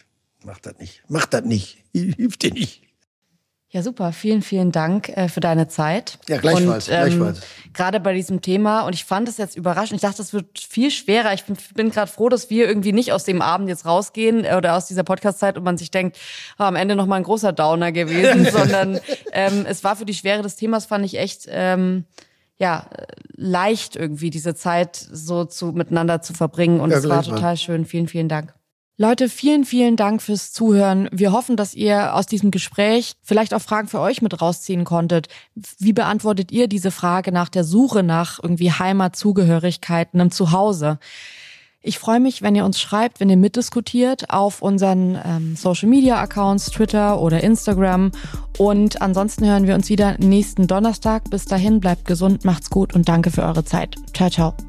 Mach 0.44 0.60
das 0.60 0.78
nicht. 0.78 1.04
Mach 1.08 1.26
das 1.26 1.44
nicht. 1.44 1.84
Hilft 1.94 2.42
dir 2.44 2.54
nicht. 2.54 2.89
Ja, 3.72 3.84
super. 3.84 4.14
Vielen, 4.14 4.42
vielen 4.42 4.72
Dank 4.72 5.10
äh, 5.10 5.30
für 5.30 5.42
deine 5.42 5.68
Zeit. 5.68 6.18
Ja, 6.28 6.38
gleichfalls, 6.38 6.88
und, 6.88 6.94
ähm, 6.96 7.02
gleichfalls. 7.02 7.42
Gerade 7.72 8.00
bei 8.00 8.14
diesem 8.14 8.42
Thema. 8.42 8.82
Und 8.82 8.96
ich 8.96 9.06
fand 9.06 9.30
es 9.30 9.38
jetzt 9.38 9.56
überraschend. 9.56 9.98
Ich 9.98 10.02
dachte, 10.02 10.24
es 10.24 10.34
wird 10.34 10.58
viel 10.58 10.90
schwerer. 10.90 11.34
Ich 11.34 11.44
bin, 11.44 11.56
bin 11.76 11.92
gerade 11.92 12.12
froh, 12.12 12.30
dass 12.30 12.50
wir 12.50 12.68
irgendwie 12.68 12.94
nicht 12.94 13.14
aus 13.14 13.26
dem 13.26 13.44
Abend 13.44 13.70
jetzt 13.70 13.86
rausgehen 13.86 14.44
äh, 14.44 14.56
oder 14.56 14.76
aus 14.76 14.88
dieser 14.88 15.04
Podcast-Zeit 15.04 15.56
und 15.56 15.64
man 15.64 15.78
sich 15.78 15.92
denkt, 15.92 16.18
oh, 16.58 16.64
am 16.64 16.76
Ende 16.76 16.96
noch 16.96 17.06
mal 17.06 17.18
ein 17.18 17.24
großer 17.24 17.54
Downer 17.54 17.92
gewesen, 17.92 18.46
sondern 18.52 19.00
ähm, 19.34 19.68
es 19.68 19.84
war 19.84 19.96
für 19.96 20.06
die 20.06 20.16
Schwere 20.16 20.42
des 20.42 20.56
Themas, 20.56 20.88
fand 20.88 21.06
ich 21.06 21.20
echt, 21.20 21.46
ähm, 21.48 22.06
ja, 22.58 22.88
leicht 23.36 23.96
irgendwie 23.96 24.32
diese 24.32 24.56
Zeit 24.56 24.96
so 24.96 25.46
zu 25.46 25.68
miteinander 25.74 26.24
zu 26.24 26.34
verbringen. 26.34 26.80
Und 26.82 26.90
ja, 26.90 26.98
es 26.98 27.08
war 27.08 27.22
total 27.22 27.56
schön. 27.56 27.86
Vielen, 27.86 28.08
vielen 28.08 28.30
Dank. 28.30 28.54
Leute, 29.02 29.30
vielen, 29.30 29.64
vielen 29.64 29.96
Dank 29.96 30.22
fürs 30.22 30.52
Zuhören. 30.52 31.08
Wir 31.14 31.32
hoffen, 31.32 31.56
dass 31.56 31.74
ihr 31.74 32.16
aus 32.16 32.26
diesem 32.26 32.52
Gespräch 32.52 33.14
vielleicht 33.24 33.54
auch 33.54 33.62
Fragen 33.62 33.88
für 33.88 34.02
euch 34.02 34.22
mit 34.22 34.42
rausziehen 34.42 34.84
konntet. 34.84 35.30
Wie 35.78 35.94
beantwortet 35.94 36.52
ihr 36.52 36.68
diese 36.68 36.92
Frage 36.92 37.32
nach 37.32 37.48
der 37.48 37.64
Suche 37.64 38.04
nach 38.04 38.40
irgendwie 38.44 38.74
Heimatzugehörigkeit, 38.74 40.10
einem 40.14 40.32
Zuhause? 40.32 41.00
Ich 41.82 41.98
freue 41.98 42.20
mich, 42.20 42.42
wenn 42.42 42.56
ihr 42.56 42.66
uns 42.66 42.78
schreibt, 42.78 43.22
wenn 43.22 43.30
ihr 43.30 43.38
mitdiskutiert 43.38 44.32
auf 44.32 44.62
unseren 44.62 45.18
ähm, 45.24 45.56
Social 45.56 45.88
Media 45.88 46.20
Accounts, 46.22 46.66
Twitter 46.66 47.22
oder 47.22 47.42
Instagram. 47.42 48.12
Und 48.58 49.02
ansonsten 49.02 49.46
hören 49.46 49.66
wir 49.66 49.76
uns 49.76 49.88
wieder 49.88 50.18
nächsten 50.18 50.68
Donnerstag. 50.68 51.30
Bis 51.30 51.46
dahin, 51.46 51.80
bleibt 51.80 52.04
gesund, 52.04 52.44
macht's 52.44 52.70
gut 52.70 52.94
und 52.94 53.08
danke 53.08 53.32
für 53.32 53.44
eure 53.44 53.64
Zeit. 53.64 53.96
Ciao, 54.14 54.30
ciao. 54.30 54.69